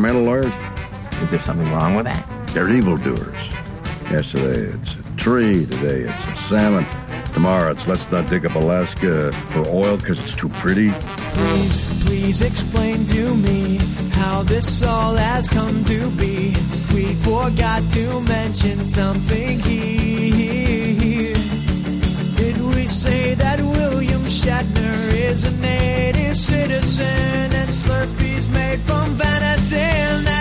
environmental 0.06 0.50
lawyers? 0.50 1.22
Is 1.22 1.30
there 1.30 1.42
something 1.42 1.70
wrong 1.72 1.94
with 1.96 2.04
that? 2.04 2.24
They're 2.48 2.68
evildoers. 2.68 3.36
Yesterday 4.10 4.72
it's 4.78 4.94
a 4.94 5.16
tree. 5.16 5.66
Today 5.66 6.02
it's 6.02 6.28
a 6.28 6.36
salmon. 6.48 6.86
Tomorrow 7.32 7.72
it's 7.72 7.86
let's 7.86 8.10
not 8.10 8.28
dig 8.28 8.46
up 8.46 8.54
Alaska 8.54 9.32
for 9.32 9.66
oil 9.66 9.96
because 9.96 10.18
it's 10.18 10.36
too 10.36 10.48
pretty. 10.48 10.90
Please, 10.90 12.04
please 12.04 12.40
explain 12.40 13.04
to 13.06 13.34
me 13.34 13.78
how 14.12 14.42
this 14.42 14.82
all 14.82 15.14
has 15.14 15.48
come 15.48 15.84
to 15.84 16.10
be. 16.12 16.54
We 16.94 17.14
forgot 17.14 17.82
to 17.92 18.20
mention 18.22 18.84
something 18.84 19.58
here. 19.60 21.34
Did 22.36 22.62
we 22.62 22.86
say 22.86 23.34
that 23.34 23.60
William 23.60 24.22
Shatner 24.22 25.14
is 25.14 25.44
a 25.44 25.50
native 25.60 26.36
citizen 26.36 27.55
from 28.86 29.14
Venezuela. 29.14 30.35